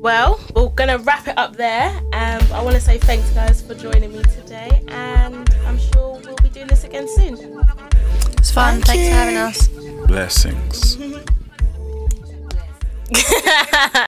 Well, 0.00 0.40
we're 0.54 0.68
gonna 0.70 0.98
wrap 0.98 1.28
it 1.28 1.38
up 1.38 1.56
there. 1.56 1.88
Um, 2.12 2.42
I 2.52 2.62
want 2.62 2.74
to 2.74 2.80
say 2.80 2.98
thanks, 2.98 3.30
guys, 3.30 3.62
for 3.62 3.74
joining 3.74 4.12
me 4.12 4.22
today, 4.22 4.82
and 4.88 5.48
I'm 5.66 5.78
sure 5.78 6.20
we'll 6.24 6.36
be 6.36 6.48
doing 6.48 6.66
this 6.66 6.84
again 6.84 7.06
soon. 7.06 7.34
It's 8.38 8.50
fun. 8.50 8.80
Thanks 8.82 9.08
for 9.08 9.14
having 9.14 9.36
us. 9.36 9.68
Blessings. 10.06 10.96